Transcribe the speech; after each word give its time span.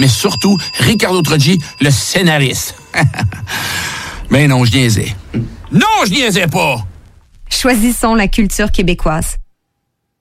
Mais 0.00 0.08
surtout 0.08 0.58
Ricardo 0.78 1.20
Troggi, 1.20 1.60
le 1.80 1.90
scénariste. 1.90 2.74
Mais 4.30 4.48
non, 4.48 4.64
je 4.64 4.72
niaisais. 4.72 5.14
Non, 5.70 5.86
je 6.06 6.10
niaisais 6.10 6.46
pas! 6.46 6.86
Choisissons 7.50 8.14
la 8.14 8.26
culture 8.26 8.72
québécoise. 8.72 9.36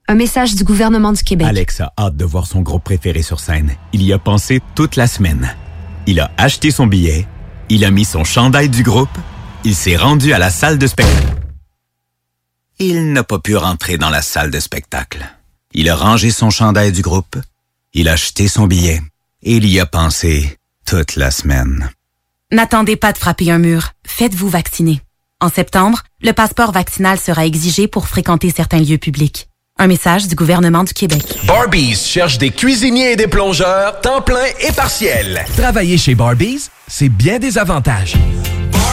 Un 0.07 0.15
message 0.15 0.55
du 0.55 0.63
gouvernement 0.63 1.13
du 1.13 1.23
Québec. 1.23 1.47
Alex 1.47 1.81
a 1.81 1.93
hâte 1.97 2.17
de 2.17 2.25
voir 2.25 2.45
son 2.45 2.61
groupe 2.61 2.83
préféré 2.83 3.21
sur 3.21 3.39
scène. 3.39 3.71
Il 3.93 4.03
y 4.03 4.11
a 4.11 4.19
pensé 4.19 4.59
toute 4.75 4.95
la 4.95 5.07
semaine. 5.07 5.55
Il 6.07 6.19
a 6.19 6.31
acheté 6.37 6.71
son 6.71 6.87
billet, 6.87 7.27
il 7.69 7.85
a 7.85 7.91
mis 7.91 8.05
son 8.05 8.23
chandail 8.23 8.69
du 8.69 8.83
groupe, 8.83 9.17
il 9.63 9.75
s'est 9.75 9.95
rendu 9.95 10.33
à 10.33 10.39
la 10.39 10.49
salle 10.49 10.79
de 10.79 10.87
spectacle. 10.87 11.35
Il 12.79 13.13
n'a 13.13 13.23
pas 13.23 13.39
pu 13.39 13.55
rentrer 13.55 13.97
dans 13.97 14.09
la 14.09 14.23
salle 14.23 14.49
de 14.49 14.59
spectacle. 14.59 15.23
Il 15.73 15.87
a 15.89 15.95
rangé 15.95 16.31
son 16.31 16.49
chandail 16.49 16.91
du 16.91 17.03
groupe, 17.03 17.37
il 17.93 18.09
a 18.09 18.13
acheté 18.13 18.47
son 18.47 18.65
billet 18.65 19.01
et 19.43 19.55
il 19.55 19.67
y 19.67 19.79
a 19.79 19.85
pensé 19.85 20.57
toute 20.85 21.15
la 21.15 21.31
semaine. 21.31 21.89
N'attendez 22.51 22.95
pas 22.95 23.13
de 23.13 23.17
frapper 23.17 23.51
un 23.51 23.59
mur. 23.59 23.91
Faites-vous 24.05 24.49
vacciner. 24.49 25.01
En 25.39 25.49
septembre, 25.49 26.01
le 26.21 26.33
passeport 26.33 26.71
vaccinal 26.71 27.19
sera 27.19 27.45
exigé 27.45 27.87
pour 27.87 28.07
fréquenter 28.07 28.51
certains 28.51 28.79
lieux 28.79 28.97
publics. 28.97 29.47
Un 29.77 29.87
message 29.87 30.27
du 30.27 30.35
gouvernement 30.35 30.83
du 30.83 30.93
Québec. 30.93 31.23
Barbies 31.45 31.95
cherche 31.95 32.37
des 32.37 32.49
cuisiniers 32.49 33.13
et 33.13 33.15
des 33.15 33.27
plongeurs, 33.27 34.01
temps 34.01 34.21
plein 34.21 34.47
et 34.67 34.73
partiel. 34.73 35.45
Travailler 35.55 35.97
chez 35.97 36.15
Barbies, 36.15 36.69
c'est 36.87 37.07
bien 37.07 37.39
des 37.39 37.57
avantages. 37.57 38.15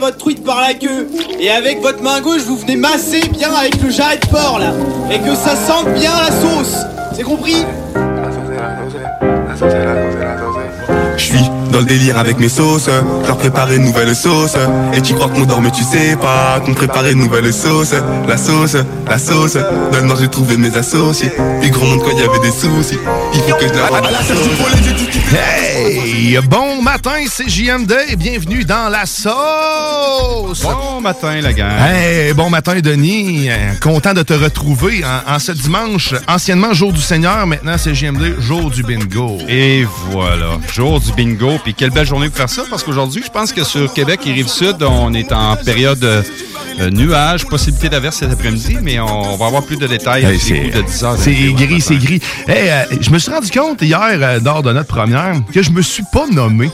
votre 0.00 0.16
truite 0.16 0.44
par 0.44 0.60
la 0.60 0.74
queue. 0.74 1.08
Et 1.38 1.50
avec 1.50 1.80
votre 1.80 2.02
main 2.02 2.20
gauche 2.20 2.42
vous 2.42 2.56
venez 2.56 2.76
masser 2.76 3.20
bien 3.28 3.52
avec 3.52 3.80
le 3.80 3.90
jarret 3.90 4.16
de 4.16 4.26
porc 4.26 4.58
là. 4.58 4.72
Et 5.10 5.18
que 5.18 5.34
ça 5.34 5.54
sente 5.54 5.92
bien 5.94 6.12
la 6.12 6.32
sauce. 6.32 6.74
C'est 7.14 7.22
compris? 7.22 7.64
Je 11.16 11.22
suis 11.22 11.49
dans 11.70 11.80
le 11.80 11.84
délire 11.84 12.18
avec 12.18 12.38
mes 12.38 12.48
sauces, 12.48 12.88
leur 13.26 13.36
préparer 13.36 13.76
une 13.76 13.84
nouvelle 13.84 14.14
sauce. 14.14 14.56
Et 14.94 15.00
tu 15.00 15.14
crois 15.14 15.28
qu'on 15.28 15.44
dort 15.44 15.60
mais 15.60 15.70
tu 15.70 15.82
sais 15.82 16.16
pas 16.16 16.60
qu'on 16.64 16.74
préparait 16.74 17.12
une 17.12 17.20
nouvelle 17.20 17.52
sauce. 17.52 17.94
La 18.28 18.36
sauce, 18.36 18.76
la 19.08 19.18
sauce, 19.18 19.54
dans 19.54 19.98
le 19.98 20.06
nord 20.06 20.18
j'ai 20.20 20.28
trouvé 20.28 20.56
mes 20.56 20.74
associés. 20.76 21.30
Puis 21.60 21.70
gros 21.70 21.86
monde 21.86 22.00
quand 22.02 22.10
il 22.12 22.18
y 22.18 22.22
avait 22.22 22.40
des 22.40 22.50
soucis. 22.50 22.98
Il 23.34 23.40
faut 23.42 23.56
que 23.56 23.68
je 23.68 23.72
la... 23.74 23.88
Hey! 25.32 26.38
Bon 26.48 26.82
matin, 26.82 27.16
c'est 27.28 27.48
JMD 27.48 27.92
et 28.08 28.16
bienvenue 28.16 28.64
dans 28.64 28.88
la 28.88 29.06
sauce! 29.06 30.62
Bon 30.62 31.00
matin, 31.00 31.40
la 31.40 31.52
gang. 31.52 31.70
Hey, 31.80 32.32
bon 32.32 32.50
matin, 32.50 32.80
Denis. 32.80 33.48
Content 33.80 34.12
de 34.12 34.22
te 34.22 34.32
retrouver 34.32 35.02
en, 35.04 35.34
en 35.34 35.38
ce 35.38 35.52
dimanche, 35.52 36.14
anciennement 36.28 36.72
jour 36.72 36.92
du 36.92 37.00
Seigneur, 37.00 37.46
maintenant 37.46 37.76
c'est 37.78 37.94
JMD, 37.94 38.40
jour 38.40 38.70
du 38.70 38.82
bingo. 38.82 39.38
Et 39.48 39.86
voilà, 40.10 40.58
jour 40.72 41.00
du 41.00 41.12
bingo. 41.12 41.59
Puis 41.62 41.74
quelle 41.74 41.90
belle 41.90 42.06
journée 42.06 42.28
pour 42.28 42.36
faire 42.36 42.48
ça, 42.48 42.62
parce 42.68 42.82
qu'aujourd'hui, 42.82 43.22
je 43.24 43.30
pense 43.30 43.52
que 43.52 43.64
sur 43.64 43.92
Québec 43.92 44.20
et 44.26 44.32
Rive-Sud, 44.32 44.82
on 44.82 45.12
est 45.14 45.32
en 45.32 45.56
période 45.56 46.02
euh, 46.02 46.90
nuage, 46.90 47.44
possibilité 47.46 47.88
d'averse 47.88 48.16
cet 48.16 48.32
après-midi, 48.32 48.78
mais 48.82 48.98
on, 49.00 49.36
va 49.36 49.46
avoir 49.46 49.62
plus 49.62 49.76
de 49.76 49.86
détails 49.86 50.24
Hey, 50.24 50.38
c'est 50.38 50.70
de 50.70 50.82
10 50.82 51.04
heures. 51.04 51.16
c'est 51.18 51.34
gris, 51.52 51.80
c'est 51.80 51.96
gris. 51.96 52.20
Hey, 52.48 52.70
euh, 52.70 52.96
je 53.00 53.10
me 53.10 53.18
suis 53.18 53.30
rendu 53.30 53.50
compte 53.50 53.82
hier, 53.82 54.00
euh, 54.00 54.40
lors 54.42 54.62
de 54.62 54.72
notre 54.72 54.88
première, 54.88 55.34
que 55.52 55.62
je 55.62 55.70
me 55.70 55.82
suis 55.82 56.04
pas 56.12 56.26
nommé. 56.28 56.70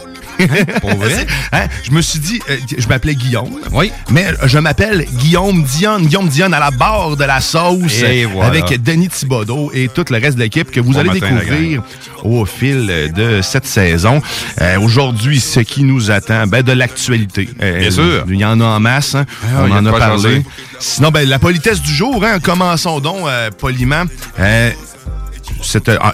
Pour 0.81 0.95
vrai? 0.97 1.27
Hein, 1.53 1.67
Je 1.85 1.91
me 1.93 2.01
suis 2.03 2.19
dit, 2.19 2.41
euh, 2.51 2.57
je 2.77 2.87
m'appelais 2.89 3.15
Guillaume. 3.15 3.59
Oui. 3.73 3.91
Mais 4.11 4.27
je 4.45 4.59
m'appelle 4.59 5.07
Guillaume 5.19 5.63
Dionne. 5.63 6.07
Guillaume 6.07 6.29
Dionne 6.29 6.55
à 6.55 6.61
la 6.61 6.71
barre 6.71 7.17
de 7.17 7.25
la 7.25 7.41
sauce. 7.41 8.03
Et 8.03 8.25
voilà. 8.25 8.49
Avec 8.49 8.83
Denis 8.83 9.09
Thibodeau 9.09 9.71
et 9.75 9.89
tout 9.89 10.05
le 10.11 10.19
reste 10.19 10.37
de 10.37 10.43
l'équipe 10.43 10.71
que 10.71 10.81
vous 10.81 10.93
Bon 10.93 10.99
allez 11.01 11.21
matin, 11.21 11.35
découvrir 11.35 11.83
au 12.23 12.45
fil 12.45 13.13
de 13.15 13.41
cette 13.43 13.67
saison. 13.67 14.21
Euh, 14.61 14.79
Aujourd'hui, 14.81 15.41
ce 15.41 15.61
qui 15.61 15.83
nous 15.85 16.11
attend, 16.11 16.47
ben, 16.47 16.63
de 16.63 16.73
l'actualité. 16.73 17.49
Euh, 17.63 17.79
Bien 17.81 17.91
sûr. 17.91 18.25
Il 18.29 18.37
y 18.37 18.45
en 18.45 18.61
a 18.61 18.65
en 18.65 18.81
masse. 18.81 19.15
hein. 19.15 19.25
Ah, 19.45 19.65
On 19.67 19.71
en 19.73 19.87
a 19.87 19.93
parlé. 19.99 20.43
Sinon, 20.79 21.11
ben, 21.11 21.29
la 21.29 21.39
politesse 21.39 21.81
du 21.81 21.93
jour, 21.93 22.23
hein, 22.25 22.39
commençons 22.41 23.01
donc 23.01 23.27
euh, 23.27 23.51
poliment. 23.51 24.05
Euh, 24.39 24.71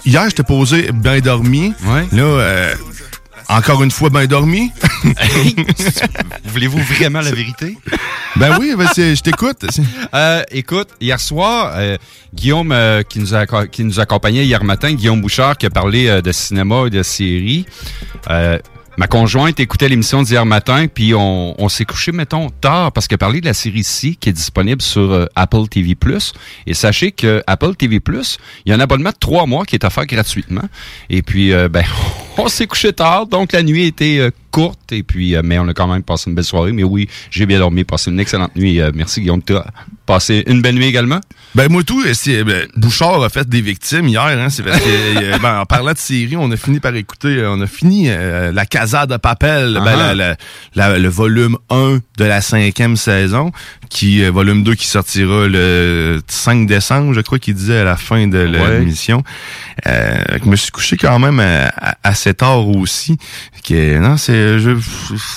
hier, 0.05 0.23
j'étais 0.27 0.43
posé 0.43 0.91
bien 0.93 1.19
dormi. 1.19 1.73
Là, 2.11 2.23
euh, 2.23 2.75
encore 3.49 3.83
une 3.83 3.91
fois, 3.91 4.09
bien 4.09 4.25
dormi. 4.25 4.71
Voulez-vous 6.45 6.79
vraiment 6.79 7.21
la 7.21 7.31
vérité? 7.31 7.77
Ben 8.35 8.57
oui, 8.59 8.73
ben 8.77 8.87
je 8.95 9.21
t'écoute. 9.21 9.65
Euh, 10.13 10.43
écoute, 10.51 10.89
hier 10.99 11.19
soir, 11.19 11.73
euh, 11.75 11.97
Guillaume 12.33 12.71
euh, 12.71 13.03
qui, 13.03 13.19
nous 13.19 13.35
a, 13.35 13.45
qui 13.67 13.83
nous 13.83 13.99
accompagnait 13.99 14.45
hier 14.45 14.63
matin, 14.63 14.93
Guillaume 14.93 15.21
Bouchard 15.21 15.57
qui 15.57 15.65
a 15.65 15.69
parlé 15.69 16.07
euh, 16.07 16.21
de 16.21 16.31
cinéma 16.31 16.85
et 16.87 16.89
de 16.89 17.03
séries. 17.03 17.65
euh, 18.29 18.57
ma 18.97 19.07
conjointe 19.07 19.59
écoutait 19.59 19.89
l'émission 19.89 20.21
d'hier 20.21 20.45
matin, 20.45 20.85
puis 20.87 21.15
on, 21.15 21.59
on 21.59 21.67
s'est 21.69 21.85
couché, 21.85 22.11
mettons, 22.11 22.49
tard, 22.49 22.91
parce 22.91 23.07
qu'elle 23.07 23.17
parlait 23.17 23.41
de 23.41 23.45
la 23.47 23.53
série 23.55 23.83
C 23.83 24.15
qui 24.19 24.29
est 24.29 24.33
disponible 24.33 24.81
sur 24.83 25.11
euh, 25.11 25.25
Apple 25.35 25.67
TV+. 25.67 25.95
Et 26.67 26.73
sachez 26.73 27.11
que 27.11 27.43
Apple 27.47 27.75
TV+, 27.75 27.99
il 28.65 28.69
y 28.69 28.71
a 28.71 28.75
un 28.75 28.79
abonnement 28.79 29.09
de 29.11 29.15
trois 29.19 29.45
mois 29.47 29.65
qui 29.65 29.75
est 29.75 29.83
offert 29.83 30.05
gratuitement. 30.05 30.63
Et 31.09 31.21
puis, 31.23 31.53
euh, 31.53 31.69
ben, 31.69 31.83
on 32.37 32.47
s'est 32.47 32.67
couché 32.67 32.93
tard, 32.93 33.27
donc 33.27 33.51
la 33.53 33.63
nuit 33.63 33.85
était 33.85 34.17
euh, 34.19 34.31
courte, 34.51 34.91
et 34.91 35.03
puis, 35.03 35.35
euh, 35.35 35.41
mais 35.43 35.57
on 35.59 35.67
a 35.67 35.73
quand 35.73 35.87
même 35.87 36.03
passé 36.03 36.29
une 36.29 36.35
belle 36.35 36.43
soirée. 36.45 36.71
Mais 36.71 36.83
oui, 36.83 37.07
j'ai 37.31 37.45
bien 37.45 37.59
dormi, 37.59 37.83
passé 37.83 38.11
une 38.11 38.19
excellente 38.19 38.55
nuit. 38.55 38.79
Euh, 38.81 38.91
merci, 38.93 39.21
Guillaume. 39.21 39.41
Tu 39.43 39.55
as 39.55 39.65
passé 40.05 40.43
une 40.47 40.61
belle 40.61 40.75
nuit 40.75 40.85
également? 40.85 41.19
Ben, 41.55 41.71
moi, 41.71 41.83
tout, 41.83 42.03
c'est, 42.13 42.43
ben, 42.43 42.67
Bouchard 42.75 43.23
a 43.23 43.29
fait 43.29 43.47
des 43.47 43.61
victimes 43.61 44.07
hier, 44.07 44.21
hein, 44.23 44.49
c'est 44.49 44.63
parce 44.63 44.79
que, 44.79 45.39
ben, 45.41 45.59
en 45.61 45.65
parlant 45.65 45.93
de 45.93 45.97
série, 45.97 46.35
on 46.35 46.51
a 46.51 46.57
fini 46.57 46.79
par 46.79 46.95
écouter, 46.95 47.43
on 47.47 47.61
a 47.61 47.67
fini 47.67 48.07
la 48.09 48.65
Casa 48.65 49.05
de 49.05 49.17
Papel, 49.17 49.73
ben, 49.83 49.97
Ah. 49.99 50.13
la- 50.15 50.35
la- 50.75 50.99
le 50.99 51.09
volume 51.09 51.57
1 51.69 51.99
de 52.17 52.25
la 52.25 52.41
cinquième 52.41 52.95
saison, 52.95 53.51
qui, 53.89 54.23
volume 54.29 54.63
2 54.63 54.73
qui 54.75 54.87
sortira 54.87 55.47
le 55.47 56.19
5 56.27 56.65
décembre, 56.67 57.13
je 57.13 57.21
crois 57.21 57.37
qu'il 57.39 57.53
disait 57.53 57.77
à 57.79 57.83
la 57.83 57.97
fin 57.97 58.27
de 58.27 58.39
l'émission. 58.39 59.23
Euh, 59.87 60.17
je 60.43 60.49
me 60.49 60.55
suis 60.55 60.71
couché 60.71 60.97
quand 60.97 61.19
même 61.19 61.39
à, 61.39 61.67
à- 61.67 61.95
tard 62.31 62.67
aussi. 62.67 63.17
Que, 63.67 63.97
non, 63.99 64.17
c'est, 64.17 64.59
je, 64.59 64.71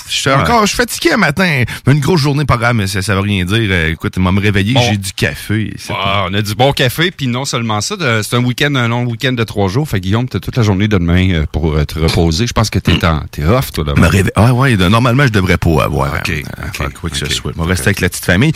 je, 0.08 0.30
encore, 0.30 0.62
je 0.62 0.66
suis 0.68 0.76
fatigué 0.76 1.12
un 1.12 1.16
matin. 1.16 1.62
Une 1.86 2.00
grosse 2.00 2.20
journée 2.20 2.44
par 2.44 2.58
là, 2.58 2.72
mais 2.74 2.86
ça, 2.86 3.02
ça 3.02 3.14
veut 3.14 3.20
rien 3.20 3.44
dire. 3.44 3.68
Euh, 3.70 3.90
Écoute, 3.92 4.14
il 4.16 4.22
m'a 4.22 4.32
me 4.32 4.40
réveillé, 4.40 4.74
Bon. 4.74 4.80
j'ai 4.82 4.96
du 4.96 5.12
café. 5.12 5.72
Ah, 5.90 6.26
on 6.28 6.34
a 6.34 6.42
du 6.42 6.54
bon 6.54 6.72
café, 6.72 7.10
puis 7.10 7.26
non 7.28 7.44
seulement 7.44 7.80
ça, 7.80 7.94
c'est 8.22 8.36
un 8.36 8.44
week-end, 8.44 8.74
un 8.74 8.88
long 8.88 9.04
week-end 9.04 9.32
de 9.32 9.44
trois 9.44 9.68
jours. 9.68 9.88
Fait 9.88 10.00
Guillaume, 10.00 10.28
t'as 10.28 10.40
toute 10.40 10.56
la 10.56 10.62
journée 10.62 10.88
de 10.88 10.96
demain 10.98 11.30
euh, 11.32 11.46
pour 11.50 11.74
euh, 11.74 11.84
te 11.84 11.98
reposer. 11.98 12.46
Je 12.46 12.52
pense 12.52 12.70
que 12.70 12.78
t'es 12.78 13.04
en, 13.04 13.20
t'es 13.30 13.44
off, 13.44 13.72
toi, 13.72 13.84
demain. 13.84 14.08
réve- 14.08 14.30
Ah 14.36 14.52
ouais, 14.54 14.76
normalement, 14.76 15.24
je 15.24 15.32
devrais 15.32 15.56
pas 15.56 15.84
avoir 15.84 16.14
Ok, 16.14 16.30
euh, 16.30 16.88
quoi 17.00 17.10
que 17.10 17.16
ce 17.16 17.26
soit. 17.26 17.52
Je 17.56 17.60
vais 17.62 17.68
rester 17.68 17.88
avec 17.88 18.00
la 18.00 18.08
petite 18.08 18.24
famille. 18.24 18.52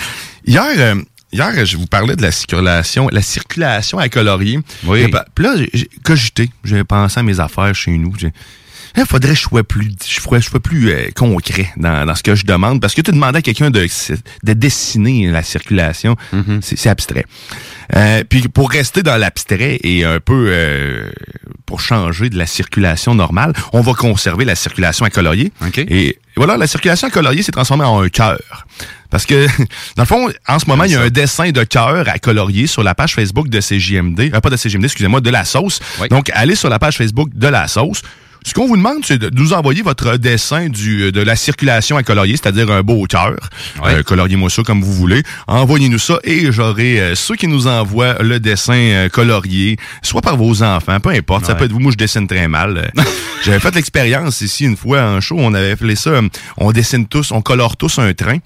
Hier, 0.46 0.64
euh, 0.76 0.94
hier, 1.32 1.64
je 1.66 1.76
vous 1.76 1.86
parlais 1.86 2.16
de 2.16 2.22
la 2.22 2.32
circulation, 2.32 3.08
la 3.10 3.22
circulation 3.22 3.98
à 3.98 4.08
colorier. 4.08 4.58
Oui. 4.84 5.06
Puis 5.34 5.44
là, 5.44 5.54
j'ai- 5.72 5.88
cogité. 6.02 6.50
J'ai 6.64 6.84
pensé 6.84 7.20
à 7.20 7.22
mes 7.22 7.40
affaires 7.40 7.74
chez 7.74 7.92
nous. 7.92 8.12
Il 8.96 9.04
faudrait 9.06 9.30
que 9.30 9.36
je 9.36 9.42
sois 9.42 9.62
plus, 9.62 9.92
je 10.04 10.20
sois, 10.20 10.40
je 10.40 10.48
sois 10.48 10.58
plus 10.58 10.90
euh, 10.90 11.10
concret 11.14 11.70
dans, 11.76 12.04
dans 12.04 12.14
ce 12.16 12.24
que 12.24 12.34
je 12.34 12.44
demande. 12.44 12.80
Parce 12.80 12.92
que 12.94 13.00
tu 13.00 13.12
demandes 13.12 13.36
à 13.36 13.40
quelqu'un 13.42 13.70
de, 13.70 13.86
de 14.42 14.52
dessiner 14.52 15.30
la 15.30 15.44
circulation, 15.44 16.16
c'est 16.60 16.76
c'est 16.76 16.88
abstrait. 16.88 17.24
Euh, 17.94 18.24
puis 18.28 18.42
pour 18.48 18.68
rester 18.70 19.04
dans 19.04 19.16
l'abstrait 19.16 19.78
et 19.84 20.04
un 20.04 20.18
peu 20.18 20.46
euh, 20.48 21.08
pour 21.66 21.80
changer 21.80 22.30
de 22.30 22.36
la 22.38 22.46
circulation 22.46 23.14
normale, 23.14 23.52
on 23.72 23.80
va 23.80 23.92
conserver 23.94 24.44
la 24.44 24.56
circulation 24.56 25.04
à 25.06 25.10
colorier. 25.10 25.52
Et 25.88 26.18
voilà, 26.36 26.56
la 26.56 26.66
circulation 26.66 27.06
à 27.06 27.10
colorier 27.12 27.42
s'est 27.44 27.52
transformée 27.52 27.84
en 27.84 28.02
un 28.02 28.08
cœur. 28.08 28.40
Parce 29.10 29.26
que, 29.26 29.46
dans 29.96 30.02
le 30.02 30.06
fond, 30.06 30.30
en 30.48 30.58
ce 30.58 30.66
moment, 30.66 30.84
il 30.84 30.92
y 30.92 30.96
a 30.96 31.02
un 31.02 31.10
dessin 31.10 31.50
de 31.50 31.64
cœur 31.64 32.08
à 32.08 32.18
colorier 32.18 32.66
sur 32.66 32.82
la 32.82 32.94
page 32.94 33.14
Facebook 33.14 33.48
de 33.48 33.60
CJMD. 33.60 34.32
Euh, 34.34 34.40
pas 34.40 34.50
de 34.50 34.56
CJMD, 34.56 34.84
excusez-moi, 34.84 35.20
de 35.20 35.30
la 35.30 35.44
sauce. 35.44 35.80
Donc, 36.10 36.30
allez 36.34 36.54
sur 36.54 36.68
la 36.68 36.78
page 36.78 36.96
Facebook 36.96 37.30
de 37.34 37.48
la 37.48 37.68
sauce. 37.68 38.02
Ce 38.44 38.54
qu'on 38.54 38.66
vous 38.66 38.76
demande, 38.76 39.04
c'est 39.04 39.18
de 39.18 39.30
nous 39.32 39.52
envoyer 39.52 39.82
votre 39.82 40.16
dessin 40.16 40.68
du, 40.68 41.12
de 41.12 41.20
la 41.20 41.36
circulation 41.36 41.96
à 41.96 42.02
colorier, 42.02 42.36
c'est-à-dire 42.36 42.70
un 42.70 42.82
beau 42.82 43.04
cœur. 43.06 43.36
Euh, 43.84 44.02
Coloriez-moi 44.02 44.48
ça 44.50 44.62
comme 44.62 44.82
vous 44.82 44.92
voulez. 44.94 45.22
Envoyez-nous 45.46 45.98
ça 45.98 46.18
et 46.24 46.50
j'aurai 46.50 47.00
euh, 47.00 47.14
ceux 47.14 47.36
qui 47.36 47.46
nous 47.48 47.66
envoient 47.66 48.14
le 48.22 48.40
dessin 48.40 48.72
euh, 48.74 49.08
colorié, 49.08 49.76
soit 50.02 50.22
par 50.22 50.36
vos 50.36 50.62
enfants, 50.62 50.98
peu 51.00 51.10
importe. 51.10 51.44
Ça 51.46 51.52
Ouais. 51.52 51.58
peut 51.58 51.64
être 51.66 51.72
vous. 51.72 51.80
Moi, 51.80 51.92
je 51.92 51.96
dessine 51.98 52.26
très 52.26 52.48
mal. 52.48 52.90
Euh, 52.98 53.02
J'avais 53.44 53.60
fait 53.60 53.74
l'expérience 53.74 54.40
ici 54.42 54.64
une 54.64 54.76
fois 54.76 55.02
en 55.02 55.20
show. 55.20 55.36
On 55.38 55.54
avait 55.54 55.76
fait 55.76 55.94
ça. 55.96 56.10
euh, 56.10 56.28
On 56.56 56.72
dessine 56.72 57.06
tous, 57.06 57.32
on 57.32 57.40
colore 57.42 57.76
tous 57.76 57.98
un 57.98 58.12
train. 58.14 58.36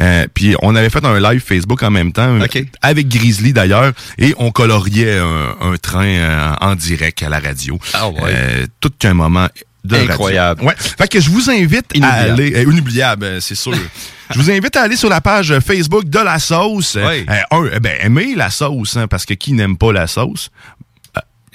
Euh, 0.00 0.26
puis 0.32 0.54
on 0.62 0.74
avait 0.76 0.90
fait 0.90 1.04
un 1.04 1.18
live 1.20 1.42
Facebook 1.44 1.82
en 1.82 1.90
même 1.90 2.12
temps, 2.12 2.34
euh, 2.36 2.40
avec 2.82 3.08
Grizzly 3.08 3.52
d'ailleurs, 3.52 3.92
et 4.18 4.34
on 4.38 4.50
coloriait 4.50 5.18
un, 5.18 5.54
un 5.60 5.76
train 5.76 6.04
euh, 6.06 6.52
en 6.60 6.74
direct 6.74 7.22
à 7.22 7.28
la 7.28 7.38
radio. 7.40 7.78
Euh, 8.28 8.66
tout 8.80 8.90
qu'un 8.98 9.14
moment 9.14 9.39
de 9.84 9.94
radio. 9.94 10.10
Incroyable. 10.12 10.62
Ouais. 10.64 10.74
Fait 10.76 11.08
que 11.08 11.20
je 11.20 11.30
vous 11.30 11.48
invite 11.50 11.86
à 12.02 12.08
aller 12.12 12.52
euh, 12.54 12.62
inoubliable, 12.70 13.24
euh, 13.24 13.40
c'est 13.40 13.54
sûr. 13.54 13.72
je 14.30 14.38
vous 14.38 14.50
invite 14.50 14.76
à 14.76 14.82
aller 14.82 14.96
sur 14.96 15.08
la 15.08 15.20
page 15.20 15.58
Facebook 15.60 16.04
de 16.08 16.18
la 16.18 16.38
sauce. 16.38 16.96
Euh, 16.96 17.08
Oui. 17.08 17.26
euh, 17.30 17.34
un, 17.56 17.64
euh, 17.64 17.78
ben, 17.80 17.96
aimez 18.00 18.34
la 18.34 18.50
sauce, 18.50 18.96
hein, 18.96 19.06
parce 19.08 19.24
que 19.24 19.34
qui 19.34 19.52
n'aime 19.54 19.76
pas 19.78 19.92
la 19.92 20.06
sauce? 20.06 20.50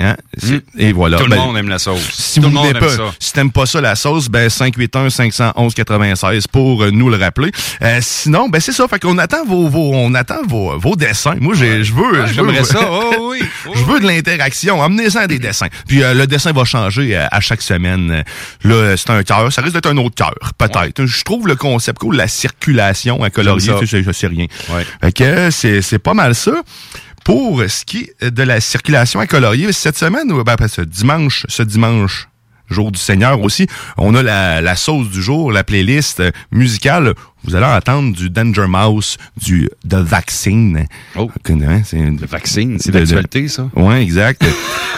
Euh, 0.02 0.12
Hein? 0.12 0.16
C'est- 0.38 0.62
Et 0.78 0.92
voilà. 0.92 1.18
Mm. 1.18 1.20
Tout 1.24 1.30
Ben, 1.30 1.36
le 1.38 1.42
monde 1.42 1.58
aime 1.58 1.70
la 1.70 1.80
sauce. 1.80 2.02
si 2.12 2.42
Tout 2.42 2.50
vous 2.50 2.56
n'aimez 2.56 2.70
aime 2.72 2.80
pas, 2.80 2.90
ça. 2.90 3.04
si 3.18 3.32
t'aimes 3.32 3.52
pas 3.52 3.66
ça 3.66 3.80
la 3.80 3.96
sauce, 3.96 4.28
ben 4.28 4.50
581 4.50 5.10
511 5.10 5.74
96 5.74 6.48
pour 6.48 6.84
euh, 6.84 6.92
nous 6.92 7.10
le 7.10 7.16
rappeler. 7.16 7.52
Euh, 7.82 8.00
sinon, 8.02 8.50
ben 8.50 8.60
c'est 8.60 8.74
ça. 8.74 8.88
Fait 8.90 9.00
qu'on 9.00 9.18
attend 9.18 9.46
vos, 9.46 9.70
vos 9.70 9.92
on 9.94 10.14
attend 10.14 10.42
vos, 10.48 10.78
vos 10.78 10.96
dessins. 10.98 11.36
Moi, 11.40 11.56
j'ai, 11.56 11.84
je 11.86 11.94
veux, 11.94 12.22
Ouais, 12.22 12.28
j'aimerais 12.34 12.64
ça. 12.66 12.80
Oh, 13.18 13.32
oui. 13.32 13.40
je 13.74 13.84
veux 13.84 14.00
de 14.02 14.06
l'interaction. 14.06 14.82
Amenez-en 14.84 15.28
des 15.28 15.40
dessins. 15.40 15.68
Puis 15.88 16.04
euh, 16.04 16.14
le 16.14 16.28
dessin 16.28 16.52
va 16.52 16.66
changer 16.66 17.16
euh, 17.16 17.26
à 17.32 17.40
chaque 17.40 17.62
semaine. 17.62 18.12
Euh, 18.12 18.24
Là, 18.64 18.98
c'est 18.98 19.10
un 19.12 19.24
cœur. 19.24 19.52
Ça 19.54 19.62
risque 19.62 19.76
d'être 19.76 19.90
un 19.90 19.98
autre 19.98 20.16
cœur, 20.16 20.34
peut-être. 20.58 21.06
Je 21.06 21.24
trouve 21.24 21.48
le 21.48 21.56
concept 21.56 22.00
cool, 22.00 22.16
la 22.18 22.28
circulation 22.28 23.24
à 23.24 23.30
colorier. 23.30 23.72
Je, 23.84 24.12
sais 24.12 24.28
rien. 24.28 24.48
Fait 25.02 25.12
que 25.12 25.24
euh, 25.24 25.52
c'est, 25.52 25.82
c'est 25.82 26.00
pas 26.00 26.14
mal 26.14 26.36
ça. 26.36 26.52
Pour 27.26 27.64
ce 27.68 27.84
qui 27.84 28.12
est 28.22 28.30
de 28.30 28.44
la 28.44 28.62
circulation 28.62 29.20
à 29.20 29.26
colorier, 29.26 29.74
cette 29.74 29.98
semaine, 29.98 30.32
ou 30.32 30.44
ben, 30.44 30.56
ce 30.68 30.82
dimanche, 30.82 31.48
ce 31.50 31.64
dimanche, 31.64 32.30
jour 32.70 32.92
du 32.92 33.00
Seigneur 33.00 33.42
aussi, 33.42 33.66
on 33.98 34.14
a 34.14 34.22
la, 34.22 34.76
sauce 34.76 35.10
du 35.10 35.24
jour, 35.24 35.52
la 35.52 35.64
playlist 35.64 36.22
musicale. 36.52 37.16
Vous 37.46 37.56
allez 37.56 37.66
entendre 37.66 38.16
du 38.16 38.30
Danger 38.30 38.66
Mouse, 38.68 39.18
du 39.42 39.70
The 39.88 39.96
Vaccine. 39.96 40.86
Oh. 41.16 41.30
c'est 41.46 41.98
The 41.98 42.30
Vaccine, 42.30 42.78
c'est 42.80 42.92
l'actualité, 42.94 43.48
ça. 43.48 43.70
Ouais, 43.76 44.02
exact. 44.04 44.44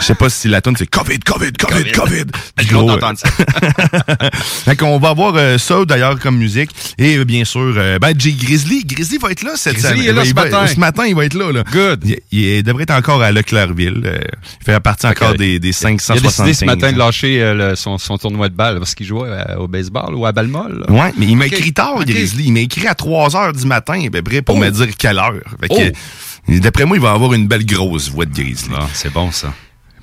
Je 0.00 0.04
sais 0.04 0.14
pas 0.14 0.28
si 0.30 0.48
la 0.48 0.60
tune 0.60 0.74
c'est 0.78 0.86
COVID, 0.86 1.18
COVID, 1.18 1.52
COVID, 1.52 1.92
COVID. 1.92 2.24
J'ai 2.60 2.66
Gros, 2.68 2.88
hâte 2.90 3.00
d'entendre 3.00 3.18
ça. 3.18 3.28
fait 4.64 4.76
qu'on 4.76 4.98
va 4.98 5.08
avoir 5.10 5.34
euh, 5.36 5.58
ça 5.58 5.84
d'ailleurs 5.84 6.18
comme 6.18 6.36
musique. 6.38 6.70
Et 6.98 7.16
euh, 7.16 7.24
bien 7.24 7.44
sûr, 7.44 7.74
euh, 7.76 7.98
ben 7.98 8.12
Jay 8.18 8.32
Grizzly. 8.32 8.84
Grizzly 8.84 9.18
va 9.18 9.30
être 9.32 9.42
là 9.42 9.52
cette 9.56 9.74
Grizzly 9.74 9.90
semaine. 10.02 10.08
est 10.08 10.12
là 10.12 10.22
Il 10.24 10.28
ce 10.30 10.34
va- 10.34 10.44
matin. 10.44 10.66
Ce 10.66 10.78
matin, 10.78 11.04
il 11.06 11.14
va 11.14 11.24
être 11.24 11.34
là. 11.34 11.52
là. 11.52 11.64
Good. 11.72 12.04
Il, 12.04 12.18
il 12.32 12.62
devrait 12.62 12.84
être 12.84 12.94
encore 12.94 13.22
à 13.22 13.32
Leclercville. 13.32 14.02
Euh, 14.04 14.18
il 14.60 14.64
fait 14.64 14.80
partie 14.80 15.06
encore 15.06 15.34
des, 15.34 15.58
des 15.58 15.68
Il 15.68 15.70
a 15.70 15.98
565. 15.98 16.22
décidé 16.22 16.54
ce 16.54 16.64
matin 16.64 16.92
de 16.92 16.98
lâcher 16.98 17.42
euh, 17.42 17.70
le- 17.70 17.76
son, 17.76 17.98
son 17.98 18.18
tournoi 18.18 18.48
de 18.48 18.54
balle 18.54 18.78
parce 18.78 18.94
qu'il 18.94 19.06
jouait 19.06 19.28
euh, 19.28 19.56
au 19.56 19.68
baseball 19.68 20.14
ou 20.14 20.24
à 20.26 20.32
là. 20.32 20.66
Ouais, 20.88 21.12
mais 21.18 21.26
il 21.26 21.36
m'a 21.36 21.46
écrit 21.46 21.72
tard. 21.72 22.04
Grizzly. 22.04 22.37
Il 22.38 22.52
m'a 22.52 22.60
écrit 22.60 22.86
à 22.86 22.94
3 22.94 23.36
heures 23.36 23.52
du 23.52 23.66
matin, 23.66 24.06
ben, 24.10 24.22
pour 24.42 24.56
Oh. 24.56 24.58
me 24.58 24.70
dire 24.70 24.88
quelle 24.96 25.18
heure. 25.18 25.34
Fait 25.60 25.68
que, 25.68 25.74
Oh. 26.48 26.52
D'après 26.60 26.86
moi, 26.86 26.96
il 26.96 27.02
va 27.02 27.12
avoir 27.12 27.34
une 27.34 27.46
belle 27.46 27.66
grosse 27.66 28.08
voix 28.10 28.24
de 28.24 28.32
Grizzly. 28.34 28.74
Ah, 28.74 28.86
c'est 28.94 29.12
bon, 29.12 29.30
ça. 29.30 29.52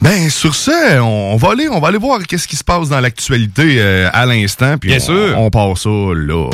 Ben 0.01 0.29
sur 0.29 0.53
ce, 0.53 0.99
on, 0.99 1.33
on 1.33 1.37
va 1.37 1.51
aller, 1.51 1.67
on 1.69 1.79
va 1.79 1.87
aller 1.87 1.97
voir 1.97 2.19
qu'est-ce 2.27 2.47
qui 2.47 2.55
se 2.57 2.63
passe 2.63 2.89
dans 2.89 2.99
l'actualité 2.99 3.77
euh, 3.79 4.09
à 4.13 4.25
l'instant. 4.25 4.77
Puis 4.77 4.89
Bien 4.89 4.99
on, 4.99 5.05
sûr. 5.05 5.33
on 5.39 5.49
part 5.49 5.77
ça 5.77 5.89
là. 5.89 6.49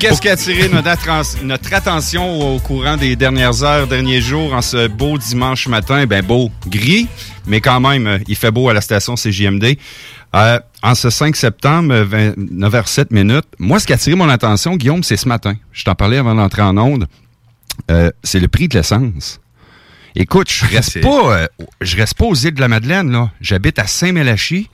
Qu'est-ce 0.00 0.22
qui 0.22 0.30
a 0.30 0.32
attiré 0.32 0.68
notre, 0.70 1.74
attention 1.74 2.54
au 2.56 2.58
courant 2.58 2.96
des 2.96 3.16
dernières 3.16 3.62
heures, 3.62 3.86
derniers 3.86 4.22
jours, 4.22 4.54
en 4.54 4.62
ce 4.62 4.88
beau 4.88 5.18
dimanche 5.18 5.68
matin? 5.68 6.06
Ben 6.06 6.24
beau, 6.24 6.50
gris, 6.66 7.06
mais 7.46 7.60
quand 7.60 7.80
même, 7.80 8.06
euh, 8.06 8.18
il 8.26 8.34
fait 8.34 8.50
beau 8.50 8.70
à 8.70 8.74
la 8.74 8.80
station 8.80 9.14
CJMD. 9.14 9.76
Euh, 10.34 10.58
en 10.82 10.94
ce 10.94 11.10
5 11.10 11.36
septembre, 11.36 11.92
euh, 11.92 12.04
20 12.04 12.34
9h07 12.38 13.08
minutes, 13.10 13.44
moi, 13.58 13.78
ce 13.78 13.86
qui 13.86 13.92
a 13.92 13.96
attiré 13.96 14.16
mon 14.16 14.30
attention, 14.30 14.74
Guillaume, 14.76 15.02
c'est 15.02 15.18
ce 15.18 15.28
matin. 15.28 15.54
Je 15.72 15.84
t'en 15.84 15.94
parlais 15.94 16.16
avant 16.16 16.34
d'entrer 16.34 16.62
en 16.62 16.78
onde. 16.78 17.06
Euh, 17.90 18.10
c'est 18.24 18.40
le 18.40 18.48
prix 18.48 18.68
de 18.68 18.78
l'essence. 18.78 19.38
Écoute, 20.16 20.50
je 20.50 20.64
reste 20.64 20.92
C'est- 20.92 21.00
pas, 21.00 21.36
euh, 21.42 21.46
je 21.82 21.96
reste 21.96 22.14
pas 22.14 22.24
aux 22.24 22.34
îles 22.34 22.54
de 22.54 22.60
la 22.60 22.68
Madeleine, 22.68 23.12
là. 23.12 23.30
J'habite 23.42 23.78
à 23.78 23.86
Saint-Mélachie. 23.86 24.70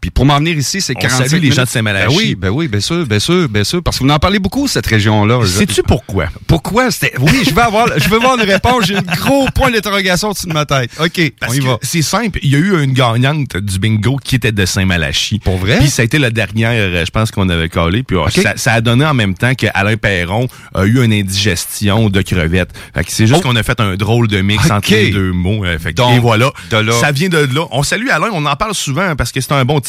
Puis 0.00 0.10
pour 0.10 0.24
m'en 0.24 0.38
venir 0.38 0.56
ici, 0.56 0.80
c'est 0.80 0.94
On 0.96 1.00
45 1.00 1.28
salue 1.28 1.42
les 1.42 1.52
gens 1.52 1.64
de 1.64 1.68
Saint-Malachie. 1.68 2.08
Ben 2.08 2.16
oui, 2.16 2.34
ben 2.34 2.48
oui, 2.48 2.68
bien 2.68 2.80
sûr, 2.80 3.06
bien 3.06 3.18
sûr, 3.18 3.48
bien 3.48 3.64
sûr. 3.64 3.82
Parce 3.82 3.98
que 3.98 4.04
vous 4.04 4.10
en 4.10 4.18
parlez 4.18 4.38
beaucoup, 4.38 4.66
cette 4.66 4.86
région-là. 4.86 5.44
Sais-tu 5.46 5.82
pourquoi? 5.82 6.26
Pourquoi? 6.46 6.90
C'était. 6.90 7.12
Oui, 7.20 7.42
je 7.46 7.50
veux 7.54 7.62
avoir, 7.62 7.86
je 7.98 8.08
veux 8.08 8.16
avoir 8.16 8.36
une 8.38 8.48
réponse. 8.50 8.86
J'ai 8.86 8.96
un 8.96 9.02
gros 9.02 9.46
point 9.54 9.70
d'interrogation 9.70 10.30
au-dessus 10.30 10.46
de 10.46 10.52
ma 10.54 10.64
tête. 10.64 10.90
OK, 10.98 11.32
Parce 11.38 11.52
on 11.52 11.56
y 11.56 11.60
va. 11.60 11.78
c'est 11.82 12.00
simple, 12.02 12.38
il 12.42 12.50
y 12.50 12.56
a 12.56 12.58
eu 12.58 12.82
une 12.82 12.92
gagnante 12.94 13.56
du 13.56 13.78
bingo 13.78 14.16
qui 14.22 14.36
était 14.36 14.52
de 14.52 14.64
Saint-Malachie. 14.64 15.38
Pour 15.40 15.58
vrai? 15.58 15.78
Puis 15.78 15.90
ça 15.90 16.02
a 16.02 16.04
été 16.06 16.18
la 16.18 16.30
dernière, 16.30 16.70
euh, 16.72 17.04
je 17.04 17.10
pense 17.10 17.30
qu'on 17.30 17.48
avait 17.50 17.68
collé. 17.68 18.02
Puis 18.02 18.16
oh, 18.16 18.26
ça, 18.30 18.54
ça 18.56 18.72
a 18.72 18.80
donné 18.80 19.04
en 19.04 19.14
même 19.14 19.34
temps 19.34 19.54
qu'Alain 19.54 19.96
Perron 19.96 20.48
a 20.74 20.84
eu 20.86 21.04
une 21.04 21.12
indigestion 21.12 22.08
de 22.08 22.22
crevettes. 22.22 22.70
Fait 22.94 23.04
que 23.04 23.12
c'est 23.12 23.26
juste 23.26 23.40
Oh. 23.44 23.48
qu'on 23.48 23.56
a 23.56 23.62
fait 23.62 23.80
un 23.80 23.96
drôle 23.96 24.28
de 24.28 24.40
mix 24.40 24.70
entre 24.70 24.90
les 24.92 25.10
deux 25.10 25.32
mots. 25.32 25.64
euh, 25.64 25.78
fait 25.78 25.90
que- 25.92 25.96
Donc, 25.96 26.16
et 26.16 26.18
voilà. 26.18 26.50
de 26.70 26.76
là. 26.78 26.92
Ça 26.92 27.12
vient 27.12 27.28
de 27.28 27.38
là. 27.38 27.66
On 27.70 27.82
salue 27.82 28.08
Alain, 28.10 28.28
on 28.32 28.44
en 28.46 28.56
parle 28.56 28.74
souvent 28.74 29.14
parce 29.16 29.32
que 29.32 29.40
c'est 29.40 29.52
un 29.52 29.64
bon 29.64 29.80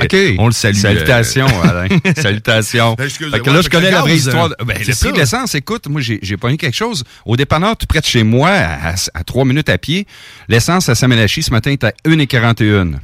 Fait 0.00 0.08
que 0.08 0.40
on 0.40 0.46
le 0.46 0.52
salue. 0.52 0.76
Salutations, 0.76 1.46
Alain. 1.62 1.88
Salutations. 2.16 2.96
Fait 2.96 3.40
que 3.40 3.50
là, 3.50 3.60
je 3.62 3.68
connais 3.68 3.90
la 3.90 4.00
vraie 4.02 4.16
histoire. 4.16 4.50
euh, 4.60 4.64
Ben, 4.64 4.76
c'est 4.80 4.88
le 4.88 4.92
ça. 4.94 5.06
prix 5.06 5.12
de 5.14 5.18
l'essence, 5.20 5.54
écoute, 5.54 5.88
moi, 5.88 6.00
j'ai, 6.00 6.18
j'ai 6.22 6.36
pogné 6.36 6.56
quelque 6.56 6.76
chose. 6.76 7.04
Au 7.24 7.36
dépanneur, 7.36 7.76
tout 7.76 7.86
près 7.86 8.00
de 8.00 8.04
chez 8.06 8.22
moi, 8.22 8.50
à, 8.50 8.94
trois 9.24 9.44
minutes 9.44 9.68
à 9.68 9.78
pied, 9.78 10.06
l'essence 10.48 10.88
à 10.88 10.94
Saint-Mélachie, 10.94 11.42
ce 11.42 11.50
matin, 11.50 11.70
est 11.70 11.84
à 11.84 11.92
1,41. 12.06 12.94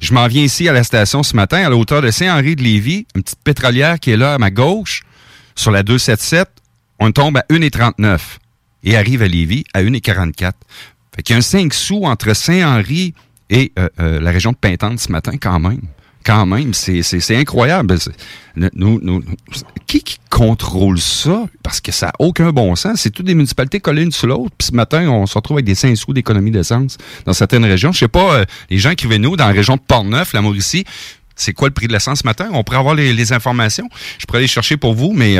Je 0.00 0.12
m'en 0.12 0.26
viens 0.26 0.42
ici 0.42 0.68
à 0.68 0.72
la 0.72 0.84
station 0.84 1.22
ce 1.22 1.34
matin, 1.34 1.64
à 1.64 1.70
la 1.70 1.76
hauteur 1.76 2.02
de 2.02 2.10
Saint-Henri 2.10 2.54
de 2.56 2.62
Lévis, 2.62 3.06
une 3.14 3.22
petite 3.22 3.38
pétrolière 3.42 3.98
qui 3.98 4.10
est 4.10 4.16
là 4.16 4.34
à 4.34 4.38
ma 4.38 4.50
gauche, 4.50 5.02
sur 5.54 5.70
la 5.70 5.82
277, 5.82 6.48
on 6.98 7.12
tombe 7.12 7.38
à 7.38 7.44
1,39 7.50 8.18
et 8.84 8.96
arrive 8.96 9.22
à 9.22 9.28
Lévis 9.28 9.64
à 9.72 9.82
1,44. 9.82 10.52
Fait 11.14 11.22
qu'il 11.22 11.32
y 11.32 11.36
a 11.36 11.38
un 11.38 11.40
5 11.40 11.72
sous 11.72 12.02
entre 12.04 12.34
Saint-Henri 12.34 13.14
et 13.50 13.72
euh, 13.78 13.88
euh, 14.00 14.20
la 14.20 14.30
région 14.30 14.52
de 14.52 14.56
Pintante 14.56 14.98
ce 15.00 15.10
matin 15.12 15.32
quand 15.40 15.58
même. 15.58 15.82
Quand 16.24 16.44
même, 16.44 16.74
c'est, 16.74 17.36
incroyable. 17.36 17.96
Nous, 18.74 19.22
qui, 19.86 20.02
qui 20.02 20.18
contrôle 20.28 20.98
ça? 20.98 21.46
Parce 21.62 21.80
que 21.80 21.92
ça 21.92 22.06
n'a 22.06 22.12
aucun 22.18 22.50
bon 22.50 22.74
sens. 22.74 23.02
C'est 23.02 23.10
toutes 23.10 23.26
des 23.26 23.36
municipalités 23.36 23.78
collées 23.78 24.02
une 24.02 24.10
sur 24.10 24.26
l'autre. 24.26 24.50
Puis 24.58 24.66
ce 24.66 24.74
matin, 24.74 25.08
on 25.08 25.26
se 25.26 25.34
retrouve 25.34 25.58
avec 25.58 25.66
des 25.66 25.76
5 25.76 25.96
sous 25.96 26.12
d'économie 26.12 26.50
d'essence 26.50 26.98
dans 27.26 27.32
certaines 27.32 27.64
régions. 27.64 27.92
Je 27.92 27.98
sais 27.98 28.08
pas, 28.08 28.38
euh, 28.38 28.44
les 28.70 28.78
gens 28.78 28.90
écrivez-nous 28.90 29.36
dans 29.36 29.46
la 29.46 29.52
région 29.52 29.76
de 29.76 29.82
Portneuf, 29.86 30.32
la 30.32 30.42
Mauricie, 30.42 30.84
c'est 31.36 31.52
quoi 31.52 31.68
le 31.68 31.74
prix 31.74 31.86
de 31.86 31.92
l'essence 31.92 32.20
ce 32.20 32.26
matin? 32.26 32.48
On 32.52 32.64
pourrait 32.64 32.78
avoir 32.78 32.96
les, 32.96 33.32
informations. 33.32 33.88
Je 34.18 34.26
pourrais 34.26 34.40
les 34.40 34.48
chercher 34.48 34.76
pour 34.76 34.94
vous, 34.94 35.12
mais 35.12 35.36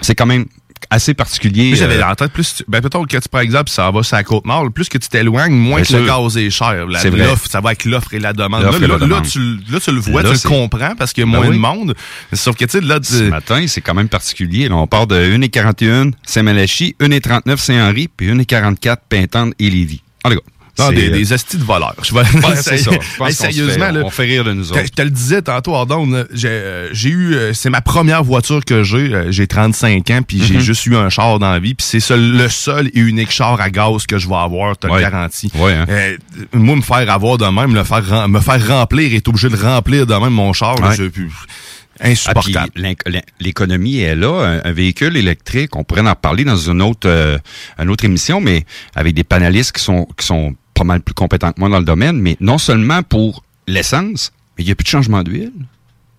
c'est 0.00 0.14
quand 0.14 0.26
même 0.26 0.44
assez 0.90 1.14
particulier. 1.14 1.74
J'avais 1.76 1.98
euh, 1.98 2.06
en 2.08 2.14
tête 2.14 2.32
plus, 2.32 2.54
tu- 2.56 2.64
ben, 2.68 2.80
peut-être 2.80 3.06
que 3.06 3.16
tu, 3.16 3.28
par 3.28 3.40
exemple, 3.40 3.70
ça 3.70 3.90
va 3.90 4.02
sur 4.02 4.16
la 4.16 4.24
côte 4.24 4.46
nord, 4.46 4.70
plus 4.72 4.88
que 4.88 4.98
tu 4.98 5.08
t'éloignes, 5.08 5.52
moins 5.52 5.80
Bien 5.82 5.84
que 5.84 6.02
le 6.02 6.06
gaz 6.06 6.36
est 6.36 6.50
cher. 6.50 6.86
La- 6.86 6.98
C'est 6.98 7.10
vrai. 7.10 7.26
ça 7.48 7.60
va 7.60 7.70
avec 7.70 7.84
l'offre 7.84 8.14
et 8.14 8.18
la 8.18 8.32
demande. 8.32 8.62
Là, 8.62 8.70
et 8.76 8.80
là, 8.80 8.86
la 8.86 8.94
là, 8.94 8.98
demande. 8.98 9.26
tu, 9.26 9.38
le- 9.38 9.58
là, 9.70 9.80
tu 9.80 9.90
le 9.92 10.00
vois, 10.00 10.22
tu 10.24 10.30
le 10.32 10.48
comprends 10.48 10.94
parce 10.96 11.12
qu'il 11.12 11.24
y 11.24 11.28
a 11.28 11.30
Ben 11.30 11.38
moins 11.38 11.48
oui. 11.48 11.56
de 11.56 11.60
monde. 11.60 11.94
Sauf 12.32 12.56
que, 12.56 12.64
tu 12.64 12.70
sais, 12.72 12.80
là, 12.80 13.00
tu- 13.00 13.12
Ce 13.12 13.22
matin, 13.24 13.64
c'est 13.66 13.80
quand 13.80 13.94
même 13.94 14.08
particulier. 14.08 14.68
On 14.70 14.86
part 14.86 15.06
de 15.06 15.16
1,41 15.16 16.12
Saint-Malachie, 16.24 16.96
1,39 17.00 17.56
Saint-Henri, 17.60 18.08
puis 18.14 18.28
1,44 18.28 18.96
Pintante 19.08 19.54
et 19.58 19.70
Lévis. 19.70 20.02
En 20.24 20.30
tout 20.30 20.36
cas, 20.36 20.42
Non, 20.78 20.90
des, 20.90 21.08
euh, 21.08 21.12
des 21.12 21.32
hosties 21.32 21.56
de 21.56 21.64
voleurs. 21.64 21.94
Je 22.02 22.12
vais- 22.12 22.20
Ouais, 22.20 22.56
c'est 22.62 22.78
ça. 22.78 22.90
Je 22.92 23.16
pense 23.16 23.28
Hey, 23.28 23.34
sérieusement, 23.34 23.86
fait- 23.86 23.92
là, 23.92 24.00
on 24.04 24.10
fait 24.10 24.24
rire 24.24 24.44
de 24.44 24.52
nous 24.52 24.70
autres. 24.72 24.80
Je 24.84 24.88
te 24.90 25.02
le 25.02 25.10
disais 25.10 25.40
tantôt, 25.42 25.74
Ardon, 25.76 26.24
j'ai 26.32 26.48
euh, 26.48 26.88
j'ai 26.92 27.10
eu, 27.10 27.34
euh, 27.34 27.52
c'est 27.54 27.70
ma 27.70 27.80
première 27.80 28.24
voiture 28.24 28.64
que 28.64 28.82
j'ai. 28.82 29.30
J'ai 29.30 29.46
35 29.46 30.10
ans, 30.10 30.20
puis 30.26 30.42
j'ai 30.44 30.54
Mhm. 30.54 30.60
juste 30.60 30.86
eu 30.86 30.96
un 30.96 31.08
char 31.10 31.38
dans 31.38 31.50
la 31.52 31.58
vie, 31.58 31.74
puis 31.74 31.86
c'est 31.86 32.00
seul- 32.00 32.36
le 32.36 32.48
seul 32.48 32.88
et 32.88 32.98
unique 33.00 33.30
char 33.30 33.60
à 33.60 33.70
gaz 33.70 34.06
que 34.06 34.18
je 34.18 34.28
vais 34.28 34.34
avoir, 34.34 34.76
te 34.76 34.86
Ouais. 34.86 34.96
le 34.96 35.00
garantis. 35.10 35.50
Ouais, 35.54 35.72
hein. 35.74 35.86
Euh, 35.88 36.16
moi, 36.52 36.76
me 36.76 36.82
faire 36.82 37.08
avoir 37.10 37.38
de 37.38 37.46
même, 37.46 37.74
le 37.74 37.84
faire, 37.84 38.28
me 38.28 38.40
faire 38.40 38.66
remplir, 38.68 39.14
être 39.14 39.28
obligé 39.28 39.48
de 39.48 39.56
remplir 39.56 40.06
de 40.06 40.14
même 40.14 40.32
mon 40.32 40.52
char, 40.52 40.74
là, 40.80 40.90
Ah, 40.92 41.02
puis 41.12 41.28
insupportable. 42.00 42.70
L'économie 43.40 44.00
est 44.00 44.14
là. 44.16 44.60
Un, 44.64 44.68
un 44.70 44.72
véhicule 44.72 45.16
électrique, 45.16 45.76
on 45.76 45.84
pourrait 45.84 46.00
en 46.02 46.14
parler 46.14 46.44
dans 46.44 46.56
une 46.56 46.82
autre, 46.82 47.08
euh, 47.08 47.38
une 47.78 47.90
autre 47.90 48.04
émission, 48.04 48.40
mais 48.40 48.64
avec 48.94 49.14
des 49.14 49.24
panélistes 49.24 49.72
qui 49.72 49.82
sont, 49.82 50.06
qui 50.16 50.26
sont 50.26 50.54
pas 50.74 50.84
mal 50.84 51.00
plus 51.00 51.14
compétents 51.14 51.52
que 51.52 51.60
moi 51.60 51.68
dans 51.68 51.78
le 51.78 51.84
domaine, 51.84 52.18
mais 52.20 52.36
non 52.40 52.58
seulement 52.58 53.02
pour 53.02 53.44
l'essence, 53.66 54.32
mais 54.58 54.64
il 54.64 54.66
n'y 54.66 54.72
a 54.72 54.74
plus 54.74 54.84
de 54.84 54.88
changement 54.88 55.22
d'huile. 55.22 55.52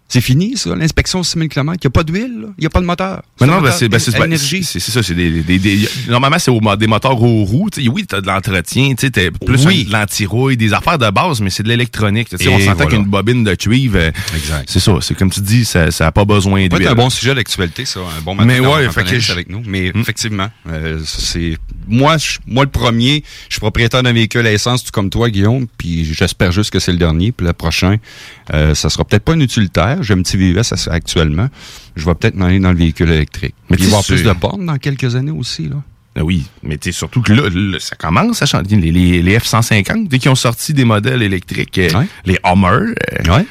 C'est 0.08 0.22
fini, 0.22 0.56
ça, 0.56 0.76
l'inspection 0.76 1.24
6000 1.24 1.50
km. 1.50 1.80
Il 1.82 1.88
n'y 1.88 1.88
a 1.88 1.90
pas 1.90 2.04
d'huile, 2.04 2.46
il 2.60 2.62
n'y 2.62 2.68
a 2.68 2.70
pas 2.70 2.80
de 2.80 2.86
moteur. 2.86 3.24
Mais 3.42 3.48
non, 3.48 3.60
ben, 3.60 3.72
c'est 3.72 3.90
ben, 3.90 3.98
c'est- 3.98 4.16
à 4.16 4.20
ben, 4.28 4.38
c'est- 4.38 4.62
c'est 4.62 4.80
ça, 4.80 5.02
c'est 5.02 5.16
des, 5.16 5.42
des, 5.42 5.58
des- 5.58 5.90
normalement 6.08 6.38
c'est 6.38 6.52
des 6.78 6.86
moteurs 6.86 7.20
aux 7.20 7.44
roues, 7.44 7.72
tu 7.72 7.90
oui, 7.90 8.06
t'as 8.06 8.22
de 8.22 8.28
l'entretien, 8.28 8.94
tu 8.94 9.10
t'as 9.10 9.32
plus 9.32 9.66
Oui. 9.66 9.84
de 9.86 9.92
l'anti-rouille, 9.92 10.58
des 10.58 10.74
affaires 10.74 11.00
de 11.00 11.10
base, 11.10 11.42
mais 11.42 11.50
c'est 11.50 11.64
de 11.64 11.70
l'électronique, 11.70 12.30
tu 12.30 12.48
on 12.50 12.60
s'entend 12.60 12.74
voilà. 12.76 12.92
qu'une 12.92 13.06
bobine 13.06 13.44
de 13.44 13.56
cuivre, 13.56 13.98
euh, 13.98 14.12
Exact. 14.36 14.66
c'est 14.70 14.80
ça, 14.80 14.94
c'est 15.02 15.16
comme 15.18 15.32
tu 15.32 15.42
dis, 15.42 15.66
ça 15.66 15.90
ça 15.90 16.06
a 16.06 16.12
pas 16.12 16.24
besoin 16.24 16.68
d'huile. 16.68 16.84
être 16.84 16.92
un 16.92 16.96
bon 16.96 17.10
sujet 17.10 17.34
d'actualité, 17.34 17.86
ça. 17.86 18.02
Un 18.02 18.22
bon 18.22 18.36
matin 18.36 18.46
Mais 18.46 18.60
ouais, 18.60 18.84
fait 18.84 19.02
que 19.02 19.06
Panéliste 19.06 19.28
je- 19.28 19.34
avec 19.34 19.50
nous. 19.50 19.64
Mais 19.66 19.92
Hmm. 19.92 20.02
effectivement, 20.02 20.50
euh, 20.70 21.02
c'est 21.04 21.58
moi, 21.88 22.18
je- 22.18 22.40
moi 22.48 22.64
le 22.66 22.70
premier, 22.70 23.24
je 23.50 23.54
suis 23.56 23.60
propriétaire 23.60 24.04
d'un 24.04 24.14
véhicule 24.14 24.46
à 24.48 24.52
essence, 24.52 24.84
tout 24.84 24.92
comme 24.92 25.10
toi, 25.10 25.30
Guillaume. 25.30 25.68
Puis 25.78 26.06
j'espère 26.06 26.52
juste 26.52 26.72
que 26.72 26.80
c'est 26.80 26.92
le 26.92 26.98
dernier. 26.98 27.32
Puis 27.32 27.46
le 27.46 27.54
prochain, 27.54 27.98
euh, 28.54 28.76
ça 28.76 28.90
sera 28.90 29.04
peut-être 29.06 29.24
pas 29.24 29.34
un 29.34 29.40
utilitaire. 29.40 30.02
J'ai 30.04 30.14
un 30.14 30.22
petit 30.22 30.38
VUS 30.38 30.60
actuellement. 30.90 31.50
Je 31.96 32.06
vais 32.06 32.16
peut-être 32.16 32.36
m'aller 32.36 32.60
dans 32.60 32.72
le 32.72 32.78
véhicule 32.78 33.10
électrique. 33.10 33.56
Mais 33.70 33.78
il 33.78 33.84
va 33.84 33.86
y 33.86 33.88
avoir 33.90 34.04
plus 34.06 34.24
de 34.24 34.32
bornes 34.34 34.66
dans 34.66 34.78
quelques 34.78 35.16
années 35.16 35.32
aussi, 35.32 35.70
là. 35.70 35.78
Ah 36.18 36.24
Oui, 36.24 36.46
mais 36.64 36.78
tu 36.78 36.92
sais, 36.94 36.98
surtout 36.98 37.22
que 37.22 37.34
là, 37.34 37.50
là, 37.54 37.78
ça 37.80 37.98
commence 37.98 38.42
à 38.42 38.46
changer. 38.46 38.78
Les, 38.78 38.90
les, 38.92 39.22
les 39.22 39.38
F-150, 39.38 40.08
dès 40.08 40.18
qu'ils 40.18 40.32
ont 40.32 40.36
sorti 40.36 40.74
des 40.74 40.86
modèles 40.86 41.22
électriques, 41.22 41.78
euh, 41.78 41.90
Ouais. 42.00 42.06
les 42.26 42.38
Hummer, 42.46 42.94
euh, 43.20 43.44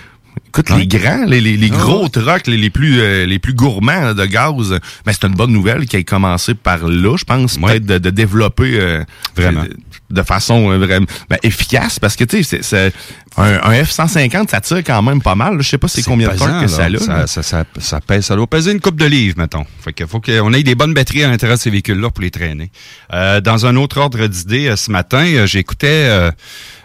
écoute, 0.58 0.70
les 0.78 0.86
grands, 0.86 1.24
les, 1.26 1.40
les, 1.40 1.56
les 1.56 1.70
Ah 1.72 1.76
gros 1.76 2.08
trucks, 2.08 2.46
les, 2.46 2.56
les 2.56 2.70
plus 2.70 3.00
euh, 3.00 3.26
les 3.26 3.38
plus 3.38 3.54
gourmands 3.54 4.14
de 4.14 4.24
gaz, 4.26 4.70
ben, 5.04 5.12
c'est 5.12 5.24
une 5.24 5.34
bonne 5.34 5.52
nouvelle 5.52 5.86
qui 5.86 5.96
ait 5.96 6.04
commencé 6.04 6.54
par 6.54 6.86
là, 6.86 7.16
je 7.18 7.24
pense, 7.24 7.58
peut-être 7.58 7.86
de, 7.86 7.98
de 7.98 8.10
développer 8.10 8.78
euh, 8.80 9.04
Vraiment. 9.36 9.62
de, 9.64 9.76
de 10.10 10.22
façon 10.22 10.70
euh, 10.70 10.78
vraiment 10.78 11.06
ben, 11.28 11.38
efficace, 11.42 11.98
parce 11.98 12.16
que 12.16 12.24
tu 12.24 12.42
sais, 12.44 12.60
c'est- 12.62 12.92
un, 13.36 13.54
un 13.64 13.82
F-150, 13.82 14.48
ça 14.48 14.60
tire 14.60 14.76
quand 14.84 15.02
même 15.02 15.20
pas 15.20 15.34
mal. 15.34 15.60
Je 15.60 15.68
sais 15.68 15.76
pas 15.78 15.88
c'est 15.88 16.02
combien 16.04 16.28
de 16.28 16.36
torque 16.36 16.60
que 16.60 16.68
ça 16.68 16.84
a. 16.84 16.88
là. 16.88 17.00
Ça, 17.00 17.26
ça, 17.26 17.42
ça, 17.42 17.64
ça 17.78 18.00
pèse, 18.00 18.26
ça 18.26 18.36
doit 18.36 18.46
peser 18.46 18.70
une 18.70 18.78
coupe 18.78 18.94
de 18.94 19.06
livres, 19.06 19.34
mettons. 19.38 19.64
Fait 19.80 19.92
qu'il 19.92 20.06
faut 20.06 20.20
qu'on 20.20 20.52
ait 20.52 20.62
des 20.62 20.76
bonnes 20.76 20.94
batteries 20.94 21.24
à 21.24 21.28
l'intérieur 21.30 21.56
de 21.58 21.60
ces 21.62 21.70
véhicules-là 21.70 22.10
pour 22.10 22.22
les 22.22 22.30
traîner. 22.30 22.70
Euh, 23.12 23.40
dans 23.40 23.66
un 23.66 23.74
autre 23.74 23.98
ordre 23.98 24.24
d'idée, 24.28 24.68
euh, 24.68 24.76
ce 24.76 24.92
matin, 24.92 25.24
euh, 25.26 25.46
j'écoutais 25.48 26.30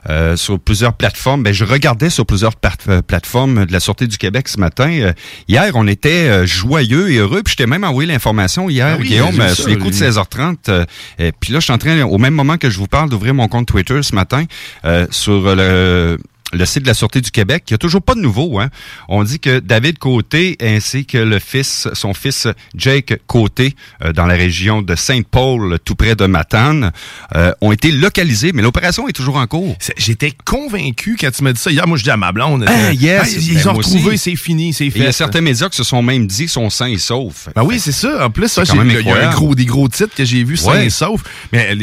euh, 0.10 0.36
sur 0.36 0.60
plusieurs 0.60 0.94
plateformes, 0.94 1.44
ben, 1.44 1.54
je 1.54 1.64
regardais 1.66 2.10
sur 2.10 2.26
plusieurs 2.26 2.54
euh, 2.88 3.02
plateformes 3.02 3.66
de 3.66 3.72
la 3.72 3.80
Sûreté 3.80 4.08
du 4.08 4.18
Québec 4.18 4.48
ce 4.48 4.60
matin. 4.60 4.90
Euh, 4.92 5.14
hier, 5.48 5.72
on 5.76 5.88
était 5.88 6.28
euh, 6.30 6.46
joyeux 6.46 7.12
et 7.12 7.18
heureux, 7.18 7.42
puis 7.44 7.52
je 7.54 7.58
t'ai 7.58 7.66
même 7.68 7.84
envoyé 7.84 8.12
l'information 8.12 8.70
hier, 8.70 8.96
Ah 8.96 8.98
oui, 9.00 9.08
Guillaume, 9.08 9.50
sur 9.54 9.68
les 9.68 9.78
coups 9.78 9.92
de 9.92 9.94
j'ai- 10.06 10.10
16h30. 10.12 10.58
euh, 10.70 10.86
et 11.20 11.32
puis 11.32 11.54
là, 11.54 11.60
je 11.60 11.66
suis 11.66 11.74
en 11.74 11.78
train, 11.78 12.02
au 12.04 12.18
même 12.18 12.34
moment 12.34 12.58
que 12.58 12.70
je 12.70 12.78
vous 12.78 12.88
parle, 12.88 13.10
d'ouvrir 13.10 13.34
mon 13.34 13.48
compte 13.48 13.68
Twitter 13.68 14.02
ce 14.04 14.16
matin 14.16 14.46
euh, 14.86 15.06
sur 15.12 15.56
le 15.56 16.18
le 16.52 16.66
site 16.66 16.84
de 16.84 16.88
la 16.88 16.94
Sûreté 16.94 17.22
du 17.22 17.32
Québec. 17.32 17.64
Il 17.70 17.74
n'y 17.74 17.76
a 17.76 17.78
toujours 17.78 18.02
pas 18.02 18.16
de 18.16 18.22
nouveau. 18.22 18.60
Hein? 18.60 18.70
On 19.08 19.24
dit 19.24 19.40
que 19.40 19.60
David 19.60 20.00
Côté 20.00 20.58
ainsi 20.62 21.06
que 21.06 21.18
le 21.18 21.40
fils, 21.40 21.88
son 21.94 22.14
fils 22.14 22.48
Jake 22.76 23.20
Côté, 23.28 23.76
euh, 24.04 24.14
dans 24.14 24.26
la 24.26 24.36
région 24.36 24.82
de 24.82 24.96
Saint-Paul, 24.96 25.78
tout 25.86 25.96
près 25.96 26.16
de 26.16 26.26
Matane, 26.26 26.92
euh, 27.36 27.52
ont 27.62 27.72
été 27.72 27.92
localisés, 27.92 28.52
mais 28.54 28.62
l'opération 28.62 29.08
est 29.08 29.14
toujours 29.14 29.38
en 29.38 29.48
cours. 29.48 29.78
J'étais 29.98 30.34
convaincu 30.46 31.18
quand 31.20 31.32
tu 31.32 31.44
m'as 31.44 31.54
dit 31.54 31.60
ça. 31.62 31.72
Hier, 31.72 31.88
moi, 31.88 31.98
je 31.98 32.04
dis 32.04 32.10
à 32.10 32.18
ma 32.18 32.32
blonde. 32.32 32.66
Ah, 32.68 32.72
euh, 32.72 32.94
yes. 32.94 33.22
Ah, 33.24 33.30
ils 33.30 33.54
Ben, 33.54 33.60
ils 33.60 33.70
ont 33.70 33.74
retrouvé, 33.74 34.18
c'est 34.18 34.36
fini, 34.36 34.74
c'est 34.74 34.90
fait. 34.90 35.00
il 35.00 35.06
y 35.06 35.08
a 35.08 35.12
certains 35.12 35.42
médias 35.42 35.70
qui 35.70 35.78
se 35.78 35.84
sont 35.84 36.02
même 36.02 36.28
dit 36.28 36.48
sont 36.48 36.70
sains 36.70 36.88
et 36.88 36.98
saufs. 36.98 37.50
Ben 37.56 37.64
oui, 37.64 37.80
c'est 37.80 37.92
ça. 37.92 38.26
En 38.26 38.30
plus, 38.30 38.48
ça, 38.48 38.64
il 38.66 38.76
y 39.06 39.10
a 39.12 39.30
un 39.30 39.34
gros, 39.34 39.56
des 39.56 39.66
gros 39.66 39.88
titres 39.88 40.16
que 40.16 40.26
j'ai 40.26 40.44
vus, 40.44 40.58
sains 40.58 40.72
Ouais. 40.72 40.86
et 40.88 40.90
sauf. 40.90 41.22
Mais 41.52 41.76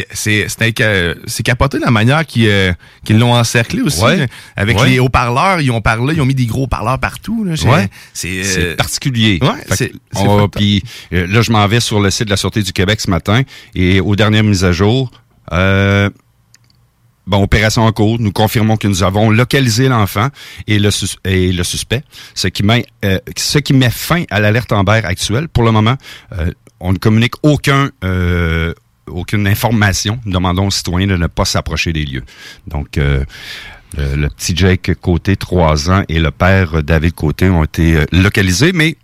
euh, 0.80 1.14
c'est 1.28 1.42
capoté 1.42 1.78
la 1.78 1.90
manière 1.90 2.24
qu'ils 2.26 2.48
euh, 2.48 2.72
l'ont 3.10 3.34
encerclé 3.34 3.82
aussi. 3.82 4.02
Ouais. 4.02 4.26
Avec 4.56 4.78
Ouais. 4.78 4.88
les 4.90 4.98
haut-parleurs, 4.98 5.60
ils 5.60 5.70
ont 5.70 5.80
parlé, 5.82 6.14
ils 6.14 6.20
ont 6.20 6.26
mis 6.26 6.34
des 6.34 6.46
gros 6.46 6.66
parleurs 6.66 6.98
partout. 6.98 7.44
Là. 7.44 7.54
J'ai- 7.54 7.68
Ouais. 7.68 7.88
C'est 8.14 8.42
C'est 8.44 8.60
euh, 8.72 8.76
particulier. 8.76 9.38
Ouais, 9.42 9.48
c'est-. 9.74 9.92
Puis 10.54 10.82
euh, 11.12 11.26
là, 11.26 11.42
je 11.42 11.50
m'en 11.52 11.66
vais 11.68 11.80
sur 11.80 12.00
le 12.00 12.10
site 12.10 12.24
de 12.24 12.30
la 12.30 12.36
Sûreté 12.36 12.62
du 12.62 12.72
Québec 12.72 13.00
ce 13.00 13.10
matin 13.10 13.42
et 13.74 14.00
aux 14.00 14.16
dernières 14.16 14.44
mises 14.44 14.64
à 14.64 14.72
jour, 14.72 15.10
euh, 15.52 16.08
bon, 17.26 17.42
opération 17.42 17.82
en 17.84 17.92
cours, 17.92 18.18
nous 18.18 18.32
confirmons 18.32 18.76
que 18.76 18.88
nous 18.88 19.02
avons 19.02 19.30
localisé 19.30 19.88
l'enfant 19.88 20.28
et 20.66 20.78
le, 20.78 20.90
sus- 20.90 21.16
et 21.24 21.52
le 21.52 21.64
suspect, 21.64 22.02
ce 22.34 22.48
qui 22.48 22.62
met, 22.62 22.86
euh, 23.04 23.18
ce 23.36 23.58
qui 23.58 23.72
met 23.74 23.90
fin 23.90 24.24
à 24.30 24.40
l'alerte 24.40 24.72
Amber 24.72 25.00
actuelle. 25.04 25.48
Pour 25.48 25.64
le 25.64 25.70
moment, 25.72 25.96
euh, 26.32 26.50
on 26.80 26.92
ne 26.92 26.98
communique 26.98 27.34
aucun... 27.42 27.90
euh, 28.04 28.72
aucune 29.08 29.46
information. 29.46 30.18
Nous 30.24 30.32
demandons 30.32 30.66
aux 30.66 30.70
citoyens 30.72 31.06
de 31.06 31.16
ne 31.16 31.28
pas 31.28 31.44
s'approcher 31.44 31.92
des 31.92 32.04
lieux. 32.04 32.24
Donc, 32.66 32.98
le, 33.96 34.16
le 34.16 34.28
petit 34.28 34.56
Jake 34.56 34.92
Côté, 35.00 35.36
3 35.36 35.90
ans, 35.90 36.02
et 36.08 36.18
le 36.18 36.30
père 36.30 36.76
euh, 36.76 36.82
David 36.82 37.14
Côté 37.14 37.48
ont 37.48 37.64
été 37.64 37.96
euh, 37.96 38.04
localisés, 38.12 38.72
mais 38.72 38.96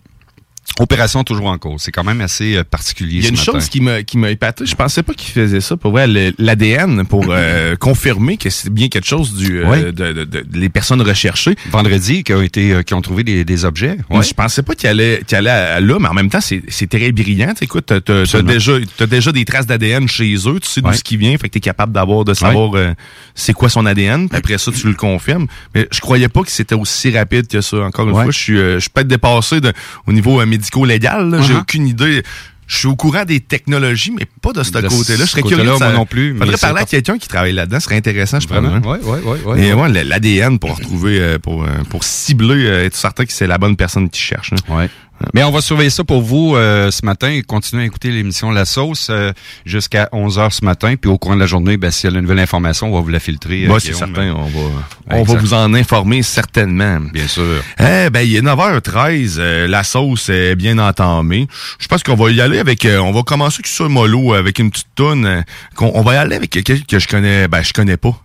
opération 0.83 1.25
toujours 1.25 1.47
en 1.47 1.59
cours. 1.59 1.77
C'est 1.81 1.93
quand 1.93 2.05
même 2.05 2.21
assez 2.21 2.57
euh, 2.57 2.65
particulier 2.65 3.19
Il 3.19 3.23
y 3.23 3.27
a 3.27 3.29
une 3.31 3.37
chose 3.37 3.69
qui 3.69 3.81
m'a 3.81 4.03
qui 4.03 4.19
m'a 4.19 4.31
épaté. 4.31 4.67
Je 4.67 4.75
pensais 4.75 5.03
pas 5.03 5.15
qu'il 5.15 5.31
faisait 5.33 5.61
ça 5.61 5.77
pour 5.77 5.93
vrai 5.93 6.07
l'ADN 6.39 7.05
pour 7.07 7.27
euh, 7.29 7.77
confirmer 7.81 8.37
que 8.37 8.51
c'est 8.51 8.71
bien 8.71 8.89
quelque 8.89 9.07
chose 9.07 9.35
du 9.35 9.61
euh, 9.61 9.93
de, 9.93 10.13
de- 10.13 10.25
de- 10.25 10.45
les 10.53 10.69
personnes 10.69 11.01
recherchées. 11.03 11.55
Vendredi, 11.71 12.25
qui 12.25 12.33
ont 12.35 12.43
été, 12.43 12.73
euh, 12.73 12.83
qui 12.83 12.95
ont 12.95 13.01
trouvé 13.03 13.25
des, 13.25 13.45
des 13.45 13.65
objets. 13.65 13.97
Je 14.23 14.33
pensais 14.35 14.63
pas 14.63 14.75
qu'il 14.75 14.89
allait, 14.89 15.23
qu'il 15.27 15.37
allait 15.37 15.51
à- 15.51 15.81
là, 15.81 15.99
mais 16.01 16.09
en 16.09 16.15
même 16.15 16.29
temps, 16.31 16.41
c'est 16.41 16.63
c'est 16.69 16.89
très 16.89 17.13
brillant. 17.13 17.55
Écoute, 17.61 17.85
t'as 17.87 18.01
t'as- 18.01 18.27
déjà, 18.55 18.73
t'as 18.97 19.07
déjà 19.07 19.33
des 19.33 19.45
traces 19.45 19.67
d'ADN 19.67 20.09
chez 20.09 20.35
eux, 20.47 20.59
tu 20.61 20.69
sais 20.69 20.81
d'où 20.81 20.89
ce 20.99 21.05
qui 21.05 21.17
vient, 21.17 21.33
fait 21.39 21.49
que 21.49 21.55
t'es 21.55 21.61
capable 21.61 21.93
d'avoir, 21.93 22.25
de 22.25 22.35
savoir 22.35 22.75
euh, 22.77 22.93
c'est 23.35 23.53
quoi 23.53 23.69
son 23.69 23.87
ADN. 23.87 24.29
Puis 24.29 24.39
après 24.39 24.59
ça, 24.59 24.71
tu 24.73 24.87
le 24.89 24.95
confirmes. 24.95 25.47
Mais 25.75 25.87
je 25.93 26.01
croyais 26.01 26.29
pas 26.29 26.43
que 26.43 26.51
c'était 26.51 26.75
aussi 26.75 27.11
rapide 27.17 27.47
que 27.47 27.61
ça. 27.61 27.79
Encore 27.79 28.07
une 28.09 28.15
fois, 28.25 28.33
je 28.33 28.39
suis, 28.39 28.59
euh, 28.59 28.75
je 28.75 28.81
suis 28.81 28.91
peut-être 28.91 29.09
dépassé 29.09 29.61
de, 29.61 29.73
au 30.07 30.13
niveau 30.13 30.41
euh, 30.41 30.47
médico-légal. 30.77 31.39
J'ai 31.43 31.53
Uh-huh. 31.55 31.61
aucune 31.61 31.87
idée. 31.87 32.23
Je 32.69 32.77
suis 32.79 32.87
au 32.89 32.97
courant 32.97 33.25
des 33.27 33.41
technologies, 33.41 34.13
mais 34.13 34.27
pas 34.41 34.53
de 34.53 34.63
ce 34.63 34.71
côté-là. 34.73 35.25
Je 35.25 35.31
serais 35.31 35.43
curieux. 35.43 35.59
de 35.65 35.69
moi 35.69 35.79
sa- 35.79 35.93
non 35.93 36.07
plus, 36.07 36.35
Faudrait 36.39 36.57
parler 36.57 36.81
à 36.83 36.85
quelqu'un 36.87 37.19
qui 37.19 37.29
travaille 37.29 37.53
là-dedans. 37.53 37.81
Ce 37.81 37.85
serait 37.85 37.97
intéressant, 37.97 38.41
je 38.41 38.47
pense. 38.49 38.57
Vraiment? 38.57 38.77
hein. 38.95 38.99
Ouais, 39.05 39.21
ouais, 39.21 39.73
ouais, 39.75 40.05
l'ADN 40.05 40.59
pour 40.59 40.77
retrouver, 40.77 41.21
euh, 41.21 41.39
pour, 41.39 41.65
euh, 41.65 41.67
pour 41.91 42.03
cibler, 42.05 42.65
euh, 42.67 42.87
être 42.87 42.97
certain 42.97 43.27
que 43.27 43.33
c'est 43.33 43.47
la 43.47 43.59
bonne 43.59 43.77
personne 43.77 44.09
qui 44.09 44.21
cherche. 44.23 44.53
là. 44.53 44.75
Ouais. 44.75 44.89
Mais 45.35 45.43
on 45.45 45.51
va 45.51 45.61
surveiller 45.61 45.91
ça 45.91 46.05
pour 46.05 46.23
vous 46.23 46.55
euh, 46.57 46.91
ce 46.91 47.05
matin. 47.05 47.41
Continuez 47.47 47.83
à 47.83 47.87
écouter 47.87 48.11
l'émission 48.11 48.51
La 48.51 48.65
Sauce 48.65 49.09
euh, 49.11 49.33
jusqu'à 49.65 50.09
11h 50.13 50.51
ce 50.51 50.65
matin. 50.65 50.95
Puis 51.01 51.11
au 51.11 51.19
cours 51.19 51.35
de 51.35 51.41
la 51.41 51.47
journée, 51.47 51.77
ben, 51.77 51.91
s'il 51.91 52.11
y 52.11 52.13
a 52.13 52.17
une 52.17 52.23
nouvelle 52.23 52.41
information, 52.41 52.89
on 52.89 52.95
va 52.95 53.01
vous 53.01 53.09
la 53.09 53.21
filtrer. 53.21 53.67
Moi, 53.67 53.81
c'est 53.81 53.95
certain. 53.95 54.35
On 54.35 54.45
va, 54.45 54.71
on 55.11 55.23
va 55.23 55.35
vous 55.35 55.55
en 55.55 55.73
informer 55.75 56.23
certainement. 56.23 57.01
Bien 57.13 57.29
sûr. 57.29 57.63
Eh 57.79 58.11
ben, 58.11 58.21
il 58.21 58.37
est 58.37 58.43
9h13. 58.43 59.67
la 59.67 59.85
sauce 59.85 60.29
est 60.29 60.55
bien 60.55 60.79
entamée. 60.79 61.49
Je 61.79 61.89
pense 61.89 62.03
qu'on 62.03 62.17
va 62.17 62.31
y 62.31 62.41
aller 62.41 62.59
avec... 62.59 62.87
on 62.87 63.13
va 63.13 63.23
commencer 63.23 63.63
sur 63.65 63.89
mollo 63.89 64.35
avec 64.35 64.59
une 64.59 64.71
petite 64.71 64.89
toune. 64.95 65.45
on 65.81 66.03
va 66.03 66.15
y 66.15 66.17
aller 66.17 66.37
avec 66.37 66.51
quelqu'un 66.51 66.79
que 66.87 66.99
je 66.99 67.09
connais... 67.09 67.49
Ben, 67.49 67.63
je 67.63 67.73
connais 67.73 67.97
pas 67.97 68.17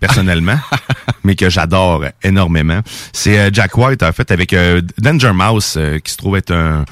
personnellement, 0.00 0.58
mais 1.24 1.34
que 1.34 1.50
j'adore 1.50 2.04
énormément. 2.22 2.80
C'est 3.12 3.54
Jack 3.54 3.76
White, 3.76 4.02
en 4.02 4.12
fait, 4.12 4.30
avec 4.30 4.54
Danger 4.98 5.32
Mouse, 5.32 5.78
qui 6.02 6.12
se 6.12 6.16
trouve 6.16 6.36
être 6.36 6.52
un, 6.52 6.84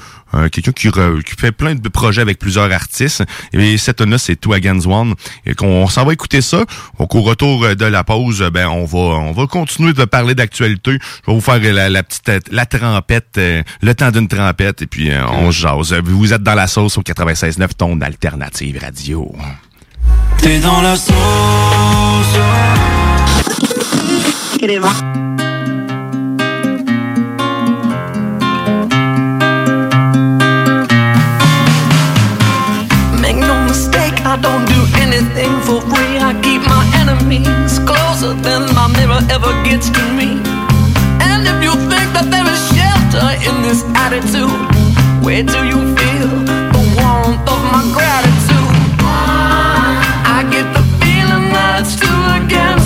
quelqu'un 0.49 0.71
qui, 0.71 0.89
qui, 0.91 1.35
fait 1.37 1.51
plein 1.51 1.75
de 1.75 1.89
projets 1.89 2.21
avec 2.21 2.39
plusieurs 2.39 2.71
artistes. 2.71 3.23
Et 3.53 3.77
cette 3.77 4.01
là 4.01 4.17
c'est 4.17 4.35
Two 4.35 4.53
Against 4.53 4.87
One. 4.87 5.13
Et 5.45 5.53
qu'on 5.53 5.87
s'en 5.87 6.05
va 6.05 6.13
écouter 6.13 6.41
ça. 6.41 6.65
Donc, 6.99 7.15
au 7.15 7.21
retour 7.21 7.75
de 7.75 7.85
la 7.85 8.03
pause, 8.03 8.41
ben 8.51 8.67
on 8.67 8.85
va 8.85 8.97
on 8.97 9.31
va 9.31 9.47
continuer 9.47 9.93
de 9.93 10.05
parler 10.05 10.35
d'actualité. 10.35 10.91
Je 10.91 11.31
vais 11.31 11.33
vous 11.33 11.41
faire 11.41 11.59
la, 11.61 12.03
petite 12.03 12.51
la 12.51 12.65
trempette, 12.65 13.37
euh, 13.37 13.63
le 13.81 13.95
temps 13.95 14.11
d'une 14.11 14.27
trempette, 14.27 14.81
et 14.81 14.87
puis 14.87 15.11
euh, 15.11 15.25
on 15.27 15.51
jase. 15.51 15.93
Vous 16.03 16.33
êtes 16.33 16.43
dans 16.43 16.55
la 16.55 16.67
sauce 16.67 16.97
au 16.97 17.01
96.9 17.01 17.69
ton 17.77 17.99
alternative 18.01 18.79
radio. 18.81 19.33
T'es 20.43 20.59
dans 20.59 20.81
la 20.81 20.97
sauce. 20.97 21.13
I 34.25 34.37
don't 34.37 34.65
do 34.65 34.81
anything 34.97 35.53
for 35.61 35.79
free. 35.81 36.17
I 36.17 36.33
keep 36.41 36.63
my 36.63 36.83
enemies 36.97 37.77
closer 37.85 38.33
than 38.33 38.73
my 38.73 38.87
mirror 38.97 39.21
ever 39.29 39.53
gets 39.63 39.91
to 39.91 40.03
me. 40.17 40.41
And 41.21 41.45
if 41.45 41.61
you 41.61 41.73
think 41.91 42.07
that 42.17 42.27
there 42.33 42.47
is 42.49 42.61
shelter 42.73 43.29
in 43.47 43.61
this 43.61 43.83
attitude, 43.93 44.49
where 45.23 45.43
do 45.43 45.59
you 45.69 45.79
feel 45.95 46.29
the 46.73 46.83
warmth 46.97 47.47
of 47.47 47.59
my 47.71 47.83
gratitude? 47.93 48.32
again. 52.43 52.82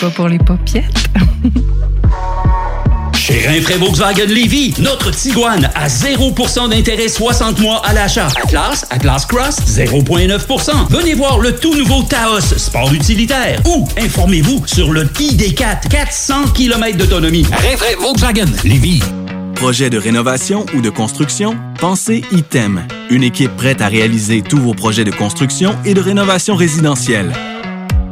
Pas 0.00 0.10
pour 0.10 0.28
les 0.28 0.38
popiettes. 0.38 1.10
Chez 3.14 3.46
Rinfraie 3.46 3.76
Volkswagen 3.76 4.26
Lévy, 4.26 4.72
notre 4.78 5.10
Tiguan 5.10 5.68
à 5.74 5.88
0% 5.88 6.70
d'intérêt 6.70 7.08
60 7.08 7.60
mois 7.60 7.82
à 7.84 7.92
l'achat. 7.92 8.28
Atlas, 8.42 8.86
Atlas 8.88 9.26
Cross, 9.26 9.56
0,9%. 9.66 10.88
Venez 10.88 11.14
voir 11.14 11.38
le 11.38 11.54
tout 11.54 11.74
nouveau 11.74 12.02
Taos, 12.02 12.40
sport 12.40 12.92
utilitaire. 12.94 13.60
Ou 13.66 13.86
informez-vous 13.98 14.62
sur 14.66 14.90
le 14.92 15.04
ID4, 15.04 15.88
400 15.88 16.52
km 16.54 16.96
d'autonomie. 16.96 17.44
Rinfraie 17.44 17.96
Volkswagen 18.00 18.46
Lévy. 18.64 19.02
Projet 19.54 19.90
de 19.90 19.98
rénovation 19.98 20.64
ou 20.74 20.80
de 20.80 20.88
construction? 20.88 21.56
Pensez 21.78 22.24
ITEM. 22.32 22.86
Une 23.10 23.22
équipe 23.22 23.54
prête 23.56 23.82
à 23.82 23.88
réaliser 23.88 24.40
tous 24.40 24.58
vos 24.58 24.72
projets 24.72 25.04
de 25.04 25.10
construction 25.10 25.76
et 25.84 25.92
de 25.92 26.00
rénovation 26.00 26.54
résidentielle. 26.56 27.34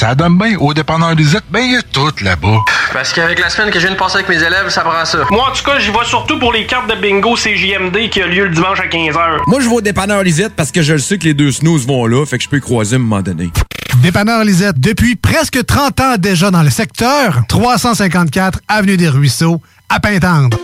Ça 0.00 0.14
donne 0.14 0.38
bien. 0.38 0.56
Au 0.56 0.72
dépanneur 0.72 1.14
Lisette, 1.14 1.44
ben 1.50 1.60
il 1.60 1.72
y 1.72 1.76
a 1.76 1.82
tout 1.82 2.10
là-bas. 2.22 2.60
Parce 2.90 3.12
qu'avec 3.12 3.38
la 3.38 3.50
semaine 3.50 3.70
que 3.70 3.78
je 3.78 3.86
viens 3.86 3.94
de 3.94 4.00
passer 4.00 4.14
avec 4.14 4.30
mes 4.30 4.42
élèves, 4.42 4.70
ça 4.70 4.80
prend 4.80 5.04
ça. 5.04 5.18
Moi, 5.30 5.46
en 5.46 5.52
tout 5.52 5.62
cas, 5.62 5.78
j'y 5.78 5.90
vais 5.90 6.06
surtout 6.06 6.38
pour 6.38 6.54
les 6.54 6.64
cartes 6.64 6.88
de 6.88 6.94
bingo 6.94 7.34
CJMD 7.34 8.08
qui 8.08 8.22
a 8.22 8.26
lieu 8.26 8.44
le 8.44 8.54
dimanche 8.54 8.80
à 8.80 8.86
15h. 8.86 9.40
Moi, 9.46 9.60
je 9.60 9.68
vais 9.68 9.74
au 9.74 9.80
dépanneur 9.82 10.22
Lisette 10.22 10.54
parce 10.56 10.72
que 10.72 10.80
je 10.80 10.94
le 10.94 11.00
sais 11.00 11.18
que 11.18 11.24
les 11.24 11.34
deux 11.34 11.52
snooze 11.52 11.86
vont 11.86 12.06
là, 12.06 12.24
fait 12.24 12.38
que 12.38 12.44
je 12.44 12.48
peux 12.48 12.56
y 12.56 12.60
croiser 12.62 12.94
à 12.94 12.98
un 12.98 13.02
moment 13.02 13.20
donné. 13.20 13.50
Dépanneur 13.96 14.42
Lisette, 14.42 14.80
depuis 14.80 15.16
presque 15.16 15.66
30 15.66 16.00
ans 16.00 16.14
déjà 16.18 16.50
dans 16.50 16.62
le 16.62 16.70
secteur, 16.70 17.42
354 17.50 18.60
Avenue 18.68 18.96
des 18.96 19.10
Ruisseaux, 19.10 19.60
à 19.90 20.00
Pintendre. 20.00 20.56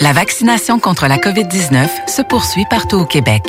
La 0.00 0.12
vaccination 0.12 0.80
contre 0.80 1.06
la 1.06 1.18
COVID-19 1.18 1.86
se 2.08 2.22
poursuit 2.22 2.66
partout 2.68 2.96
au 2.96 3.06
Québec. 3.06 3.42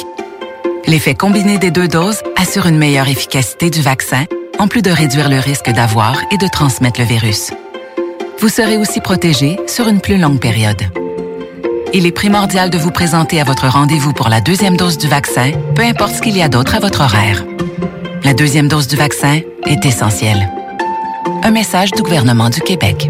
L'effet 0.85 1.15
combiné 1.15 1.57
des 1.57 1.71
deux 1.71 1.87
doses 1.87 2.19
assure 2.35 2.67
une 2.67 2.77
meilleure 2.77 3.07
efficacité 3.07 3.71
du 3.71 3.81
vaccin, 3.81 4.25
en 4.59 4.67
plus 4.67 4.81
de 4.81 4.91
réduire 4.91 5.29
le 5.29 5.39
risque 5.39 5.71
d'avoir 5.71 6.21
et 6.31 6.37
de 6.37 6.47
transmettre 6.47 6.99
le 6.99 7.05
virus. 7.05 7.51
vous 8.39 8.49
serez 8.49 8.77
aussi 8.77 9.01
protégé 9.01 9.57
sur 9.67 9.87
une 9.87 9.99
plus 9.99 10.17
longue 10.17 10.39
période. 10.39 10.81
Il 11.93 12.05
est 12.05 12.11
primordial 12.11 12.69
de 12.69 12.77
vous 12.77 12.91
présenter 12.91 13.41
à 13.41 13.43
votre 13.43 13.67
rendez-vous 13.67 14.13
pour 14.13 14.29
la 14.29 14.41
deuxième 14.41 14.77
dose 14.77 14.97
du 14.97 15.07
vaccin, 15.07 15.51
peu 15.75 15.81
importe 15.81 16.15
ce 16.15 16.21
qu'il 16.21 16.37
y 16.37 16.41
a 16.41 16.47
d'autre 16.47 16.75
à 16.75 16.79
votre 16.79 17.01
horaire. 17.01 17.43
La 18.23 18.33
deuxième 18.33 18.67
dose 18.67 18.87
du 18.87 18.95
vaccin 18.95 19.41
est 19.65 19.85
essentielle. 19.85 20.49
Un 21.43 21.51
message 21.51 21.91
du 21.91 22.03
gouvernement 22.03 22.49
du 22.49 22.61
Québec. 22.61 23.09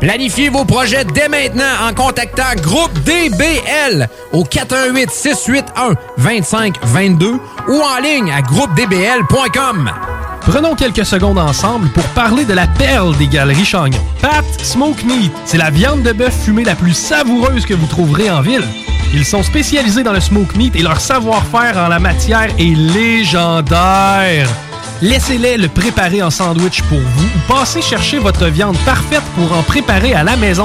Planifiez 0.00 0.48
vos 0.48 0.64
projets 0.64 1.04
dès 1.04 1.28
maintenant 1.28 1.64
en 1.88 1.94
contactant 1.94 2.54
Groupe 2.60 2.92
DBL 3.04 4.08
au 4.32 4.44
418 4.44 5.10
681 5.10 5.94
2522 6.18 7.38
ou 7.68 7.80
en 7.80 8.00
ligne 8.02 8.30
à 8.32 8.42
groupedbl.com. 8.42 9.90
Prenons 10.40 10.74
quelques 10.74 11.06
secondes 11.06 11.38
ensemble 11.38 11.88
pour 11.90 12.04
parler 12.08 12.44
de 12.44 12.52
la 12.52 12.66
perle 12.66 13.16
des 13.16 13.28
galeries 13.28 13.64
Chagnon. 13.64 13.98
Pat 14.20 14.44
Smoke 14.62 15.02
Meat, 15.06 15.32
c'est 15.46 15.58
la 15.58 15.70
viande 15.70 16.02
de 16.02 16.12
bœuf 16.12 16.34
fumée 16.44 16.64
la 16.64 16.74
plus 16.74 16.92
savoureuse 16.92 17.64
que 17.64 17.74
vous 17.74 17.86
trouverez 17.86 18.30
en 18.30 18.42
ville. 18.42 18.64
Ils 19.14 19.24
sont 19.24 19.44
spécialisés 19.44 20.02
dans 20.02 20.12
le 20.12 20.20
smoke 20.20 20.56
meat 20.56 20.74
et 20.74 20.82
leur 20.82 21.00
savoir-faire 21.00 21.78
en 21.78 21.86
la 21.86 22.00
matière 22.00 22.48
est 22.58 22.76
légendaire. 22.76 24.48
Laissez-les 25.04 25.58
le 25.58 25.68
préparer 25.68 26.22
en 26.22 26.30
sandwich 26.30 26.80
pour 26.84 26.98
vous 26.98 27.26
ou 27.26 27.52
passez 27.52 27.82
chercher 27.82 28.18
votre 28.18 28.46
viande 28.46 28.78
parfaite 28.86 29.22
pour 29.34 29.52
en 29.52 29.62
préparer 29.62 30.14
à 30.14 30.24
la 30.24 30.34
maison, 30.34 30.64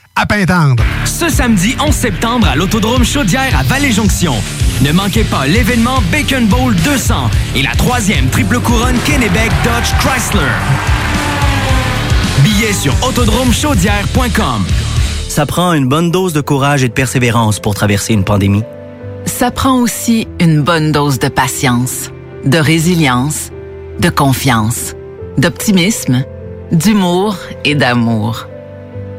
à 0.15 0.25
Pintendre. 0.25 0.83
Ce 1.05 1.29
samedi 1.29 1.75
11 1.79 1.93
septembre 1.93 2.47
à 2.47 2.55
l'Autodrome 2.55 3.03
Chaudière 3.03 3.57
à 3.57 3.63
Vallée-Jonction. 3.63 4.33
Ne 4.81 4.91
manquez 4.91 5.23
pas 5.23 5.47
l'événement 5.47 6.01
Bacon 6.11 6.45
Bowl 6.47 6.75
200 6.75 7.29
et 7.55 7.61
la 7.61 7.71
troisième 7.71 8.27
triple 8.29 8.59
couronne 8.59 8.97
Kennebec 9.05 9.51
Dodge 9.63 9.91
Chrysler. 9.99 10.51
Billets 12.43 12.73
sur 12.73 12.93
autodromechaudière.com. 13.07 14.65
Ça 15.27 15.45
prend 15.45 15.73
une 15.73 15.87
bonne 15.87 16.11
dose 16.11 16.33
de 16.33 16.41
courage 16.41 16.83
et 16.83 16.89
de 16.89 16.93
persévérance 16.93 17.59
pour 17.59 17.73
traverser 17.73 18.13
une 18.13 18.23
pandémie. 18.23 18.63
Ça 19.25 19.51
prend 19.51 19.79
aussi 19.79 20.27
une 20.39 20.61
bonne 20.61 20.91
dose 20.91 21.19
de 21.19 21.29
patience, 21.29 22.09
de 22.43 22.57
résilience, 22.57 23.51
de 23.99 24.09
confiance, 24.09 24.93
d'optimisme, 25.37 26.25
d'humour 26.71 27.37
et 27.63 27.75
d'amour. 27.75 28.47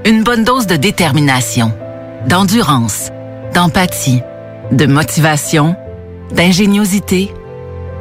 Une 0.05 0.25
bonne 0.25 0.43
dose 0.43 0.67
de 0.67 0.75
détermination, 0.75 1.73
d'endurance, 2.27 3.11
d'empathie, 3.55 4.21
de 4.73 4.87
motivation, 4.87 5.77
d'ingéniosité 6.33 7.33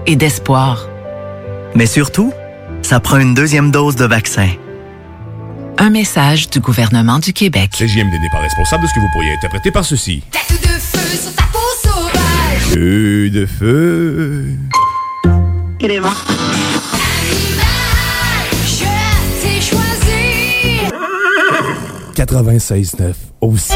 et 0.08 0.16
d'espoir. 0.16 0.90
Mais 1.76 1.86
surtout, 1.86 2.34
ça 2.82 3.00
prend 3.00 3.20
une 3.20 3.36
deuxième 3.36 3.70
dose 3.70 3.96
de 3.96 4.06
vaccin. 4.06 4.50
Un 5.78 5.92
message 5.92 6.50
du 6.50 6.60
gouvernement 6.60 7.20
du 7.20 7.34
Québec. 7.34 7.70
CJMD 7.78 8.14
n'est 8.14 8.30
pas 8.32 8.40
responsable 8.40 8.82
de 8.82 8.88
ce 8.88 8.96
que 8.96 9.00
vous 9.00 9.10
pourriez 9.14 9.34
interpréter 9.34 9.70
par 9.70 9.86
ceci. 9.86 10.24
Tête 10.32 10.60
de 10.60 10.68
feu 10.68 11.18
sur 11.18 11.36
ta 11.36 11.44
peau 11.44 11.60
sauvage. 11.84 12.74
Feu 12.74 13.30
de 13.30 13.46
feu. 13.46 14.46
Il 15.80 15.92
est 15.92 16.00
mort. 16.00 16.26
96.9 22.26 23.14
aussi. 23.42 23.74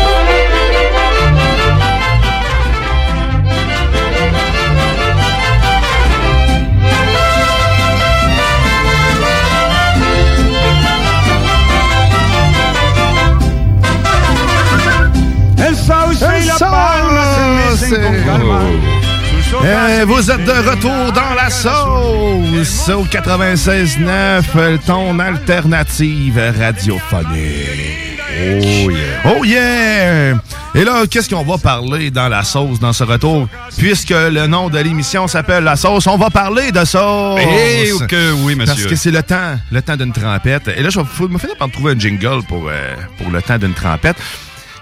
Eh, 19.64 20.04
vous 20.06 20.32
êtes 20.32 20.44
de 20.44 20.70
retour 20.70 21.12
dans 21.14 21.34
la 21.36 21.50
sauce 21.50 22.90
au 22.90 23.06
96.9, 23.06 24.78
ton 24.86 25.18
alternative 25.18 26.40
radiophonique. 26.60 28.15
Oh 28.38 28.90
yeah. 28.90 29.22
Oh 29.38 29.44
yeah! 29.46 30.36
Et 30.76 30.84
là, 30.84 31.06
qu'est-ce 31.10 31.30
qu'on 31.30 31.44
va 31.44 31.58
parler 31.58 32.12
dans 32.12 32.28
la 32.28 32.44
sauce 32.44 32.80
dans 32.80 32.92
ce 32.92 33.04
retour? 33.06 33.48
Puisque 33.78 34.10
le 34.10 34.46
nom 34.48 34.70
de 34.70 34.78
l'émission 34.80 35.28
s'appelle 35.28 35.64
La 35.64 35.76
sauce, 35.78 36.06
on 36.08 36.18
va 36.18 36.30
parler 36.30 36.72
de 36.72 36.84
sauce! 36.84 37.40
Eh, 37.42 37.92
que 38.08 38.34
oui, 38.34 38.56
monsieur. 38.56 38.74
Parce 38.76 38.86
que 38.88 38.96
c'est 38.96 39.12
le 39.12 39.24
temps, 39.24 39.58
le 39.72 39.82
temps 39.82 39.96
d'une 39.96 40.12
trempette. 40.12 40.68
Et 40.76 40.82
là, 40.82 40.90
je 40.90 41.00
vais 41.00 41.28
me 41.30 41.38
finir 41.38 41.56
par 41.58 41.70
trouver 41.72 41.94
un 41.94 42.00
jingle 42.00 42.44
pour, 42.48 42.68
euh, 42.68 42.94
pour 43.18 43.30
le 43.32 43.42
temps 43.42 43.58
d'une 43.58 43.74
trempette. 43.74 44.18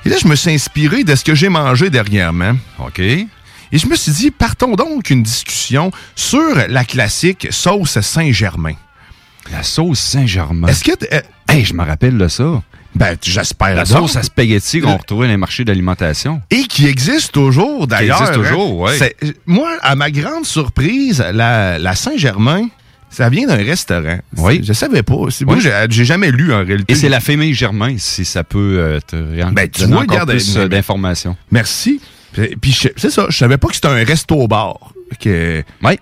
Et 0.06 0.10
là, 0.10 0.16
je 0.22 0.28
me 0.28 0.36
suis 0.36 0.52
inspiré 0.52 1.04
de 1.04 1.14
ce 1.16 1.24
que 1.24 1.36
j'ai 1.36 1.50
mangé 1.50 1.90
dernièrement. 1.92 2.54
OK? 2.80 3.00
Et 3.00 3.28
je 3.72 3.88
me 3.88 3.96
suis 3.96 4.12
dit, 4.12 4.32
partons 4.32 4.74
donc 4.76 5.10
une 5.12 5.22
discussion 5.24 5.92
sur 6.16 6.56
la 6.68 6.84
classique 6.86 7.48
sauce 7.52 8.00
Saint-Germain. 8.02 8.74
La 9.52 9.62
sauce 9.64 10.00
Saint-Germain. 10.00 10.68
Est-ce 10.70 10.84
que... 10.84 10.96
t- 10.96 11.08
euh, 11.14 11.22
Hey, 11.50 11.66
je 11.66 11.74
me 11.74 11.84
rappelle 11.84 12.18
de 12.18 12.28
ça. 12.28 12.62
Ben, 12.96 13.18
j'espère 13.22 13.76
La 13.76 13.86
sauce 13.86 14.16
à 14.16 14.24
spaghetti 14.24 14.80
qu'on 14.82 14.98
retrouvait 14.98 15.28
dans 15.28 15.32
les 15.34 15.38
marchés 15.38 15.66
d'alimentation. 15.66 16.42
Et 16.52 16.64
qui 16.64 16.88
existe 16.88 17.32
toujours, 17.32 17.88
d'ailleurs. 17.88 18.22
existe 18.22 18.34
toujours, 18.40 18.88
hein. 18.88 18.92
ouais. 18.92 18.98
C'est- 18.98 19.16
Moi, 19.46 19.70
à 19.82 19.96
ma 19.96 20.12
grande 20.12 20.46
surprise, 20.46 21.24
la, 21.34 21.80
la 21.80 21.96
Saint-Germain, 21.96 22.68
ça 23.10 23.30
vient 23.30 23.48
d'un 23.48 23.58
restaurant. 23.64 24.20
Oui. 24.38 24.62
Je 24.64 24.74
savais 24.74 25.04
pas. 25.04 25.16
C'est- 25.30 25.46
Moi, 25.46 25.56
Oui. 25.58 25.70
j'ai 25.90 26.06
jamais 26.06 26.32
lu 26.32 26.54
en 26.54 26.64
réalité. 26.66 26.94
Et 26.94 26.96
c'est 26.96 27.10
la 27.10 27.20
famille 27.20 27.54
Germain, 27.54 27.96
si 27.98 28.26
ça 28.26 28.44
peut 28.44 28.78
euh, 28.80 29.00
te 29.06 29.16
Ben, 29.52 29.68
tu 29.70 29.86
vois, 29.86 29.98
encore 29.98 30.12
regarde, 30.12 30.30
plus 30.32 30.58
euh, 30.58 30.68
d'informations. 30.68 31.36
Merci. 31.52 32.00
Puis, 32.62 32.76
c'est 32.98 33.10
ça, 33.12 33.28
je 33.30 33.38
savais 33.38 33.58
pas 33.58 33.68
que 33.68 33.76
c'était 33.76 33.88
un 33.90 34.04
resto-bar. 34.04 34.78
Que 35.20 35.64
Ouais. 35.84 36.00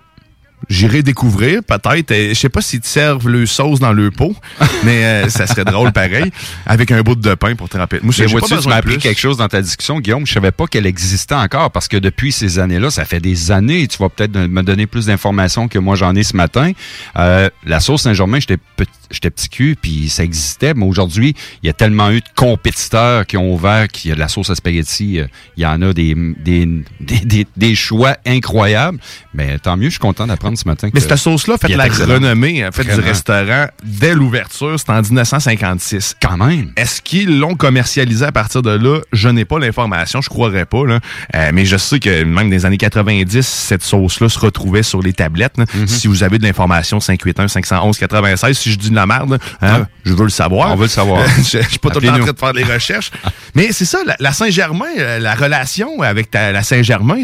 J'irai 0.72 1.02
découvrir, 1.02 1.60
peut-être. 1.62 2.12
Je 2.14 2.34
sais 2.34 2.48
pas 2.48 2.62
s'ils 2.62 2.80
te 2.80 2.86
servent 2.86 3.28
le 3.28 3.44
sauce 3.46 3.78
dans 3.78 3.92
le 3.92 4.10
pot, 4.10 4.34
mais 4.84 5.04
euh, 5.04 5.28
ça 5.28 5.46
serait 5.46 5.64
drôle 5.64 5.92
pareil, 5.92 6.32
avec 6.64 6.90
un 6.90 7.02
bout 7.02 7.14
de 7.14 7.34
pain 7.34 7.54
pour 7.54 7.68
te 7.68 7.76
rappeler. 7.76 8.00
Moi, 8.02 8.14
Mais 8.18 8.26
j'ai 8.26 8.34
pas 8.34 8.46
tu 8.46 8.68
m'as 8.68 8.76
appris 8.76 8.96
quelque 8.98 9.20
chose 9.20 9.36
dans 9.36 9.48
ta 9.48 9.60
discussion, 9.60 10.00
Guillaume. 10.00 10.26
Je 10.26 10.32
savais 10.32 10.50
pas 10.50 10.66
qu'elle 10.66 10.86
existait 10.86 11.34
encore 11.34 11.70
parce 11.70 11.88
que 11.88 11.98
depuis 11.98 12.32
ces 12.32 12.58
années-là, 12.58 12.90
ça 12.90 13.04
fait 13.04 13.20
des 13.20 13.50
années. 13.50 13.86
Tu 13.86 13.98
vas 13.98 14.08
peut-être 14.08 14.36
me 14.36 14.62
donner 14.62 14.86
plus 14.86 15.06
d'informations 15.06 15.68
que 15.68 15.78
moi 15.78 15.94
j'en 15.94 16.14
ai 16.14 16.22
ce 16.22 16.36
matin. 16.36 16.72
Euh, 17.18 17.50
la 17.66 17.80
sauce 17.80 18.02
Saint-Germain, 18.02 18.40
j'étais 18.40 18.56
petit, 18.56 18.90
j'étais 19.10 19.30
petit 19.30 19.48
cul, 19.50 19.76
puis 19.80 20.08
ça 20.08 20.24
existait. 20.24 20.72
Mais 20.74 20.86
aujourd'hui, 20.86 21.34
il 21.62 21.66
y 21.66 21.70
a 21.70 21.74
tellement 21.74 22.10
eu 22.10 22.20
de 22.20 22.28
compétiteurs 22.34 23.26
qui 23.26 23.36
ont 23.36 23.52
ouvert 23.52 23.88
qu'il 23.88 24.08
y 24.08 24.12
a 24.12 24.14
de 24.14 24.20
la 24.20 24.28
sauce 24.28 24.48
à 24.50 24.54
spaghetti. 24.54 25.18
euh, 25.18 25.26
Il 25.56 25.62
y 25.62 25.66
en 25.66 25.82
a 25.82 25.92
des, 25.92 26.14
des, 26.38 26.66
des, 27.00 27.18
des- 27.20 27.46
des 27.56 27.74
choix 27.74 28.16
incroyables. 28.26 28.98
Mais 29.34 29.58
tant 29.58 29.76
mieux, 29.76 29.86
je 29.86 29.90
suis 29.92 29.98
content 29.98 30.26
d'apprendre 30.26 30.56
ce 30.62 30.68
matin. 30.68 30.88
Mais 30.92 31.00
cette 31.00 31.16
sauce-là 31.16 31.56
fait 31.58 31.68
la 31.76 31.84
renommée 31.84 32.66
en 32.66 32.72
fait, 32.72 32.84
du 32.84 33.00
restaurant 33.00 33.66
dès 33.84 34.14
l'ouverture. 34.14 34.78
C'était 34.78 34.92
en 34.92 35.02
1956. 35.02 36.16
Quand 36.20 36.36
même. 36.36 36.72
Est-ce 36.76 37.00
qu'ils 37.02 37.38
l'ont 37.38 37.54
commercialisé 37.54 38.24
à 38.24 38.32
partir 38.32 38.62
de 38.62 38.70
là? 38.70 39.00
Je 39.12 39.28
n'ai 39.28 39.44
pas 39.44 39.58
l'information, 39.58 40.20
je 40.20 40.28
croirais 40.28 40.64
pas. 40.66 40.86
Là. 40.86 41.00
Euh, 41.34 41.50
mais 41.52 41.64
je 41.64 41.76
sais 41.76 41.98
que 42.00 42.24
même 42.24 42.48
dans 42.48 42.54
les 42.56 42.66
années 42.66 42.76
90, 42.78 43.46
cette 43.46 43.82
sauce-là 43.82 44.28
se 44.28 44.38
retrouvait 44.38 44.82
sur 44.82 45.02
les 45.02 45.12
tablettes. 45.12 45.58
Mhm. 45.58 45.86
Si 45.86 46.06
vous 46.06 46.22
avez 46.22 46.38
de 46.38 46.44
l'information, 46.44 47.00
581 47.00 47.48
511 47.48 47.98
96 47.98 48.58
si 48.58 48.72
je 48.72 48.78
dis 48.78 48.90
de 48.90 48.94
la 48.94 49.06
merde, 49.06 49.38
hein, 49.60 49.78
Ouais. 49.80 49.84
je 50.04 50.12
veux 50.14 50.24
le 50.24 50.30
savoir. 50.30 50.70
On 50.72 50.76
veut 50.76 50.82
le 50.84 50.88
savoir. 50.88 51.24
je 51.38 51.58
je 51.62 51.68
suis 51.68 51.78
pas 51.78 51.90
tout 51.90 52.00
le 52.00 52.06
temps 52.08 52.14
en 52.14 52.18
train 52.20 52.32
de 52.32 52.38
faire 52.38 52.52
des 52.52 52.64
recherches. 52.64 53.10
mais 53.54 53.72
c'est 53.72 53.84
ça, 53.84 53.98
la, 54.06 54.16
la 54.20 54.32
Saint-Germain, 54.32 54.84
euh, 54.98 55.18
la 55.18 55.34
relation 55.34 56.00
avec 56.02 56.30
ta, 56.30 56.52
la 56.52 56.62
Saint-Germain, 56.62 57.22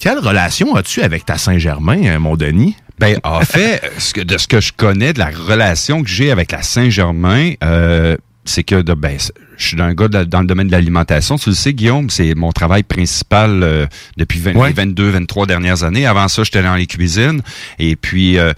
quelle 0.00 0.18
relation 0.18 0.74
as-tu 0.74 1.02
avec 1.02 1.26
ta 1.26 1.36
Saint-Germain, 1.38 2.02
euh, 2.06 2.18
mon 2.18 2.34
Denis? 2.34 2.74
Ben, 2.98 3.18
en 3.22 3.40
fait, 3.42 3.82
de 4.16 4.38
ce 4.38 4.48
que 4.48 4.60
je 4.60 4.72
connais, 4.72 5.12
de 5.12 5.18
la 5.18 5.30
relation 5.30 6.02
que 6.02 6.08
j'ai 6.08 6.32
avec 6.32 6.50
la 6.50 6.62
Saint-Germain, 6.62 7.52
euh, 7.62 8.16
c'est 8.44 8.64
que 8.64 8.80
de, 8.80 8.94
ben, 8.94 9.18
je 9.60 9.66
suis 9.68 9.80
un 9.80 9.94
gars 9.94 10.08
de- 10.08 10.24
dans 10.24 10.40
le 10.40 10.46
domaine 10.46 10.66
de 10.66 10.72
l'alimentation. 10.72 11.36
Tu 11.36 11.50
le 11.50 11.54
sais, 11.54 11.72
Guillaume, 11.74 12.10
c'est 12.10 12.34
mon 12.34 12.50
travail 12.52 12.82
principal 12.82 13.62
euh, 13.62 13.86
depuis 14.16 14.38
20 14.38 14.54
Ouais. 14.56 14.68
les 14.68 14.74
22, 14.74 15.10
23 15.10 15.46
dernières 15.46 15.84
années. 15.84 16.06
Avant 16.06 16.28
ça, 16.28 16.42
j'étais 16.44 16.62
dans 16.62 16.74
les 16.74 16.86
cuisines. 16.86 17.42
Et 17.78 17.94
puis, 17.96 18.38
euh, 18.38 18.52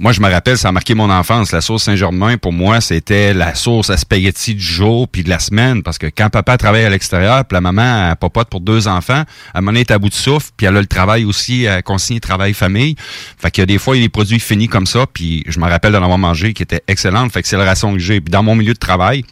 moi, 0.00 0.12
je 0.12 0.20
me 0.20 0.28
rappelle, 0.30 0.56
ça 0.58 0.68
a 0.68 0.72
marqué 0.72 0.94
mon 0.94 1.10
enfance. 1.10 1.52
La 1.52 1.60
sauce 1.60 1.84
Saint-Germain, 1.84 2.36
pour 2.36 2.52
moi, 2.52 2.80
c'était 2.80 3.32
la 3.34 3.54
sauce 3.54 3.90
à 3.90 3.96
spaghetti 3.96 4.54
du 4.54 4.62
jour 4.64 5.08
puis 5.08 5.22
de 5.24 5.28
la 5.28 5.38
semaine. 5.38 5.82
Parce 5.82 5.98
que 5.98 6.06
quand 6.06 6.30
papa 6.30 6.56
travaille 6.56 6.84
à 6.84 6.90
l'extérieur, 6.90 7.44
puis 7.44 7.54
la 7.54 7.60
maman 7.60 8.10
elle 8.10 8.16
popote 8.16 8.48
pour 8.48 8.60
deux 8.60 8.88
enfants, 8.88 9.24
à 9.54 9.60
elle 9.60 9.76
est 9.76 9.90
à 9.90 9.98
bout 9.98 10.08
de 10.08 10.14
souffle, 10.14 10.50
puis 10.56 10.66
elle 10.66 10.76
a 10.76 10.80
le 10.80 10.86
travail 10.86 11.24
aussi, 11.24 11.66
à 11.66 11.82
consigner 11.82 12.20
travail-famille. 12.20 12.96
Fait 13.38 13.50
que 13.50 13.62
des 13.62 13.78
fois, 13.78 13.96
il 13.96 14.00
y 14.00 14.02
a 14.02 14.06
des 14.06 14.10
produits 14.10 14.40
finis 14.40 14.68
comme 14.68 14.86
ça, 14.86 15.06
puis 15.12 15.42
je 15.48 15.58
me 15.58 15.66
rappelle 15.68 15.92
d'en 15.92 16.02
avoir 16.02 16.18
mangé 16.18 16.52
qui 16.54 16.62
était 16.62 16.82
excellente. 16.88 17.32
Fait 17.32 17.42
que 17.42 17.48
c'est 17.48 17.56
la 17.56 17.64
ration 17.64 17.92
que 17.92 17.98
j'ai. 17.98 18.20
Puis 18.20 18.30
dans 18.30 18.42
mon 18.42 18.54
milieu 18.54 18.74
de 18.74 18.78
travail, 18.78 19.24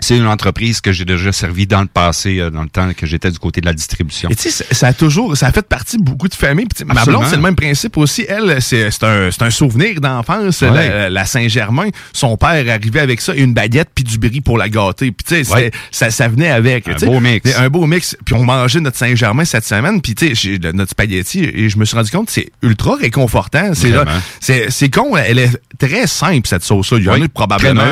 c'est 0.00 0.16
une 0.16 0.26
entreprise 0.26 0.80
que 0.80 0.92
j'ai 0.92 1.04
déjà 1.04 1.32
servi 1.32 1.66
dans 1.66 1.80
le 1.82 1.86
passé, 1.86 2.38
euh, 2.40 2.50
dans 2.50 2.62
le 2.62 2.68
temps 2.68 2.90
que 2.96 3.06
j'étais 3.06 3.30
du 3.30 3.38
côté 3.38 3.60
de 3.60 3.66
la 3.66 3.72
distribution. 3.72 4.28
Et 4.30 4.34
tu 4.36 4.50
sais, 4.50 4.64
ça- 4.72 4.88
a 4.88 4.92
toujours, 4.92 5.36
ça 5.36 5.46
a 5.46 5.52
fait 5.52 5.66
partie 5.66 5.96
de 5.98 6.02
beaucoup 6.02 6.28
de 6.28 6.34
familles. 6.34 6.66
Ma 6.86 7.04
blonde, 7.04 7.24
c'est 7.28 7.36
le 7.36 7.42
même 7.42 7.54
principe 7.54 7.96
aussi. 7.96 8.24
Elle, 8.28 8.60
c'est 8.60 8.86
un, 9.04 9.30
c'est 9.30 9.42
un 9.42 9.50
souvenir 9.50 10.00
d'enfance. 10.00 10.62
Ouais. 10.62 10.70
La, 10.70 11.10
la 11.10 11.24
Saint-Germain, 11.24 11.88
son 12.12 12.36
père 12.36 12.64
arrivait 12.68 13.00
avec 13.00 13.20
ça, 13.20 13.34
une 13.34 13.54
baguette 13.54 13.90
puis 13.94 14.02
du 14.04 14.18
brie 14.18 14.40
pour 14.40 14.58
la 14.58 14.68
gâter. 14.68 15.12
Puis 15.12 15.24
tu 15.26 15.44
sais, 15.44 15.52
Ouais. 15.54 15.70
ça, 15.90 16.10
ça 16.10 16.28
venait 16.28 16.50
avec. 16.50 16.88
Un 16.88 17.06
beau 17.06 17.20
mix. 17.20 17.56
Un 17.58 17.68
beau 17.68 17.86
mix. 17.86 18.16
Puis 18.24 18.34
on 18.34 18.42
mangeait 18.44 18.80
notre 18.80 18.96
Saint-Germain 18.96 19.44
cette 19.44 19.64
semaine. 19.64 20.00
Puis 20.00 20.14
tu 20.14 20.34
sais, 20.34 20.58
notre 20.74 20.90
spaghetti, 20.90 21.44
et 21.44 21.68
je 21.68 21.78
me 21.78 21.84
suis 21.84 21.96
rendu 21.96 22.10
compte 22.10 22.26
que 22.26 22.32
c'est 22.32 22.50
ultra 22.62 22.96
réconfortant. 22.96 23.72
C'est 23.74 23.90
là, 23.90 24.04
c'est 24.40 24.88
con, 24.90 25.16
elle 25.16 25.38
est 25.38 25.50
très 25.78 26.06
simple 26.06 26.46
cette 26.48 26.64
sauce-là. 26.64 26.98
Il 26.98 27.04
y 27.04 27.08
en 27.08 27.14
Oui, 27.14 27.24
a 27.24 27.28
probablement. 27.28 27.82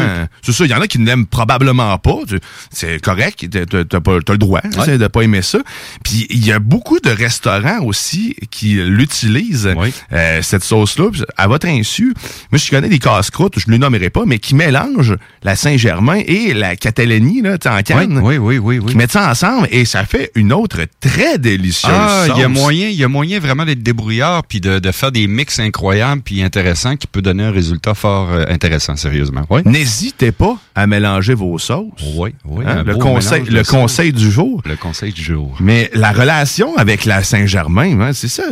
C'est 0.42 0.52
ça, 0.52 0.64
il 0.64 0.70
y 0.70 0.74
en 0.74 0.80
a 0.80 0.86
qui 0.86 0.98
ne 0.98 1.06
l'aiment 1.06 1.26
probablement 1.26 1.97
pas. 1.98 2.16
C'est 2.70 3.00
correct, 3.02 3.46
t'as 3.50 4.00
pas- 4.00 4.18
t'as 4.24 4.32
le 4.32 4.38
droit 4.38 4.60
tu 4.62 4.80
sais, 4.82 4.98
de 4.98 5.06
pas 5.06 5.22
aimer 5.22 5.42
ça. 5.42 5.58
Puis 6.04 6.26
il 6.30 6.44
y 6.46 6.52
a 6.52 6.58
beaucoup 6.58 7.00
de 7.00 7.10
restaurants 7.10 7.80
aussi 7.84 8.34
qui 8.50 8.74
l'utilisent, 8.74 9.68
euh, 10.12 10.42
cette 10.42 10.64
sauce-là, 10.64 11.10
puis 11.10 11.22
à 11.36 11.46
votre 11.48 11.66
insu. 11.66 12.14
Moi, 12.50 12.58
je 12.58 12.70
connais 12.70 12.88
des 12.88 12.98
casse-croûtes, 12.98 13.58
je 13.58 13.66
ne 13.68 13.72
les 13.72 13.78
nommerai 13.78 14.10
pas, 14.10 14.24
mais 14.26 14.38
qui 14.38 14.54
mélangent 14.54 15.16
la 15.42 15.56
Saint-Germain 15.56 16.20
et 16.26 16.54
la 16.54 16.76
Catalanie 16.76 17.42
là, 17.42 17.56
en 17.66 17.82
canne. 17.82 18.18
Oui, 18.18 18.36
oui, 18.38 18.58
oui, 18.58 18.78
oui. 18.78 18.92
Qui 18.92 18.96
mettent 18.96 19.12
ça 19.12 19.30
ensemble 19.30 19.68
et 19.70 19.84
ça 19.84 20.04
fait 20.04 20.30
une 20.34 20.52
autre 20.52 20.78
très 21.00 21.38
délicieuse 21.38 21.92
Ah, 21.92 22.24
il 22.28 22.38
y 22.38 22.42
a 22.42 22.48
sauce. 22.48 22.52
moyen, 22.58 22.88
il 22.88 22.96
y 22.96 23.04
a 23.04 23.08
moyen 23.08 23.40
vraiment 23.40 23.64
d'être 23.64 23.82
débrouillard 23.82 24.44
puis 24.44 24.60
de, 24.60 24.78
de 24.78 24.92
faire 24.92 25.12
des 25.12 25.26
mix 25.26 25.58
incroyables 25.58 26.22
puis 26.22 26.42
intéressants 26.42 26.96
qui 26.96 27.06
peut 27.06 27.22
donner 27.22 27.44
un 27.44 27.50
résultat 27.50 27.94
fort 27.94 28.30
euh, 28.30 28.44
intéressant, 28.48 28.96
sérieusement. 28.96 29.44
Oui. 29.50 29.60
N'hésitez 29.64 30.32
pas 30.32 30.56
à 30.74 30.86
mélanger 30.86 31.34
vos 31.34 31.58
sauces. 31.58 31.87
Oui, 32.14 32.34
oui. 32.44 32.64
Hein, 32.66 32.82
le 32.84 32.96
conseil, 32.96 33.44
le 33.44 33.62
conseil 33.64 34.12
du 34.12 34.30
jour. 34.30 34.62
Le 34.64 34.76
conseil 34.76 35.12
du 35.12 35.22
jour. 35.22 35.56
Mais 35.60 35.90
la 35.94 36.12
relation 36.12 36.76
avec 36.76 37.04
la 37.04 37.22
Saint-Germain, 37.22 38.00
hein, 38.00 38.12
c'est 38.12 38.28
ça. 38.28 38.44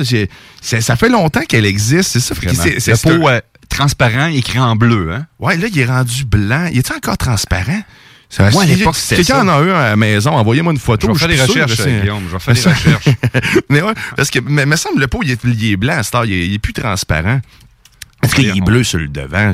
ça 0.63 0.97
fait 0.97 1.09
longtemps 1.09 1.43
qu'elle 1.49 1.67
existe. 1.67 2.11
C'est 2.11 2.21
ça. 2.21 2.35
C'est- 2.79 3.05
Le 3.07 3.19
pot 3.19 3.29
euh, 3.29 3.41
transparent 3.69 4.27
écrit 4.27 4.59
en 4.59 4.77
bleu, 4.77 5.13
hein? 5.13 5.27
Ouais, 5.39 5.57
là, 5.57 5.67
il 5.71 5.79
est 5.79 5.87
rendu 5.87 6.25
blanc. 6.25 6.69
Il 6.73 6.79
est 6.79 6.91
encore 6.91 7.19
transparent? 7.19 7.83
Ça, 8.29 8.51
Moi, 8.51 8.65
à 8.65 8.67
si 8.67 8.75
l'époque, 8.75 8.97
c'était 8.97 9.23
Quelqu'un 9.23 9.43
en 9.43 9.49
a 9.49 9.53
un 9.53 9.69
à 9.69 9.89
la 9.91 9.97
maison, 9.97 10.33
envoyez-moi 10.33 10.73
une 10.73 10.81
photo. 10.81 11.15
Je 11.15 11.27
vais 11.27 11.37
faire 11.37 11.47
des 11.47 11.53
recherches, 11.63 11.87
Guillaume, 11.87 12.25
je 12.29 12.33
vais 12.33 12.55
faire 12.55 12.55
des 12.55 12.75
recherches. 12.75 13.17
mais 13.71 13.83
ouais, 13.83 13.93
parce 14.17 14.31
que, 14.31 14.41
mais, 14.41 14.67
me 14.67 14.75
semble, 14.75 15.01
le 15.01 15.07
pot, 15.07 15.21
il 15.23 15.31
est, 15.31 15.45
il 15.45 15.73
est 15.73 15.77
blanc 15.77 16.01
heure. 16.15 16.25
Il 16.25 16.33
est, 16.33 16.47
il 16.47 16.55
est 16.55 16.59
plus 16.59 16.73
transparent. 16.73 17.41
Parce 18.21 18.35
qu'il 18.35 18.49
est 18.49 18.61
bleu 18.61 18.83
sur 18.83 18.99
le 18.99 19.09
devant. 19.09 19.53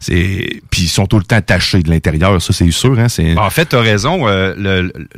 C'est, 0.00 0.62
puis 0.70 0.82
ils 0.82 0.88
sont 0.88 1.06
tout 1.06 1.18
le 1.18 1.24
temps 1.24 1.40
tachés 1.40 1.82
de 1.82 1.90
l'intérieur, 1.90 2.40
ça, 2.40 2.52
c'est 2.52 2.70
sûr, 2.70 2.98
hein. 2.98 3.08
C'est, 3.08 3.36
En 3.36 3.50
fait, 3.50 3.70
tu 3.70 3.76
as 3.76 3.80
raison. 3.80 4.28
euh, 4.28 4.54
le- 4.56 4.82
le- 4.82 5.08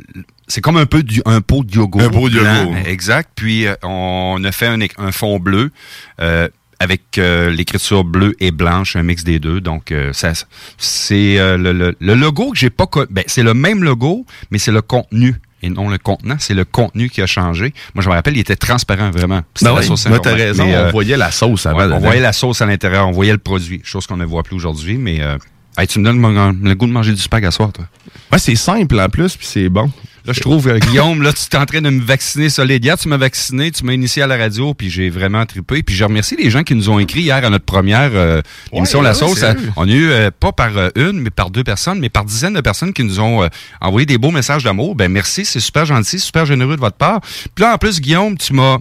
c'est 0.47 0.61
comme 0.61 0.77
un 0.77 0.85
peu 0.85 1.01
du, 1.03 1.21
un 1.25 1.39
pot 1.41 1.63
de 1.63 1.73
yogourt. 1.75 2.01
Un 2.01 2.09
pot 2.09 2.29
de 2.29 2.35
yogourt. 2.37 2.75
Exact. 2.85 3.29
Puis 3.35 3.67
euh, 3.67 3.75
on 3.83 4.41
a 4.43 4.51
fait 4.51 4.67
un, 4.97 5.11
fond 5.11 5.39
bleu 5.39 5.71
euh, 6.19 6.47
avec 6.79 7.17
euh, 7.19 7.49
l'écriture 7.51 8.03
bleue 8.03 8.35
et 8.39 8.51
blanche, 8.51 8.95
un 8.95 9.03
mix 9.03 9.23
des 9.23 9.39
deux. 9.39 9.61
Donc 9.61 9.91
euh, 9.91 10.11
ça, 10.13 10.33
c'est 10.77 11.39
euh, 11.39 11.57
le, 11.57 11.71
le- 11.73 11.95
le 11.99 12.15
logo 12.15 12.51
que 12.51 12.57
j'ai 12.57 12.69
pas. 12.69 12.85
Ben, 13.09 13.23
c'est 13.27 13.43
le 13.43 13.53
même 13.53 13.83
logo, 13.83 14.25
mais 14.49 14.57
c'est 14.57 14.71
le 14.71 14.81
contenu. 14.81 15.35
Et 15.63 15.69
non 15.69 15.89
le 15.89 15.97
contenant, 15.97 16.35
c'est 16.39 16.53
le 16.53 16.65
contenu 16.65 17.09
qui 17.09 17.21
a 17.21 17.27
changé. 17.27 17.73
Moi, 17.93 18.03
je 18.03 18.09
me 18.09 18.13
rappelle, 18.13 18.35
il 18.35 18.39
était 18.39 18.55
transparent, 18.55 19.11
vraiment. 19.11 19.41
C'était 19.53 19.69
Ben 19.69 19.79
la 19.79 19.81
oui, 19.81 19.95
ben 20.05 20.19
t'as 20.19 20.33
raison, 20.33 20.65
Mais, 20.65 20.77
on 20.77 20.91
voyait 20.91 21.17
la 21.17 21.31
sauce 21.31 21.65
avant 21.65 21.77
ouais, 21.77 21.93
on 21.93 21.99
voyait 21.99 22.21
la 22.21 22.33
sauce 22.33 22.61
à 22.61 22.65
l'intérieur, 22.65 23.07
on 23.07 23.11
voyait 23.11 23.31
le 23.31 23.37
produit. 23.37 23.81
Chose 23.83 24.07
qu'on 24.07 24.17
ne 24.17 24.25
voit 24.25 24.43
plus 24.43 24.55
aujourd'hui, 24.55 24.97
mais... 24.97 25.21
Euh, 25.21 25.37
hey, 25.77 25.87
tu 25.87 25.99
me 25.99 26.05
donnes 26.05 26.61
le 26.63 26.73
goût 26.73 26.87
de 26.87 26.91
manger 26.91 27.13
du 27.13 27.21
spag 27.21 27.45
à 27.45 27.51
soir, 27.51 27.71
toi. 27.71 27.85
Ouais, 28.31 28.39
c'est 28.39 28.55
simple 28.55 28.99
en 28.99 29.09
plus, 29.09 29.35
puis 29.35 29.45
c'est 29.45 29.69
bon. 29.69 29.91
Là, 30.25 30.33
je 30.33 30.39
trouve, 30.39 30.67
euh, 30.67 30.79
Guillaume, 30.79 31.21
là, 31.21 31.33
tu 31.33 31.41
es 31.51 31.59
en 31.59 31.65
train 31.65 31.81
de 31.81 31.89
me 31.89 32.01
vacciner 32.01 32.49
solide. 32.49 32.83
Hier, 32.83 32.97
tu 32.97 33.07
m'as 33.07 33.17
vacciné, 33.17 33.71
tu 33.71 33.83
m'as 33.83 33.93
initié 33.93 34.21
à 34.21 34.27
la 34.27 34.37
radio, 34.37 34.73
puis 34.73 34.89
j'ai 34.89 35.09
vraiment 35.09 35.45
trippé. 35.45 35.81
Puis 35.83 35.95
je 35.95 36.03
remercie 36.03 36.35
les 36.35 36.49
gens 36.49 36.63
qui 36.63 36.75
nous 36.75 36.89
ont 36.89 36.99
écrit 36.99 37.21
hier 37.21 37.43
à 37.43 37.49
notre 37.49 37.65
première 37.65 38.11
euh, 38.13 38.41
émission 38.71 38.99
Ouais, 38.99 39.05
La 39.05 39.13
Sauce. 39.13 39.43
On 39.75 39.87
a 39.87 39.91
eu, 39.91 40.09
euh, 40.11 40.29
pas 40.37 40.51
par 40.51 40.77
euh, 40.77 40.89
une, 40.95 41.19
mais 41.19 41.29
par 41.29 41.49
deux 41.49 41.63
personnes, 41.63 41.99
mais 41.99 42.09
par 42.09 42.25
dizaines 42.25 42.53
de 42.53 42.61
personnes 42.61 42.93
qui 42.93 43.03
nous 43.03 43.19
ont 43.19 43.43
euh, 43.43 43.47
envoyé 43.81 44.05
des 44.05 44.17
beaux 44.17 44.31
messages 44.31 44.63
d'amour. 44.63 44.95
Ben 44.95 45.11
merci, 45.11 45.45
c'est 45.45 45.59
super 45.59 45.85
gentil, 45.85 46.19
super 46.19 46.45
généreux 46.45 46.75
de 46.75 46.81
votre 46.81 46.97
part. 46.97 47.21
Puis 47.55 47.63
là, 47.63 47.73
en 47.73 47.77
plus, 47.77 47.99
Guillaume, 47.99 48.37
tu 48.37 48.53
m'as 48.53 48.77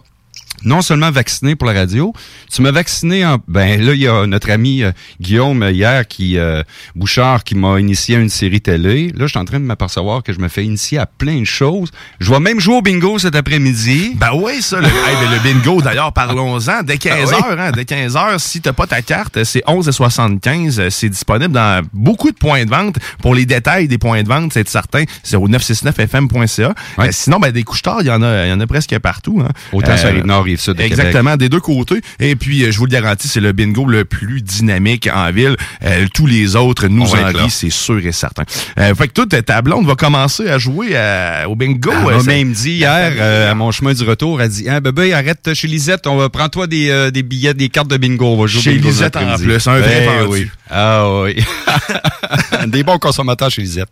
non 0.65 0.83
seulement 0.83 1.11
vacciné 1.11 1.57
pour 1.57 1.67
la 1.67 1.75
radio, 1.75 2.13
tu 2.51 2.63
m'as 2.63 2.71
vacciné 2.71 3.25
en... 3.25 3.39
Ben 3.49 3.81
là, 3.81 3.95
il 3.95 4.01
y 4.01 4.09
a 4.09 4.27
notre 4.27 4.51
ami 4.51 4.83
euh, 4.83 4.93
Guillaume 5.21 5.63
euh, 5.63 5.73
hier, 5.73 6.07
qui 6.07 6.39
euh, 6.39 6.63
Bouchard, 6.95 7.45
qui 7.45 7.55
m'a 7.55 7.81
initié 7.81 8.17
à 8.17 8.19
une 8.21 8.29
série 8.29 8.61
télé. 8.61 9.09
Là, 9.09 9.27
je 9.27 9.29
suis 9.29 9.39
en 9.39 9.45
train 9.45 9.61
de 9.61 9.65
m'apercevoir 9.65 10.23
que 10.23 10.33
je 10.33 10.39
me 10.39 10.49
fais 10.49 10.65
initier 10.65 10.99
à 10.99 11.07
plein 11.07 11.41
de 11.41 11.45
choses. 11.45 11.91
Je 12.21 12.31
vais 12.31 12.41
même 12.41 12.61
jouer 12.61 12.77
au 12.77 12.83
bingo 12.83 13.19
cet 13.19 13.35
après-midi. 13.35 14.13
Ben 14.17 14.31
oui, 14.35 14.63
ça, 14.63 14.81
le, 14.81 14.87
hey, 14.87 15.17
ben, 15.21 15.31
le 15.31 15.39
bingo, 15.39 15.83
d'ailleurs, 15.83 16.13
parlons-en. 16.13 16.83
Dès 16.83 16.99
15 16.99 17.33
Ah 17.33 17.37
heures, 17.37 17.61
hein, 17.61 17.73
dès 17.75 17.85
15 17.85 18.17
heures, 18.17 18.41
si 18.41 18.61
t'as 18.61 18.73
pas 18.73 18.87
ta 18.87 19.03
carte, 19.03 19.43
c'est 19.45 19.65
11,75. 19.67 20.91
C'est 20.91 21.09
disponible 21.09 21.53
dans 21.53 21.85
beaucoup 21.93 22.31
de 22.31 22.37
points 22.37 22.65
de 22.65 22.71
vente. 22.71 22.97
Pour 23.21 23.35
les 23.35 23.47
détails 23.47 23.89
des 23.89 23.99
points 23.99 24.23
de 24.23 24.29
vente, 24.29 24.53
c'est 24.53 24.69
certain, 24.69 25.05
c'est 25.23 25.37
au 25.37 25.49
969fm.ca. 25.49 26.75
Euh, 26.99 27.09
sinon, 27.11 27.39
ben, 27.39 27.51
des 27.51 27.65
couches 27.65 27.81
il 28.01 28.07
y 28.07 28.11
en 28.11 28.23
a, 28.23 28.47
il 28.47 28.51
y 28.51 28.53
en 28.53 28.61
a 28.61 28.67
presque 28.67 28.99
partout. 28.99 29.43
Hein. 29.45 29.51
Autant 29.73 29.97
sur 29.97 30.13
la 30.13 30.23
De 30.57 30.83
Exactement, 30.83 31.37
des 31.37 31.49
deux 31.49 31.61
côtés. 31.61 32.01
Et 32.19 32.37
puis, 32.37 32.65
euh, 32.65 32.71
je 32.73 32.79
vous 32.79 32.87
le 32.87 32.91
garantis, 32.91 33.29
c'est 33.29 33.41
le 33.41 33.53
bingo 33.53 33.85
le 33.87 34.05
plus 34.05 34.43
dynamique 34.43 35.09
en 35.13 35.31
ville. 35.33 35.57
Euh, 35.85 36.07
tous 36.15 36.27
les 36.27 36.57
autres 36.57 36.89
nous 36.89 37.05
envient, 37.27 37.51
c'est 37.51 37.71
sûr 37.71 38.05
et 38.05 38.13
certain. 38.13 38.45
Euh, 38.79 38.95
fait 38.95 39.09
que 39.09 39.13
toute 39.15 39.45
ta 39.45 39.63
blonde 39.63 39.87
va 39.87 39.95
commencer 39.95 40.49
à 40.49 40.59
jouer 40.59 40.97
à- 40.97 41.49
au 41.49 41.57
bingo. 41.57 41.91
Elle 41.93 42.07
Euh, 42.09 42.17
m'a 42.17 42.21
c'est- 42.21 42.27
même 42.31 42.53
dit 42.53 42.73
hier, 42.73 43.13
euh, 43.17 43.51
à 43.51 43.55
mon 43.55 43.71
chemin 43.71 43.93
du 43.93 44.03
retour, 44.05 44.41
elle 44.43 44.49
dit 44.49 44.69
Ah, 44.69 44.81
bébé, 44.81 45.13
arrête 45.13 45.53
chez 45.55 45.69
Lisette, 45.69 46.07
on 46.07 46.17
va 46.17 46.29
prends-toi 46.29 46.67
des, 46.67 46.91
euh, 46.91 47.11
des 47.11 47.23
billets, 47.23 47.55
des 47.55 47.69
cartes 47.69 47.89
de 47.89 47.97
bingo, 47.97 48.27
on 48.27 48.41
va 48.41 48.47
jouer 48.47 48.61
au 48.61 48.63
Chez 48.63 48.73
bingo 48.75 48.89
Lisette 48.89 49.17
en 49.17 49.37
plus, 49.37 49.67
un 49.67 49.79
vrai 49.79 50.07
Ben 50.07 50.27
oui. 50.29 50.49
Ah 50.71 51.05
oui. 51.23 51.37
des 52.69 52.83
bons 52.83 52.99
consommateurs 52.99 53.51
chez 53.51 53.63
Lisette. 53.63 53.89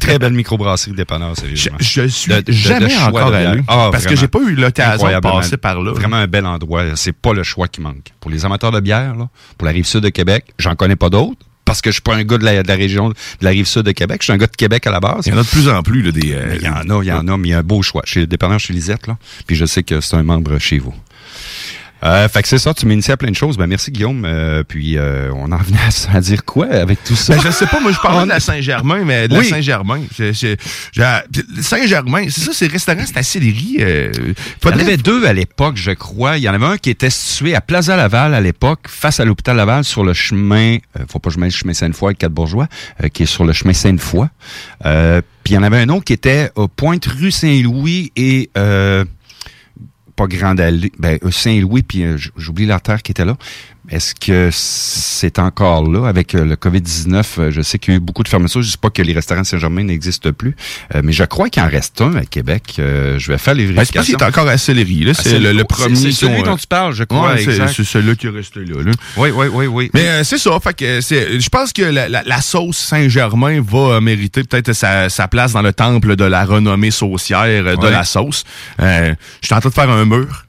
Très 0.00 0.18
belle 0.18 0.32
microbrasserie 0.34 0.92
dépanneur, 0.92 1.36
sérieusement. 1.36 1.76
Je 1.80 2.06
suis 2.08 2.30
De- 2.32 2.40
de- 2.40 2.52
jamais 2.52 2.88
de 2.88 3.02
encore 3.08 3.32
allé. 3.34 3.60
Ah, 3.68 3.88
parce 3.90 4.06
que 4.06 4.14
j'ai 4.16 4.28
pas 4.28 4.38
eu 4.46 4.54
l'occasion 4.54 5.08
de 5.08 5.18
passer 5.20 5.56
par 5.56 5.80
là. 5.82 5.91
Vraiment 5.94 6.16
un 6.16 6.26
bel 6.26 6.46
endroit. 6.46 6.84
C'est 6.96 7.12
pas 7.12 7.32
le 7.32 7.42
choix 7.42 7.68
qui 7.68 7.80
manque. 7.80 8.12
Pour 8.20 8.30
les 8.30 8.44
amateurs 8.44 8.70
de 8.72 8.80
bière, 8.80 9.14
là, 9.16 9.28
pour 9.58 9.66
la 9.66 9.72
rive 9.72 9.84
sud 9.86 10.00
de 10.00 10.08
Québec, 10.08 10.46
j'en 10.58 10.74
connais 10.74 10.96
pas 10.96 11.10
d'autres. 11.10 11.38
Parce 11.64 11.80
que 11.80 11.90
je 11.90 11.94
suis 11.94 12.02
pas 12.02 12.16
un 12.16 12.24
gars 12.24 12.38
de 12.38 12.44
la, 12.44 12.62
de 12.62 12.68
la 12.68 12.74
région 12.74 13.10
de 13.10 13.14
la 13.40 13.50
rive 13.50 13.66
sud 13.66 13.82
de 13.82 13.92
Québec. 13.92 14.18
Je 14.20 14.24
suis 14.24 14.32
un 14.32 14.36
gars 14.36 14.48
de 14.48 14.56
Québec 14.56 14.84
à 14.86 14.90
la 14.90 14.98
base. 15.00 15.26
Il 15.26 15.32
y 15.32 15.36
en 15.36 15.38
a 15.38 15.42
de 15.44 15.48
plus 15.48 15.68
en 15.68 15.82
plus, 15.82 16.02
là, 16.02 16.10
des. 16.10 16.32
euh, 16.34 16.56
Il 16.56 16.62
y 16.62 16.68
en 16.68 16.74
a, 16.90 17.02
il 17.02 17.06
y 17.06 17.12
en 17.12 17.26
a, 17.28 17.36
mais 17.36 17.48
il 17.48 17.50
y 17.52 17.54
a 17.54 17.58
un 17.58 17.62
beau 17.62 17.82
choix. 17.82 18.02
Chez 18.04 18.20
le 18.20 18.26
dépanneur 18.26 18.58
chez 18.58 18.72
Lisette, 18.72 19.06
là. 19.06 19.16
Puis 19.46 19.54
je 19.54 19.64
sais 19.64 19.84
que 19.84 20.00
c'est 20.00 20.16
un 20.16 20.24
membre 20.24 20.58
chez 20.58 20.78
vous. 20.80 20.92
Euh, 22.04 22.28
fait 22.28 22.42
que 22.42 22.48
c'est 22.48 22.58
ça, 22.58 22.74
tu 22.74 22.84
m'inities 22.86 23.12
à 23.12 23.16
plein 23.16 23.30
de 23.30 23.36
choses. 23.36 23.56
Ben 23.56 23.66
merci 23.66 23.90
Guillaume. 23.92 24.24
Euh, 24.24 24.62
puis 24.66 24.98
euh, 24.98 25.30
on 25.34 25.52
en 25.52 25.56
venait 25.58 25.78
à, 25.78 26.16
à 26.16 26.20
dire 26.20 26.44
quoi 26.44 26.66
avec 26.66 27.02
tout 27.04 27.14
ça? 27.14 27.34
Ben, 27.36 27.42
je 27.44 27.50
sais 27.50 27.66
pas, 27.66 27.80
moi 27.80 27.92
je 27.92 27.98
parlais 27.98 28.24
de 28.24 28.28
la 28.28 28.40
Saint-Germain, 28.40 29.04
mais 29.04 29.28
de 29.28 29.36
Oui. 29.36 29.44
la 29.44 29.50
Saint-Germain. 29.56 30.00
j'ai- 30.18 30.56
Saint-Germain, 31.60 32.26
c'est 32.28 32.40
ça, 32.40 32.50
c'est 32.52 32.66
restaurant, 32.66 33.02
c'est 33.06 33.14
la 33.16 33.22
Sillery. 33.22 33.76
Il 33.78 34.34
y 34.64 34.68
en 34.68 34.78
avait 34.78 34.96
deux 34.96 35.24
à 35.26 35.32
l'époque, 35.32 35.76
je 35.76 35.92
crois. 35.92 36.38
Il 36.38 36.42
y 36.42 36.48
en 36.48 36.54
avait 36.54 36.66
un 36.66 36.76
qui 36.76 36.90
était 36.90 37.10
situé 37.10 37.54
à 37.54 37.60
Plaza 37.60 37.96
Laval 37.96 38.34
à 38.34 38.40
l'époque, 38.40 38.86
face 38.88 39.20
à 39.20 39.24
l'hôpital 39.24 39.56
Laval, 39.56 39.84
sur 39.84 40.04
le 40.04 40.12
chemin, 40.12 40.76
euh, 40.98 41.04
faut 41.08 41.18
pas 41.18 41.30
que 41.30 41.34
je 41.34 41.40
mette 41.40 41.52
le 41.52 41.56
chemin 41.56 41.72
Sainte-Foy 41.74 42.08
avec 42.08 42.18
quatre 42.18 42.32
bourgeois, 42.32 42.68
euh, 43.02 43.08
qui 43.08 43.24
est 43.24 43.26
sur 43.26 43.44
le 43.44 43.52
chemin 43.52 43.72
Sainte-Foy. 43.72 44.26
Euh, 44.86 45.20
puis 45.44 45.54
il 45.54 45.56
y 45.56 45.58
en 45.58 45.62
avait 45.62 45.78
un 45.78 45.88
autre 45.88 46.04
qui 46.04 46.12
était 46.12 46.50
au 46.54 46.68
Pointe 46.68 47.06
rue 47.06 47.30
Saint-Louis 47.30 48.12
et 48.16 48.50
euh, 48.56 49.04
pas 50.16 50.26
Grande 50.26 50.60
Allée, 50.60 50.92
ben 50.98 51.18
euh, 51.24 51.30
Saint-Louis, 51.30 51.82
puis 51.82 52.04
euh, 52.04 52.16
j'oublie 52.36 52.66
l'artère 52.66 53.02
qui 53.02 53.12
était 53.12 53.24
là. 53.24 53.36
Est-ce 53.90 54.14
que 54.14 54.48
c'est 54.52 55.40
encore 55.40 55.90
là 55.90 56.06
avec 56.08 56.36
euh, 56.36 56.44
le 56.44 56.54
COVID-19? 56.54 57.24
Euh, 57.38 57.50
Je 57.50 57.62
sais 57.62 57.78
qu'il 57.80 57.92
y 57.92 57.94
a 57.94 57.98
eu 57.98 58.00
beaucoup 58.00 58.22
de 58.22 58.28
fermetures. 58.28 58.62
Je 58.62 58.70
sais 58.70 58.78
pas 58.80 58.90
que 58.90 59.02
les 59.02 59.12
restaurants 59.12 59.42
Saint-Germain 59.42 59.82
n'existent 59.82 60.32
plus, 60.32 60.54
Euh, 60.94 61.00
mais 61.02 61.12
je 61.12 61.24
crois 61.24 61.48
qu'il 61.48 61.62
en 61.62 61.68
reste 61.68 62.00
un 62.00 62.14
à 62.14 62.24
Québec. 62.24 62.76
Euh, 62.78 63.18
je 63.18 63.32
vais 63.32 63.38
faire 63.38 63.54
les 63.54 63.66
Ben, 63.66 63.70
c'est 63.70 63.74
pas 63.74 63.84
s'il 63.84 63.94
vérifications. 64.16 64.18
est 64.18 64.30
encore 64.30 64.48
à 64.48 64.56
Sillery, 64.56 65.00
là. 65.04 65.14
C'est 65.14 65.38
le, 65.40 65.50
le 65.52 65.58
c'est- 65.58 65.64
premier. 65.64 65.96
C'est 65.96 66.12
celui 66.12 66.34
ont, 66.36 66.40
euh, 66.42 66.44
dont 66.44 66.56
tu 66.56 66.66
parles, 66.68 66.94
je 66.94 67.02
crois. 67.04 67.32
Ouais, 67.34 67.44
c'est 67.44 67.66
c'est 67.68 67.84
celui-là 67.84 68.14
qui 68.14 68.28
est 68.28 68.30
resté 68.30 68.60
là. 68.60 68.82
là. 68.84 68.92
Oui, 69.16 69.30
oui, 69.34 69.46
oui, 69.52 69.66
oui. 69.66 69.90
Mais 69.94 70.06
euh, 70.08 70.24
c'est 70.24 70.38
ça. 70.38 70.58
Fait 70.60 70.74
que 70.74 71.00
c'est, 71.00 71.40
je 71.40 71.48
pense 71.48 71.72
que 71.72 71.82
la, 71.82 72.08
la- 72.08 72.22
la 72.24 72.40
sauce 72.40 72.78
Saint-Germain 72.78 73.60
va 73.62 74.00
mériter 74.00 74.44
peut-être 74.44 74.72
sa, 74.74 75.08
sa 75.08 75.26
place 75.26 75.52
dans 75.54 75.62
le 75.62 75.72
temple 75.72 76.14
de 76.14 76.24
la 76.24 76.44
renommée 76.44 76.92
saucière 76.92 77.64
de 77.64 77.76
Ouais. 77.76 77.90
la 77.90 78.04
sauce. 78.04 78.44
Euh, 78.80 79.12
je 79.40 79.46
suis 79.46 79.54
en 79.56 79.60
train 79.60 79.70
de 79.70 79.74
faire 79.74 79.90
un 79.90 80.04
mur 80.04 80.44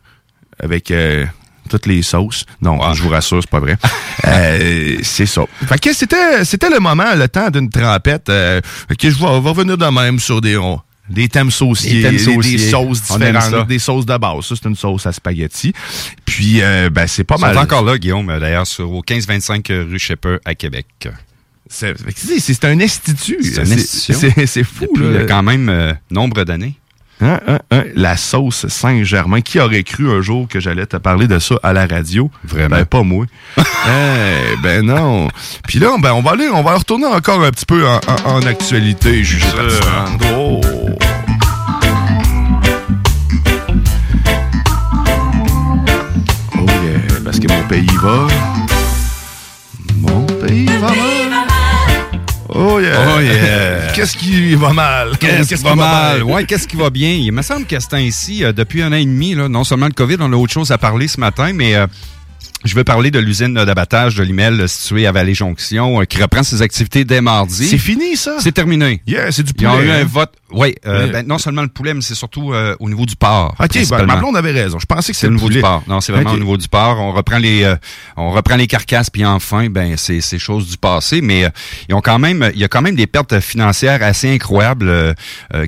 avec 0.62 0.92
euh, 0.92 1.26
toutes 1.70 1.86
les 1.86 2.02
sauces. 2.02 2.46
Non, 2.62 2.94
je 2.94 3.02
vous 3.04 3.10
rassure, 3.10 3.40
c'est 3.42 3.50
pas 3.50 3.60
vrai. 3.60 3.78
Euh, 4.26 4.98
c'est 5.04 5.26
ça. 5.26 5.42
Fait 5.68 5.78
que 5.80 5.92
c'était, 5.94 6.46
c'était 6.46 6.70
le 6.70 6.80
moment, 6.80 7.14
le 7.16 7.28
temps 7.28 7.50
d'une 7.50 7.70
trempette. 7.70 8.30
Euh, 8.30 8.62
que 8.98 9.10
je 9.10 9.18
vais, 9.18 9.26
on 9.26 9.42
va 9.42 9.50
revenir 9.50 9.78
de 9.78 9.86
même 9.86 10.18
sur 10.20 10.40
des, 10.40 10.56
on- 10.56 10.80
des 11.10 11.28
thèmes 11.28 11.52
sauciers, 11.52 11.96
Des 11.96 12.02
thèmes 12.04 12.12
des- 12.14 12.20
sauciers. 12.24 12.58
des 12.58 12.70
sauces 12.72 13.02
différentes, 13.02 13.68
des 13.68 13.80
sauces 13.80 14.06
de 14.06 14.18
base. 14.18 14.46
Ça, 14.46 14.56
c'est 14.56 14.70
une 14.70 14.76
sauce 14.78 15.06
à 15.06 15.12
spaghetti. 15.12 15.74
Puis, 16.24 16.62
euh, 16.62 16.90
ben, 16.90 17.06
c'est 17.08 17.26
pas 17.26 17.36
Ils 17.38 17.42
sont 17.42 17.48
mal. 17.48 17.58
encore 17.58 17.84
là, 17.84 17.98
Guillaume, 17.98 18.28
d'ailleurs, 18.40 18.66
sur 18.66 18.90
au 18.92 19.04
1525 19.08 19.68
rue 19.68 20.00
Shepherd 20.00 20.40
à 20.46 20.56
Québec. 20.56 20.86
C'est 21.68 21.94
c'est- 22.40 22.66
un 22.66 22.80
institut. 22.80 23.40
C'est 23.42 23.62
une 23.64 23.74
institution. 23.74 24.32
C'est 24.46 24.64
fou, 24.64 24.86
Depuis, 24.94 25.14
là. 25.14 25.26
quand 25.26 25.44
même 25.44 25.68
euh, 25.70 25.94
nombre 26.12 26.44
d'années. 26.46 26.76
Hein, 27.22 27.40
hein, 27.48 27.60
hein, 27.72 27.84
la 27.96 28.18
sauce 28.18 28.68
Saint-Germain. 28.68 29.42
Qui 29.42 29.60
aurait 29.60 29.84
cru 29.84 30.10
un 30.12 30.22
jour 30.22 30.48
que 30.48 30.60
j'allais 30.60 30.86
te 30.86 30.98
parler 30.98 31.28
de 31.28 31.40
ça 31.40 31.56
à 31.64 31.72
la 31.72 31.86
radio? 31.86 32.30
Vraiment? 32.44 32.76
Ben, 32.76 32.86
pas 32.86 33.04
moi. 33.04 33.26
Eh, 33.86 34.56
ben 34.64 34.86
non. 34.86 35.28
Puis 35.68 35.78
là, 35.78 35.96
ben, 36.02 36.14
on 36.14 36.22
va 36.22 36.32
aller, 36.32 36.48
on 36.48 36.64
va 36.64 36.76
retourner 36.76 37.06
encore 37.06 37.44
un 37.44 37.52
petit 37.52 37.66
peu 37.66 37.86
en, 37.86 37.98
en- 38.26 38.36
en 38.36 38.42
actualité, 38.46 39.24
jugé 39.26 39.46
pertinente. 39.54 40.22
Oh. 40.38 40.62
Oh 46.58 46.66
yeah, 46.66 47.20
parce 47.24 47.40
que 47.40 47.48
mon 47.52 47.64
pays 47.68 47.86
va. 48.02 48.28
Mon 49.98 50.26
pays 50.26 50.66
va. 50.80 50.92
Oh 52.56 52.80
yeah. 52.80 53.16
Oh 53.16 53.20
yeah. 53.20 53.92
Qu'est-ce 53.96 54.16
qui 54.16 54.54
va 54.56 54.74
mal? 54.74 55.18
Qu'est-ce 55.18 55.56
qui 55.56 55.64
va 55.64 55.76
mal? 55.76 56.24
Ouais, 56.24 56.46
qu'est-ce 56.46 56.68
qui 56.68 56.76
va 56.76 56.90
bien? 56.90 57.10
Il 57.10 57.32
me 57.32 57.42
semble 57.42 57.66
qu'à 57.66 57.80
ce 57.80 57.88
temps-ci, 57.88 58.44
euh, 58.44 58.54
depuis 58.54 58.82
un 58.82 58.92
an 58.92 58.96
et 58.96 59.06
demi, 59.06 59.34
là, 59.34 59.50
non 59.50 59.64
seulement 59.64 59.88
le 59.88 59.94
COVID, 59.94 60.18
on 60.20 60.32
a 60.32 60.36
autre 60.36 60.54
chose 60.54 60.72
à 60.72 60.78
parler 60.78 61.08
ce 61.08 61.20
matin, 61.20 61.52
mais 61.54 61.76
euh, 61.76 61.88
je 62.64 62.76
veux 62.76 62.84
parler 62.84 63.12
de 63.12 63.20
l'usine 63.20 63.54
d'abattage 63.54 64.16
de 64.16 64.24
l'IMEL 64.24 64.62
euh, 64.62 64.68
située 64.68 65.08
à 65.08 65.12
Vallée-Jonction, 65.12 66.02
euh, 66.02 66.06
qui 66.06 66.22
reprend 66.22 66.44
ses 66.44 66.62
activités 66.62 67.06
dès 67.06 67.22
mardi. 67.22 67.68
C'est 67.68 67.78
fini, 67.78 68.16
ça? 68.16 68.36
C'est 68.40 68.52
terminé. 68.52 69.02
Yeah, 69.08 69.32
c'est 69.32 69.44
du 69.44 69.52
Ils 69.58 69.68
ont 69.68 69.72
poulet, 69.72 69.86
eu 69.88 69.92
un 69.92 70.02
hein? 70.02 70.08
vote. 70.10 70.32
Oui, 70.52 70.76
euh, 70.86 71.08
ben, 71.08 71.26
non 71.26 71.40
seulement 71.40 71.64
le 71.64 71.68
poulet, 71.68 71.96
mais 71.96 72.02
c'est 72.02 72.14
surtout 72.14 72.54
euh, 72.54 72.76
au 72.80 72.88
niveau 72.88 73.06
du 73.08 73.16
porc. 73.16 73.56
Ok, 73.60 73.90
ben, 73.90 74.06
ma 74.06 74.18
blonde 74.18 74.38
avait 74.38 74.52
raison. 74.52 74.78
Je 74.78 74.86
pensais 74.86 75.12
que 75.12 75.18
c'était 75.18 75.28
au 75.28 75.32
niveau 75.32 75.48
poulet. 75.48 75.56
du 75.58 75.62
porc. 75.62 75.84
Non, 75.88 76.00
c'est 76.00 76.12
vraiment 76.12 76.32
au 76.32 76.38
niveau 76.38 76.58
du 76.58 76.68
porc. 76.68 77.00
On 77.00 77.12
reprend 77.12 77.40
les, 77.40 77.64
euh, 77.64 77.76
on 78.18 78.32
reprend 78.32 78.56
les 78.56 78.68
carcasses, 78.68 79.10
puis 79.10 79.26
enfin, 79.26 79.68
ben, 79.70 79.98
c'est 79.98 80.22
c'est 80.22 80.38
choses 80.38 80.70
du 80.70 80.78
passé. 80.78 81.22
Mais 81.22 81.46
euh, 81.46 81.50
ils 81.90 81.96
ont 81.96 82.02
quand 82.02 82.20
même, 82.20 82.52
il 82.54 82.60
y 82.60 82.64
a 82.64 82.68
quand 82.68 82.84
même 82.84 82.96
des 82.96 83.08
pertes 83.08 83.40
financières 83.40 84.04
assez 84.04 84.32
incroyables 84.32 85.16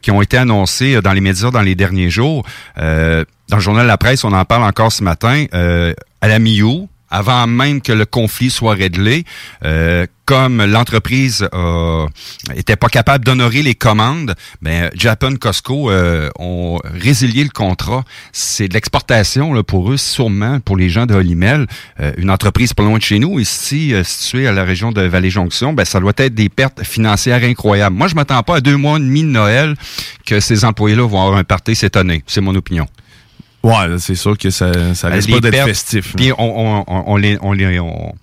qui 0.02 0.12
ont 0.12 0.22
été 0.22 0.38
annoncées 0.38 1.02
dans 1.02 1.14
les 1.14 1.22
médias 1.22 1.50
dans 1.50 1.62
les 1.62 1.76
derniers 1.76 2.10
jours. 2.10 2.46
Euh, 2.78 3.26
dans 3.50 3.58
le 3.58 3.62
journal 3.62 3.86
La 3.88 3.98
Presse, 3.98 4.24
on 4.24 4.34
en 4.34 4.46
parle 4.46 4.64
encore 4.64 4.92
ce 4.92 5.04
matin. 5.04 5.46
Euh, 5.54 5.94
à 6.22 6.28
la 6.28 6.40
mi-août, 6.40 6.90
avant 7.10 7.48
même 7.48 7.82
que 7.82 7.92
le 7.92 8.06
conflit 8.06 8.50
soit 8.50 8.74
réglé, 8.74 9.24
euh, 9.64 10.06
comme 10.26 10.66
l'entreprise 10.66 11.48
euh, 11.54 12.08
était 12.56 12.76
pas 12.76 12.90
capable 12.90 13.24
d'honorer 13.24 13.62
les 13.62 13.76
commandes, 13.76 14.34
ben 14.62 14.90
Japan 14.96 15.36
Costco 15.36 15.92
euh, 15.92 16.30
ont 16.40 16.80
résilié 16.84 17.44
le 17.44 17.52
contrat. 17.52 18.04
C'est 18.34 18.68
de 18.68 18.74
l'exportation 18.74 19.64
pour 19.64 19.92
eux, 19.92 19.98
sûrement 19.98 20.60
pour 20.60 20.78
les 20.78 20.90
gens 20.90 21.06
de 21.06 21.14
Holimel, 21.14 21.68
euh, 22.00 22.12
une 22.18 22.32
entreprise 22.32 22.74
pas 22.74 22.84
loin 22.84 22.98
de 22.98 23.04
chez 23.04 23.20
nous, 23.20 23.40
ici 23.40 23.94
euh, 23.94 24.04
située 24.04 24.48
à 24.48 24.52
la 24.52 24.64
région 24.64 24.92
de 24.92 25.02
Vallée-Jonction. 25.02 25.74
Ben 25.74 25.86
ça 25.86 26.00
doit 26.00 26.14
être 26.18 26.34
des 26.34 26.50
pertes 26.50 26.84
financières 26.84 27.44
incroyables. 27.44 27.96
Moi, 27.96 28.08
je 28.08 28.16
m'attends 28.16 28.42
pas 28.42 28.58
à 28.58 28.62
deux 28.62 28.78
mois 28.78 28.98
et 28.98 29.02
demi 29.02 29.22
de 29.22 29.30
Noël 29.30 29.76
que 30.26 30.40
ces 30.40 30.66
employés-là 30.66 31.08
vont 31.08 31.22
avoir 31.22 31.38
un 31.38 31.44
party 31.44 31.76
cette 31.76 31.98
année. 31.98 32.24
C'est 32.26 32.42
mon 32.42 32.56
opinion. 32.56 32.88
Ouais, 33.66 33.98
c'est 34.00 34.16
sûr 34.16 34.38
que 34.38 34.50
ça, 34.50 34.94
ça 34.96 35.10
risque 35.10 35.30
pas 35.30 35.42
d'être 35.42 35.52
festif. 35.68 36.14
Puis 36.16 36.32
on, 36.38 36.38
on, 36.40 36.84
on, 36.88 37.04
on 37.08 37.18
les, 37.18 37.38
on, 37.42 37.52
les- 37.54 37.80
on- 37.80 38.14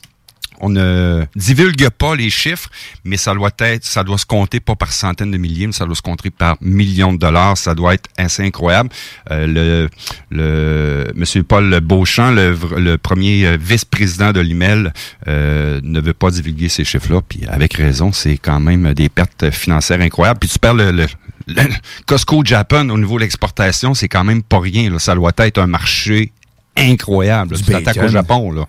on 0.64 0.68
ne 0.68 1.24
divulgue 1.34 1.88
pas 1.90 2.14
les 2.14 2.30
chiffres, 2.30 2.68
mais 3.04 3.16
ça 3.16 3.34
doit 3.34 3.50
être, 3.58 3.84
ça 3.84 4.04
doit 4.04 4.16
se 4.16 4.24
compter 4.26 4.60
pas 4.60 4.76
par 4.76 4.92
centaines 4.92 5.32
de 5.32 5.36
milliers, 5.36 5.66
mais 5.66 5.72
ça 5.72 5.86
doit 5.86 5.96
se 5.96 6.02
compter 6.02 6.30
par 6.30 6.56
millions 6.60 7.12
de 7.12 7.18
dollars. 7.18 7.58
Ça 7.58 7.74
doit 7.74 7.94
être 7.94 8.08
assez 8.16 8.44
incroyable. 8.44 8.88
Euh, 9.32 9.48
le, 9.48 9.88
le 10.30 11.12
Monsieur 11.16 11.42
Paul 11.42 11.80
Beauchamp, 11.80 12.30
le, 12.30 12.56
le 12.78 12.96
premier 12.96 13.44
euh, 13.44 13.56
vice-président 13.60 14.30
de 14.30 14.38
l'IMEL, 14.38 14.92
euh, 15.26 15.80
ne 15.82 16.00
veut 16.00 16.12
pas 16.14 16.30
divulguer 16.30 16.68
ces 16.68 16.84
chiffres-là. 16.84 17.20
Puis 17.28 17.40
avec 17.48 17.74
raison, 17.74 18.12
c'est 18.12 18.36
quand 18.38 18.60
même 18.60 18.94
des 18.94 19.08
pertes 19.08 19.50
financières 19.50 20.00
incroyables. 20.00 20.38
Puis 20.38 20.48
tu 20.48 20.60
perds 20.60 20.74
le, 20.74 20.92
le- 20.92 21.06
le 21.46 21.62
Costco 22.06 22.42
Japan 22.44 22.88
au 22.90 22.98
niveau 22.98 23.16
de 23.16 23.22
l'exportation, 23.22 23.94
c'est 23.94 24.08
quand 24.08 24.24
même 24.24 24.42
pas 24.42 24.60
rien. 24.60 24.90
Là. 24.90 24.98
Ça 24.98 25.14
doit 25.14 25.32
être 25.38 25.58
un 25.58 25.66
marché 25.66 26.32
incroyable. 26.76 27.56
Du 27.56 27.62
Tu 27.62 27.70
t'attaques 27.72 28.02
au 28.02 28.08
Japon, 28.08 28.50
là. 28.52 28.66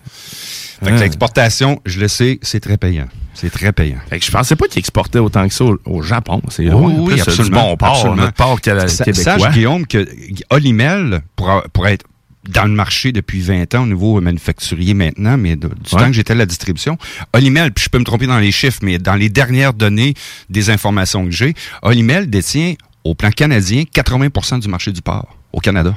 Fait 0.82 0.90
que 0.90 0.96
Ah. 0.96 1.00
l'exportation, 1.00 1.80
je 1.86 2.00
le 2.00 2.08
sais, 2.08 2.38
c'est 2.42 2.60
très 2.60 2.76
payant. 2.76 3.06
C'est 3.32 3.50
très 3.50 3.72
payant. 3.72 3.98
Fait 4.08 4.18
que 4.18 4.24
je 4.24 4.30
pensais 4.30 4.54
pas 4.56 4.66
qu'ils 4.68 4.78
exportaient 4.80 5.18
autant 5.18 5.48
que 5.48 5.54
ça 5.54 5.64
au, 5.64 5.78
au 5.86 6.02
Japon. 6.02 6.40
C'est 6.50 6.68
Oui, 6.72 7.06
plus, 7.14 7.20
absolument. 7.22 7.70
bon 7.70 7.76
porc, 7.76 7.88
absolument. 7.96 8.16
notre 8.16 8.88
Sa- 8.90 9.04
québécois. 9.04 9.38
Sache, 9.38 9.52
Guillaume, 9.52 9.86
que 9.86 10.06
Olimel, 10.50 11.22
pour, 11.34 11.62
pour 11.72 11.86
être 11.88 12.04
dans 12.48 12.64
le 12.64 12.72
marché 12.72 13.12
depuis 13.12 13.40
20 13.40 13.74
ans 13.74 13.82
au 13.82 13.86
niveau 13.86 14.20
manufacturier 14.20 14.94
maintenant, 14.94 15.36
mais 15.36 15.56
de- 15.56 15.68
du 15.68 15.74
Ouais. 15.94 16.00
temps 16.00 16.06
que 16.06 16.12
j'étais 16.12 16.32
à 16.32 16.36
la 16.36 16.46
distribution, 16.46 16.98
Olimel, 17.32 17.72
puis 17.72 17.84
je 17.84 17.88
peux 17.90 17.98
me 17.98 18.04
tromper 18.04 18.26
dans 18.26 18.38
les 18.38 18.52
chiffres, 18.52 18.80
mais 18.82 18.98
dans 18.98 19.14
les 19.14 19.28
dernières 19.28 19.72
données 19.74 20.14
des 20.50 20.70
informations 20.70 21.24
que 21.24 21.30
j'ai, 21.30 21.54
Olimel 21.82 22.28
détient 22.28 22.74
au 23.04 23.14
plan 23.14 23.30
canadien 23.30 23.84
80% 23.92 24.58
du 24.58 24.68
marché 24.68 24.92
du 24.92 25.02
porc 25.02 25.28
au 25.52 25.60
Canada. 25.60 25.96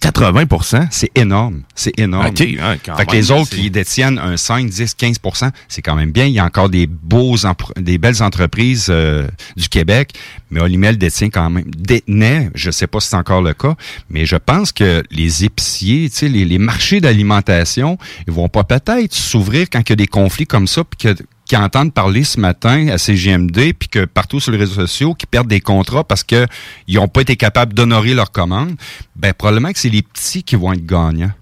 80% 0.00 0.88
C'est 0.90 1.10
énorme. 1.16 1.62
C'est 1.74 1.98
énorme. 1.98 2.26
OK, 2.26 2.40
hein, 2.60 2.76
quand 2.84 2.96
fait 2.96 3.06
que 3.06 3.12
les 3.12 3.30
autres 3.30 3.50
qui 3.50 3.70
détiennent 3.70 4.18
un 4.18 4.36
5, 4.36 4.68
10, 4.68 4.96
15% 4.98 5.50
c'est 5.68 5.82
quand 5.82 5.94
même 5.94 6.10
bien. 6.10 6.26
Il 6.26 6.32
y 6.32 6.38
a 6.38 6.44
encore 6.44 6.68
des 6.68 6.86
beaux 6.86 7.36
des 7.76 7.98
belles 7.98 8.22
entreprises 8.22 8.86
euh, 8.90 9.26
du 9.56 9.68
Québec, 9.68 10.12
mais 10.50 10.60
Olimel 10.60 10.98
détient 10.98 11.30
quand 11.30 11.50
même 11.50 11.64
détenait, 11.76 12.50
je 12.54 12.70
sais 12.70 12.86
pas 12.86 13.00
si 13.00 13.08
c'est 13.08 13.16
encore 13.16 13.42
le 13.42 13.54
cas, 13.54 13.74
mais 14.10 14.26
je 14.26 14.36
pense 14.36 14.72
que 14.72 15.02
les 15.10 15.44
épiciers, 15.44 16.08
tu 16.10 16.16
sais, 16.16 16.28
les, 16.28 16.44
les 16.44 16.58
marchés 16.58 17.00
d'alimentation, 17.00 17.98
ils 18.26 18.32
vont 18.32 18.48
pas 18.48 18.64
peut-être 18.64 19.14
s'ouvrir 19.14 19.68
quand 19.70 19.80
il 19.80 19.90
y 19.90 19.92
a 19.92 19.96
des 19.96 20.06
conflits 20.06 20.46
comme 20.46 20.66
ça, 20.66 20.84
puis 20.84 20.98
que 20.98 21.22
qui 21.48 21.56
entendent 21.56 21.94
parler 21.94 22.24
ce 22.24 22.38
matin 22.38 22.88
à 22.88 22.98
CGMD, 22.98 23.72
puis 23.72 23.88
que 23.88 24.04
partout 24.04 24.38
sur 24.38 24.52
les 24.52 24.58
réseaux 24.58 24.74
sociaux, 24.86 25.14
qui 25.14 25.26
perdent 25.26 25.48
des 25.48 25.62
contrats 25.62 26.04
parce 26.04 26.22
que 26.22 26.46
ils 26.86 26.96
n'ont 26.96 27.08
pas 27.08 27.22
été 27.22 27.36
capables 27.36 27.72
d'honorer 27.72 28.14
leurs 28.14 28.30
commandes, 28.30 28.76
ben 29.16 29.32
probablement 29.32 29.72
que 29.72 29.78
c'est 29.78 29.88
les 29.88 30.02
petits 30.02 30.42
qui 30.42 30.56
vont 30.56 30.74
être 30.74 30.84
gagnants. 30.84 31.32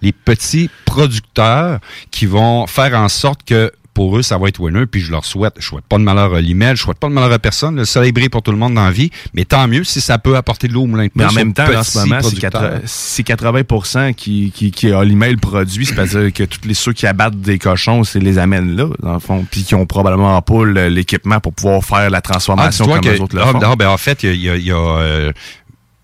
Les 0.00 0.12
petits 0.12 0.70
producteurs 0.86 1.78
qui 2.10 2.26
vont 2.26 2.66
faire 2.66 2.94
en 2.98 3.08
sorte 3.08 3.44
que 3.44 3.70
pour 3.94 4.18
eux, 4.18 4.22
ça 4.22 4.36
va 4.38 4.48
être 4.48 4.58
winner, 4.60 4.86
puis 4.86 5.00
je 5.00 5.10
leur 5.12 5.24
souhaite. 5.24 5.54
Je 5.58 5.64
souhaite 5.66 5.84
pas 5.88 5.98
de 5.98 6.02
malheur 6.02 6.34
à 6.34 6.40
l'email, 6.40 6.76
je 6.76 6.82
souhaite 6.82 6.98
pas 6.98 7.08
de 7.08 7.12
malheur 7.14 7.32
à 7.32 7.38
personne. 7.38 7.76
Le 7.76 7.84
soleil 7.84 8.12
brille 8.12 8.28
pour 8.28 8.42
tout 8.42 8.50
le 8.50 8.58
monde 8.58 8.74
dans 8.74 8.84
la 8.84 8.90
vie, 8.90 9.10
mais 9.32 9.44
tant 9.44 9.66
mieux 9.68 9.84
si 9.84 10.00
ça 10.00 10.18
peut 10.18 10.36
apporter 10.36 10.68
de 10.68 10.72
l'eau 10.72 10.82
au 10.82 10.86
moulin 10.86 11.04
de 11.06 11.10
Mais 11.14 11.24
en 11.24 11.32
même 11.32 11.52
temps, 11.54 11.64
en 11.74 11.82
ce 11.82 11.98
moment, 11.98 12.16
c'est 12.20 12.28
producteurs. 12.36 12.50
80, 12.50 12.80
c'est 12.84 13.22
80 13.22 14.12
qui, 14.12 14.52
qui, 14.54 14.70
qui 14.70 14.90
a 14.92 15.02
l'email 15.04 15.36
produit, 15.36 15.86
c'est-à-dire 15.86 16.32
que 16.32 16.44
tous 16.44 16.66
les 16.66 16.74
ceux 16.74 16.92
qui 16.92 17.06
abattent 17.06 17.40
des 17.40 17.58
cochons, 17.58 18.04
c'est 18.04 18.18
les 18.20 18.38
amènent 18.38 18.76
là, 18.76 18.88
dans 19.00 19.14
le 19.14 19.18
fond, 19.20 19.46
puis 19.50 19.62
qui 19.62 19.74
ont 19.74 19.86
probablement 19.86 20.40
pas 20.42 20.64
l'équipement 20.64 21.40
pour 21.40 21.52
pouvoir 21.54 21.82
faire 21.84 22.10
la 22.10 22.18
Ah, 22.18 22.20
transformation 22.20 22.84
dis-toi 22.84 22.98
comme 23.00 23.04
que- 23.10 23.14
les 23.14 23.20
autres 23.20 23.36
le 23.36 23.42
ah, 23.42 23.52
font. 23.52 23.58
non, 23.60 23.74
ben, 23.74 23.88
en 23.88 23.96
fait, 23.96 24.22
il 24.24 24.36
y 24.36 24.50
a, 24.50 24.56
y 24.56 24.70
a, 24.72 24.76
euh, 24.76 25.32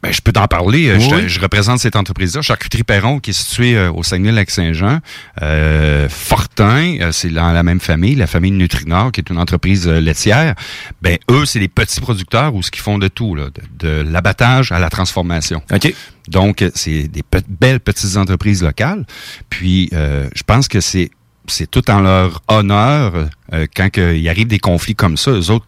Ben, 0.03 0.13
je 0.13 0.21
peux 0.23 0.33
t'en 0.33 0.47
parler. 0.47 0.89
Euh, 0.89 0.97
Oui. 0.99 1.23
Je, 1.25 1.29
je 1.29 1.41
représente 1.41 1.79
cette 1.79 1.95
entreprise-là, 1.97 2.41
Charcuterie 2.41 2.85
Perron, 2.85 3.21
qui 3.21 3.31
est 3.31 3.35
située 3.35 3.77
euh, 3.77 3.93
au 3.93 4.03
Saguenay-Lac-Saint-Jean. 4.03 5.01
Euh, 5.43 6.09
Fortin, 6.09 6.97
euh, 7.01 7.13
c'est 7.13 7.29
dans 7.29 7.53
la 7.53 7.63
même 7.63 7.81
famille, 7.81 8.15
la 8.15 8.27
famille 8.27 8.51
Nutrinor, 8.53 9.13
qui 9.13 9.21
est 9.21 9.29
une 9.31 9.39
entreprise 9.39 9.87
laitière. 9.87 10.55
Ben, 11.03 11.19
eux, 11.31 11.45
c'est 11.45 11.59
des 11.59 11.69
petits 11.69 12.01
producteurs 12.01 12.55
ou 12.55 12.63
ce 12.63 12.71
qu'ils 12.71 12.83
font 12.83 12.97
de 12.99 13.09
tout, 13.09 13.35
là, 13.35 13.47
de, 13.79 13.89
de 13.89 14.03
l'abattage 14.11 14.73
à 14.73 14.79
la 14.79 14.89
transformation. 14.89 15.63
OK. 15.73 15.93
Donc, 16.29 16.65
c'est 16.75 17.09
des 17.09 17.23
pe- 17.23 17.43
belles 17.49 17.81
petites 17.81 18.17
entreprises 18.17 18.63
locales. 18.63 19.05
Puis, 19.51 19.91
euh, 19.93 20.29
je 20.35 20.43
pense 20.43 20.69
que 20.69 20.81
c'est 20.81 21.11
c'est 21.47 21.69
tout 21.69 21.91
en 21.91 22.01
leur 22.01 22.43
honneur 22.49 23.29
euh, 23.53 23.67
quand 23.75 23.91
que 23.91 24.15
il 24.15 24.29
arrive 24.29 24.47
des 24.47 24.61
conflits 24.61 24.95
comme 24.95 25.17
ça. 25.17 25.33
Eux 25.33 25.51
autres, 25.51 25.67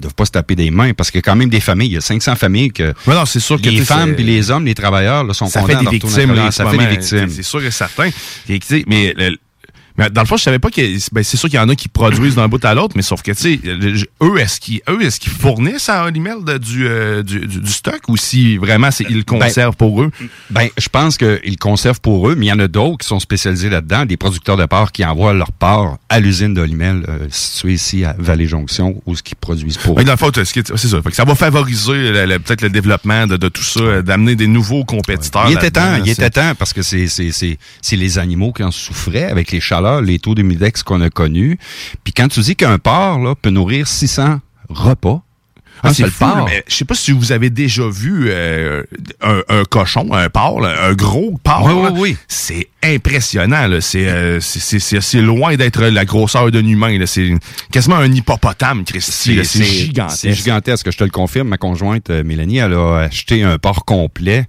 doivent 0.00 0.14
pas 0.14 0.24
se 0.24 0.30
taper 0.30 0.54
des 0.54 0.70
mains 0.70 0.92
parce 0.94 1.10
qu'il 1.10 1.18
y 1.18 1.22
a 1.22 1.22
quand 1.22 1.36
même 1.36 1.48
des 1.50 1.60
familles. 1.60 1.88
Il 1.88 1.94
y 1.94 1.98
a 1.98 2.00
500 2.00 2.36
familles 2.36 2.70
que 2.70 2.94
Ouais, 3.06 3.14
non, 3.14 3.24
c'est 3.26 3.40
sûr 3.40 3.60
que, 3.60 3.68
les 3.68 3.84
femmes 3.84 4.14
puis 4.14 4.24
les 4.24 4.50
hommes, 4.50 4.64
les 4.64 4.74
travailleurs 4.74 5.24
là, 5.24 5.34
sont 5.34 5.46
ça 5.46 5.60
contents 5.60 5.72
fait 5.72 5.78
des 5.78 5.84
de 5.86 5.90
victimes, 5.90 6.34
là, 6.34 6.50
Ça 6.50 6.66
fait 6.70 6.78
des 6.78 6.86
victimes. 6.86 7.28
C'est 7.28 7.42
sûr 7.42 7.64
et 7.64 7.70
certain. 7.70 8.10
Et, 8.48 8.60
mais, 8.86 9.14
le- 9.16 9.36
mais 9.98 10.08
dans 10.10 10.22
le 10.22 10.26
fond, 10.26 10.36
je 10.36 10.44
savais 10.44 10.58
pas 10.58 10.70
que 10.70 10.80
ben, 11.12 11.22
c'est 11.24 11.36
sûr 11.36 11.48
qu'il 11.48 11.58
y 11.58 11.62
en 11.62 11.68
a 11.68 11.74
qui 11.74 11.88
produisent 11.88 12.36
d'un 12.36 12.48
bout 12.48 12.64
à 12.64 12.74
l'autre, 12.74 12.94
mais 12.96 13.02
sauf 13.02 13.20
que 13.22 13.32
tu 13.32 13.58
sais, 13.58 13.60
le- 13.64 13.98
eux 14.22 14.38
est-ce 14.38 14.60
qu'ils 14.60 14.80
eux 14.88 15.02
est-ce 15.02 15.18
qu'ils 15.20 15.32
fournissent 15.32 15.88
à 15.88 16.08
de- 16.10 16.58
du, 16.58 16.86
euh, 16.86 17.22
du, 17.22 17.40
du, 17.40 17.60
du 17.60 17.70
stock 17.70 18.00
ou 18.08 18.16
si 18.16 18.56
vraiment 18.56 18.90
c'est 18.90 19.04
ils 19.10 19.16
le 19.18 19.22
conservent 19.24 19.76
pour 19.76 20.02
eux? 20.02 20.10
Ben, 20.50 20.68
je 20.78 20.88
pense 20.88 21.18
qu'ils 21.18 21.58
conservent 21.58 22.00
pour 22.00 22.28
eux, 22.28 22.34
mais 22.36 22.46
il 22.46 22.48
y 22.48 22.52
en 22.52 22.58
a 22.60 22.68
d'autres 22.68 22.98
qui 22.98 23.06
sont 23.08 23.20
spécialisés 23.20 23.68
là-dedans, 23.68 24.04
des 24.06 24.16
producteurs 24.16 24.56
de 24.56 24.64
porc 24.66 24.92
qui 24.92 25.04
envoient 25.04 25.32
leur 25.34 25.52
porc 25.52 25.98
à 26.08 26.20
l'usine 26.20 26.54
d'Olimel, 26.54 27.04
euh, 27.08 27.26
située 27.30 27.72
ici 27.74 28.04
à 28.04 28.14
Vallée-Jonction, 28.18 29.02
où 29.06 29.16
ce 29.16 29.22
qu'ils 29.22 29.36
produisent 29.36 29.76
pour 29.78 29.96
Fait 29.96 30.02
eux. 30.02 30.04
dans 30.04 30.12
le 30.12 30.16
fond, 30.18 30.30
est- 30.30 30.44
c'est 30.76 30.88
ça. 30.88 31.02
Fait 31.02 31.10
que 31.10 31.16
ça 31.16 31.24
va 31.24 31.34
favoriser 31.34 32.12
le- 32.12 32.26
le- 32.26 32.38
peut-être 32.38 32.62
le 32.62 32.70
développement 32.70 33.26
de, 33.26 33.36
de 33.36 33.48
tout 33.48 33.62
ça, 33.62 34.02
d'amener 34.02 34.36
des 34.36 34.46
nouveaux 34.46 34.84
compétiteurs. 34.84 35.46
Il 35.50 35.56
était 35.56 35.70
temps, 35.70 35.96
il 36.04 36.10
était 36.10 36.30
temps 36.30 36.54
parce 36.58 36.72
que 36.72 36.82
c'est 36.82 37.08
c'est 37.08 37.32
c'est 37.32 37.58
c'est 37.82 37.96
les 37.96 38.18
animaux 38.18 38.52
qui 38.52 38.62
en 38.62 38.70
souffraient 38.70 39.24
avec 39.30 39.50
les 39.50 39.60
chaleurs, 39.60 39.87
les 40.02 40.18
taux 40.18 40.34
d'humidex 40.34 40.82
qu'on 40.82 41.00
a 41.00 41.10
connus. 41.10 41.58
Puis 42.04 42.12
quand 42.12 42.28
tu 42.28 42.40
dis 42.40 42.56
qu'un 42.56 42.78
porc 42.78 43.18
là 43.20 43.34
peut 43.34 43.50
nourrir 43.50 43.86
600 43.88 44.40
repas, 44.68 45.22
Ah, 45.82 45.88
un 45.90 45.94
c'est 45.94 46.10
fou, 46.10 46.24
là, 46.24 46.32
porc. 46.34 46.46
mais 46.46 46.64
je 46.66 46.74
sais 46.74 46.84
pas 46.84 46.96
si 46.96 47.12
vous 47.12 47.30
avez 47.30 47.50
déjà 47.50 47.84
vu 47.88 48.26
euh, 48.30 48.82
un, 49.22 49.42
un 49.48 49.62
cochon, 49.64 50.12
un 50.12 50.28
porc, 50.28 50.60
là, 50.60 50.88
un 50.88 50.92
gros 50.94 51.38
porc. 51.42 51.64
Oui, 51.66 51.72
oui, 51.72 51.90
oui. 52.00 52.16
C'est 52.26 52.66
impressionnant. 52.82 53.68
C'est 53.80 54.08
euh, 54.08 54.40
c'est- 54.40 55.20
loin 55.22 55.54
d'être 55.54 55.80
la 55.84 56.04
grosseur 56.04 56.50
d'un 56.50 56.66
humain. 56.66 56.98
C'est 57.06 57.30
quasiment 57.70 57.96
un 57.96 58.12
hippopotame, 58.12 58.84
Christy. 58.84 59.38
C'est 59.44 59.62
gigantesque. 59.64 60.18
C'est 60.20 60.32
gigantesque, 60.34 60.90
je 60.90 60.96
te 60.98 61.04
le 61.04 61.10
confirme. 61.10 61.46
Ma 61.48 61.58
conjointe 61.58 62.10
euh, 62.10 62.24
Mélanie, 62.24 62.58
elle 62.58 62.74
a 62.74 62.96
acheté 63.02 63.44
un 63.44 63.56
porc 63.58 63.84
complet 63.84 64.46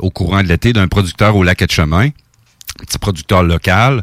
au 0.00 0.10
courant 0.10 0.42
de 0.44 0.48
l'été 0.48 0.72
d'un 0.72 0.86
producteur 0.86 1.34
au 1.34 1.42
lac 1.42 1.62
Chemin, 1.70 2.10
petit 2.86 2.98
producteur 2.98 3.42
local. 3.42 4.02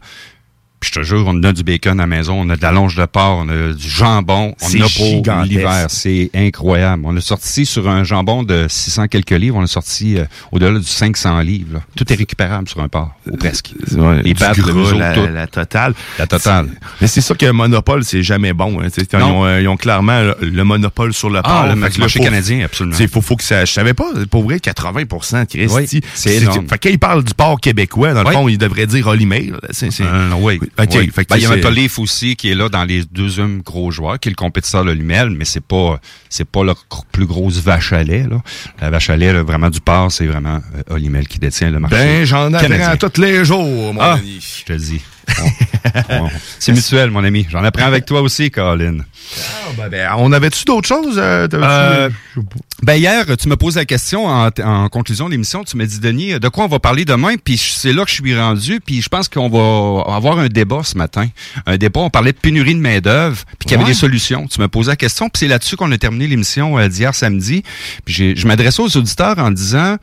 Puis 0.80 0.92
je 0.94 1.00
te 1.02 1.06
jure, 1.06 1.26
on 1.28 1.44
a 1.44 1.52
du 1.52 1.64
bacon 1.64 2.00
à 2.00 2.04
la 2.04 2.08
maison, 2.08 2.36
on 2.40 2.50
a 2.50 2.56
de 2.56 2.62
la 2.62 2.72
longe 2.72 2.96
de 2.96 3.06
porc, 3.06 3.44
on 3.46 3.50
a 3.50 3.74
du 3.74 3.90
jambon, 3.90 4.56
on 4.62 4.82
a 4.82 4.88
pour 4.96 5.44
l'hiver. 5.44 5.86
C'est 5.90 6.30
incroyable. 6.34 7.04
On 7.06 7.16
a 7.18 7.22
sorti 7.22 7.66
sur 7.66 7.90
un 7.90 8.04
jambon 8.06 8.44
de 8.44 8.66
600 8.70 9.08
quelques 9.10 9.32
livres, 9.32 9.58
on 9.58 9.64
a 9.64 9.68
sorti 9.68 10.18
euh, 10.18 10.24
au-delà 10.54 10.80
du 10.80 10.86
500 10.86 11.40
livres. 11.42 11.74
là. 11.74 11.80
Tout 11.98 12.12
est 12.12 12.16
récupérable 12.16 12.70
sur 12.70 12.80
un 12.82 12.88
porc, 12.88 13.12
ou 13.30 13.36
presque. 13.36 13.72
Ouais, 13.92 14.22
Les 14.24 14.34
pattes, 14.34 14.58
le 14.58 14.64
gras, 14.74 14.94
la, 14.96 15.14
tout. 15.14 15.28
la 15.34 15.48
totale. 15.48 15.94
La 16.18 16.28
totale. 16.28 16.70
Mais 17.02 17.08
c'est 17.08 17.22
sûr 17.22 17.36
que 17.38 17.52
Monopole, 17.52 18.04
c'est 18.06 18.24
jamais 18.24 18.54
bon. 18.54 18.80
hein. 18.82 18.88
Ils, 19.12 19.18
ont, 19.22 19.46
euh, 19.46 19.62
ils 19.62 19.68
ont 19.68 19.76
clairement 19.78 20.22
le, 20.22 20.36
le 20.42 20.64
monopole 20.64 21.14
sur 21.14 21.30
le 21.30 21.40
Ah, 21.40 21.66
porc. 21.66 21.76
le 21.76 21.82
Fait 21.82 21.90
que 21.96 22.00
marché 22.00 22.20
canadien, 22.20 22.64
absolument. 22.64 22.96
sais, 22.96 23.08
Faut, 23.08 23.22
faut 23.22 23.36
que 23.36 23.44
ça, 23.44 23.66
je 23.66 23.72
savais 23.74 23.94
pas, 23.94 24.08
pour 24.32 24.44
vrai, 24.44 24.60
80 24.62 25.04
Christy. 25.46 25.68
Oui, 25.76 26.02
c'est 26.14 26.36
énorme. 26.38 26.68
Fait 26.70 26.78
que 26.78 26.88
quand 26.88 26.94
ils 26.94 27.00
parlent 27.00 27.24
du 27.24 27.34
porc 27.34 27.60
québécois, 27.60 28.14
dans 28.14 28.22
le 28.24 28.30
Oui. 28.30 28.34
fond, 28.34 28.48
ils 28.48 28.58
devraient 28.58 28.88
dire 28.88 29.08
Olimel. 29.08 29.58
C'est- 29.72 29.92
c'est- 29.92 30.04
Euh, 30.04 30.30
oui. 30.40 30.60
OK. 30.78 30.90
oui. 30.96 31.10
Fait 31.14 31.26
que 31.26 31.30
Ben, 31.30 31.38
il 31.38 31.44
y 31.44 31.46
a 31.46 31.50
Maple 31.50 31.80
aussi 32.00 32.36
qui 32.36 32.50
est 32.50 32.56
là 32.56 32.70
dans 32.70 32.84
les 32.84 33.04
deuxièmes 33.12 33.62
gros 33.62 33.92
joueurs, 33.92 34.20
qui 34.20 34.30
est 34.30 34.32
le 34.32 34.36
compétiteur 34.36 34.84
de 34.86 34.92
Lumel, 34.92 35.30
mais 35.30 35.46
c'est 35.46 35.64
pas 35.64 36.00
c'est 36.30 36.46
pas 36.46 36.64
leur 36.64 36.86
gr- 36.92 37.04
plus 37.12 37.26
grosse 37.26 37.58
vache 37.60 37.94
à 37.94 38.04
lait. 38.04 38.26
Là. 38.30 38.42
La 38.82 38.90
vache 38.90 39.10
à 39.10 39.18
lait, 39.18 39.34
là, 39.34 39.44
vraiment 39.44 39.70
du 39.70 39.80
porc, 39.82 40.12
c'est 40.12 40.28
vraiment 40.28 40.60
euh, 40.76 40.94
Olimel 40.96 41.28
qui 41.28 41.40
détient 41.40 41.72
le 41.72 41.80
marché. 41.80 41.96
Ben, 41.96 42.26
j'en 42.26 42.54
apprends 42.54 42.96
tous 43.10 43.22
les 43.22 43.44
jours, 43.46 43.94
mon 43.94 44.00
Ah, 44.02 44.14
ami. 44.14 44.40
je 44.60 44.66
te 44.66 44.74
le 44.74 44.80
dis. 44.80 45.02
C'est 46.60 46.72
mutuel, 46.74 47.10
mon 47.12 47.24
ami. 47.24 47.48
J'en 47.50 47.64
apprends 47.64 47.86
avec 47.86 48.06
toi 48.06 48.22
aussi, 48.22 48.52
Colin. 48.52 48.98
Ah, 49.38 49.70
ben, 49.78 49.90
ben, 49.90 50.10
on 50.18 50.32
avait-tu 50.32 50.66
d'autres 50.66 50.88
choses? 50.88 51.16
euh, 51.18 51.48
Euh, 51.54 52.10
ben 52.82 52.96
hier, 52.96 53.26
tu 53.38 53.48
me 53.48 53.56
poses 53.56 53.76
la 53.76 53.86
question 53.86 54.26
en, 54.26 54.50
en 54.64 54.90
conclusion 54.90 55.28
de 55.28 55.32
l'émission. 55.32 55.64
Tu 55.64 55.78
me 55.78 55.86
dis, 55.86 56.00
Denis, 56.00 56.40
de 56.40 56.48
quoi 56.48 56.66
on 56.66 56.68
va 56.68 56.80
parler 56.80 57.06
demain? 57.06 57.36
Puis 57.44 57.58
c'est 57.58 57.94
là 57.94 58.04
que 58.04 58.10
je 58.10 58.16
suis 58.16 58.38
rendu. 58.38 58.80
Puis 58.86 59.02
je 59.02 59.10
pense 59.10 59.30
qu'on 59.30 59.50
va 59.50 60.14
avoir 60.16 60.40
un 60.40 60.48
débat 60.48 60.82
ce 60.84 60.98
matin. 60.98 61.28
Un 61.66 61.78
débat, 61.78 62.02
on 62.02 62.10
parlait 62.10 62.32
de 62.34 62.38
pénurie 62.38 62.76
de 62.76 62.80
main-d'œuvre, 62.82 63.44
puis 63.60 63.68
qu'il 63.68 63.72
y 63.72 63.76
avait 63.76 63.84
Ouais. 63.84 63.90
des 63.92 63.98
solutions. 63.98 64.48
Tu 64.48 64.60
me 64.62 64.68
posais 64.68 64.92
la 64.92 64.96
question, 64.96 65.30
puis 65.30 65.40
c'est 65.42 65.48
là-dessus 65.48 65.76
qu'on 65.76 65.92
a 65.92 65.98
terminé 65.98 66.28
l'émission 66.28 66.78
euh, 66.80 66.88
d'hier 66.88 67.14
samedi. 67.16 67.64
Puis 68.06 68.36
je 68.36 68.48
m'adressais 68.48 68.82
aux 68.82 68.98
auditeurs 68.98 69.38
en 69.40 69.52
disant... 69.52 69.98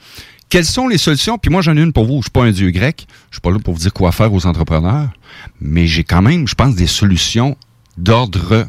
Quelles 0.49 0.65
sont 0.65 0.89
les 0.89 0.99
solutions? 0.99 1.39
Puis 1.39 1.51
moi, 1.51 1.61
j'en 1.61 1.77
ai 1.77 1.81
une 1.81 1.93
pour 1.93 2.07
vous. 2.07 2.19
Je 2.19 2.25
suis 2.25 2.31
pas 2.31 2.45
un 2.45 2.53
dieu 2.53 2.71
grec. 2.71 3.07
Je 3.31 3.37
suis 3.37 3.41
pas 3.41 3.51
là 3.51 3.59
pour 3.59 3.75
vous 3.75 3.81
dire 3.81 3.93
quoi 3.93 4.13
faire 4.13 4.33
aux 4.33 4.47
entrepreneurs. 4.47 5.09
Mais 5.61 5.87
j'ai 5.87 6.05
quand 6.05 6.23
même, 6.23 6.47
je 6.47 6.55
pense, 6.55 6.75
des 6.75 6.87
solutions 6.87 7.57
d'ordre 7.97 8.69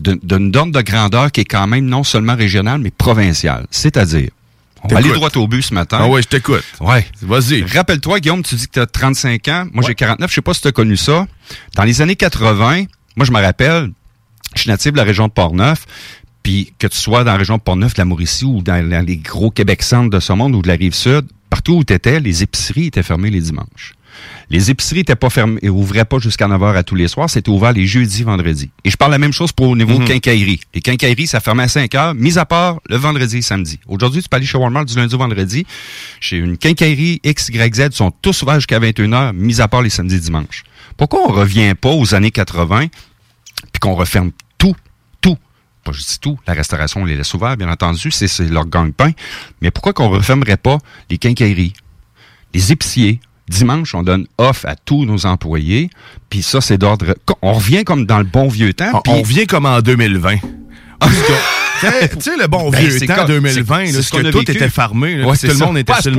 d'une 0.00 0.50
d'ordre 0.50 0.72
de 0.72 0.80
grandeur 0.80 1.32
qui 1.32 1.40
est 1.40 1.44
quand 1.44 1.66
même 1.66 1.86
non 1.86 2.04
seulement 2.04 2.36
régionale, 2.36 2.80
mais 2.80 2.90
provinciale. 2.90 3.66
C'est-à-dire, 3.70 4.30
on 4.84 4.88
va 4.88 4.98
aller 4.98 5.10
droit 5.10 5.30
au 5.36 5.48
but 5.48 5.62
ce 5.62 5.74
matin. 5.74 5.98
Ah 6.00 6.08
ouais, 6.08 6.22
je 6.22 6.28
t'écoute. 6.28 6.64
Ouais. 6.80 7.04
Vas-y. 7.22 7.64
Rappelle-toi, 7.64 8.20
Guillaume, 8.20 8.42
tu 8.42 8.54
dis 8.54 8.66
que 8.66 8.72
tu 8.74 8.80
as 8.80 8.86
35 8.86 9.48
ans. 9.48 9.66
Moi, 9.72 9.84
j'ai 9.86 9.94
49. 9.94 10.30
Je 10.30 10.34
sais 10.36 10.40
pas 10.40 10.54
si 10.54 10.62
tu 10.62 10.68
as 10.68 10.72
connu 10.72 10.96
ça. 10.96 11.26
Dans 11.74 11.84
les 11.84 12.00
années 12.00 12.16
80, 12.16 12.84
moi, 13.16 13.26
je 13.26 13.32
me 13.32 13.40
rappelle, 13.40 13.90
je 14.54 14.60
suis 14.60 14.70
natif 14.70 14.92
de 14.92 14.96
la 14.96 15.04
région 15.04 15.26
de 15.26 15.32
Portneuf. 15.32 15.84
Puis 16.48 16.72
que 16.78 16.86
tu 16.86 16.96
sois 16.96 17.24
dans 17.24 17.32
la 17.32 17.36
région 17.36 17.58
de 17.58 17.60
Portneuf, 17.60 17.92
de 17.92 18.00
la 18.00 18.06
Mauricie 18.06 18.46
ou 18.46 18.62
dans, 18.62 18.82
dans 18.88 19.04
les 19.04 19.18
gros 19.18 19.50
Québec 19.50 19.82
centre 19.82 20.08
de 20.08 20.18
ce 20.18 20.32
monde 20.32 20.54
ou 20.54 20.62
de 20.62 20.68
la 20.68 20.76
rive 20.76 20.94
sud, 20.94 21.26
partout 21.50 21.74
où 21.74 21.84
tu 21.84 21.92
étais, 21.92 22.20
les 22.20 22.42
épiceries 22.42 22.86
étaient 22.86 23.02
fermées 23.02 23.28
les 23.28 23.42
dimanches. 23.42 23.92
Les 24.48 24.70
épiceries 24.70 25.00
étaient 25.00 25.14
pas 25.14 25.28
fermées 25.28 25.58
et 25.60 25.68
ouvraient 25.68 26.06
pas 26.06 26.18
jusqu'à 26.20 26.48
9 26.48 26.58
h 26.58 26.74
à 26.74 26.82
tous 26.84 26.94
les 26.94 27.06
soirs. 27.06 27.28
C'était 27.28 27.50
ouvert 27.50 27.74
les 27.74 27.86
jeudis, 27.86 28.22
vendredis. 28.22 28.70
Et 28.82 28.88
je 28.88 28.96
parle 28.96 29.10
la 29.10 29.18
même 29.18 29.34
chose 29.34 29.52
pour 29.52 29.68
au 29.68 29.76
niveau 29.76 29.98
Mhm. 29.98 30.06
quincaillerie. 30.06 30.60
Les 30.72 30.80
quincailleries, 30.80 31.26
ça 31.26 31.40
fermait 31.40 31.64
à 31.64 31.68
5 31.68 31.94
heures, 31.94 32.14
mis 32.14 32.38
à 32.38 32.46
part 32.46 32.80
le 32.88 32.96
vendredi 32.96 33.36
et 33.36 33.42
samedi. 33.42 33.78
Aujourd'hui, 33.86 34.22
tu 34.22 34.30
peux 34.30 34.38
aller 34.38 34.46
chez 34.46 34.56
Walmart 34.56 34.86
du 34.86 34.96
lundi 34.96 35.14
au 35.14 35.18
vendredi. 35.18 35.66
Chez 36.18 36.38
une 36.38 36.56
quincaillerie 36.56 37.20
X, 37.24 37.50
Y, 37.50 37.74
Z, 37.74 37.88
ils 37.92 37.94
sont 37.94 38.10
tous 38.22 38.40
ouverts 38.42 38.54
jusqu'à 38.54 38.78
21 38.78 39.12
heures, 39.12 39.32
mis 39.34 39.60
à 39.60 39.68
part 39.68 39.82
les 39.82 39.90
samedis 39.90 40.14
et 40.14 40.20
dimanches. 40.20 40.62
Pourquoi 40.96 41.28
on 41.28 41.30
revient 41.30 41.74
pas 41.78 41.90
aux 41.90 42.14
années 42.14 42.30
80 42.30 42.86
puis 43.70 43.80
qu'on 43.80 43.94
referme 43.94 44.30
tout, 44.56 44.74
Pas 45.88 45.92
juste 45.96 46.22
tout. 46.22 46.38
La 46.46 46.52
restauration, 46.52 47.00
on 47.00 47.04
les 47.06 47.16
laisse 47.16 47.32
ouverts, 47.32 47.56
bien 47.56 47.70
entendu. 47.70 48.10
C'est, 48.10 48.28
leur 48.50 48.66
gagne-pain. 48.66 49.12
Mais 49.62 49.70
pourquoi 49.70 49.94
qu'on 49.94 50.10
refermerait 50.10 50.58
pas 50.58 50.78
les 51.08 51.16
quincailleries? 51.18 51.72
les 52.54 52.72
épiciers? 52.72 53.20
Dimanche, 53.48 53.94
on 53.94 54.02
donne 54.02 54.26
off 54.36 54.66
à 54.66 54.74
tous 54.76 55.06
nos 55.06 55.24
employés. 55.24 55.88
Puis 56.28 56.42
ça, 56.42 56.60
c'est 56.60 56.76
d'ordre... 56.76 57.14
On 57.40 57.54
revient 57.54 57.84
comme 57.84 58.04
dans 58.04 58.18
le 58.18 58.24
bon 58.24 58.48
vieux 58.48 58.74
temps. 58.74 59.00
On, 59.06 59.12
on 59.12 59.22
revient 59.22 59.46
comme 59.46 59.64
en 59.64 59.80
2020. 59.80 60.36
Parce 61.00 61.14
que, 61.14 62.06
tu 62.16 62.20
sais- 62.20 62.36
le 62.36 62.46
bon 62.48 62.68
Ben, 62.70 62.80
vieux 62.86 63.06
temps 63.06 63.14
comme- 63.14 63.26
2020, 63.28 63.86
c'est- 63.86 63.92
là, 63.92 64.02
ce 64.02 64.10
que 64.10 64.30
tout 64.30 64.38
vécu. 64.40 64.52
était 64.52 64.68
fermé, 64.68 65.16
là, 65.16 65.26
Ouais, 65.28 65.36
tout 65.38 65.46
le 65.46 65.54
monde 65.54 65.78
était 65.78 65.94
sur 66.02 66.10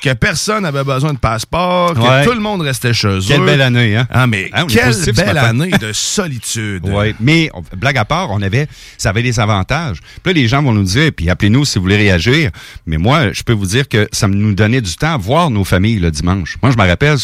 que 0.00 0.12
personne 0.14 0.62
n'avait 0.62 0.84
besoin 0.84 1.12
de 1.12 1.18
passeport, 1.18 1.94
que 1.94 2.00
Ouais. 2.00 2.24
tout 2.24 2.32
le 2.32 2.40
monde 2.40 2.62
restait 2.62 2.92
chez 2.94 3.08
eux. 3.08 3.20
Quelle 3.26 3.44
belle 3.44 3.60
année, 3.62 3.96
hein? 3.96 4.06
Ah, 4.10 4.26
mais 4.26 4.50
Hein, 4.52 4.64
est 4.68 4.72
quelle 4.72 4.86
positif 4.86 5.14
belle 5.14 5.38
année 5.38 5.70
de 5.70 5.92
solitude. 5.92 6.82
Oui, 6.90 7.14
mais 7.20 7.50
on- 7.54 7.62
blague 7.76 7.98
à 7.98 8.04
part, 8.04 8.30
on 8.30 8.40
avait, 8.42 8.66
ça 8.98 9.10
avait 9.10 9.22
des 9.22 9.38
avantages. 9.40 9.98
Puis 10.22 10.32
là, 10.32 10.40
les 10.40 10.48
gens 10.48 10.62
vont 10.62 10.72
nous 10.72 10.82
dire, 10.84 11.10
puis 11.16 11.28
appelez-nous 11.30 11.64
si 11.64 11.78
vous 11.78 11.82
voulez 11.84 11.96
réagir. 11.96 12.50
Mais 12.86 12.96
moi, 12.96 13.32
je 13.32 13.42
peux 13.42 13.52
vous 13.52 13.66
dire 13.66 13.88
que 13.88 14.08
ça 14.12 14.26
nous 14.28 14.54
donnait 14.54 14.80
du 14.80 14.94
temps 14.96 15.14
à 15.14 15.16
voir 15.16 15.50
nos 15.50 15.64
familles 15.64 15.98
le 15.98 16.10
dimanche. 16.10 16.56
Moi, 16.62 16.72
je 16.72 16.76
me 16.82 16.86
rappelle, 16.88 17.16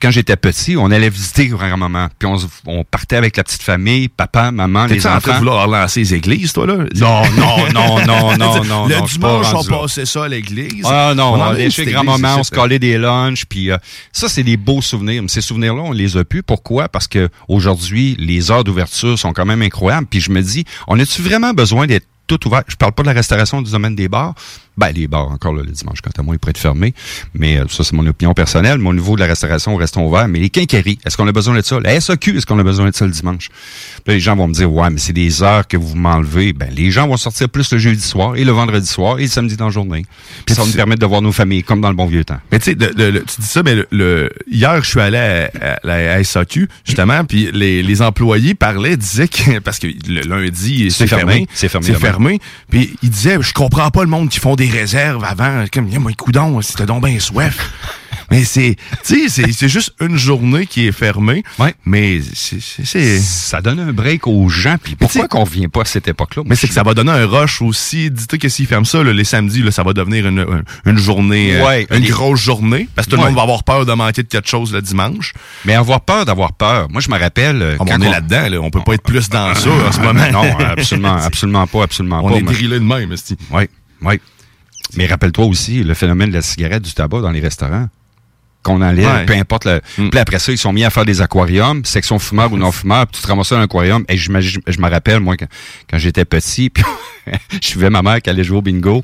quand 0.00 0.10
j'étais 0.10 0.36
petit, 0.36 0.76
on 0.76 0.90
allait 0.90 1.10
visiter 1.10 1.46
grand-maman. 1.48 2.08
Puis 2.18 2.28
on, 2.66 2.84
partait 2.84 3.16
avec 3.16 3.36
la 3.36 3.44
petite 3.44 3.62
famille, 3.62 4.08
papa, 4.08 4.50
maman, 4.50 4.86
les 4.86 4.96
T'es-tu 4.96 5.06
en 5.06 5.10
train 5.10 5.18
de 5.18 5.24
enfants. 5.30 5.38
vouloir 5.38 5.68
lancer 5.68 6.00
les 6.00 6.14
églises, 6.14 6.52
toi, 6.52 6.66
là? 6.66 6.74
Non, 6.96 7.22
non, 7.36 7.72
non, 7.72 8.06
non, 8.06 8.36
non, 8.36 8.64
non. 8.64 8.86
Le 8.86 8.96
non, 8.96 9.04
dimanche, 9.04 9.46
on 9.54 9.64
passait 9.64 10.06
ça 10.06 10.24
à 10.24 10.28
l'église. 10.28 10.84
Ah 10.86 11.12
non, 11.16 11.32
On 11.34 11.42
allait 11.42 11.70
chez 11.70 11.84
grand-maman, 11.86 12.19
on 12.24 12.42
se 12.44 12.50
collait 12.50 12.78
des 12.78 12.98
lunchs, 12.98 13.44
puis 13.46 13.70
euh, 13.70 13.78
ça, 14.12 14.28
c'est 14.28 14.42
des 14.42 14.56
beaux 14.56 14.82
souvenirs. 14.82 15.22
Mais 15.22 15.28
ces 15.28 15.40
souvenirs-là, 15.40 15.82
on 15.82 15.92
les 15.92 16.16
a 16.16 16.24
plus. 16.24 16.42
Pourquoi? 16.42 16.88
Parce 16.88 17.08
que 17.08 17.28
aujourd'hui, 17.48 18.16
les 18.18 18.50
heures 18.50 18.64
d'ouverture 18.64 19.18
sont 19.18 19.32
quand 19.32 19.46
même 19.46 19.62
incroyables. 19.62 20.06
Puis 20.08 20.20
je 20.20 20.30
me 20.30 20.42
dis, 20.42 20.64
on 20.86 20.98
a-tu 20.98 21.22
vraiment 21.22 21.52
besoin 21.52 21.86
d'être 21.86 22.06
tout 22.26 22.46
ouvert? 22.46 22.62
Je 22.68 22.76
parle 22.76 22.92
pas 22.92 23.02
de 23.02 23.08
la 23.08 23.14
restauration 23.14 23.62
du 23.62 23.70
domaine 23.70 23.96
des 23.96 24.08
bars. 24.08 24.34
Ben, 24.80 24.92
les 24.92 25.06
bars, 25.06 25.30
encore 25.30 25.52
là, 25.52 25.62
le 25.62 25.70
dimanche, 25.70 25.98
quant 26.00 26.10
à 26.18 26.22
moi, 26.22 26.34
ils 26.34 26.38
pourraient 26.38 26.50
être 26.50 26.58
fermés. 26.58 26.94
Mais 27.34 27.58
euh, 27.58 27.64
ça, 27.68 27.84
c'est 27.84 27.92
mon 27.92 28.06
opinion 28.06 28.32
personnelle. 28.34 28.78
Mais 28.78 28.88
au 28.88 28.94
niveau 28.94 29.14
de 29.14 29.20
la 29.20 29.26
restauration, 29.26 29.76
restons 29.76 30.06
ouverts. 30.06 30.26
Mais 30.28 30.38
les 30.38 30.48
quincailleries, 30.50 30.98
est-ce 31.04 31.16
qu'on 31.16 31.28
a 31.28 31.32
besoin 31.32 31.54
de 31.54 31.60
ça? 31.62 31.78
La 31.80 32.00
SAQ, 32.00 32.36
est-ce 32.38 32.46
qu'on 32.46 32.58
a 32.58 32.62
besoin 32.62 32.88
de 32.88 32.94
ça 32.94 33.04
le 33.04 33.10
dimanche? 33.12 33.48
Puis 33.48 34.04
là, 34.06 34.14
les 34.14 34.20
gens 34.20 34.34
vont 34.36 34.48
me 34.48 34.54
dire, 34.54 34.72
ouais, 34.72 34.88
mais 34.90 34.98
c'est 34.98 35.12
des 35.12 35.42
heures 35.42 35.68
que 35.68 35.76
vous 35.76 35.94
m'enlevez. 35.96 36.52
Ben, 36.54 36.70
les 36.74 36.90
gens 36.90 37.06
vont 37.06 37.16
sortir 37.18 37.48
plus 37.50 37.70
le 37.72 37.78
jeudi 37.78 38.00
soir 38.02 38.36
et 38.36 38.44
le 38.44 38.52
vendredi 38.52 38.86
soir 38.86 39.18
et 39.18 39.22
le 39.22 39.28
samedi 39.28 39.56
dans 39.56 39.66
la 39.66 39.70
journée. 39.70 40.06
Puis 40.46 40.54
ça 40.54 40.62
va 40.62 40.68
nous 40.68 40.74
permettre 40.74 41.00
de 41.00 41.06
voir 41.06 41.20
nos 41.20 41.32
familles 41.32 41.62
comme 41.62 41.80
dans 41.82 41.90
le 41.90 41.96
bon 41.96 42.06
vieux 42.06 42.24
temps. 42.24 42.38
Mais 42.50 42.58
tu 42.58 42.70
sais, 42.70 42.76
tu 42.76 43.40
dis 43.40 43.46
ça, 43.46 43.62
mais 43.62 43.74
le, 43.74 43.86
le- 43.90 44.30
hier, 44.50 44.82
je 44.82 44.88
suis 44.88 45.00
allé 45.00 45.18
à, 45.18 45.50
à 45.62 45.78
la 45.84 46.24
SAQ, 46.24 46.68
justement, 46.86 47.24
puis 47.24 47.50
les, 47.52 47.82
les 47.82 48.02
employés 48.02 48.54
parlaient, 48.54 48.96
disaient 48.96 49.28
que, 49.28 49.58
parce 49.58 49.78
que 49.78 49.88
le 50.08 50.22
lundi, 50.22 50.90
c'est 50.90 51.06
fermé. 51.06 51.46
C'est 51.52 51.68
fermé 51.68 51.86
C'est 51.86 51.94
fermé. 51.98 52.40
Puis 52.70 52.96
ils 53.02 53.10
disaient, 53.10 53.38
je 53.40 53.52
comprends 53.52 53.90
pas 53.90 54.02
le 54.02 54.08
monde 54.08 54.28
qui 54.30 54.38
font 54.40 54.56
des 54.56 54.69
réserves 54.70 55.24
avant. 55.24 55.64
Comme, 55.72 55.88
yeah, 55.88 55.98
moi, 55.98 56.12
coudon, 56.16 56.60
si 56.62 56.74
t'as 56.74 56.86
donc 56.86 57.04
bien 57.04 57.18
soif. 57.20 57.70
mais 58.30 58.44
c'est, 58.44 58.76
tu 59.04 59.28
sais, 59.28 59.52
c'est- 59.52 59.68
juste 59.68 59.92
une 60.00 60.16
journée 60.16 60.66
qui 60.66 60.86
est 60.86 60.92
fermée. 60.92 61.42
Mais 61.84 62.20
c'est, 62.34 63.18
Ça 63.20 63.60
donne 63.60 63.80
un 63.80 63.92
break 63.92 64.26
aux 64.26 64.48
gens. 64.48 64.76
Puis 64.82 64.94
pourquoi 64.96 65.26
qu'on 65.28 65.44
revient 65.44 65.68
pas 65.68 65.82
à 65.82 65.84
cette 65.84 66.06
époque-là? 66.08 66.42
Mais 66.46 66.54
c'est 66.56 66.68
que 66.68 66.74
ça 66.74 66.82
va 66.82 66.94
donner 66.94 67.10
un 67.12 67.26
rush 67.26 67.60
aussi. 67.62 68.10
Dis-toi 68.10 68.38
que 68.38 68.48
s'ils 68.48 68.66
ferment 68.66 68.84
ça, 68.84 69.02
là, 69.02 69.12
les 69.12 69.24
samedis, 69.24 69.62
là, 69.62 69.70
ça 69.70 69.82
va 69.82 69.92
devenir 69.92 70.26
une, 70.26 70.98
journée, 70.98 71.56
euh, 71.56 71.66
Ouais, 71.66 71.86
une 71.90 72.02
les- 72.02 72.08
grosse 72.08 72.40
journée. 72.40 72.88
Parce 72.94 73.06
que 73.06 73.10
tout 73.10 73.16
le 73.16 73.22
Ouais. 73.22 73.28
monde 73.28 73.36
va 73.36 73.42
avoir 73.42 73.64
peur 73.64 73.84
de 73.86 73.92
manquer 73.92 74.22
de 74.22 74.28
quelque 74.28 74.48
chose 74.48 74.72
le 74.72 74.82
dimanche. 74.82 75.32
Mais 75.64 75.74
avoir 75.74 76.00
peur 76.02 76.24
d'avoir 76.24 76.52
peur. 76.52 76.88
Moi, 76.90 77.00
je 77.00 77.10
me 77.10 77.18
rappelle. 77.18 77.60
euh, 77.62 77.76
Ah, 77.78 77.82
mais 77.84 77.90
quand 77.90 77.98
on 77.98 78.02
est 78.02 78.08
on- 78.08 78.12
là-dedans, 78.12 78.48
là. 78.48 78.60
on 78.60 78.70
peut 78.70 78.80
pas 78.84 78.94
être 78.94 79.02
plus 79.02 79.28
dans 79.28 79.54
ça 79.54 79.70
en 79.70 79.92
ce 79.92 80.00
moment. 80.00 80.30
Non, 80.32 80.58
absolument, 80.60 81.16
absolument 81.16 81.66
pas, 81.66 81.82
absolument 81.84 82.20
On 82.24 82.28
pas. 82.30 82.36
est 82.36 82.42
Moi, 82.42 82.52
drillé 82.52 82.68
de 82.78 82.84
même. 82.84 83.14
Oui, 83.50 83.64
oui. 84.02 84.20
Mais 84.96 85.06
rappelle-toi 85.06 85.44
aussi 85.46 85.82
le 85.84 85.94
phénomène 85.94 86.30
de 86.30 86.34
la 86.34 86.42
cigarette, 86.42 86.82
du 86.82 86.92
tabac 86.92 87.20
dans 87.20 87.30
les 87.30 87.40
restaurants. 87.40 87.88
Qu'on 88.62 88.82
enlève, 88.82 89.06
Ouais. 89.06 89.24
peu 89.24 89.32
importe 89.32 89.64
le. 89.64 89.80
Puis 90.10 90.18
après 90.20 90.38
ça, 90.38 90.52
ils 90.52 90.58
sont 90.58 90.72
mis 90.72 90.84
à 90.84 90.90
faire 90.90 91.06
des 91.06 91.22
aquariums, 91.22 91.82
section 91.86 92.18
fumeur 92.18 92.52
ou 92.52 92.58
non 92.58 92.70
fumeur, 92.72 93.06
puis 93.06 93.16
tu 93.16 93.22
te 93.22 93.26
ramasses 93.26 93.50
dans 93.50 93.56
un 93.56 93.62
aquarium. 93.62 94.04
Et 94.08 94.18
je 94.18 94.30
me 94.30 94.88
rappelle, 94.90 95.20
moi, 95.20 95.36
quand, 95.38 95.46
quand 95.90 95.96
j'étais 95.98 96.26
petit, 96.26 96.68
puis 96.74 96.84
je 97.62 97.66
suivais 97.66 97.88
ma 97.88 98.02
mère 98.02 98.20
qui 98.20 98.28
allait 98.28 98.44
jouer 98.44 98.58
au 98.58 98.62
bingo. 98.62 99.02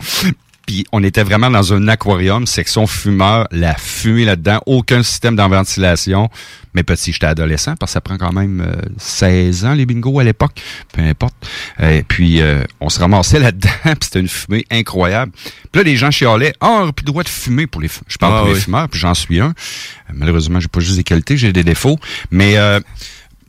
Puis 0.67 0.85
on 0.93 1.03
était 1.05 1.23
vraiment 1.23 1.49
dans 1.49 1.73
un 1.73 1.87
aquarium, 1.89 2.45
section 2.47 2.87
fumeur, 2.89 3.47
la 3.53 3.75
fumée 3.77 4.25
là-dedans, 4.25 4.61
aucun 4.67 5.03
système 5.05 5.37
d'en 5.37 5.49
ventilation. 5.49 6.29
Mais 6.75 6.83
petit, 6.83 7.13
j'étais 7.13 7.27
adolescent, 7.27 7.75
parce 7.77 7.91
que 7.91 7.95
ça 7.95 8.01
prend 8.01 8.19
quand 8.19 8.33
même 8.33 8.61
euh, 8.61 8.75
16 8.99 9.65
ans, 9.65 9.73
les 9.75 9.87
bingos 9.87 10.19
à 10.19 10.25
l'époque. 10.25 10.61
Peu 10.93 11.01
importe. 11.03 11.35
Et 11.81 12.03
puis, 12.03 12.43
euh, 12.43 12.65
on 12.81 12.89
se 12.91 12.99
ramassait 13.01 13.39
là-dedans, 13.39 13.71
puis 13.85 13.95
c'était 14.03 14.21
une 14.21 14.29
fumée 14.29 14.65
incroyable. 14.71 15.33
Puis 15.73 15.81
là, 15.81 15.83
les 15.85 15.97
gens 15.97 16.11
chialaient, 16.11 16.53
«Ah, 16.61 16.69
on 16.71 16.83
aurait 16.83 16.93
plus 16.93 17.05
le 17.05 17.13
droit 17.13 17.23
de 17.23 17.29
fumer 17.29 17.67
pour 17.67 17.81
les 17.81 17.89
fu- 17.89 18.01
Je 18.09 18.19
parle 18.19 18.35
Ah 18.37 18.41
pour 18.41 18.49
les 18.49 18.61
fumeurs, 18.61 18.89
puis 18.89 18.99
j'en 19.01 19.15
suis 19.15 19.41
un. 19.41 19.51
Euh, 19.51 20.13
Malheureusement, 20.13 20.61
j'ai 20.61 20.69
pas 20.69 20.81
juste 20.81 20.97
des 20.97 21.05
qualités, 21.05 21.37
j'ai 21.37 21.53
des 21.53 21.65
défauts. 21.65 21.99
Mais, 22.31 22.59
euh, 22.59 22.81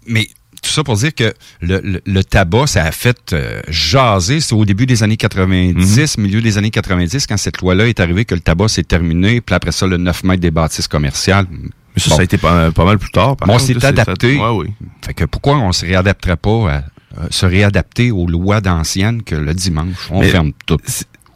mais 0.06 0.28
tout 0.68 0.74
ça 0.74 0.84
pour 0.84 0.96
dire 0.96 1.14
que 1.16 1.34
le, 1.62 1.80
le- 1.84 2.02
le 2.06 2.24
tabac, 2.24 2.68
ça 2.68 2.84
a 2.84 2.92
fait 2.92 3.34
euh, 3.34 3.62
jaser. 3.70 4.40
C'est 4.40 4.54
au 4.54 4.66
début 4.66 4.86
des 4.86 5.04
années 5.04 5.18
90, 5.18 6.18
milieu 6.18 6.42
des 6.42 6.58
années 6.58 6.70
90, 6.72 7.26
quand 7.28 7.38
cette 7.38 7.60
loi-là 7.62 7.88
est 7.88 8.00
arrivée, 8.00 8.26
que 8.26 8.36
le 8.36 8.42
tabac 8.42 8.68
s'est 8.68 8.84
terminé. 8.84 9.42
Puis 9.42 9.56
après 9.56 9.72
ça, 9.72 9.88
le 9.88 9.98
9 9.98 10.24
mètres 10.24 10.42
des 10.42 10.52
bâtisses 10.52 10.88
commerciales. 10.88 11.46
Mais 11.52 12.02
ça, 12.02 12.12
ça 12.12 12.22
a 12.22 12.24
été 12.24 12.38
pas, 12.38 12.72
pas 12.72 12.86
mal 12.86 12.98
plus 13.00 13.12
tard. 13.12 13.36
par 13.38 13.48
Bon, 13.48 13.56
on 13.56 13.60
s'est 13.60 13.74
adapté. 13.86 14.38
Ouais, 14.38 14.50
oui. 14.50 14.68
Fait 15.06 15.14
que 15.14 15.24
pourquoi 15.26 15.58
on 15.58 15.72
se 15.72 15.86
réadapterait 15.86 16.38
pas 16.38 16.50
à 16.72 16.76
euh, 17.20 17.28
se 17.32 17.46
réadapter 17.46 18.12
aux 18.12 18.28
lois 18.28 18.62
d'anciennes 18.62 19.24
que 19.24 19.34
le 19.36 19.54
dimanche, 19.56 20.08
on 20.12 20.20
Mais 20.20 20.30
ferme 20.30 20.52
tout? 20.66 20.78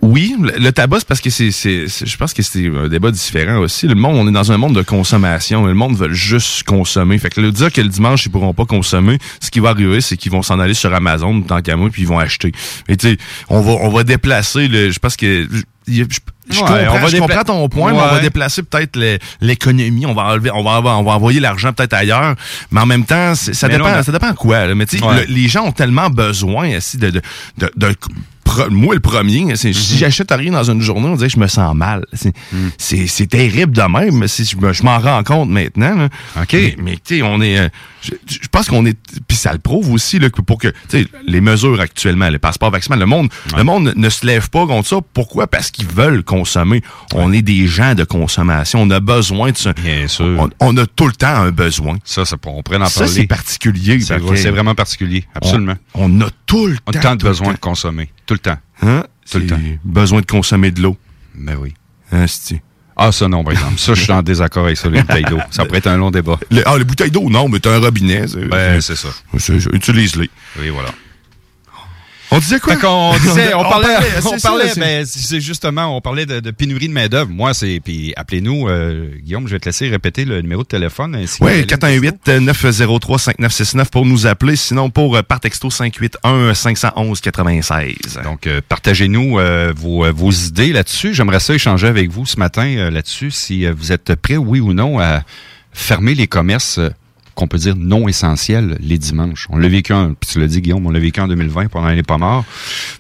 Oui, 0.02 0.36
le, 0.40 0.72
tabac, 0.72 1.00
c'est 1.00 1.08
parce 1.08 1.22
que 1.22 1.30
c'est, 1.30 1.52
je 1.52 2.18
pense 2.18 2.34
que 2.34 2.42
c'est 2.42 2.68
un 2.68 2.88
débat 2.88 3.12
différent 3.12 3.58
aussi. 3.60 3.88
Le 3.88 3.94
monde, 3.94 4.16
on 4.18 4.28
est 4.28 4.32
dans 4.32 4.52
un 4.52 4.58
monde 4.58 4.76
de 4.76 4.82
consommation. 4.82 5.66
Le 5.68 5.76
monde 5.76 5.96
veut 5.96 6.12
juste 6.12 6.64
consommer. 6.64 7.20
Fait 7.20 7.30
que 7.30 7.40
le 7.40 7.52
dire 7.52 7.72
que 7.72 7.82
le 7.82 7.88
dimanche, 7.90 8.26
ils 8.26 8.30
pourront 8.32 8.54
pas 8.56 8.66
consommer, 8.66 9.20
ce 9.40 9.52
qui 9.52 9.60
va 9.60 9.70
arriver, 9.70 10.02
c'est 10.02 10.18
qu'ils 10.18 10.32
vont 10.32 10.42
s'en 10.42 10.60
aller 10.60 10.74
sur 10.74 10.92
Amazon, 10.94 11.42
tant 11.42 11.62
qu'à 11.62 11.76
moi, 11.76 11.90
puis 11.92 12.02
ils 12.02 12.08
vont 12.08 12.18
acheter. 12.18 12.52
Mais 12.90 12.98
tu 12.98 13.10
sais, 13.12 13.18
on 13.50 13.62
va, 13.62 13.74
on 13.74 13.90
va 13.90 14.04
déplacer 14.04 14.68
le, 14.68 14.90
je 14.90 14.98
pense 15.00 15.16
que, 15.16 15.48
je, 15.52 15.62
je- 15.94 16.04
je 16.50 16.60
Ouais, 16.60 16.68
comprends, 16.68 16.74
on 16.96 17.00
va 17.00 17.08
je 17.08 17.16
dépla- 17.16 17.20
comprends 17.20 17.44
ton 17.44 17.70
point, 17.70 17.92
mais 17.94 18.00
on 18.00 18.14
va 18.16 18.20
déplacer 18.20 18.64
peut-être 18.64 19.00
l'économie, 19.40 20.06
on 20.08 20.14
va 20.14 20.24
enlever, 20.24 20.50
on 20.52 20.64
va, 20.64 20.80
on 20.98 21.04
va 21.04 21.12
envoyer 21.12 21.40
l'argent 21.40 21.72
peut-être 21.72 21.94
ailleurs, 21.94 22.36
mais 22.72 22.82
en 22.82 22.86
même 22.86 23.06
temps, 23.06 23.36
ça 23.36 23.68
Mais 23.68 23.76
dépend, 23.78 23.88
là, 23.90 24.04
ça 24.04 24.12
dépend 24.12 24.34
quoi. 24.34 24.66
là. 24.66 24.76
Mais 24.76 24.86
tu 24.88 24.98
sais, 24.98 25.06
Ouais. 25.06 25.26
le- 25.28 25.34
les 25.34 25.48
gens 25.48 25.64
ont 25.66 25.72
tellement 25.72 26.10
besoin 26.10 26.76
aussi 26.78 26.98
de, 26.98 27.12
de, 27.12 27.22
de, 27.60 27.72
de- 27.78 27.96
moi 28.70 28.94
le 28.96 29.00
premier, 29.02 29.46
Mhm. 29.46 29.56
si 29.56 29.98
j'achète 29.98 30.32
rien 30.32 30.52
dans 30.52 30.70
une 30.70 30.82
journée, 30.82 31.08
on 31.08 31.16
dirait 31.16 31.28
que 31.30 31.34
je 31.36 31.40
me 31.40 31.48
sens 31.48 31.76
mal. 31.76 32.04
C'est 32.78 33.08
c'est 33.08 33.28
terrible 33.28 33.74
de 33.74 33.82
même, 33.82 34.26
je, 34.28 34.56
me- 34.58 34.74
je 34.74 34.84
m'en 34.84 35.00
rends 35.00 35.24
compte 35.24 35.50
maintenant. 35.50 35.96
là. 35.96 36.10
OK. 36.42 36.54
Mais, 36.54 36.76
mais 36.82 36.92
tu 37.04 37.18
sais, 37.18 37.22
on 37.22 37.42
est. 37.42 37.58
euh, 37.60 37.70
je, 38.02 38.12
je 38.28 38.48
pense 38.50 38.68
qu'on 38.68 38.86
est. 38.86 38.98
Puis 39.28 39.38
ça 39.38 39.54
le 39.54 39.60
prouve 39.60 39.92
aussi 39.92 40.20
là, 40.20 40.30
que 40.30 40.42
pour 40.42 40.58
que. 40.58 40.70
Tu 40.90 41.04
sais, 41.04 41.08
les 41.28 41.42
mesures 41.42 41.80
actuellement, 41.80 42.30
les 42.30 42.40
passeports 42.40 42.72
vaccinaux, 42.72 42.98
le 42.98 43.06
monde, 43.06 43.30
le 43.56 43.64
monde 43.64 43.94
ne 43.96 44.10
se 44.10 44.26
lève 44.26 44.50
pas 44.50 44.66
contre 44.66 44.88
ça. 44.88 44.98
Pourquoi? 45.14 45.48
Parce 45.48 45.72
qu'ils 45.72 45.88
veulent 45.88 46.24
consommer. 46.24 46.82
On 47.14 47.32
est 47.34 47.42
des 47.42 47.68
gens 47.68 47.94
de 47.96 48.04
consommation. 48.04 48.82
On 48.82 48.90
a 48.90 49.00
besoin 49.00 49.52
de 49.52 49.58
ça. 49.58 49.74
Bien 49.74 50.08
sûr. 50.08 50.26
On, 50.40 50.50
on 50.60 50.78
a 50.78 50.86
tout 50.86 51.08
le 51.08 51.14
temps 51.14 51.28
un 51.36 51.52
besoin. 51.52 51.98
Ça, 52.04 52.26
ça 52.26 52.36
on 52.46 52.64
pourrait 52.64 52.78
en 52.78 52.86
Ça, 52.88 53.02
parler. 53.02 53.14
c'est 53.14 53.28
particulier. 53.28 54.00
C'est 54.02 54.50
vraiment 54.52 54.76
particulier, 54.76 55.26
absolument. 55.36 55.76
On, 55.94 56.12
on 56.12 56.22
a 56.26 56.30
tout 56.46 56.68
le 56.68 56.78
On 56.88 56.92
temps. 56.92 57.00
a 57.00 57.02
tant 57.02 57.12
de 57.16 57.20
tout 57.20 57.26
le 57.26 57.32
besoin 57.32 57.48
temps. 57.48 57.54
de 57.54 57.58
consommer, 57.60 58.10
tout 58.32 58.36
le 58.36 58.40
temps. 58.40 58.58
Hein? 58.82 59.04
Tout 59.30 59.40
le 59.40 59.48
temps. 59.48 59.60
Besoin 59.84 60.22
de 60.22 60.26
consommer 60.26 60.72
de 60.72 60.82
l'eau. 60.82 60.96
Ben 61.36 61.58
oui. 61.60 61.74
Hein? 62.14 62.26
Ah, 62.96 63.12
ça 63.12 63.28
non, 63.28 63.44
par 63.44 63.52
exemple. 63.54 63.78
Ça, 63.78 63.94
je 63.94 64.02
suis 64.04 64.12
en 64.14 64.22
désaccord 64.32 64.66
avec 64.66 64.78
ça, 64.78 64.90
les 64.90 65.02
bouteilles 65.02 65.24
d'eau. 65.26 65.40
Ça 65.50 65.66
pourrait 65.66 65.80
être 65.80 65.88
un 65.88 65.98
long 65.98 66.12
débat. 66.12 66.40
Le- 66.50 66.64
ah, 66.66 66.78
les 66.78 66.86
bouteilles 66.86 67.12
d'eau, 67.12 67.30
non, 67.30 67.50
mais 67.50 67.60
t'as 67.60 67.76
un 67.76 67.80
robinet. 67.80 68.26
Ben, 68.50 68.80
c'est 68.80 68.96
ça. 68.96 69.10
Utilise-les. 69.74 70.30
Oui, 70.60 70.70
voilà. 70.70 70.90
On 72.34 72.40
disait 72.40 72.60
quoi? 72.60 72.76
Qu'on 72.78 73.14
disait, 73.18 73.54
on 73.54 73.64
parlait, 73.64 73.98
on 74.26 74.40
parlait, 74.40 74.70
c'est- 74.70 74.80
ben, 74.80 75.06
c'est 75.06 75.42
justement, 75.42 75.96
on 75.98 76.02
parlait 76.02 76.26
de, 76.26 76.40
de 76.40 76.52
pénurie 76.52 76.88
de 76.88 76.94
main-d'œuvre. 76.94 77.30
Moi, 77.30 77.54
c'est, 77.54 77.82
puis 77.84 78.14
appelez-nous, 78.16 78.68
euh, 78.70 79.10
Guillaume, 79.22 79.48
je 79.48 79.54
vais 79.54 79.60
te 79.60 79.66
laisser 79.68 79.90
répéter 79.90 80.24
le 80.26 80.42
numéro 80.42 80.64
de 80.64 80.68
téléphone. 80.68 81.18
Oui, 81.42 81.52
la 81.52 81.58
ligne 81.90 82.12
418-903-5969 82.26 83.90
pour 83.90 84.06
nous 84.06 84.28
appeler. 84.28 84.56
Sinon, 84.56 84.90
pour 84.90 85.16
euh, 85.18 85.24
par 85.24 85.40
texto 85.42 85.68
581-511-96. 85.70 88.22
Donc, 88.24 88.48
euh, 88.48 88.62
partagez-nous 88.68 89.40
euh, 89.40 89.74
vos, 89.76 90.12
vos 90.14 90.32
idées 90.32 90.74
là-dessus. 90.74 91.14
J'aimerais 91.14 91.40
ça 91.40 91.54
échanger 91.54 91.88
avec 91.88 92.10
vous 92.12 92.26
ce 92.26 92.38
matin 92.40 92.90
là-dessus, 92.90 93.32
si 93.32 93.66
vous 93.68 93.92
êtes 93.92 94.16
prêts, 94.16 94.38
oui 94.38 94.60
ou 94.60 94.74
non, 94.74 95.00
à 95.00 95.22
fermer 95.74 96.16
les 96.16 96.28
commerces 96.28 96.80
qu'on 97.36 97.48
peut 97.48 97.58
dire 97.58 97.76
non 97.76 98.08
essentiels 98.08 98.78
les 98.80 98.98
dimanches. 98.98 99.48
On 99.50 99.58
l'a 99.58 99.68
vécu, 99.68 99.94
en, 99.94 100.14
tu 100.14 100.40
l'as 100.40 100.48
dit, 100.48 100.62
Guillaume, 100.62 100.86
on 100.86 100.92
l'a 100.92 101.00
vécu 101.00 101.20
en 101.20 101.28
2020 101.28 101.68
pendant 101.68 101.90
les 101.90 102.04
pas 102.04 102.18
morts. 102.18 102.46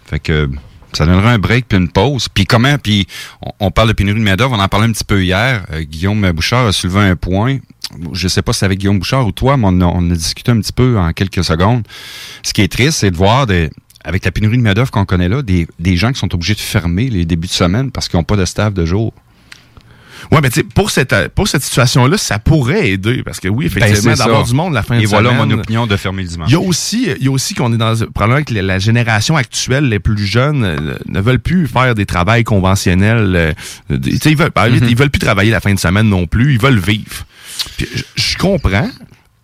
Fait 0.05 0.19
que 0.19 0.49
ça 0.93 1.05
donnerait 1.05 1.29
un 1.29 1.39
break 1.39 1.67
puis 1.67 1.77
une 1.77 1.89
pause. 1.89 2.27
Puis 2.29 2.45
comment, 2.45 2.77
puis 2.77 3.07
on, 3.59 3.71
parle 3.71 3.89
de 3.89 3.93
pénurie 3.93 4.19
de 4.19 4.25
main-d'œuvre, 4.25 4.53
on 4.53 4.59
en 4.59 4.67
parlait 4.67 4.87
un 4.87 4.91
petit 4.91 5.03
peu 5.03 5.23
hier. 5.23 5.65
Euh, 5.71 5.83
Guillaume 5.83 6.31
Bouchard 6.31 6.67
a 6.67 6.71
soulevé 6.71 6.99
un 6.99 7.15
point. 7.15 7.59
Je 8.13 8.27
sais 8.27 8.41
pas 8.41 8.53
si 8.53 8.59
c'est 8.59 8.65
avec 8.65 8.79
Guillaume 8.79 8.99
Bouchard 8.99 9.25
ou 9.25 9.31
toi, 9.31 9.57
mais 9.57 9.67
on 9.67 10.11
a, 10.11 10.15
discuté 10.15 10.51
un 10.51 10.59
petit 10.59 10.73
peu 10.73 10.97
en 10.97 11.11
quelques 11.13 11.43
secondes. 11.43 11.83
Ce 12.43 12.53
qui 12.53 12.61
est 12.61 12.71
triste, 12.71 12.99
c'est 12.99 13.11
de 13.11 13.17
voir 13.17 13.47
avec 14.03 14.25
la 14.25 14.31
pénurie 14.31 14.57
de 14.57 14.63
main-d'œuvre 14.63 14.91
qu'on 14.91 15.05
connaît 15.05 15.29
là, 15.29 15.41
des, 15.41 15.67
des 15.79 15.97
gens 15.97 16.11
qui 16.11 16.19
sont 16.19 16.33
obligés 16.33 16.55
de 16.55 16.59
fermer 16.59 17.09
les 17.09 17.25
débuts 17.25 17.47
de 17.47 17.53
semaine 17.53 17.91
parce 17.91 18.07
qu'ils 18.07 18.17
n'ont 18.17 18.23
pas 18.23 18.37
de 18.37 18.45
staff 18.45 18.73
de 18.73 18.85
jour. 18.85 19.13
Ouais, 20.31 20.39
mais 20.41 20.49
tu 20.49 20.61
sais, 20.61 20.63
pour 20.63 20.91
cette, 20.91 21.13
pour 21.35 21.47
cette 21.49 21.61
situation-là, 21.61 22.17
ça 22.17 22.39
pourrait 22.39 22.89
aider. 22.91 23.21
Parce 23.23 23.39
que 23.41 23.49
oui, 23.49 23.67
Ben, 23.69 23.83
effectivement, 23.83 24.15
d'avoir 24.15 24.43
du 24.45 24.53
monde 24.53 24.73
la 24.73 24.81
fin 24.81 24.97
Et 24.97 25.01
de 25.03 25.07
voilà 25.07 25.31
semaine. 25.31 25.49
mon 25.49 25.59
opinion 25.59 25.87
de 25.87 25.97
fermer 25.97 26.23
le 26.23 26.29
dimanche. 26.29 26.49
Il 26.49 26.53
y 26.53 26.55
a 26.55 26.59
aussi, 26.61 27.09
il 27.19 27.25
y 27.25 27.27
a 27.27 27.31
aussi 27.31 27.53
qu'on 27.53 27.73
est 27.73 27.77
dans 27.77 27.93
probablement 28.13 28.43
que 28.43 28.53
la, 28.53 28.79
génération 28.79 29.35
actuelle, 29.35 29.89
les 29.89 29.99
plus 29.99 30.25
jeunes, 30.25 30.63
euh, 30.63 30.95
ne 31.07 31.19
veulent 31.19 31.39
plus 31.39 31.67
faire 31.67 31.95
des 31.95 32.05
travails 32.05 32.45
conventionnels. 32.45 33.33
euh, 33.35 33.53
des- 33.89 34.11
tu 34.11 34.17
sais, 34.19 34.31
ils 34.31 34.37
veulent, 34.37 34.51
Mm-hmm. 34.55 34.87
ils 34.89 34.95
veulent 34.95 35.09
plus 35.09 35.19
travailler 35.19 35.51
la 35.51 35.59
fin 35.59 35.73
de 35.73 35.79
semaine 35.79 36.07
non 36.07 36.27
plus. 36.27 36.53
Ils 36.53 36.59
veulent 36.61 36.79
vivre. 36.79 37.25
Puis, 37.77 37.87
je 38.15 38.37
comprends. 38.37 38.89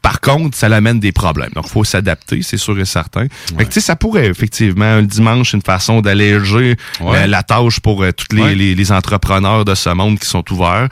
Par 0.07 0.21
contre, 0.21 0.55
ça 0.57 0.69
l'amène 0.69 1.01
des 1.01 1.11
problèmes. 1.11 1.49
Donc, 1.53 1.65
il 1.67 1.71
faut 1.71 1.83
s'adapter, 1.83 2.41
c'est 2.41 2.55
sûr 2.55 2.79
et 2.79 2.85
certain. 2.85 3.25
Fait 3.57 3.65
que, 3.65 3.69
tu 3.69 3.73
sais, 3.73 3.81
ça 3.81 3.97
pourrait 3.97 4.27
effectivement, 4.27 4.95
le 4.97 5.05
dimanche, 5.05 5.51
une 5.51 5.61
façon 5.61 5.99
d'alléger 5.99 6.77
Ouais. 7.01 7.17
euh, 7.23 7.27
la 7.27 7.43
tâche 7.43 7.81
pour 7.81 8.03
euh, 8.03 8.11
tous 8.13 8.33
les, 8.33 8.41
Ouais. 8.41 8.55
les, 8.55 8.73
les 8.73 8.91
entrepreneurs 8.93 9.65
de 9.65 9.75
ce 9.75 9.89
monde 9.89 10.17
qui 10.17 10.25
sont 10.25 10.45
ouverts. 10.53 10.87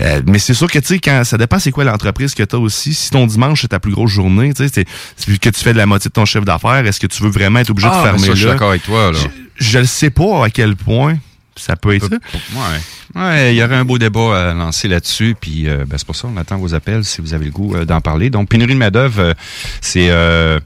Euh, 0.00 0.20
mais 0.26 0.40
c'est 0.40 0.52
sûr 0.54 0.68
que, 0.68 0.80
tu 0.80 0.86
sais, 0.86 0.98
quand 0.98 1.22
ça 1.22 1.38
dépend 1.38 1.60
c'est 1.60 1.70
quoi 1.70 1.84
l'entreprise 1.84 2.34
que 2.34 2.42
tu 2.42 2.56
as 2.56 2.58
aussi. 2.58 2.92
Si 2.92 3.10
ton 3.10 3.26
dimanche, 3.28 3.60
c'est 3.62 3.68
ta 3.68 3.78
plus 3.78 3.92
grosse 3.92 4.10
journée, 4.10 4.52
tu 4.52 4.66
sais, 4.68 4.84
que 4.84 5.48
tu 5.50 5.60
fais 5.62 5.72
de 5.72 5.78
la 5.78 5.86
moitié 5.86 6.08
de 6.08 6.12
ton 6.14 6.24
chiffre 6.24 6.44
d'affaires, 6.44 6.84
est-ce 6.86 6.98
que 6.98 7.06
tu 7.06 7.22
veux 7.22 7.30
vraiment 7.30 7.60
être 7.60 7.70
obligé 7.70 7.88
Ah, 7.88 7.98
de 7.98 8.02
ben 8.02 8.04
fermer 8.18 8.26
ça, 8.26 8.32
je 8.32 8.36
suis 8.36 8.46
là? 8.46 8.52
d'accord 8.54 8.70
avec 8.70 8.82
toi, 8.82 9.12
là. 9.12 9.18
Je, 9.58 9.64
je 9.64 9.78
ne 9.78 9.84
sais 9.84 10.10
pas 10.10 10.44
à 10.44 10.50
quel 10.50 10.74
point 10.74 11.18
ça 11.56 11.76
peut 11.76 11.94
être 11.94 12.08
ça. 12.08 12.16
Ouais. 12.54 13.20
Ouais, 13.22 13.54
il 13.54 13.56
y 13.58 13.62
aurait 13.64 13.76
un 13.76 13.84
beau 13.84 13.98
débat 13.98 14.50
à 14.50 14.54
lancer 14.54 14.88
là-dessus, 14.88 15.36
puis 15.40 15.68
euh, 15.68 15.84
ben, 15.86 15.96
c'est 15.98 16.06
pour 16.06 16.16
ça 16.16 16.28
on 16.32 16.36
attend 16.36 16.58
vos 16.58 16.74
appels 16.74 17.04
si 17.04 17.20
vous 17.20 17.34
avez 17.34 17.46
le 17.46 17.50
goût 17.50 17.74
euh, 17.74 17.84
d'en 17.84 18.00
parler. 18.00 18.30
Donc, 18.30 18.48
pénurie 18.48 18.74
de 18.74 18.78
main-d'œuvre, 18.78 19.20
euh, 19.20 19.34
c'est 19.80 20.08
euh, 20.10 20.58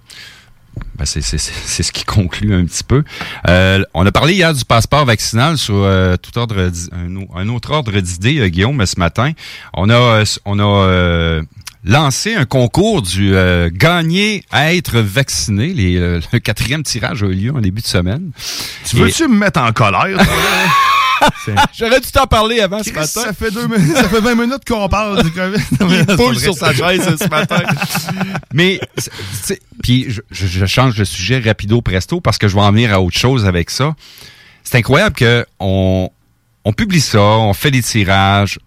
Ben, 0.97 1.05
c'est, 1.05 1.21
c'est, 1.21 1.39
c'est 1.39 1.53
c'est 1.67 1.83
ce 1.83 1.93
qui 1.93 2.05
conclut 2.05 2.55
un 2.55 2.65
petit 2.65 2.85
peu. 2.85 3.03
Euh, 3.49 3.83
on 3.95 4.05
a 4.07 4.13
parlé 4.13 4.35
hier 4.35 4.53
du 4.55 4.65
passeport 4.65 5.05
vaccinal 5.05 5.59
sur 5.59 5.75
euh, 5.77 6.17
tout 6.17 6.37
ordre 6.39 6.71
un, 6.93 7.17
au- 7.17 7.29
un 7.37 7.49
autre 7.49 7.71
ordre 7.73 7.99
d'idée, 8.01 8.39
euh, 8.39 8.49
Guillaume, 8.49 8.85
ce 8.87 8.99
matin. 8.99 9.33
On 9.75 9.89
a 9.91 9.95
euh, 9.95 10.25
on 10.45 10.59
a 10.59 10.63
euh, 10.65 11.43
lancé 11.85 12.35
un 12.35 12.45
concours 12.45 13.03
du 13.03 13.35
euh, 13.35 13.71
gagner 13.73 14.45
à 14.51 14.75
être 14.75 15.01
vacciné. 15.01 15.69
Les, 15.69 15.97
euh, 15.97 16.21
le 16.33 16.39
quatrième 16.39 16.83
tirage 16.83 17.23
a 17.23 17.27
eu 17.27 17.35
lieu 17.35 17.53
en 17.55 17.61
début 17.61 17.81
de 17.83 17.87
semaine. 17.87 18.33
Tu 18.87 18.97
veux-tu 18.97 19.29
me 19.29 19.37
mettre 19.37 19.61
en 19.61 19.73
colère? 19.73 20.19
J'aurais 21.79 22.01
dû 22.01 22.11
t'en 22.11 22.27
parler 22.27 22.61
avant 22.61 22.83
ce 22.83 22.91
matin. 22.93 23.07
Ça 23.07 23.33
fait, 23.35 23.51
deux 23.51 23.67
minutes, 23.67 23.95
ça 23.95 24.09
fait 24.09 24.21
20 24.21 24.35
minutes 24.37 24.65
qu'on 24.67 24.89
parle 24.89 25.23
du 25.23 25.31
COVID. 25.31 25.63
Il 26.09 26.17
poule 26.17 26.39
sur 26.39 26.55
sa 26.55 26.73
chaise 26.73 27.03
ce 27.21 27.29
matin. 27.29 27.63
Mais, 28.55 28.81
puis 29.83 30.07
je, 30.09 30.21
je- 30.31 30.67
change 30.67 30.97
de 30.97 31.05
sujet 31.05 31.39
rapido 31.41 31.83
presto 31.83 32.21
parce 32.23 32.39
que 32.39 32.49
je 32.49 32.55
vais 32.55 32.63
en 32.63 32.73
venir 32.73 32.93
à 32.95 33.01
autre 33.03 33.19
chose 33.19 33.45
avec 33.47 33.69
ça. 33.71 33.95
C'est 34.65 34.79
incroyable 34.79 35.15
que 35.15 35.45
on, 35.59 36.09
on 36.65 36.73
publie 36.73 37.01
ça, 37.03 37.21
on 37.21 37.53
fait 37.53 37.71
des 37.71 37.83
tirages. 37.83 38.59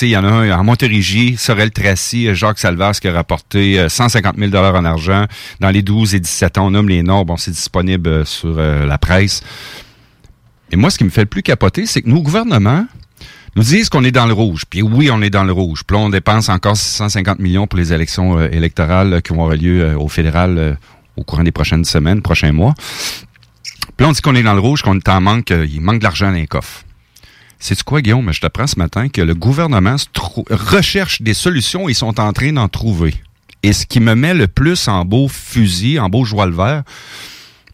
Il 0.00 0.08
y 0.08 0.16
en 0.16 0.24
a 0.24 0.28
un 0.28 0.58
en 0.58 0.64
Montérégie, 0.64 1.36
Sorel 1.36 1.70
Tracy, 1.70 2.34
Jacques 2.34 2.58
Salvas 2.58 2.98
qui 3.00 3.08
a 3.08 3.12
rapporté 3.12 3.78
euh, 3.78 3.88
150 3.88 4.36
000 4.36 4.54
en 4.54 4.84
argent. 4.84 5.26
Dans 5.60 5.70
les 5.70 5.82
12 5.82 6.14
et 6.14 6.20
17 6.20 6.58
ans, 6.58 6.66
on 6.66 6.70
nomme 6.70 6.88
les 6.88 7.02
noms. 7.02 7.24
Bon, 7.24 7.36
c'est 7.36 7.50
disponible 7.50 8.08
euh, 8.08 8.24
sur 8.24 8.58
euh, 8.58 8.86
la 8.86 8.98
presse. 8.98 9.42
Et 10.70 10.76
moi, 10.76 10.90
ce 10.90 10.98
qui 10.98 11.04
me 11.04 11.10
fait 11.10 11.20
le 11.22 11.26
plus 11.26 11.42
capoter, 11.42 11.86
c'est 11.86 12.02
que 12.02 12.08
nos 12.08 12.22
gouvernements 12.22 12.86
nous 13.56 13.62
disent 13.62 13.88
qu'on 13.88 14.04
est 14.04 14.12
dans 14.12 14.26
le 14.26 14.32
rouge. 14.32 14.64
Puis 14.68 14.82
oui, 14.82 15.10
on 15.10 15.20
est 15.22 15.30
dans 15.30 15.44
le 15.44 15.52
rouge. 15.52 15.82
Puis 15.86 15.96
on 15.96 16.08
dépense 16.08 16.48
encore 16.48 16.76
650 16.76 17.38
millions 17.38 17.66
pour 17.66 17.78
les 17.78 17.92
élections 17.92 18.38
euh, 18.38 18.48
électorales 18.50 19.14
euh, 19.14 19.20
qui 19.20 19.32
vont 19.32 19.42
avoir 19.42 19.58
lieu 19.58 19.82
euh, 19.82 19.98
au 19.98 20.08
fédéral 20.08 20.58
euh, 20.58 20.74
au 21.16 21.24
courant 21.24 21.42
des 21.42 21.52
prochaines 21.52 21.84
semaines, 21.84 22.22
prochains 22.22 22.52
mois. 22.52 22.74
Puis 23.96 24.06
on 24.06 24.12
dit 24.12 24.20
qu'on 24.22 24.34
est 24.34 24.42
dans 24.42 24.54
le 24.54 24.60
rouge, 24.60 24.82
qu'on 24.82 24.98
manque, 25.20 25.50
euh, 25.50 25.66
il 25.70 25.80
manque 25.80 25.98
de 25.98 26.04
l'argent 26.04 26.28
dans 26.28 26.32
les 26.32 26.46
coffres. 26.46 26.84
C'est 27.64 27.80
quoi, 27.84 28.02
Guillaume? 28.02 28.32
Je 28.32 28.40
t'apprends 28.40 28.66
ce 28.66 28.76
matin 28.76 29.08
que 29.08 29.22
le 29.22 29.34
gouvernement 29.36 29.96
se 29.96 30.06
recherche 30.50 31.22
des 31.22 31.32
solutions 31.32 31.88
et 31.88 31.92
ils 31.92 31.94
sont 31.94 32.18
en 32.18 32.32
train 32.32 32.52
d'en 32.52 32.68
trouver. 32.68 33.14
Et 33.62 33.72
ce 33.72 33.86
qui 33.86 34.00
me 34.00 34.16
met 34.16 34.34
le 34.34 34.48
plus 34.48 34.88
en 34.88 35.04
beau 35.04 35.28
fusil, 35.28 36.00
en 36.00 36.08
beau 36.08 36.24
joie 36.24 36.46
le 36.46 36.56
vert, 36.56 36.82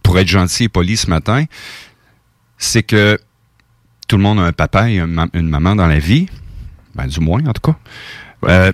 pour 0.02 0.18
être 0.18 0.28
gentil 0.28 0.64
et 0.64 0.68
poli 0.68 0.98
ce 0.98 1.08
matin, 1.08 1.46
c'est 2.58 2.82
que 2.82 3.18
tout 4.08 4.18
le 4.18 4.22
monde 4.22 4.38
a 4.40 4.42
un 4.42 4.52
papa 4.52 4.90
et 4.90 4.98
une 4.98 5.48
maman 5.48 5.74
dans 5.74 5.86
la 5.86 5.98
vie. 5.98 6.26
Ben, 6.94 7.06
du 7.06 7.20
moins, 7.20 7.40
en 7.46 7.52
tout 7.54 7.72
cas. 7.72 7.78
Euh, 8.44 8.72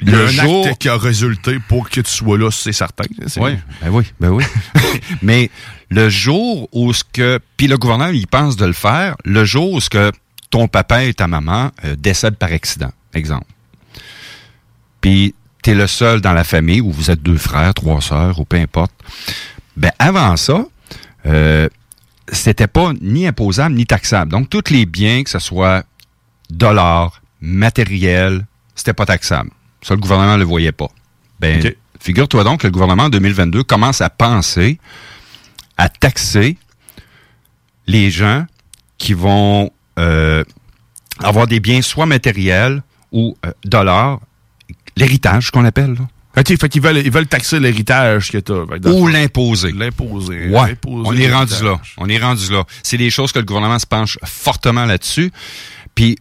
le 0.00 0.28
jour... 0.28 0.68
acte 0.68 0.78
qui 0.78 0.88
a 0.88 0.96
résulté 0.96 1.58
pour 1.68 1.90
que 1.90 2.00
tu 2.00 2.10
sois 2.10 2.38
là, 2.38 2.50
c'est 2.52 2.72
certain. 2.72 3.04
C'est- 3.26 3.40
Oui, 3.40 3.56
ben 3.82 3.90
oui, 3.90 4.04
ben 4.20 4.30
oui. 4.30 4.44
Mais 5.22 5.50
le 5.90 6.08
jour 6.08 6.68
où 6.72 6.92
ce 6.92 7.02
que, 7.12 7.40
puis 7.56 7.66
le 7.66 7.76
gouvernement 7.76 8.10
il 8.12 8.28
pense 8.28 8.54
de 8.56 8.66
le 8.66 8.72
faire, 8.72 9.16
le 9.24 9.44
jour 9.44 9.72
où 9.72 9.80
ce 9.80 9.90
que 9.90 10.12
ton 10.54 10.68
papa 10.68 11.02
et 11.02 11.12
ta 11.12 11.26
maman 11.26 11.72
euh, 11.84 11.96
décèdent 11.96 12.36
par 12.36 12.52
accident, 12.52 12.92
exemple. 13.12 13.48
Puis 15.00 15.34
t'es 15.62 15.74
le 15.74 15.88
seul 15.88 16.20
dans 16.20 16.32
la 16.32 16.44
famille 16.44 16.80
où 16.80 16.92
vous 16.92 17.10
êtes 17.10 17.20
deux 17.20 17.38
frères, 17.38 17.74
trois 17.74 18.00
sœurs 18.00 18.38
ou 18.38 18.44
peu 18.44 18.56
importe. 18.56 18.92
Ben 19.76 19.90
avant 19.98 20.36
ça, 20.36 20.64
euh, 21.26 21.68
c'était 22.28 22.68
pas 22.68 22.92
ni 23.00 23.26
imposable 23.26 23.74
ni 23.74 23.84
taxable. 23.84 24.30
Donc 24.30 24.48
tous 24.48 24.70
les 24.70 24.86
biens, 24.86 25.24
que 25.24 25.30
ce 25.30 25.40
soit 25.40 25.82
dollars, 26.50 27.20
matériel, 27.40 28.46
c'était 28.76 28.92
pas 28.92 29.06
taxable. 29.06 29.50
Ça, 29.82 29.94
le 29.94 30.00
gouvernement 30.00 30.36
le 30.36 30.44
voyait 30.44 30.70
pas. 30.70 30.88
Ben, 31.40 31.74
figure-toi 31.98 32.44
donc 32.44 32.60
que 32.60 32.68
le 32.68 32.72
gouvernement 32.72 33.04
en 33.04 33.10
2022 33.10 33.64
commence 33.64 34.00
à 34.00 34.08
penser 34.08 34.78
à 35.78 35.88
taxer 35.88 36.56
les 37.88 38.12
gens 38.12 38.46
qui 38.98 39.14
vont 39.14 39.72
euh, 39.98 40.44
avoir 41.20 41.46
des 41.46 41.60
biens 41.60 41.82
soit 41.82 42.06
matériels 42.06 42.82
ou 43.12 43.36
euh, 43.46 43.52
dollars, 43.64 44.20
l'héritage 44.96 45.50
qu'on 45.50 45.64
appelle, 45.64 45.94
là. 45.94 46.08
OK, 46.36 46.58
fait 46.58 46.68
qu'ils 46.68 46.82
veulent, 46.82 46.96
ils 46.96 47.12
veulent 47.12 47.28
taxer 47.28 47.60
l'héritage 47.60 48.32
que 48.32 48.38
que 48.38 48.78
dans 48.78 48.90
le 48.90 48.92
ou 48.92 49.06
l'imposer. 49.06 49.70
L'imposer. 49.70 50.48
Ouais, 50.48 50.76
on 50.84 51.16
est 51.16 51.32
rendu 51.32 51.62
là. 51.62 51.80
On 51.96 52.08
est 52.08 52.18
rendu 52.18 52.50
là. 52.50 52.64
C'est 52.82 52.96
des 52.96 53.10
choses 53.10 53.30
que 53.30 53.38
le 53.38 53.44
gouvernement 53.44 53.78
se 53.78 53.86
penche 53.86 54.18
fortement 54.24 54.84
là-dessus. 54.84 55.30
Puis 55.94 56.18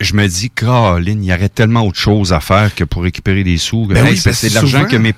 je 0.00 0.14
me 0.14 0.28
dis, 0.28 0.50
Caroline, 0.50 1.24
il 1.24 1.28
y 1.28 1.32
aurait 1.32 1.48
tellement 1.48 1.82
autre 1.82 1.98
chose 1.98 2.32
à 2.32 2.38
faire 2.38 2.74
que 2.76 2.84
pour 2.84 3.02
récupérer 3.02 3.42
des 3.42 3.58
sous. 3.58 3.86
Ben 3.86 4.06
Hey, 4.06 4.12
oui, 4.12 4.18
c'est 4.18 4.50
de 4.50 4.54
l'argent 4.54 4.84
que 4.84 4.96
mes 4.96 5.14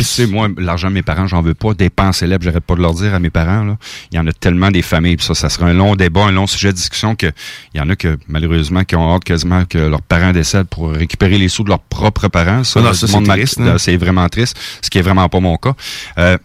sais, 0.00 0.26
moi, 0.26 0.48
l'argent 0.58 0.88
de 0.88 0.94
mes 0.94 1.02
parents, 1.02 1.26
j'en 1.26 1.42
veux 1.42 1.54
pas. 1.54 1.74
Dépensez-les, 1.74 2.38
puis 2.38 2.46
j'arrête 2.46 2.64
pas 2.64 2.74
de 2.74 2.80
leur 2.80 2.94
dire 2.94 3.14
à 3.14 3.18
mes 3.18 3.30
parents. 3.30 3.64
Là. 3.64 3.76
Il 4.12 4.16
y 4.16 4.18
en 4.18 4.26
a 4.26 4.32
tellement 4.32 4.70
des 4.70 4.82
familles, 4.82 5.16
puis 5.16 5.26
ça, 5.26 5.34
ça 5.34 5.48
sera 5.48 5.66
un 5.66 5.72
long 5.74 5.96
débat, 5.96 6.24
un 6.24 6.32
long 6.32 6.46
sujet 6.46 6.68
de 6.68 6.76
discussion 6.76 7.14
que 7.14 7.26
il 7.74 7.78
y 7.78 7.80
en 7.80 7.88
a 7.88 7.96
que, 7.96 8.18
malheureusement, 8.28 8.84
qui 8.84 8.96
ont 8.96 9.14
hâte 9.14 9.24
quasiment 9.24 9.64
que 9.64 9.78
leurs 9.78 10.02
parents 10.02 10.32
décèdent 10.32 10.68
pour 10.68 10.90
récupérer 10.92 11.38
les 11.38 11.48
sous 11.48 11.64
de 11.64 11.68
leurs 11.68 11.80
propres 11.80 12.28
parents. 12.28 12.64
Ça, 12.64 12.80
Non, 12.80 12.86
non, 12.86 12.90
le 12.92 12.96
ça, 12.96 13.06
monde 13.08 13.26
c'est 13.26 13.32
triste, 13.32 13.60
hein. 13.60 13.78
c'est 13.78 13.96
vraiment 13.96 14.28
triste, 14.28 14.58
ce 14.82 14.90
qui 14.90 14.98
est 14.98 15.02
vraiment 15.02 15.28
pas 15.28 15.40
mon 15.40 15.56
cas. 15.56 15.74
Euh, 16.18 16.38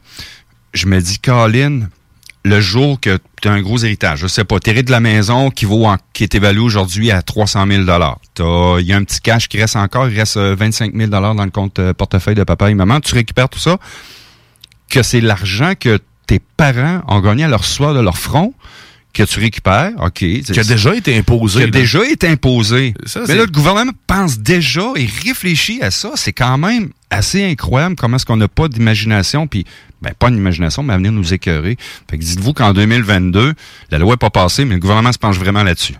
je 0.74 0.88
me 0.88 1.00
dis, 1.02 1.20
Colin, 1.20 1.82
le 2.44 2.60
jour 2.60 3.00
que 3.00 3.20
tu 3.42 3.48
as 3.48 3.52
un 3.52 3.62
gros 3.62 3.78
héritage, 3.78 4.20
je 4.20 4.28
sais 4.28 4.44
pas, 4.44 4.60
t'hérites 4.60 4.88
de 4.88 4.92
la 4.92 5.00
maison 5.00 5.52
qui 5.52 5.66
vaut 5.66 5.86
en- 5.86 5.98
qui 6.14 6.24
est 6.24 6.34
évaluée 6.34 6.62
aujourd'hui 6.62 7.12
à 7.12 7.22
300 7.22 7.68
000 7.68 7.84
T'as- 7.86 8.80
Il 8.80 8.86
y 8.88 8.94
a 8.94 8.98
un 8.98 9.04
petit 9.04 9.20
cash 9.22 9.48
qui 9.48 9.60
reste 9.60 9.76
encore, 9.76 10.10
il 10.10 10.18
reste 10.18 10.38
euh, 10.38 10.56
25 10.58 10.94
000 10.96 11.10
dans 11.10 11.34
le 11.34 11.52
compte 11.52 11.78
euh, 11.80 11.94
portefeuille 11.94 12.34
de 12.36 12.44
papa 12.44 12.72
et 12.72 12.74
maman. 12.74 13.00
Tu 13.00 13.14
récupères 13.14 13.48
tout 13.50 13.60
ça, 13.60 13.78
que 14.90 15.04
c'est 15.04 15.22
l'argent 15.22 15.74
que 15.80 16.00
tes 16.28 16.40
parents 16.40 17.02
ont 17.08 17.20
gagné 17.20 17.44
à 17.44 17.48
leur 17.48 17.64
soir 17.64 17.94
de 17.94 18.00
leur 18.00 18.18
front, 18.18 18.54
que 19.14 19.24
tu 19.24 19.40
récupères, 19.40 19.92
OK. 20.00 20.14
Qui 20.20 20.60
a 20.60 20.64
déjà 20.64 20.96
été 20.96 21.18
imposé, 21.18 21.58
Qui 21.60 21.64
a 21.64 21.66
là. 21.66 21.72
déjà 21.72 22.06
été 22.10 22.28
imposé. 22.30 22.94
Ça, 23.06 23.22
Mais 23.28 23.36
là, 23.36 23.42
le 23.46 23.52
gouvernement 23.52 23.92
pense 24.08 24.40
déjà 24.40 24.84
et 24.96 25.06
réfléchit 25.26 25.82
à 25.82 25.92
ça. 25.92 26.12
C'est 26.16 26.32
quand 26.34 26.58
même 26.58 26.90
assez 27.10 27.44
incroyable 27.44 27.96
comment 27.98 28.16
est-ce 28.16 28.26
qu'on 28.26 28.38
n'a 28.38 28.48
pas 28.48 28.68
d'imagination, 28.70 29.48
puis 29.48 29.66
ben, 30.02 30.14
pas 30.18 30.30
d'imagination, 30.30 30.84
mais 30.84 30.94
à 30.94 30.98
venir 30.98 31.12
nous 31.12 31.34
écœurer. 31.34 31.78
Fait 32.10 32.18
que 32.18 32.24
dites-vous 32.24 32.54
qu'en 32.54 32.74
2022, 32.74 33.54
la 33.92 33.98
loi 33.98 34.14
n'est 34.14 34.18
pas 34.18 34.30
passée, 34.30 34.66
mais 34.66 34.76
le 34.76 34.80
gouvernement 34.80 35.12
se 35.12 35.20
penche 35.20 35.38
vraiment 35.38 35.64
là-dessus. 35.64 35.96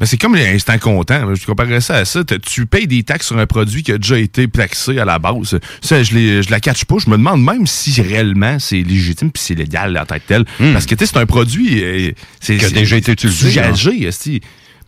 Mais 0.00 0.06
c'est 0.06 0.16
comme 0.16 0.34
les 0.34 0.46
instants 0.48 0.78
comptants. 0.78 1.34
Je 1.34 1.46
comparerais 1.46 1.80
ça 1.80 1.96
à 1.96 2.04
ça. 2.04 2.22
Tu 2.24 2.66
payes 2.66 2.86
des 2.86 3.02
taxes 3.02 3.28
sur 3.28 3.38
un 3.38 3.46
produit 3.46 3.82
qui 3.82 3.92
a 3.92 3.98
déjà 3.98 4.18
été 4.18 4.48
taxé 4.48 4.98
à 4.98 5.04
la 5.04 5.18
base. 5.18 5.58
Ça, 5.80 6.02
je, 6.02 6.14
les, 6.14 6.42
je 6.42 6.50
la 6.50 6.60
catch 6.60 6.84
pas. 6.84 6.96
Je 6.98 7.08
me 7.10 7.16
demande 7.16 7.42
même 7.42 7.66
si 7.66 8.00
réellement 8.00 8.58
c'est 8.58 8.82
légitime 8.82 9.30
puis 9.30 9.42
c'est 9.42 9.54
légal 9.54 9.96
en 9.96 10.04
tant 10.04 10.16
que 10.16 10.26
tel. 10.26 10.44
Parce 10.72 10.86
que 10.86 10.94
tu 10.94 11.04
sais, 11.04 11.12
c'est 11.12 11.18
un 11.20 11.26
produit 11.26 11.82
euh, 11.82 12.10
c'est, 12.40 12.54
Hmm. 12.54 12.58
Qui 12.58 12.64
a 12.64 12.70
déjà 12.70 12.96
été 12.96 13.12
utilisé, 13.12 13.48
Usagé, 13.48 14.06
esti. 14.06 14.40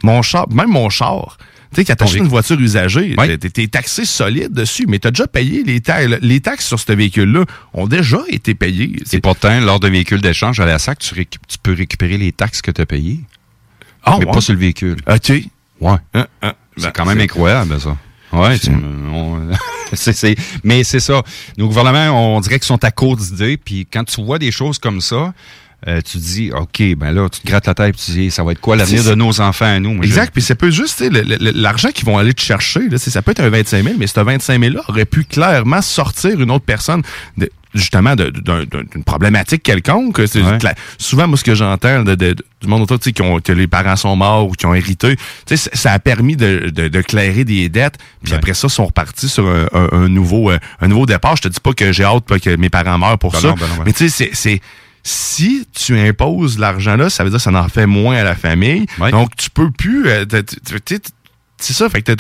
Mon 0.03 0.23
char, 0.23 0.49
même 0.51 0.69
mon 0.69 0.91
char. 0.91 1.39
Tu 1.73 1.77
sais, 1.77 1.85
quand 1.85 1.97
t'achètes 1.97 2.21
une 2.21 2.29
voiture 2.29 2.61
usagée, 2.61 3.17
t'es, 3.17 3.51
t'es 3.51 3.67
taxé 3.67 4.05
solide 4.05 4.53
dessus, 4.53 4.87
mais 4.89 4.99
t'as 4.99 5.11
déjà 5.11 5.27
payé 5.27 5.65
les 5.65 5.81
taxes. 5.81 6.19
Les 6.21 6.41
taxes 6.41 6.67
sur 6.67 6.79
ce 6.79 6.93
véhicule-là 6.93 7.45
ont 7.73 7.87
déjà 7.87 8.19
été 8.29 8.55
payées. 8.55 8.97
Et 9.13 9.21
pourtant, 9.21 9.61
lors 9.61 9.81
d'un 9.81 9.91
véhicule 9.91 10.21
d'échange 10.21 10.61
à 10.61 10.67
la 10.67 10.79
SAC, 10.79 10.99
tu, 10.99 11.27
peux 11.63 11.73
récupérer 11.73 12.19
les 12.19 12.33
taxes 12.33 12.63
que 12.63 12.71
tu 12.71 12.81
as 12.81 12.87
payées. 12.87 13.21
Ah, 14.05 14.17
mais 14.19 14.27
ouais? 14.27 14.33
pas 14.33 14.41
sur 14.41 14.53
le 14.53 14.61
véhicule. 14.61 14.97
OK. 15.09 15.33
Ouais. 15.81 15.97
Ben, 16.13 16.27
c'est 16.77 16.93
quand 16.93 17.07
même 17.07 17.21
incroyable, 17.21 17.81
ça. 17.81 17.97
Ouais, 18.33 18.59
tu- 18.59 18.71
on- 18.71 19.49
mais 20.65 20.85
c'est 20.85 21.01
ça. 21.01 21.23
Nos 21.57 21.69
gouvernements, 21.69 22.37
on 22.37 22.41
dirait 22.41 22.59
qu'ils 22.59 22.67
sont 22.67 22.83
à 22.83 22.91
court 22.91 23.17
d'idées, 23.17 23.57
puis 23.57 23.87
quand 23.91 24.05
tu 24.05 24.23
vois 24.23 24.39
des 24.39 24.51
choses 24.51 24.79
comme 24.79 25.01
ça, 25.01 25.33
euh, 25.87 26.01
tu 26.01 26.19
dis, 26.19 26.51
OK, 26.53 26.83
ben 26.97 27.13
là, 27.13 27.29
tu 27.29 27.41
te 27.41 27.47
grattes 27.47 27.67
la 27.67 27.75
tête, 27.75 27.95
puis 27.97 28.05
tu 28.07 28.11
dis, 28.13 28.31
ça 28.31 28.43
va 28.43 28.53
être 28.53 28.61
quoi 28.61 28.75
l'avenir 28.77 29.03
de 29.05 29.15
nos 29.15 29.41
enfants 29.41 29.67
à 29.67 29.79
nous? 29.81 29.95
Moi, 29.95 30.05
Exact. 30.05 30.33
Puis 30.33 30.43
ça 30.43 30.55
peut 30.55 30.71
juste, 30.71 31.05
l'argent 31.41 31.91
qu'ils 31.91 32.07
vont 32.07 32.17
aller 32.19 32.33
te 32.35 32.41
chercher, 32.43 32.89
là, 32.89 32.97
ça 32.99 33.23
peut 33.23 33.33
être 33.33 33.41
un 33.41 33.51
25 33.51 33.83
000, 33.85 33.97
mais 33.99 34.07
ce 34.07 34.19
25 34.21 34.59
000-là 34.61 34.81
aurait 34.89 35.05
pu 35.05 35.25
clairement 35.25 35.83
sortir 35.83 36.41
une 36.41 36.51
autre 36.51 36.65
personne 36.65 37.03
de- 37.37 37.51
justement 37.75 38.15
d'une 38.15 39.05
problématique 39.05 39.63
quelconque. 39.65 40.19
Ouais. 40.19 40.59
Souvent, 40.97 41.27
moi, 41.27 41.37
ce 41.37 41.43
que 41.45 41.55
j'entends 41.57 42.03
de- 42.05 42.15
de- 42.15 42.37
du 42.63 42.69
monde 42.69 42.83
autour, 42.83 42.99
tu 43.01 43.05
sais, 43.11 43.13
qui 43.13 43.21
ont- 43.23 43.41
que 43.41 43.51
les 43.53 43.67
parents 43.67 43.97
sont 43.97 44.15
morts 44.15 44.47
ou 44.49 44.53
qui 44.53 44.65
ont 44.67 44.75
hérité, 44.75 45.17
ça- 45.55 45.93
a 45.93 45.99
permis 45.99 46.37
de, 46.37 46.71
de, 46.73 46.87
de 46.89 47.01
clairer 47.03 47.45
des 47.45 47.69
dettes. 47.69 47.97
Puis 48.23 48.33
après 48.33 48.55
ça, 48.55 48.69
ils 48.69 48.71
sont 48.71 48.87
repartis 48.87 49.29
sur 49.29 49.47
un, 49.49 49.67
un- 49.73 49.89
un 49.93 50.09
nouveau, 50.09 50.51
euh, 50.51 50.59
un 50.81 50.87
nouveau 50.89 51.05
départ. 51.05 51.37
Je 51.37 51.43
te 51.43 51.49
dis 51.49 51.61
pas 51.61 51.73
que 51.73 51.93
j'ai 51.93 52.05
hâte 52.05 52.25
pas 52.25 52.39
que 52.39 52.55
mes 52.57 52.71
parents 52.71 52.97
meurent 52.97 53.19
pour 53.19 53.33
Ben 53.33 53.41
ça. 53.41 53.49
non, 53.49 53.55
ben 53.55 53.67
non, 53.67 53.75
ben 53.79 53.83
mais 53.87 53.93
tu 53.93 54.09
sais, 54.09 54.31
c'est 54.33 54.61
si 55.07 55.67
tu 55.75 55.99
imposes 55.99 56.59
l'argent 56.59 56.97
là, 56.97 57.11
ça 57.11 57.23
veut 57.25 57.31
dire 57.31 57.37
que 57.37 57.43
ça 57.43 57.53
en 57.53 57.69
fait 57.69 57.87
moins 57.87 58.17
à 58.17 58.25
la 58.25 58.35
famille. 58.35 58.87
Donc 59.11 59.37
tu 59.37 59.51
peux 59.51 59.71
plus. 59.71 60.09
euh, 60.09 60.25
c'est 61.59 61.73
ça, 61.75 61.89
fait 61.89 62.03
que 62.03 62.13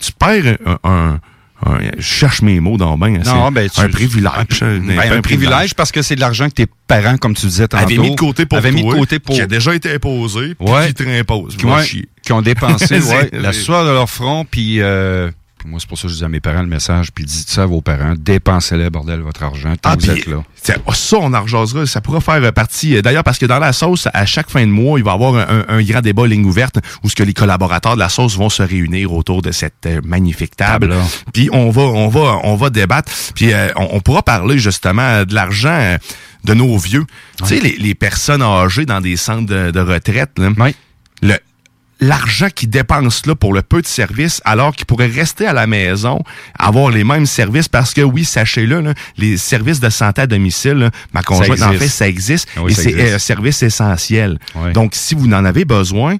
tu 0.00 0.12
perds 0.18 0.56
un, 0.66 0.78
un- 0.84 1.20
un- 1.66 1.78
je 1.96 2.02
cherche 2.02 2.42
mes 2.42 2.60
mots 2.60 2.76
dans 2.76 2.98
ben, 2.98 3.22
Non, 3.24 3.46
c'est 3.48 3.54
ben, 3.54 3.70
tu- 3.70 3.80
un 3.80 3.88
privilège. 3.88 4.60
Ben, 4.60 5.12
un, 5.12 5.20
privilège 5.22 5.74
parce 5.74 5.90
que 5.92 6.02
c'est 6.02 6.16
de 6.16 6.20
l'argent 6.20 6.48
que 6.48 6.54
tes 6.54 6.66
parents, 6.86 7.16
comme 7.16 7.34
tu 7.34 7.46
disais 7.46 7.68
tantôt, 7.68 7.84
avaient 7.84 7.96
mis 7.96 8.10
de 8.10 8.16
côté 8.16 8.44
pour 8.46 8.58
avaient 8.58 8.72
mis 8.72 8.82
de 8.82 8.88
toi, 8.90 8.98
côté 8.98 9.18
pour 9.18 9.34
qui 9.34 9.40
a 9.40 9.46
déjà 9.46 9.74
été 9.74 9.94
imposé, 9.94 10.54
puis 10.54 10.68
Ouais. 10.68 10.88
qui 10.88 10.94
te 10.94 11.02
réimpose. 11.04 11.56
qui, 11.56 12.06
qui 12.22 12.32
ont 12.32 12.42
dépensé 12.42 13.00
ouais, 13.00 13.30
la 13.32 13.52
sueur 13.52 13.84
de 13.86 13.90
leur 13.90 14.10
front, 14.10 14.44
puis 14.48 14.80
euh, 14.82 15.30
Moi, 15.66 15.80
c'est 15.80 15.88
pour 15.88 15.96
ça 15.98 16.02
que 16.08 16.12
je 16.12 16.18
dis 16.18 16.24
à 16.24 16.28
mes 16.28 16.40
parents 16.40 16.60
le 16.60 16.68
message, 16.68 17.10
puis 17.12 17.24
dites 17.24 17.48
ça 17.48 17.62
à 17.62 17.66
vos 17.66 17.80
parents. 17.80 18.14
Dépensez-le, 18.18 18.90
bordel, 18.90 19.20
votre 19.20 19.42
argent, 19.42 19.74
tant 19.80 19.90
Ah, 19.92 19.96
vous 19.98 20.10
êtes 20.10 20.26
là. 20.26 20.42
c'est- 20.54 20.76
oh, 20.86 20.92
ça, 20.92 21.16
on 21.20 21.32
en 21.32 21.42
rejasera. 21.42 21.86
Ça 21.86 22.00
pourra 22.00 22.20
faire 22.20 22.52
partie. 22.52 22.96
euh, 22.96 23.02
D'ailleurs, 23.02 23.24
parce 23.24 23.38
que 23.38 23.46
dans 23.46 23.58
la 23.58 23.72
sauce, 23.72 24.06
à 24.12 24.26
chaque 24.26 24.50
fin 24.50 24.60
de 24.66 24.70
mois, 24.70 24.98
il 24.98 25.04
va 25.04 25.12
y 25.12 25.14
avoir 25.14 25.34
un, 25.68 25.82
grand 25.82 26.00
débat 26.02 26.26
ligne 26.26 26.44
ouverte 26.44 26.78
où 27.02 27.08
ce 27.08 27.14
que 27.14 27.22
les 27.22 27.32
collaborateurs 27.32 27.94
de 27.94 28.00
la 28.00 28.08
sauce 28.10 28.36
vont 28.36 28.50
se 28.50 28.62
réunir 28.62 29.12
autour 29.12 29.40
de 29.42 29.52
cette 29.52 29.86
euh, 29.86 30.00
magnifique 30.04 30.54
table. 30.56 30.94
Puis 31.32 31.48
on 31.52 31.70
va, 31.70 31.82
on 31.82 32.08
va, 32.08 32.38
on 32.44 32.56
va 32.56 32.68
débattre. 32.70 33.10
Puis 33.34 33.52
euh, 33.52 33.68
on, 33.76 33.88
on 33.92 34.00
pourra 34.00 34.22
parler 34.22 34.58
justement 34.58 35.24
de 35.24 35.34
l'argent. 35.34 35.96
de 36.44 36.52
nos 36.52 36.76
vieux. 36.76 37.06
Tu 37.38 37.46
sais, 37.46 37.60
les, 37.60 37.76
les 37.78 37.94
personnes 37.94 38.42
âgées 38.42 38.84
dans 38.84 39.00
des 39.00 39.16
centres 39.16 39.46
de, 39.46 39.70
de 39.70 39.80
retraite, 39.80 40.30
là, 40.38 40.50
le, 41.22 41.38
l'argent 42.06 42.48
qu'ils 42.54 42.70
dépensent 42.70 43.22
là 43.26 43.34
pour 43.34 43.52
le 43.52 43.62
peu 43.62 43.80
de 43.82 43.86
services, 43.86 44.40
alors 44.44 44.74
qu'ils 44.74 44.86
pourraient 44.86 45.06
rester 45.06 45.46
à 45.46 45.52
la 45.52 45.66
maison, 45.66 46.20
avoir 46.58 46.90
les 46.90 47.04
mêmes 47.04 47.26
services, 47.26 47.68
parce 47.68 47.92
que 47.94 48.00
oui, 48.02 48.24
sachez-le, 48.24 48.80
là, 48.80 48.94
les 49.16 49.36
services 49.36 49.80
de 49.80 49.90
santé 49.90 50.22
à 50.22 50.26
domicile, 50.26 50.72
là, 50.74 50.90
ma 51.12 51.22
conjointe 51.22 51.62
en 51.62 51.72
fait, 51.72 51.88
ça 51.88 52.08
existe, 52.08 52.48
Ah 52.56 52.62
oui, 52.62 52.72
et 52.72 52.74
ça 52.74 52.82
c'est 52.82 52.90
existe. 52.90 53.14
un 53.14 53.18
service 53.18 53.62
essentiel. 53.62 54.38
Donc, 54.72 54.92
si 54.94 55.14
vous 55.14 55.26
en 55.26 55.44
avez 55.44 55.64
besoin, 55.64 56.16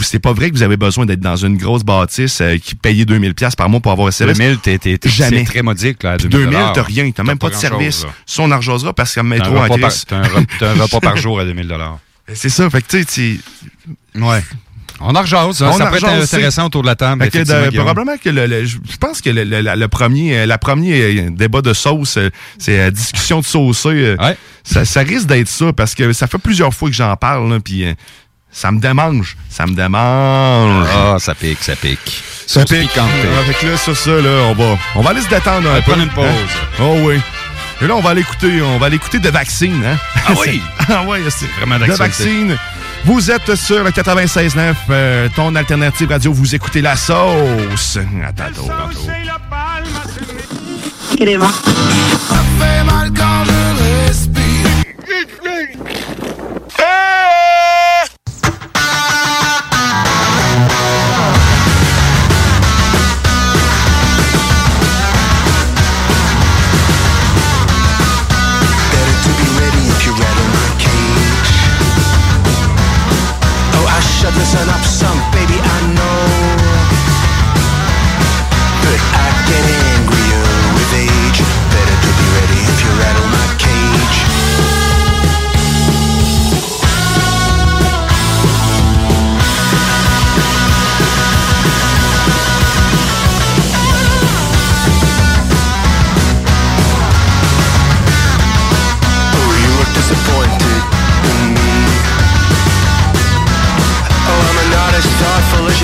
c'est 0.00 0.18
pas 0.18 0.32
vrai 0.34 0.50
que 0.50 0.54
vous 0.56 0.62
avez 0.62 0.76
besoin 0.76 1.06
d'être 1.06 1.20
dans 1.20 1.36
une 1.36 1.56
grosse 1.56 1.82
bâtisse 1.82 2.42
euh, 2.42 2.58
qui 2.58 2.74
paye 2.74 3.06
2000 3.06 3.34
pièces 3.34 3.56
par 3.56 3.70
mois 3.70 3.80
pour 3.80 3.92
avoir 3.92 4.08
un 4.08 4.10
service. 4.10 4.36
2000, 4.36 4.58
t'es, 4.58 4.76
t'es, 4.78 4.98
t'es- 4.98 5.08
Jamais. 5.08 5.38
c'est 5.38 5.44
très 5.44 5.62
modique, 5.62 6.02
là, 6.02 6.12
à 6.12 6.16
2000, 6.18 6.30
2000 6.50 6.58
t'as 6.74 6.82
rien, 6.82 7.10
t'as 7.12 7.24
même 7.24 7.38
pas, 7.38 7.48
de 7.48 7.54
service. 7.54 8.04
là. 8.04 8.10
Ça, 8.26 8.42
on 8.42 8.50
en 8.50 8.56
rejasera 8.58 8.92
parce 8.92 9.16
un 9.16 9.22
métro 9.22 9.54
t'as 9.56 10.70
un 10.70 10.82
repas 10.82 11.00
par 11.00 11.16
jour 11.16 11.40
à 11.40 11.44
2000 11.46 11.74
C'est 12.34 12.50
ça, 12.50 12.68
fait 12.68 12.82
que 12.82 12.88
tu 13.04 13.04
sais, 13.06 13.40
Ouais. 14.20 14.42
On 15.00 15.14
en 15.14 15.20
rejase, 15.20 15.62
hein. 15.62 15.70
On 15.72 15.76
ça 15.76 15.86
peut 15.86 15.96
être 15.96 16.04
intéressant 16.08 16.66
autour 16.66 16.82
de 16.82 16.86
la 16.86 16.94
table. 16.94 17.28
Que, 17.28 17.38
de- 17.38 17.76
probablement 17.76 18.16
que 18.16 18.30
le, 18.30 18.46
le- 18.46 18.64
je 18.64 18.78
pense 18.98 19.20
que 19.20 19.28
le, 19.30 19.42
la- 19.44 19.88
premier, 19.88 20.38
euh, 20.38 20.46
la 20.46 20.56
premier 20.58 21.00
euh, 21.02 21.30
débat 21.30 21.60
de 21.60 21.72
sauce, 21.74 22.16
euh, 22.16 22.30
c'est 22.58 22.80
euh, 22.80 22.90
discussion 22.90 23.40
de 23.40 23.44
saucer. 23.44 24.16
ça, 24.64 24.84
ça 24.84 25.00
risque 25.00 25.26
d'être 25.26 25.48
ça 25.48 25.72
parce 25.72 25.94
que 25.94 26.12
ça 26.12 26.26
fait 26.26 26.38
plusieurs 26.38 26.72
fois 26.72 26.88
que 26.88 26.94
j'en 26.94 27.14
parle, 27.16 27.50
là, 27.52 27.60
puis 27.60 27.84
ça 28.50 28.72
me 28.72 28.80
démange, 28.80 29.36
ça 29.50 29.66
me 29.66 29.74
démange. 29.74 30.86
Ah, 30.94 31.16
ça 31.18 31.34
pique, 31.34 31.62
ça 31.62 31.76
pique. 31.76 32.22
Ça 32.46 32.60
Sauce 32.60 32.70
pique. 32.70 32.88
piquante. 32.88 33.10
Ah, 33.12 33.66
là, 33.66 33.76
sur 33.76 33.96
ça, 33.96 34.10
là, 34.12 34.44
on 34.48 34.54
va, 34.54 34.78
on 34.94 35.02
va 35.02 35.10
aller 35.10 35.20
se 35.20 35.28
détendre 35.28 35.68
un 35.68 35.74
va 35.74 35.82
peu. 35.82 35.90
prendre 35.92 36.04
une 36.04 36.10
pause. 36.10 36.24
hein? 36.24 36.80
Oh 36.80 36.96
oui. 37.02 37.20
Et 37.82 37.86
là, 37.86 37.94
on 37.96 38.00
va 38.00 38.10
aller 38.10 38.22
écouter, 38.22 38.62
on 38.62 38.78
va 38.78 38.86
aller 38.86 38.96
écouter 38.96 39.18
de 39.18 39.28
vaccine, 39.28 39.82
hein? 39.84 39.98
Ah 40.26 40.32
oui? 40.40 40.62
ah 40.88 41.02
oui, 41.06 41.18
c'est 41.28 41.44
Vraiment 41.58 41.74
de 41.78 41.86
d'actualité. 41.86 42.24
vaccine. 42.24 42.56
Vous 43.06 43.30
êtes 43.30 43.54
sur 43.54 43.84
le 43.84 43.90
96.9, 43.90 44.74
euh, 44.90 45.28
ton 45.36 45.54
alternative 45.54 46.08
radio, 46.08 46.32
vous 46.32 46.56
écoutez 46.56 46.80
la 46.80 46.96
sauce. 46.96 47.98
À 48.26 48.32
tantôt, 48.32 48.66
tantôt. 48.66 49.06
fait 52.58 52.84
mal 52.84 53.12
quand 53.16 53.44
je 53.44 54.08
respire. 54.08 54.66
listen 74.36 74.68
up. 74.68 74.85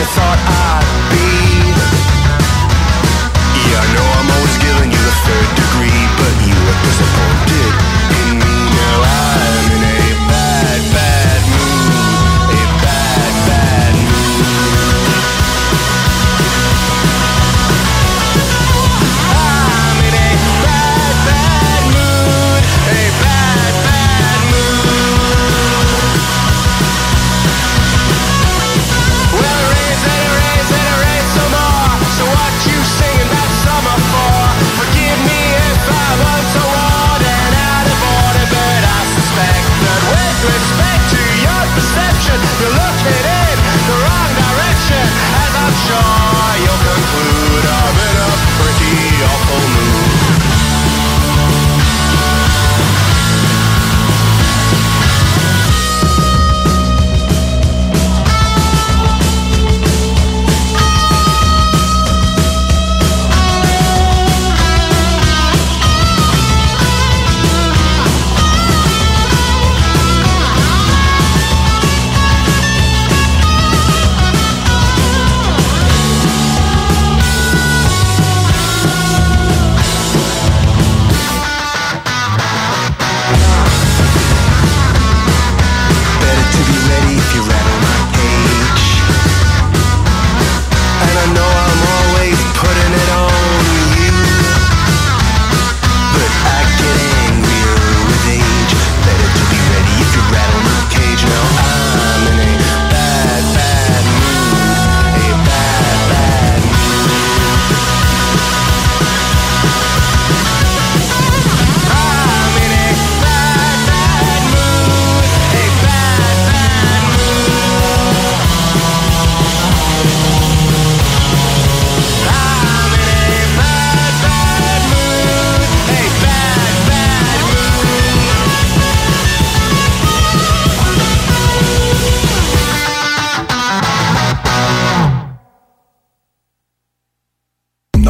You 0.03 0.09
thought 0.19 0.41
I'd 0.51 0.83
be. 1.15 1.31
Yeah, 3.71 3.79
I 3.79 3.89
know 3.95 4.07
I'm 4.19 4.31
always 4.35 4.57
giving 4.59 4.91
you 4.91 4.99
the 4.99 5.17
third 5.23 5.49
degree, 5.63 6.03
but 6.19 6.33
you 6.43 6.55
look 6.67 6.79
disappointed 6.83 7.22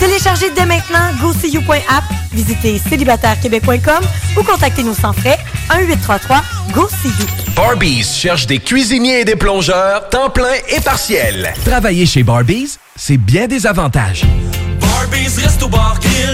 Téléchargez 0.00 0.50
dès 0.56 0.64
maintenant 0.64 1.12
GoSeeYou.app, 1.20 2.04
visitez 2.32 2.78
célibatairequebec.com 2.78 4.02
ou 4.38 4.42
contactez-nous 4.42 4.94
sans 4.94 5.12
frais 5.12 5.38
1-833-GO-SEE-YOU. 5.68 7.54
Barbies 7.54 8.02
cherche 8.02 8.46
des 8.46 8.58
cuisiniers 8.58 9.20
et 9.20 9.24
des 9.26 9.36
plongeurs, 9.36 10.08
temps 10.08 10.30
plein 10.30 10.54
et 10.74 10.80
partiel. 10.80 11.52
Travailler 11.66 12.06
chez 12.06 12.22
Barbies, 12.22 12.78
c'est 12.96 13.18
bien 13.18 13.46
des 13.46 13.66
avantages. 13.66 14.22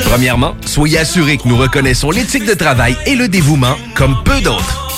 Premièrement, 0.04 0.54
soyez 0.64 0.98
assurés 0.98 1.36
que 1.36 1.48
nous 1.48 1.56
reconnaissons 1.56 2.12
l'éthique 2.12 2.46
de 2.46 2.54
travail 2.54 2.96
et 3.04 3.16
le 3.16 3.26
dévouement 3.26 3.74
comme 3.96 4.22
peu 4.24 4.40
d'autres. 4.42 4.85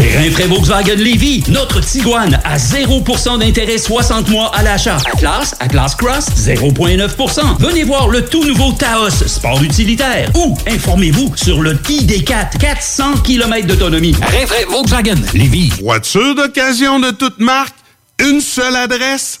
Chez 0.00 0.46
Volkswagen 0.46 0.96
Lévy, 0.96 1.44
notre 1.48 1.80
Tiguan 1.80 2.38
à 2.44 2.56
0% 2.56 3.38
d'intérêt 3.38 3.76
60 3.76 4.30
mois 4.30 4.50
à 4.54 4.62
l'achat. 4.62 4.96
Atlas, 5.12 5.54
Atlas 5.60 5.94
Cross, 5.94 6.26
0,9%. 6.36 7.58
Venez 7.58 7.84
voir 7.84 8.08
le 8.08 8.24
tout 8.24 8.44
nouveau 8.44 8.72
Taos, 8.72 9.10
sport 9.10 9.62
utilitaire. 9.62 10.30
Ou 10.34 10.56
informez-vous 10.66 11.32
sur 11.36 11.60
le 11.60 11.74
ID4, 11.74 12.58
400 12.58 13.18
km 13.24 13.66
d'autonomie. 13.66 14.14
Rinfraie 14.22 14.64
Volkswagen 14.70 15.20
Lévy. 15.34 15.70
Voiture 15.82 16.34
d'occasion 16.34 16.98
de 16.98 17.10
toute 17.10 17.38
marque, 17.38 17.74
une 18.18 18.40
seule 18.40 18.76
adresse, 18.76 19.40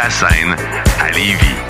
ta 0.00 0.08
scène 0.08 0.56
à 0.98 1.10
Lévis. 1.10 1.69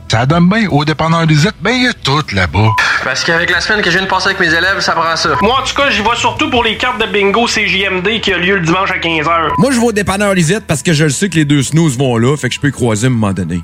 Ça 0.11 0.25
donne 0.25 0.49
bien. 0.49 0.67
Au 0.67 0.83
dépanneur 0.83 1.25
Lisette, 1.25 1.55
ben 1.61 1.71
il 1.71 1.83
y 1.83 1.87
a 1.87 1.93
tout 1.93 2.21
là-bas. 2.33 2.71
Parce 3.05 3.23
qu'avec 3.23 3.49
la 3.49 3.61
semaine 3.61 3.81
que 3.81 3.89
je 3.89 3.95
viens 3.95 4.05
de 4.05 4.11
passer 4.11 4.25
avec 4.27 4.41
mes 4.41 4.53
élèves, 4.53 4.81
ça 4.81 4.91
prend 4.91 5.15
ça. 5.15 5.29
Moi, 5.41 5.57
en 5.57 5.63
tout 5.63 5.73
cas, 5.73 5.89
j'y 5.89 6.01
vais 6.01 6.17
surtout 6.17 6.49
pour 6.49 6.65
les 6.65 6.75
cartes 6.75 6.99
de 6.99 7.05
bingo 7.05 7.45
CJMD 7.45 8.19
qui 8.19 8.33
a 8.33 8.37
lieu 8.37 8.57
le 8.57 8.65
dimanche 8.65 8.91
à 8.91 8.97
15h. 8.97 9.53
Moi, 9.57 9.71
je 9.71 9.79
vais 9.79 9.85
au 9.85 9.91
dépanneur 9.93 10.33
Lisette 10.33 10.65
parce 10.67 10.83
que 10.83 10.91
je 10.91 11.05
le 11.05 11.11
sais 11.11 11.29
que 11.29 11.35
les 11.35 11.45
deux 11.45 11.63
snooze 11.63 11.97
vont 11.97 12.17
là, 12.17 12.35
fait 12.35 12.49
que 12.49 12.55
je 12.55 12.59
peux 12.59 12.67
y 12.67 12.71
croiser 12.73 13.05
à 13.05 13.09
un 13.09 13.13
moment 13.13 13.31
donné. 13.31 13.61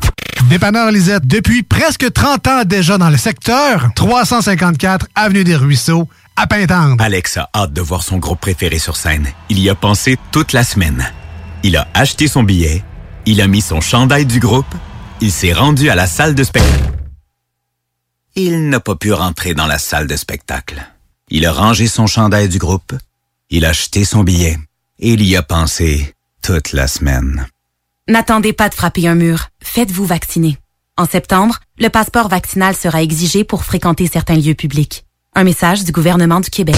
Dépanneur 0.50 0.90
Lisette, 0.90 1.28
depuis 1.28 1.64
presque 1.64 2.14
30 2.14 2.48
ans 2.48 2.64
déjà 2.64 2.98
dans 2.98 3.10
le 3.10 3.18
secteur, 3.18 3.90
354 3.98 5.08
Avenue 5.16 5.44
des 5.44 5.58
Ruisseaux, 5.58 6.08
à 6.38 6.48
Pintendre. 6.48 6.96
Alex 7.04 7.36
a 7.36 7.50
hâte 7.54 7.74
de 7.74 7.82
voir 7.82 8.04
son 8.04 8.20
groupe 8.20 8.40
préféré 8.40 8.80
sur 8.80 8.96
scène. 8.96 9.28
Il 9.50 9.60
y 9.60 9.70
a 9.70 9.76
pensé 9.76 10.18
toute 10.32 10.54
la 10.54 10.64
semaine. 10.64 11.12
Il 11.64 11.76
a 11.76 11.90
acheté 11.94 12.30
son 12.30 12.44
billet, 12.44 12.86
il 13.26 13.42
a 13.42 13.48
mis 13.48 13.60
son 13.60 13.82
chandail 13.82 14.26
du 14.26 14.40
groupe, 14.40 14.74
il 15.22 15.32
s'est 15.32 15.54
rendu 15.54 15.90
à 15.90 15.96
la 15.96 16.08
salle 16.08 16.36
de 16.36 16.44
spectacle. 16.44 16.92
Il 18.36 18.70
n'a 18.70 18.80
pas 18.80 18.96
pu 18.96 19.12
rentrer 19.14 19.54
dans 19.54 19.66
la 19.66 19.80
salle 19.80 20.08
de 20.08 20.16
spectacle. 20.16 20.86
Il 21.30 21.46
a 21.46 21.52
rangé 21.52 21.88
son 21.88 22.08
chandail 22.08 22.50
du 22.50 22.60
groupe, 22.60 22.94
il 23.50 23.66
a 23.66 23.70
acheté 23.70 24.06
son 24.06 24.24
billet 24.24 24.58
et 25.00 25.14
il 25.14 25.24
y 25.24 25.36
a 25.36 25.42
pensé 25.42 26.16
toute 26.42 26.72
la 26.74 26.88
semaine. 26.88 27.48
N'attendez 28.08 28.54
pas 28.54 28.70
de 28.70 28.76
frapper 28.76 29.08
un 29.08 29.16
mur. 29.16 29.48
Faites-vous 29.62 30.06
vacciner. 30.06 30.58
En 30.98 31.06
septembre, 31.06 31.60
le 31.78 31.90
passeport 31.90 32.30
vaccinal 32.30 32.76
sera 32.76 33.02
exigé 33.02 33.44
pour 33.44 33.66
fréquenter 33.66 34.08
certains 34.08 34.38
lieux 34.38 34.56
publics. 34.56 35.06
Un 35.36 35.44
message 35.44 35.84
du 35.84 35.92
gouvernement 35.92 36.40
du 36.40 36.50
Québec. 36.50 36.76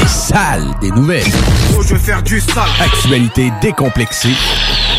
Les 0.00 0.08
salles 0.08 0.74
des 0.80 0.90
nouvelles. 0.90 1.24
Oh, 1.78 1.82
je 1.82 1.94
veux 1.94 1.98
faire 1.98 2.22
du 2.22 2.40
sale. 2.40 2.68
Actualité 2.80 3.50
décomplexée. 3.62 4.34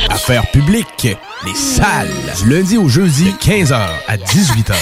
Affaires 0.10 0.50
publiques. 0.52 1.08
Les 1.46 1.56
salles. 1.56 2.10
Du 2.40 2.50
lundi 2.50 2.78
au 2.78 2.88
jeudi, 2.88 3.32
de 3.32 3.38
15h 3.38 3.88
à 4.08 4.18
18h. 4.18 4.74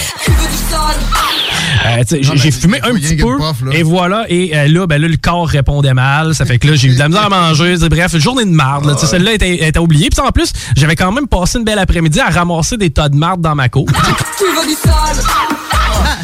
Euh, 1.84 1.98
tu 2.00 2.16
sais, 2.16 2.22
j'ai- 2.22 2.36
j'ai 2.36 2.50
fumé 2.50 2.80
un 2.82 2.94
petit 2.94 3.16
peu 3.16 3.36
et 3.72 3.82
voilà 3.82 4.24
et 4.28 4.56
euh, 4.56 4.68
là 4.68 4.86
ben 4.86 5.00
là 5.00 5.06
le 5.08 5.16
corps 5.16 5.46
répondait 5.46 5.92
mal 5.94 6.34
ça 6.34 6.44
fait 6.46 6.58
que 6.58 6.66
là 6.68 6.74
j'ai 6.76 6.88
eu 6.88 6.94
de 6.94 6.98
la 6.98 7.08
misère 7.08 7.26
à 7.26 7.28
manger 7.28 7.76
bref 7.90 8.16
journée 8.16 8.44
de 8.44 8.50
marde 8.50 8.86
là, 8.86 8.94
tu 8.94 9.00
sais, 9.00 9.06
celle-là 9.06 9.32
était, 9.34 9.66
était 9.68 9.78
oubliée 9.78 10.08
puis 10.10 10.26
en 10.26 10.30
plus 10.30 10.50
j'avais 10.76 10.96
quand 10.96 11.12
même 11.12 11.26
passé 11.26 11.58
une 11.58 11.64
belle 11.64 11.78
après-midi 11.78 12.20
à 12.20 12.30
ramasser 12.30 12.76
des 12.76 12.90
tas 12.90 13.08
de 13.08 13.16
marde 13.16 13.40
dans 13.40 13.54
ma 13.54 13.68
cour 13.68 13.86
Tu 13.86 14.44
veux 14.44 14.66
du 14.66 14.74
sale. 14.74 14.94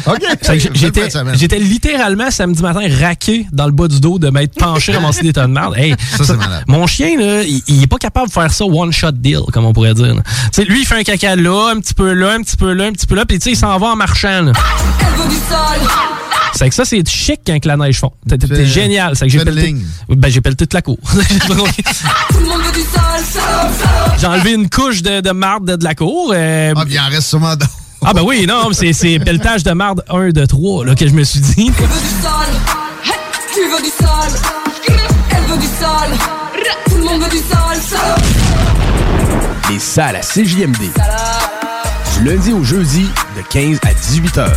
OK. 0.07 0.19
J'étais, 0.73 1.09
j'étais 1.35 1.59
littéralement 1.59 2.31
samedi 2.31 2.61
matin 2.63 2.81
raqué 2.99 3.45
dans 3.51 3.65
le 3.67 3.71
bas 3.71 3.87
du 3.87 3.99
dos 3.99 4.17
de 4.17 4.29
m'être 4.29 4.55
penché 4.55 4.91
ramasser 4.93 5.21
des 5.21 5.31
tonnes 5.33 5.53
de 5.53 5.59
merde. 5.59 5.75
Hey, 5.77 5.93
Ça, 6.17 6.23
c'est 6.23 6.35
malade. 6.37 6.63
Mon 6.67 6.87
chien, 6.87 7.19
là, 7.19 7.43
il, 7.43 7.61
il 7.67 7.83
est 7.83 7.87
pas 7.87 7.97
capable 7.97 8.27
de 8.27 8.33
faire 8.33 8.51
ça 8.51 8.65
one 8.65 8.91
shot 8.91 9.11
deal, 9.11 9.41
comme 9.53 9.65
on 9.65 9.73
pourrait 9.73 9.93
dire. 9.93 10.15
là. 10.15 10.21
Tu 10.23 10.31
sais, 10.53 10.63
lui, 10.65 10.81
il 10.81 10.85
fait 10.87 10.95
un 10.99 11.03
caca 11.03 11.35
là, 11.35 11.71
un 11.75 11.79
petit 11.79 11.93
peu 11.93 12.13
là, 12.13 12.31
un 12.33 12.41
petit 12.41 12.57
peu 12.57 12.73
là, 12.73 12.85
un 12.85 12.91
petit 12.91 13.05
peu 13.05 13.13
là, 13.15 13.25
puis 13.25 13.37
tu 13.37 13.43
sais, 13.43 13.51
il 13.51 13.55
s'en 13.57 13.77
va 13.77 13.87
en 13.87 13.95
marchant. 13.95 14.41
là. 14.41 14.53
Elle 14.99 15.21
veut 15.21 15.29
du 15.29 15.35
sale. 15.51 15.87
C'est 16.53 16.69
que 16.69 16.75
ça, 16.75 16.85
c'est 16.85 17.07
chic 17.07 17.39
quand 17.47 17.59
que 17.59 17.67
la 17.67 17.77
neige 17.77 17.99
fond. 17.99 18.11
T'es, 18.27 18.65
génial. 18.65 19.15
C'est 19.15 19.25
que 19.25 19.31
j'ai 19.31 19.43
pelleté. 19.43 19.75
Ben, 20.09 20.29
j'ai 20.29 20.41
pelleté 20.41 20.65
toute 20.67 20.73
la 20.73 20.81
cour. 20.81 20.97
Tout 21.03 21.17
le 22.39 22.45
monde 22.45 22.61
veut 22.61 22.71
du 22.73 22.81
sale. 22.81 23.23
Sale, 23.23 23.71
sale. 23.79 24.17
j'ai 24.19 24.27
enlevé 24.27 24.53
une 24.53 24.69
couche 24.69 25.01
de, 25.01 25.21
de 25.21 25.31
marde 25.31 25.65
de, 25.65 25.75
de 25.75 25.83
la 25.83 25.95
cour. 25.95 26.33
euh, 26.35 26.73
Ah, 26.75 26.83
puis 26.85 26.95
il 26.95 26.99
en 26.99 27.07
reste 27.09 27.27
sûrement 27.29 27.55
d'autres. 27.55 27.71
ah, 28.03 28.13
ben 28.13 28.21
oui, 28.23 28.45
non, 28.47 28.67
mais 28.69 28.73
c'est, 28.75 28.93
c'est 28.93 29.19
pelletage 29.19 29.63
de 29.63 29.71
marde 29.71 30.03
1 30.09 30.29
de 30.29 30.45
3 30.45 30.85
là, 30.85 30.95
que 30.95 31.07
je 31.07 31.13
me 31.13 31.23
suis 31.23 31.39
dit. 31.39 31.53
Tu 31.55 31.71
veux 31.71 31.87
du 31.87 32.21
sale. 32.21 32.53
Tu 33.53 33.61
veux 33.61 33.81
du 33.83 33.89
sale. 33.89 34.41
Elle 35.31 35.43
veut 35.51 35.57
du 35.57 35.67
sale. 35.67 36.17
Tout 36.89 36.97
le 36.97 37.03
monde 37.03 37.21
veut 37.23 37.29
du. 37.29 37.37
Sale. 37.37 38.15
Les 39.71 39.79
salles 39.79 40.15
à 40.17 40.21
CJMD. 40.21 40.91
Lundi 42.23 42.53
au 42.53 42.63
jeudi, 42.63 43.09
de 43.35 43.41
15 43.49 43.79
à 43.81 43.93
18h. 43.93 44.47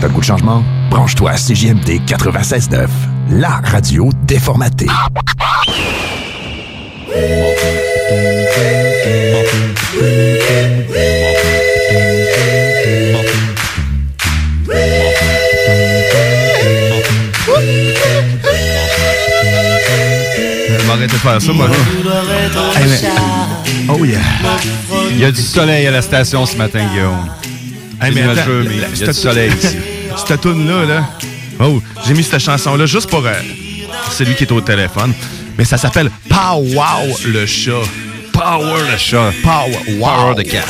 T'as 0.00 0.06
le 0.06 0.12
goût 0.14 0.20
de 0.20 0.24
changement? 0.24 0.64
Branche-toi 0.88 1.32
à 1.32 1.36
CJMD 1.36 2.00
96.9, 2.06 2.88
la 3.32 3.60
radio 3.62 4.08
déformatée. 4.22 4.86
Je 21.06 21.12
m'arrêter 21.12 21.14
de 21.14 21.20
faire 21.20 21.42
ça, 21.42 21.52
moi. 21.52 21.68
Hey, 22.76 22.86
mais- 22.88 23.92
Oh 23.92 24.04
yeah. 24.04 24.18
Il 25.10 25.18
y 25.18 25.24
a 25.24 25.30
du 25.30 25.42
soleil 25.42 25.86
à 25.86 25.90
la 25.90 26.02
station 26.02 26.46
ce 26.46 26.56
matin, 26.56 26.84
Guillaume. 26.90 27.28
Hey, 28.00 28.12
mais 28.14 28.22
C'est 28.22 28.40
attends, 28.40 28.50
nuageux, 28.50 28.66
mais 28.68 28.80
la- 28.80 28.88
il 28.88 28.98
y 29.00 29.04
a 29.04 29.06
du 29.06 29.12
soleil 29.12 29.52
ici. 29.52 29.76
Cette 30.26 30.40
tune-là, 30.40 30.84
là. 30.86 31.08
Oh, 31.60 31.82
j'ai 32.06 32.14
mis 32.14 32.22
cette 32.24 32.40
chanson-là 32.40 32.86
juste 32.86 33.08
pour 33.10 33.24
euh, 33.26 33.32
celui 34.10 34.34
qui 34.34 34.44
est 34.44 34.52
au 34.52 34.60
téléphone. 34.60 35.12
Mais 35.58 35.64
ça 35.64 35.76
s'appelle 35.76 36.10
Pow 36.28 36.56
Wow 36.58 37.16
le 37.26 37.46
chat. 37.46 37.72
Power 38.32 38.82
le 38.90 38.96
chat. 38.96 39.32
Power 39.42 39.76
Wow. 39.98 40.34
Power 40.34 40.44
the 40.44 40.48
cat. 40.48 40.64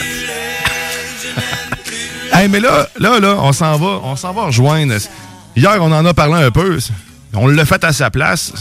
Hey, 2.32 2.48
mais 2.48 2.58
là, 2.60 2.88
là, 2.98 3.20
là, 3.20 3.36
on 3.40 3.52
s'en 3.52 3.76
va, 3.78 4.00
on 4.02 4.16
s'en 4.16 4.32
va 4.32 4.46
rejoindre. 4.46 4.94
Hier, 5.54 5.76
on 5.80 5.92
en 5.92 6.04
a 6.04 6.12
parlé 6.14 6.42
un 6.42 6.50
peu. 6.50 6.78
On 7.34 7.46
l'a 7.46 7.64
fait 7.64 7.82
à 7.84 7.92
sa 7.92 8.10
place 8.10 8.52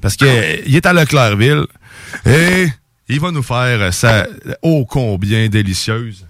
parce 0.00 0.16
qu'il 0.16 0.28
est 0.28 0.86
à 0.86 0.92
Leclercville 0.92 1.66
et 2.26 2.66
il 3.08 3.20
va 3.20 3.30
nous 3.30 3.42
faire 3.42 3.92
sa 3.92 4.26
ô 4.62 4.84
combien 4.84 5.48
délicieuse 5.48 6.26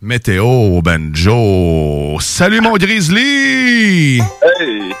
météo 0.00 0.44
au 0.44 0.82
banjo. 0.82 2.18
Salut 2.20 2.60
mon 2.60 2.76
Grizzly! 2.76 4.18
Hey! 4.18 4.94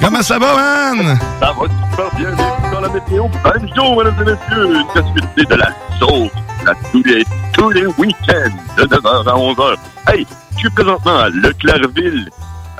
Comment 0.00 0.22
ça 0.22 0.38
va, 0.38 0.54
man? 0.56 1.18
Ça 1.38 1.52
va 1.52 1.66
super 1.90 2.16
bien, 2.16 2.30
bienvenue 2.32 2.72
dans 2.72 2.80
la 2.80 2.88
météo. 2.88 3.24
Bonjour, 3.44 3.96
mesdames 3.96 4.16
et 4.20 4.32
messieurs, 4.32 4.84
possibilité 4.92 5.44
de 5.44 5.54
la 5.54 5.74
sauce 5.98 6.30
à 6.66 6.74
tous 6.90 7.02
les, 7.04 7.24
tous 7.52 7.70
les 7.70 7.86
week-ends, 7.86 8.56
de 8.78 8.82
9h 8.84 9.28
à 9.28 9.34
11h. 9.34 9.76
Hey, 10.08 10.26
je 10.54 10.58
suis 10.58 10.70
présentement 10.70 11.18
à 11.18 11.28
Leclercville. 11.28 12.28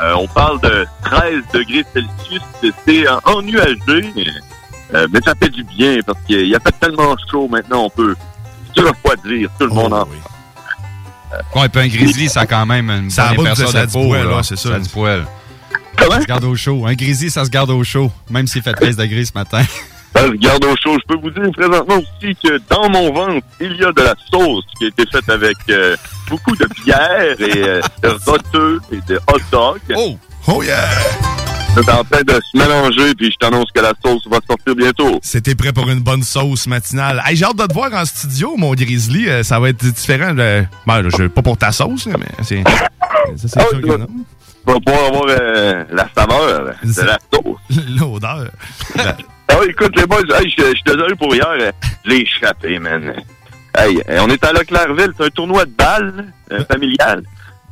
Euh, 0.00 0.14
on 0.18 0.26
parle 0.28 0.60
de 0.62 0.86
13 1.04 1.42
degrés 1.54 1.84
Celsius. 1.94 2.42
C'est 2.86 3.06
euh, 3.06 3.16
ennuagé, 3.24 4.12
euh, 4.94 5.06
mais 5.12 5.20
ça 5.24 5.34
fait 5.40 5.48
du 5.48 5.64
bien 5.64 5.98
parce 6.06 6.18
qu'il 6.26 6.54
a 6.54 6.60
fait 6.60 6.74
tellement 6.80 7.16
chaud 7.30 7.48
maintenant, 7.48 7.84
on 7.84 7.90
peut 7.90 8.14
se 8.74 8.82
refroidir, 8.82 9.50
tout 9.58 9.66
le 9.66 9.74
monde 9.74 9.92
en 9.92 10.06
Ouais, 11.54 11.68
puis 11.68 11.80
un 11.80 11.88
grizzly, 11.88 12.28
ça 12.28 12.40
a 12.40 12.46
quand 12.46 12.66
même 12.66 12.90
une 12.90 13.10
Ça 13.10 13.32
bonne 13.34 13.46
épaisseur 13.46 13.70
ça 13.70 13.80
a 13.80 13.82
de 13.82 13.86
du 13.86 13.92
peau, 13.92 14.08
poil, 14.08 14.28
là. 14.28 14.42
c'est 14.42 14.56
ça. 14.56 14.68
Ça 14.70 14.74
a 14.74 14.78
du 14.78 14.88
poil. 14.88 15.26
Comment? 15.96 16.12
Ça 16.12 16.20
se 16.20 16.26
garde 16.26 16.44
au 16.44 16.56
chaud. 16.56 16.86
Un 16.86 16.94
grizzly, 16.94 17.30
ça 17.30 17.44
se 17.44 17.50
garde 17.50 17.70
au 17.70 17.82
chaud, 17.84 18.10
même 18.30 18.46
s'il 18.46 18.62
fait 18.62 18.74
13 18.74 18.96
degrés 18.96 19.24
ce 19.24 19.32
matin. 19.34 19.62
Ben, 20.14 20.30
je 20.30 20.36
garde 20.36 20.62
au 20.66 20.76
chaud. 20.76 20.94
Je 21.00 21.06
peux 21.14 21.18
vous 21.18 21.30
dire 21.30 21.50
présentement 21.52 21.96
aussi 21.96 22.36
que 22.44 22.60
dans 22.68 22.86
mon 22.90 23.10
ventre, 23.14 23.46
il 23.60 23.74
y 23.76 23.82
a 23.82 23.92
de 23.92 24.02
la 24.02 24.14
sauce 24.30 24.62
qui 24.78 24.84
a 24.84 24.88
été 24.88 25.06
faite 25.10 25.26
avec 25.30 25.56
euh, 25.70 25.96
beaucoup 26.28 26.54
de 26.54 26.66
bière 26.84 27.40
et 27.40 27.62
euh, 27.62 27.80
de 28.02 28.08
roteux 28.26 28.82
et 28.92 29.00
de 29.10 29.18
hot 29.28 29.40
dog. 29.50 29.80
Oh! 29.96 30.18
Oh 30.48 30.62
yeah! 30.62 30.86
C'est 31.74 31.90
en 31.90 32.04
train 32.04 32.20
de 32.22 32.32
se 32.34 32.56
mélanger, 32.58 33.14
puis 33.14 33.32
je 33.32 33.36
t'annonce 33.38 33.70
que 33.74 33.80
la 33.80 33.92
sauce 34.04 34.26
va 34.30 34.38
sortir 34.46 34.74
bientôt. 34.76 35.18
C'était 35.22 35.54
prêt 35.54 35.72
pour 35.72 35.88
une 35.88 36.00
bonne 36.00 36.22
sauce 36.22 36.66
matinale. 36.66 37.22
Hey, 37.26 37.34
j'ai 37.34 37.46
hâte 37.46 37.56
de 37.56 37.64
te 37.66 37.72
voir 37.72 37.92
en 37.94 38.04
studio, 38.04 38.54
mon 38.58 38.74
Grizzly. 38.74 39.28
Euh, 39.28 39.42
ça 39.42 39.58
va 39.58 39.70
être 39.70 39.82
différent. 39.84 40.34
De... 40.34 40.64
Ben, 40.86 41.08
je, 41.08 41.28
pas 41.28 41.40
pour 41.40 41.56
ta 41.56 41.72
sauce, 41.72 42.06
là, 42.06 42.14
mais 42.18 42.26
c'est. 42.42 42.62
Ça, 42.62 43.48
c'est 43.48 43.58
Ah 43.58 43.64
sûr 43.70 43.80
que 43.80 43.86
non. 43.96 44.06
Tu 44.06 44.72
vas 44.72 44.80
pouvoir 44.80 45.06
avoir 45.06 45.24
euh, 45.28 45.84
la 45.90 46.08
saveur 46.14 46.74
de 46.84 47.02
la 47.02 47.18
sauce. 47.32 47.58
L'odeur. 47.98 48.50
Oui, 49.58 49.66
écoute, 49.70 49.96
les 49.96 50.06
boys, 50.06 50.20
hey, 50.40 50.50
je 50.56 50.62
suis 50.64 50.82
désolé 50.84 51.14
pour 51.16 51.34
hier. 51.34 51.48
euh, 51.58 51.72
Je 52.04 52.10
l'ai 52.10 52.20
échappé, 52.20 52.78
man. 52.78 53.14
Hey, 53.76 54.02
on 54.20 54.28
est 54.28 54.44
à 54.44 54.52
Leclercville, 54.52 55.12
c'est 55.16 55.24
un 55.24 55.30
tournoi 55.30 55.64
de 55.64 55.70
balles 55.70 56.26
euh, 56.52 56.62
familial. 56.70 57.22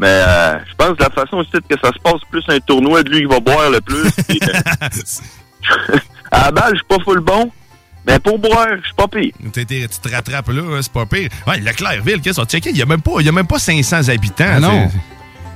Mais 0.01 0.07
euh, 0.09 0.59
je 0.66 0.74
pense 0.76 0.96
que 0.96 1.03
la 1.03 1.11
façon 1.11 1.36
aussi 1.36 1.51
que 1.51 1.76
ça 1.82 1.90
se 1.92 1.98
passe, 2.03 2.22
plus 2.30 2.42
un 2.48 2.59
tournoi 2.61 3.03
de 3.03 3.11
lui 3.11 3.18
qui 3.18 3.24
va 3.26 3.38
boire 3.38 3.68
le 3.70 3.82
plus. 3.82 4.07
euh, 4.30 5.98
à 6.30 6.44
la 6.46 6.51
balle, 6.53 6.70
je 6.72 6.76
suis 6.76 6.86
pas 6.88 6.98
full 7.05 7.20
bon. 7.20 7.51
Mais 8.07 8.18
pour 8.18 8.38
boire, 8.38 8.66
je 8.80 8.86
suis 8.86 8.94
pas 8.94 9.09
pire. 9.09 9.32
T'es- 9.53 9.66
t'es- 9.66 9.86
Tu 9.86 9.98
te 10.01 10.14
rattrapes 10.14 10.48
là, 10.48 10.62
hein, 10.62 10.78
c'est 10.80 10.90
pas 10.92 11.05
pire. 11.05 11.28
Ouais, 11.46 11.59
Leclercville, 11.61 12.22
qu'est-ce 12.22 12.40
qu'on 12.40 12.46
checké? 12.46 12.70
Il 12.70 12.78
y 12.78 12.82
a 12.82 12.86
même 12.86 13.03
pas, 13.03 13.12
il 13.20 13.26
y 13.26 13.28
a 13.28 13.32
même 13.32 13.46
pas 13.46 13.59
500 13.59 14.09
habitants. 14.09 14.44
Ah 14.57 14.59
non. 14.61 14.88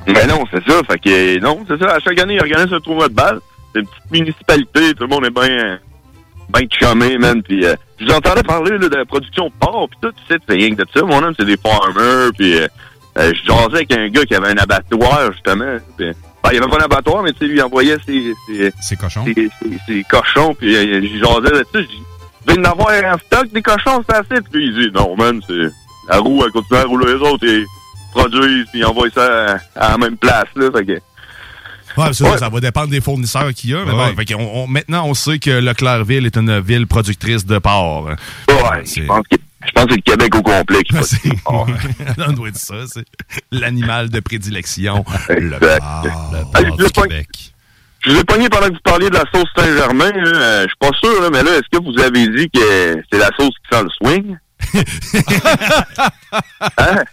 Mais 0.06 0.26
non, 0.26 0.44
c'est 0.52 0.62
ça. 0.70 0.80
Fait 0.90 0.98
que 0.98 1.38
non, 1.40 1.64
c'est 1.66 1.78
ça. 1.82 1.94
À 1.94 2.00
chaque 2.00 2.18
année, 2.18 2.34
ils 2.34 2.40
organisent 2.40 2.74
un 2.74 2.80
tournoi 2.80 3.08
de 3.08 3.14
balle. 3.14 3.40
C'est 3.72 3.80
une 3.80 3.86
petite 3.86 4.10
municipalité. 4.10 4.92
Tout 4.94 5.04
le 5.04 5.08
monde 5.08 5.24
est 5.24 5.30
bien 5.30 5.78
ben 6.50 6.60
chumé, 6.70 7.16
man. 7.16 7.42
Puis 7.42 7.64
euh, 7.64 7.74
je 7.98 8.04
vous 8.04 8.12
entendais 8.12 8.42
parler 8.42 8.72
là, 8.76 8.88
de 8.90 8.94
la 8.94 9.06
production 9.06 9.46
de 9.46 9.52
porc. 9.58 9.88
Puis 9.88 9.98
tout, 10.02 10.12
tu 10.12 10.34
sais, 10.34 10.38
c'est 10.46 10.54
rien 10.54 10.74
que 10.74 10.82
de 10.82 10.86
ça. 10.94 11.02
Mon 11.02 11.22
homme, 11.22 11.34
c'est 11.38 11.46
des 11.46 11.56
farmers. 11.56 12.30
Puis 12.36 12.58
euh, 12.58 12.68
euh, 13.18 13.32
je 13.34 13.44
jasais 13.46 13.74
avec 13.76 13.92
un 13.92 14.08
gars 14.08 14.24
qui 14.24 14.34
avait 14.34 14.48
un 14.48 14.56
abattoir, 14.56 15.32
justement. 15.32 15.76
Puis, 15.96 16.06
ben, 16.42 16.50
il 16.52 16.58
avait 16.58 16.68
pas 16.68 16.76
un 16.80 16.84
abattoir, 16.84 17.22
mais 17.22 17.32
tu 17.32 17.38
sais, 17.38 17.44
lui, 17.46 17.56
il 17.56 17.62
envoyait 17.62 17.96
ses, 18.06 18.32
ses, 18.46 18.72
ses 18.80 18.96
cochons. 18.96 19.24
Ses, 19.24 19.34
ses- 19.34 19.78
ses 19.86 20.02
cochons. 20.04 20.54
Puis 20.54 20.74
euh, 20.76 21.00
je 21.02 21.18
jasais 21.18 21.54
là-dessus. 21.54 21.88
Je 22.46 22.52
viens 22.52 22.62
d'en 22.62 22.72
avoir 22.72 22.90
en 23.14 23.18
stock 23.18 23.50
des 23.52 23.62
cochons, 23.62 24.02
c'est 24.08 24.16
assez. 24.16 24.42
Puis 24.52 24.66
il 24.66 24.74
dit, 24.74 24.90
non, 24.94 25.16
man, 25.16 25.40
c'est 25.46 25.70
la 26.10 26.18
roue, 26.18 26.42
elle 26.44 26.50
continue 26.52 26.78
à 26.80 26.84
rouler 26.84 27.14
les 27.14 27.20
autres. 27.20 27.46
Et 27.46 27.64
produisent, 28.12 28.66
puis 28.70 28.80
ils 28.80 28.84
envoient 28.84 29.08
ça 29.14 29.54
à, 29.76 29.86
à 29.86 29.90
la 29.92 29.98
même 29.98 30.16
place, 30.16 30.44
là. 30.56 30.68
Fait 30.76 30.84
que, 30.84 30.98
Ouais, 31.96 32.12
ça, 32.12 32.36
ça 32.38 32.48
va 32.48 32.58
dépendre 32.60 32.88
des 32.88 33.00
fournisseurs 33.00 33.54
qu'il 33.54 33.70
y 33.70 33.74
a. 33.74 33.84
Mais 33.84 33.92
Ouais. 33.92 34.12
bon, 34.12 34.16
fait 34.16 34.34
on- 34.34 34.66
maintenant, 34.66 35.06
on 35.06 35.14
sait 35.14 35.38
que 35.38 35.50
Leclercville 35.50 36.26
est 36.26 36.36
une 36.36 36.58
ville 36.60 36.88
productrice 36.88 37.46
de 37.46 37.58
porc. 37.58 38.06
Ouais, 38.48 38.84
je 38.84 39.06
pense 39.06 39.22
que 39.30 39.36
je 39.66 39.72
pense 39.72 39.84
que 39.86 39.90
c'est 39.90 39.96
le 39.96 40.02
Québec 40.02 40.34
au 40.36 40.42
complet 40.42 40.82
qui 40.82 40.94
du 41.28 41.36
porc. 41.44 41.66
on 42.26 42.32
doit 42.32 42.50
dire 42.50 42.60
ça, 42.60 42.74
c'est 42.86 43.04
l'animal 43.50 44.08
de 44.10 44.20
prédilection. 44.20 45.04
le 45.28 45.54
Exact. 45.54 45.80
porc. 45.80 46.50
Hey, 46.56 46.64
je 46.66 46.70
vous 46.70 46.84
ai 46.86 46.90
pogné- 46.90 47.26
Je 48.00 48.10
vous 48.10 48.20
ai 48.20 48.24
pogné 48.24 48.48
pendant 48.48 48.66
que 48.68 48.72
vous 48.74 48.80
parliez 48.84 49.08
de 49.10 49.14
la 49.14 49.24
sauce 49.32 49.48
Saint-Germain. 49.56 50.10
là. 50.10 50.30
Euh, 50.38 50.62
Je 50.62 50.68
suis 50.68 50.76
pas 50.78 50.90
sûr, 51.02 51.22
là, 51.22 51.30
mais 51.30 51.42
là, 51.42 51.52
est-ce 51.58 51.68
que 51.78 51.82
vous 51.82 51.98
avez 52.02 52.28
dit 52.28 52.50
que 52.50 53.02
c'est 53.10 53.18
la 53.18 53.30
sauce 53.38 53.54
qui 53.62 53.76
sent 53.76 53.82
le 53.82 53.90
swing? 53.90 54.36
hein? 56.78 57.04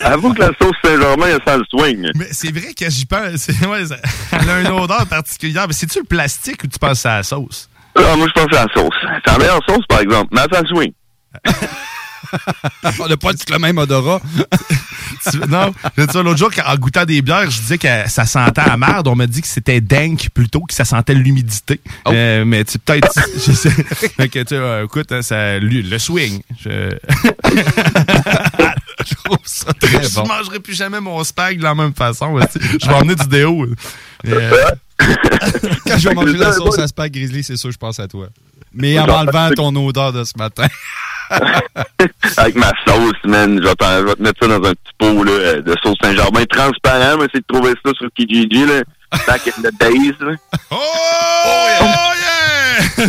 Avoue 0.00 0.32
que 0.34 0.40
la 0.40 0.50
sauce 0.60 0.76
Saint-Germain, 0.84 1.26
elle 1.28 1.40
sent 1.52 1.58
le 1.58 1.64
swing. 1.70 2.10
Mais 2.14 2.26
c'est 2.30 2.50
vrai 2.52 2.74
que 2.74 2.88
j'y 2.90 3.04
pense. 3.06 3.36
c'est- 3.36 3.66
ouais, 3.66 3.82
elle 4.32 4.50
a 4.50 4.60
une 4.60 4.68
odeur 4.68 5.06
particulière. 5.06 5.66
Mais 5.68 5.74
c'est-tu 5.74 5.98
le 6.00 6.04
plastique 6.04 6.62
ou 6.64 6.66
tu 6.66 6.78
penses 6.78 7.04
à 7.06 7.16
la 7.18 7.22
sauce? 7.22 7.68
Ah, 7.96 8.14
moi, 8.16 8.26
je 8.28 8.32
pense 8.40 8.52
à 8.58 8.66
la 8.66 8.72
sauce. 8.74 8.94
C'est 9.24 9.32
la 9.32 9.38
meilleure 9.38 9.60
sauce, 9.68 9.84
par 9.88 10.00
exemple, 10.00 10.28
mais 10.32 10.40
elle 10.42 10.56
sent 10.56 10.62
le 10.62 10.76
swing. 10.76 10.92
On 13.00 13.08
n'a 13.08 13.16
pas 13.16 13.32
dit 13.32 13.44
le 13.50 13.58
même 13.58 13.78
odorat. 13.78 14.20
Non, 15.48 15.72
l'autre 15.96 16.36
jour, 16.36 16.50
en 16.64 16.76
goûtant 16.76 17.04
des 17.04 17.20
bières, 17.20 17.50
je 17.50 17.60
disais 17.60 17.78
que 17.78 18.08
ça 18.08 18.26
sentait 18.26 18.60
à 18.60 18.76
merde. 18.76 19.08
On 19.08 19.16
m'a 19.16 19.26
dit 19.26 19.40
que 19.40 19.46
c'était 19.46 19.80
dank 19.80 20.28
plutôt, 20.32 20.60
que 20.60 20.74
ça 20.74 20.84
sentait 20.84 21.14
l'humidité. 21.14 21.80
Euh, 22.08 22.44
mais 22.44 22.64
tu 22.64 22.72
sais, 22.72 22.78
peut-être. 22.78 23.12
je 23.44 23.52
sais. 23.52 23.70
Fait 24.16 24.28
que, 24.28 24.40
tu 24.40 24.48
sais, 24.48 24.54
euh, 24.56 24.84
écoute, 24.84 25.10
hein, 25.10 25.22
ça, 25.22 25.58
le 25.58 25.98
swing. 25.98 26.42
Je... 26.60 26.96
je 29.04 29.14
trouve 29.24 29.38
ça 29.44 29.72
très 29.72 29.98
bon. 29.98 30.04
Je 30.04 30.28
mangerai 30.28 30.60
plus 30.60 30.74
jamais 30.74 31.00
mon 31.00 31.22
spag 31.24 31.58
de 31.58 31.64
la 31.64 31.74
même 31.74 31.94
façon. 31.94 32.38
Je 32.38 32.86
vais 32.86 32.94
emmener 32.94 33.16
du 33.16 33.26
déo. 33.26 33.66
Euh, 34.26 34.64
Quand 34.98 35.98
je 35.98 36.08
vais 36.08 36.14
manger 36.14 36.36
la 36.36 36.52
sauce 36.52 36.78
à 36.78 36.86
spag 36.86 37.12
grizzly, 37.12 37.42
c'est 37.42 37.56
sûr, 37.56 37.70
je 37.72 37.78
pense 37.78 37.98
à 37.98 38.06
toi. 38.06 38.28
Mais 38.72 38.98
en 38.98 39.06
m'enlevant 39.06 39.50
ton 39.50 39.74
odeur 39.86 40.12
de 40.12 40.22
ce 40.24 40.36
matin. 40.36 40.66
Avec 42.36 42.54
ma 42.56 42.72
sauce, 42.86 43.12
man. 43.24 43.60
Je 43.62 43.66
vais, 43.68 43.74
t'en- 43.74 43.98
je 44.00 44.04
vais 44.04 44.14
te 44.14 44.22
mettre 44.22 44.38
ça 44.40 44.48
dans 44.58 44.68
un 44.68 44.72
petit 44.72 44.92
pot 44.98 45.24
là, 45.24 45.32
euh, 45.32 45.62
de 45.62 45.74
sauce 45.82 45.96
Saint-Germain 46.02 46.44
transparent. 46.48 47.16
Mais 47.18 47.24
essayer 47.26 47.40
de 47.40 47.52
trouver 47.54 47.72
ça 47.84 47.92
sur 47.98 48.08
Kijiji. 48.16 48.66
Là. 48.66 48.82
Back 49.26 49.42
in 49.48 49.62
the 49.62 49.72
days. 49.78 50.14
Là. 50.20 50.32
Oh, 51.78 52.12
yeah! 52.18 53.06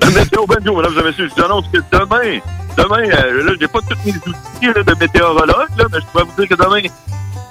La 0.00 0.10
météo 0.10 0.46
Benjo, 0.46 0.74
mesdames 0.76 0.98
et 0.98 1.02
messieurs, 1.04 1.28
je 1.28 1.34
vous 1.34 1.44
annonce 1.44 1.66
que 1.72 1.78
demain, 1.92 2.38
demain, 2.76 3.08
euh, 3.10 3.44
là, 3.44 3.52
j'ai 3.60 3.68
pas 3.68 3.80
tous 3.80 3.96
mes 4.04 4.12
outils 4.12 4.66
là, 4.74 4.82
de 4.82 4.94
météorologue, 4.98 5.68
là, 5.76 5.84
mais 5.92 5.98
je 6.00 6.06
pourrais 6.06 6.24
vous 6.24 6.32
dire 6.44 6.48
que 6.48 6.54
demain, 6.62 6.80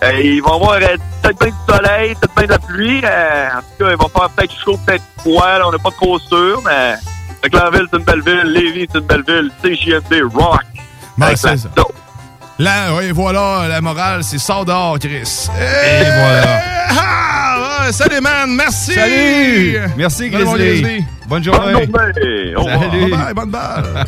euh, 0.04 0.22
il 0.22 0.42
va 0.42 0.50
y 0.50 0.54
avoir 0.54 0.74
euh, 0.74 0.98
peut-être 1.22 1.40
bien 1.40 1.50
du 1.50 1.74
soleil, 1.76 2.16
peut-être 2.16 2.36
bien 2.36 2.46
de 2.46 2.52
la 2.52 2.60
pluie. 2.60 2.98
en 3.00 3.60
tout 3.62 3.84
cas, 3.86 3.92
il 3.92 3.98
va 3.98 4.08
faire 4.20 4.30
peut-être 4.36 4.54
chaud, 4.64 4.80
peut-être 4.86 5.04
froid, 5.20 5.60
on 5.66 5.72
n'est 5.72 5.78
pas 5.84 5.92
trop 5.92 6.20
sûr, 6.20 6.62
mais 6.66 6.96
fait 7.42 7.50
que 7.50 7.58
Clairville, 7.58 7.88
c'est 7.92 7.98
une 8.00 8.04
belle 8.06 8.22
ville, 8.22 8.52
Lévis, 8.54 8.88
c'est 8.92 9.00
une 9.00 9.06
belle 9.06 9.24
ville, 9.28 9.52
CJMD, 9.64 10.34
rock. 10.34 10.62
Ben, 11.18 11.36
c'est 11.36 11.48
la 11.52 11.58
ça. 11.58 11.70
dope. 11.76 11.94
Là, 12.60 12.96
oui, 12.98 13.12
voilà, 13.12 13.68
la 13.68 13.82
morale, 13.82 14.24
c'est 14.24 14.40
sort 14.40 14.66
dehors, 14.66 14.98
Chris. 15.00 15.48
Et 15.60 16.04
voilà. 16.04 16.62
Ah, 16.90 17.84
ouais, 17.86 17.92
salut, 17.92 18.20
man, 18.22 18.50
merci! 18.56 18.94
Salut! 18.94 19.80
Merci, 19.96 20.30
Grizzly. 20.30 21.06
Bonne 21.28 21.44
journée. 21.44 21.86
Bonne 21.86 22.14
journée. 22.14 22.56
Au 22.56 22.64
revoir. 22.64 22.92
Salut. 22.92 23.12
Bye, 23.12 23.34
bonne 23.36 23.50
balle. 23.52 24.06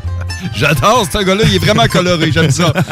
J'adore 0.54 1.06
ce 1.10 1.18
gars-là, 1.24 1.42
il 1.46 1.54
est 1.54 1.58
vraiment 1.58 1.86
coloré, 1.86 2.30
j'aime 2.32 2.50
ça. 2.50 2.72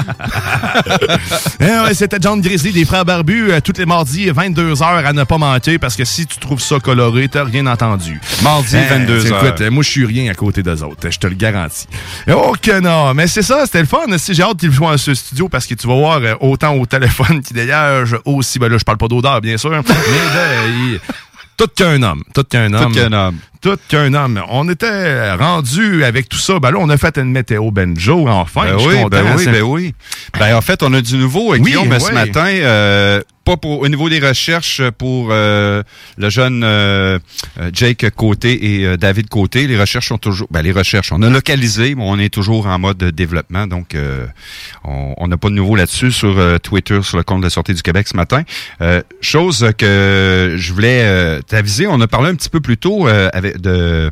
Eh 1.61 1.64
ouais, 1.64 1.95
C'était 1.95 2.18
John 2.20 2.40
Grizzly 2.40 2.72
des 2.72 2.84
Frères 2.84 3.05
Barbus, 3.05 3.51
euh, 3.51 3.61
tous 3.61 3.72
les 3.78 3.86
mardis, 3.86 4.26
22h 4.30 4.82
à 5.05 5.12
ne 5.12 5.24
pas 5.24 5.38
manquer, 5.38 5.78
parce 5.78 5.97
que 5.97 6.05
si 6.05 6.26
tu 6.26 6.38
trouves 6.38 6.61
ça 6.61 6.78
coloré, 6.80 7.28
t'as 7.28 7.45
rien 7.45 7.66
entendu. 7.66 8.20
Mardi, 8.42 8.76
Eh, 8.76 8.88
22 8.88 9.32
heures. 9.32 9.45
Écoute, 9.45 9.61
euh, 9.61 9.70
moi, 9.70 9.82
je 9.82 9.88
suis 9.90 10.05
rien 10.05 10.30
à 10.30 10.34
côté 10.34 10.62
d'eux 10.62 10.82
autres, 10.82 11.09
je 11.11 11.18
te 11.18 11.26
le 11.26 11.34
garantis. 11.34 11.86
Oh 12.32 12.55
que 12.61 12.80
non, 12.80 13.14
mais 13.14 13.26
c'est 13.26 13.42
ça, 13.42 13.62
c'était 13.64 13.80
le 13.80 13.86
fun. 13.86 14.01
Si 14.18 14.34
J'ai 14.34 14.42
hâte 14.42 14.59
qu'il 14.59 14.70
joue 14.72 14.84
dans 14.84 14.97
ce 14.97 15.14
studio, 15.14 15.49
parce 15.49 15.66
que 15.66 15.74
tu 15.74 15.86
vas 15.86 15.95
voir 15.95 16.20
euh, 16.22 16.34
autant 16.40 16.74
au 16.74 16.86
téléphone 16.86 17.40
qu'il 17.42 17.57
dégage, 17.57 18.16
aussi, 18.24 18.59
ben 18.59 18.68
là, 18.70 18.78
je 18.78 18.84
parle 18.84 18.99
pas 18.99 19.09
d'odeur, 19.09 19.40
bien 19.40 19.57
sûr, 19.57 19.70
mais 19.70 19.78
de, 19.82 20.92
il- 20.95 21.01
tout 21.57 21.68
qu'un 21.74 22.03
homme, 22.03 22.22
tout 22.34 22.42
qu'un 22.45 22.72
homme. 22.72 22.92
qu'un 22.92 23.12
homme. 23.12 23.36
Tout 23.65 23.79
qu'un 23.89 24.12
homme. 24.12 24.43
On 24.51 24.69
était 24.69 25.33
rendu 25.37 26.05
avec 26.05 26.29
tout 26.29 26.37
ça. 26.37 26.59
Ben 26.59 26.71
là, 26.71 26.77
on 26.81 26.91
a 26.91 26.99
fait 26.99 27.17
une 27.17 27.31
météo 27.31 27.71
benjo, 27.71 28.29
enfin. 28.29 28.65
Ben 28.65 28.79
je 28.79 28.87
oui, 28.87 28.95
ben 29.11 29.25
oui, 29.35 29.43
C'est- 29.43 29.53
ben 29.53 29.62
oui. 29.62 29.95
Ben 30.39 30.55
en 30.55 30.61
fait, 30.61 30.83
on 30.83 30.93
a 30.93 31.01
du 31.01 31.17
nouveau, 31.17 31.55
euh, 31.55 31.57
Oui, 31.59 31.71
Guillaume, 31.71 31.99
ce 31.99 32.07
ouais. 32.09 32.12
matin. 32.12 32.45
euh, 32.47 33.23
pas 33.45 33.59
pour 33.59 33.81
au 33.81 33.89
niveau 33.89 34.09
des 34.09 34.21
recherches 34.27 34.81
pour 34.97 35.29
euh, 35.31 35.83
le 36.17 36.31
jeune 36.31 36.62
euh, 36.65 37.19
euh, 37.61 37.69
Jake 37.75 38.09
Côté 38.17 38.81
et 38.81 38.87
euh, 38.87 38.97
David 38.97 39.29
Côté. 39.29 39.67
Les 39.67 39.79
recherches 39.79 40.09
sont 40.09 40.17
toujours. 40.17 40.47
Ben 40.51 40.62
les 40.62 40.73
recherches, 40.73 41.12
on 41.12 41.21
a 41.21 41.29
localisé, 41.29 41.95
mais 41.95 42.05
on 42.07 42.19
est 42.19 42.33
toujours 42.33 42.67
en 42.67 42.79
mode 42.79 42.97
développement, 43.05 43.67
donc 43.67 43.95
euh, 43.95 44.27
on 44.85 45.29
n'a 45.29 45.37
pas 45.37 45.51
de 45.51 45.55
nouveau 45.55 45.77
là-dessus 45.77 46.11
sur 46.11 46.37
Twitter, 46.62 47.01
sur 47.03 47.19
le 47.19 47.23
compte 47.23 47.41
de 47.41 47.45
la 47.45 47.51
Sûreté 47.51 47.75
du 47.75 47.83
Québec 47.83 48.09
ce 48.09 48.17
matin. 48.17 48.45
Euh, 48.81 49.03
chose 49.21 49.69
que 49.77 50.55
je 50.57 50.73
voulais 50.73 51.41
t'aviser, 51.47 51.87
on 51.87 52.01
a 52.01 52.07
parlé 52.07 52.31
un 52.31 52.35
petit 52.37 52.49
peu 52.49 52.61
plus 52.61 52.79
tôt 52.79 53.07
euh, 53.09 53.29
avec 53.35 53.53
de 53.59 54.11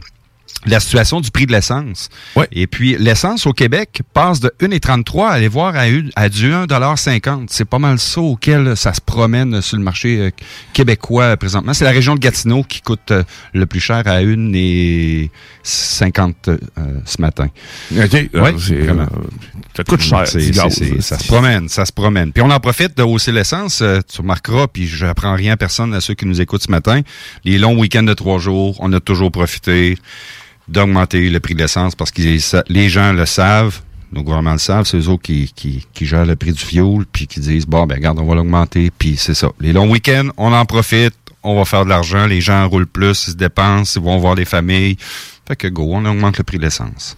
la 0.64 0.78
situation 0.78 1.20
du 1.20 1.30
prix 1.32 1.46
de 1.46 1.52
l'essence. 1.52 2.08
Et 2.52 2.66
puis, 2.68 2.96
l'essence 2.98 3.46
au 3.46 3.52
Québec 3.52 4.02
passe 4.14 4.38
de 4.38 4.52
1,33 4.60 5.28
à 5.28 5.32
aller 5.32 5.48
voir 5.48 5.74
à, 5.74 5.88
une- 5.88 6.10
à 6.14 6.28
du 6.28 6.52
1,50 6.52 7.46
C'est 7.50 7.64
pas 7.64 7.78
mal 7.80 7.98
ça 7.98 8.20
auquel 8.20 8.76
ça 8.76 8.94
se 8.94 9.00
promène 9.00 9.60
sur 9.60 9.76
le 9.76 9.82
marché 9.82 10.18
euh, 10.20 10.30
québécois 10.72 11.24
euh, 11.24 11.36
présentement. 11.36 11.74
C'est 11.74 11.84
la 11.84 11.90
région 11.90 12.14
de 12.14 12.20
Gatineau 12.20 12.62
qui 12.62 12.80
coûte 12.80 13.10
euh, 13.10 13.24
le 13.54 13.66
plus 13.66 13.80
cher 13.80 14.02
à 14.06 14.20
1,50 14.22 15.28
euh, 16.48 16.58
ce 17.04 17.20
matin. 17.20 17.48
OK. 17.92 18.12
Ouais, 18.34 18.54
c'est, 18.58 18.74
vraiment. 18.76 19.06
ça 19.76 19.84
coûte 19.84 20.00
cher, 20.00 20.26
ça 21.00 21.18
se 21.18 21.26
promène, 21.26 21.68
ça 21.68 21.84
se 21.84 21.92
promène. 21.92 22.32
Puis 22.32 22.42
on 22.42 22.50
en 22.50 22.60
profite 22.60 22.96
de 22.96 23.02
hausser 23.02 23.32
l'essence. 23.32 23.82
tu 24.12 24.20
remarqueras, 24.20 24.66
puis 24.68 24.86
je 24.86 25.06
n'apprends 25.06 25.34
rien 25.34 25.54
à 25.54 25.56
personne 25.56 25.92
à 25.94 26.00
ceux 26.00 26.14
qui 26.14 26.26
nous 26.26 26.40
écoutent 26.40 26.62
ce 26.62 26.70
matin. 26.70 27.00
Les 27.44 27.58
longs 27.58 27.76
week-ends 27.78 28.02
de 28.02 28.14
trois 28.14 28.38
jours, 28.38 28.76
on 28.80 28.92
a 28.92 29.00
toujours 29.00 29.30
profité 29.32 29.96
d'augmenter 30.68 31.30
le 31.30 31.40
prix 31.40 31.54
de 31.54 31.60
l'essence 31.60 31.94
parce 31.94 32.10
que 32.10 32.22
les, 32.68 32.88
gens 32.88 33.12
le 33.12 33.26
savent. 33.26 33.80
Nos 34.12 34.22
gouvernements 34.22 34.52
le 34.52 34.58
savent, 34.58 34.86
c'est 34.86 34.98
eux 34.98 35.08
autres 35.08 35.22
qui, 35.22 35.50
qui, 35.54 35.86
qui 35.94 36.04
gèrent 36.06 36.26
le 36.26 36.36
prix 36.36 36.52
du 36.52 36.62
fioul, 36.62 37.06
puis 37.10 37.26
qui 37.26 37.40
disent, 37.40 37.66
bon, 37.66 37.86
ben 37.86 37.94
regarde, 37.94 38.18
on 38.18 38.26
va 38.26 38.34
l'augmenter, 38.34 38.90
puis 38.96 39.16
c'est 39.16 39.34
ça. 39.34 39.50
Les 39.58 39.72
longs 39.72 39.88
week-ends, 39.88 40.28
on 40.36 40.52
en 40.52 40.66
profite, 40.66 41.14
on 41.42 41.56
va 41.56 41.64
faire 41.64 41.84
de 41.84 41.88
l'argent, 41.88 42.26
les 42.26 42.40
gens 42.40 42.68
roulent 42.68 42.86
plus, 42.86 43.26
ils 43.26 43.30
se 43.30 43.36
dépensent, 43.36 43.98
ils 43.98 44.04
vont 44.04 44.18
voir 44.18 44.34
les 44.34 44.44
familles. 44.44 44.96
Fait 45.48 45.56
que 45.56 45.66
go, 45.68 45.88
on 45.90 46.04
augmente 46.04 46.38
le 46.38 46.44
prix 46.44 46.58
de 46.58 46.64
l'essence. 46.64 47.16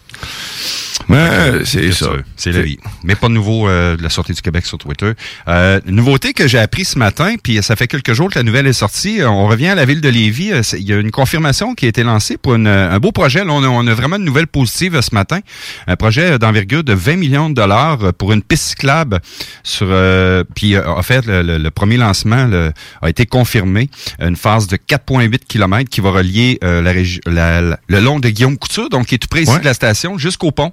Ouais, 1.08 1.64
c'est 1.64 1.92
ça. 1.92 2.10
C'est 2.36 2.52
la 2.52 2.62
vie. 2.62 2.78
Mais 3.02 3.14
pas 3.16 3.28
de 3.28 3.32
nouveau 3.32 3.68
euh, 3.68 3.96
de 3.96 4.02
la 4.02 4.10
sortie 4.10 4.32
du 4.32 4.40
Québec 4.40 4.64
sur 4.64 4.78
Twitter. 4.78 5.12
Euh, 5.48 5.80
nouveauté 5.86 6.32
que 6.32 6.46
j'ai 6.46 6.58
appris 6.58 6.84
ce 6.84 6.98
matin, 6.98 7.34
puis 7.42 7.60
ça 7.62 7.74
fait 7.76 7.88
quelques 7.88 8.12
jours 8.12 8.30
que 8.30 8.38
la 8.38 8.42
nouvelle 8.44 8.66
est 8.66 8.72
sortie. 8.72 9.20
Euh, 9.20 9.28
On 9.28 9.48
revient 9.48 9.68
à 9.68 9.74
la 9.74 9.84
ville 9.84 10.00
de 10.00 10.08
Lévis. 10.08 10.52
Euh, 10.52 10.62
Il 10.74 10.84
y 10.88 10.92
a 10.92 10.96
une 10.98 11.10
confirmation 11.10 11.74
qui 11.74 11.86
a 11.86 11.88
été 11.88 12.02
lancée 12.04 12.36
pour 12.36 12.54
une, 12.54 12.68
un 12.68 12.98
beau 13.00 13.12
projet. 13.12 13.44
Là, 13.44 13.52
on, 13.52 13.62
a, 13.64 13.66
on 13.68 13.86
a 13.86 13.94
vraiment 13.94 14.16
une 14.16 14.24
nouvelle 14.24 14.46
positive 14.46 15.00
ce 15.00 15.14
matin. 15.14 15.40
Un 15.86 15.96
projet 15.96 16.38
d'envergure 16.38 16.84
de 16.84 16.92
20 16.92 17.16
millions 17.16 17.50
de 17.50 17.54
dollars 17.54 18.12
pour 18.16 18.32
une 18.32 18.42
piste 18.42 18.64
cyclable. 18.64 19.20
Sur, 19.64 19.88
euh, 19.90 20.44
puis 20.54 20.78
en 20.78 21.02
fait, 21.02 21.26
le, 21.26 21.42
le- 21.42 21.58
le 21.58 21.70
premier 21.70 21.96
lancement 21.96 22.46
là, 22.46 22.70
a 23.02 23.08
été 23.10 23.26
confirmé. 23.26 23.90
Une 24.20 24.36
phase 24.36 24.68
de 24.68 24.76
4,8 24.76 25.38
km 25.48 25.90
qui 25.90 26.00
va 26.00 26.10
relier 26.10 26.58
euh, 26.62 26.80
la, 26.82 26.92
la- 27.32 27.60
la- 27.60 27.78
le 27.88 28.00
long 28.00 28.20
de 28.20 28.28
Guillaume 28.28 28.56
Couture, 28.58 28.88
donc 28.90 29.06
qui 29.06 29.16
est 29.16 29.18
tout 29.18 29.28
près 29.28 29.42
ici 29.42 29.50
Ouais. 29.52 29.60
de 29.60 29.64
la 29.64 29.74
station, 29.74 30.18
jusqu'au 30.18 30.50
pont. 30.52 30.72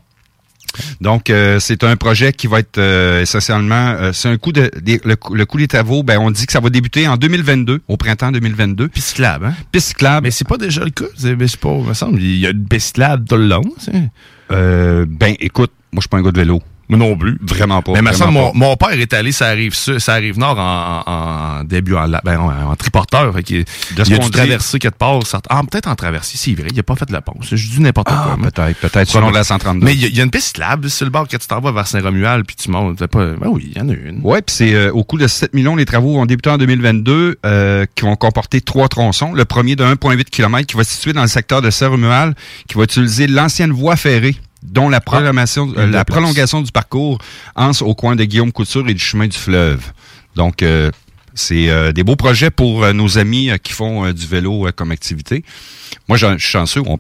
Donc, 1.02 1.30
euh, 1.30 1.60
c'est 1.60 1.84
un 1.84 1.96
projet 1.96 2.32
qui 2.34 2.48
va 2.48 2.60
être 2.60 2.78
euh, 2.78 3.22
essentiellement, 3.22 3.96
euh, 4.00 4.14
c'est 4.14 4.30
un 4.30 4.38
coût 4.38 4.52
de, 4.52 4.70
le, 4.86 5.46
coût 5.46 5.58
des 5.58 5.68
travaux, 5.68 6.04
ben 6.04 6.18
on 6.20 6.32
dit 6.32 6.46
que 6.46 6.52
ça 6.54 6.60
va 6.60 6.70
débuter 6.70 7.08
en 7.08 7.18
2022, 7.18 7.82
au 7.88 7.98
printemps 7.98 8.32
2022. 8.32 8.88
Piste 8.90 9.10
cyclable, 9.10 9.48
hein? 9.48 9.54
Piste 9.72 9.90
cyclable. 9.90 10.26
Mais 10.26 10.32
c'est 10.32 10.48
pas 10.48 10.58
déjà 10.58 10.84
le 10.84 10.92
cas. 10.92 11.06
C'est 11.18 11.36
mais 11.36 11.48
c'est 11.48 11.60
pas, 11.60 11.76
il 11.82 11.88
me 11.88 11.94
semble, 11.94 12.22
il 12.22 12.38
y 12.38 12.48
a 12.48 12.52
une 12.52 12.66
piste 12.66 12.88
cyclable 12.88 13.26
tout 13.28 13.36
le 13.38 13.48
long. 13.48 13.64
c'est- 13.78 13.92
Euh, 14.52 15.06
ben, 15.08 15.36
écoute, 15.40 15.72
moi, 15.94 16.00
je 16.00 16.02
suis 16.02 16.10
pas 16.10 16.18
un 16.18 16.24
gars 16.24 16.32
de 16.32 16.38
vélo. 16.40 16.62
Non 16.98 17.16
plus. 17.18 17.38
Vraiment 17.42 17.82
pas. 17.82 17.94
Mais 18.02 18.12
il 18.12 18.16
semble, 18.18 18.34
mon, 18.34 18.52
mon 18.54 18.76
père 18.76 18.92
est 18.92 19.14
allé, 19.14 19.32
ça 19.32 19.48
arrive, 19.48 19.74
ça 19.74 20.14
arrive 20.14 20.38
nord 20.38 20.60
en, 20.60 21.04
en, 21.06 21.60
en 21.60 21.64
début, 21.64 21.96
en, 21.96 22.08
ben, 22.24 22.38
en, 22.38 22.72
en 22.72 22.76
triporteur. 22.76 23.34
Fait 23.34 23.44
qu'il- 23.44 23.64
De 23.96 24.04
ce 24.04 24.10
il 24.10 24.16
a 24.16 24.20
dû 24.20 24.30
traverser 24.30 24.78
quelque 24.80 24.98
part. 24.98 25.26
ça- 25.26 25.42
Ah, 25.50 25.62
peut-être 25.70 25.88
en 25.88 25.96
traversée, 25.96 26.38
c'est 26.38 26.54
vrai. 26.54 26.68
Il 26.72 26.80
a 26.80 26.84
pas 26.84 26.96
fait 26.96 27.06
de 27.08 27.14
la 27.14 27.22
pause. 27.22 27.48
Je 27.52 27.56
dis 27.70 27.80
n'importe 27.82 28.08
Ah, 28.12 28.36
quoi. 28.38 28.50
peut-être, 28.52 28.78
peut-être, 28.80 29.10
selon 29.10 29.30
la 29.32 29.44
132. 29.44 29.86
Mais 29.86 29.94
il 29.94 30.02
y, 30.02 30.06
a- 30.06 30.08
il 30.10 30.16
y 30.18 30.20
a 30.22 30.24
une 30.24 30.30
piste 30.32 30.48
cyclable 30.48 30.90
sur 30.90 31.06
le 31.06 31.12
bord 31.12 31.28
que 31.28 31.38
tu 31.38 31.48
t'en 31.48 31.60
vas 31.62 31.72
vers 31.72 31.88
Saint-Romuald 31.88 32.46
puis 32.46 32.56
tu 32.56 32.70
montes. 32.70 33.06
Pas... 33.08 33.26
Ben 33.26 33.48
oui, 33.48 33.72
il 33.74 33.78
y 33.78 33.82
en 33.82 33.90
a 33.90 33.94
une. 33.94 34.20
Ouais, 34.24 34.42
puis 34.42 34.54
c'est 34.56 34.74
euh, 34.74 34.92
au 34.92 35.04
coût 35.04 35.18
de 35.18 35.28
7 35.28 35.54
millions, 35.54 35.76
les 35.76 35.86
travaux 35.86 36.14
vont 36.16 36.26
débuter 36.26 36.50
en 36.50 36.58
2022, 36.58 37.38
euh, 37.46 37.86
qui 37.96 38.04
vont 38.04 38.16
comporter 38.16 38.60
trois 38.62 38.90
tronçons. 38.90 39.34
Le 39.34 39.46
premier 39.46 39.76
de 39.76 39.84
1,8 39.84 40.26
km 40.26 40.68
qui 40.68 40.76
va 40.76 40.84
se 40.84 40.94
situer 40.94 41.14
dans 41.14 41.22
le 41.22 41.28
secteur 41.28 41.62
de 41.62 41.70
Saint-Romuald, 41.70 42.36
qui 42.68 42.78
va 42.78 42.84
utiliser 42.84 43.28
l'ancienne 43.28 43.72
voie 43.72 43.96
ferrée 43.96 44.36
dont 44.64 44.90
la, 44.90 45.02
prolongation, 45.02 45.68
euh, 45.70 45.74
il 45.76 45.80
y 45.80 45.84
a 45.84 45.88
de 45.88 45.92
la 45.94 46.06
place. 46.06 46.18
prolongation 46.18 46.62
du 46.62 46.72
parcours 46.72 47.20
entre 47.56 47.84
au 47.84 47.96
coin 47.96 48.16
de 48.16 48.24
Guillaume 48.24 48.52
Couture 48.52 48.88
et 48.88 48.94
du 48.94 49.04
chemin 49.04 49.28
du 49.28 49.38
fleuve. 49.38 49.92
Donc, 50.36 50.62
euh, 50.64 50.92
c'est 51.34 51.70
euh, 51.70 51.92
des 51.92 52.04
beaux 52.04 52.16
projets 52.16 52.52
pour 52.52 52.84
euh, 52.84 52.94
nos 52.94 53.18
amis 53.18 53.50
euh, 53.50 53.58
qui 53.58 53.74
font 53.74 54.06
euh, 54.06 54.14
du 54.14 54.28
vélo 54.28 54.68
euh, 54.68 54.72
comme 54.72 54.92
activité. 54.92 55.44
Moi, 56.08 56.18
je 56.18 56.28
suis 56.38 56.40
chanceux. 56.40 56.82
On, 56.86 57.00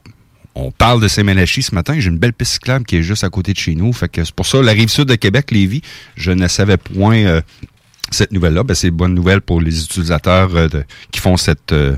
on 0.55 0.72
parle 0.72 1.01
de 1.01 1.07
Saint-Ménachie 1.07 1.62
ce 1.64 1.76
matin. 1.76 1.95
J'ai 1.99 2.09
une 2.09 2.18
belle 2.18 2.34
piste 2.34 2.53
cyclable 2.53 2.86
qui 2.86 2.97
est 2.97 3.03
juste 3.03 3.24
à 3.24 3.30
côté 3.30 3.53
de 3.53 3.57
chez 3.57 3.76
nous. 3.76 3.91
Fait 3.93 4.09
que 4.09 4.24
c'est 4.24 4.34
pour 4.36 4.45
ça, 4.45 4.62
la 4.62 4.72
rive 4.72 4.89
sud 4.89 5.05
de 5.05 5.16
Québec, 5.16 5.51
Lévis, 5.51 5.82
je 6.16 6.32
ne 6.32 6.47
savais 6.47 6.78
point 6.78 7.18
euh, 7.18 7.41
cette 8.09 8.32
nouvelle-là. 8.34 8.64
Ben, 8.64 8.74
c'est 8.74 8.88
une 8.88 8.95
bonne 8.95 9.14
nouvelle 9.14 9.41
pour 9.41 9.62
les 9.62 9.84
utilisateurs 9.84 10.54
euh, 10.55 10.67
de- 10.67 10.83
qui 11.12 11.20
font 11.21 11.38
cette, 11.38 11.71
euh, 11.71 11.96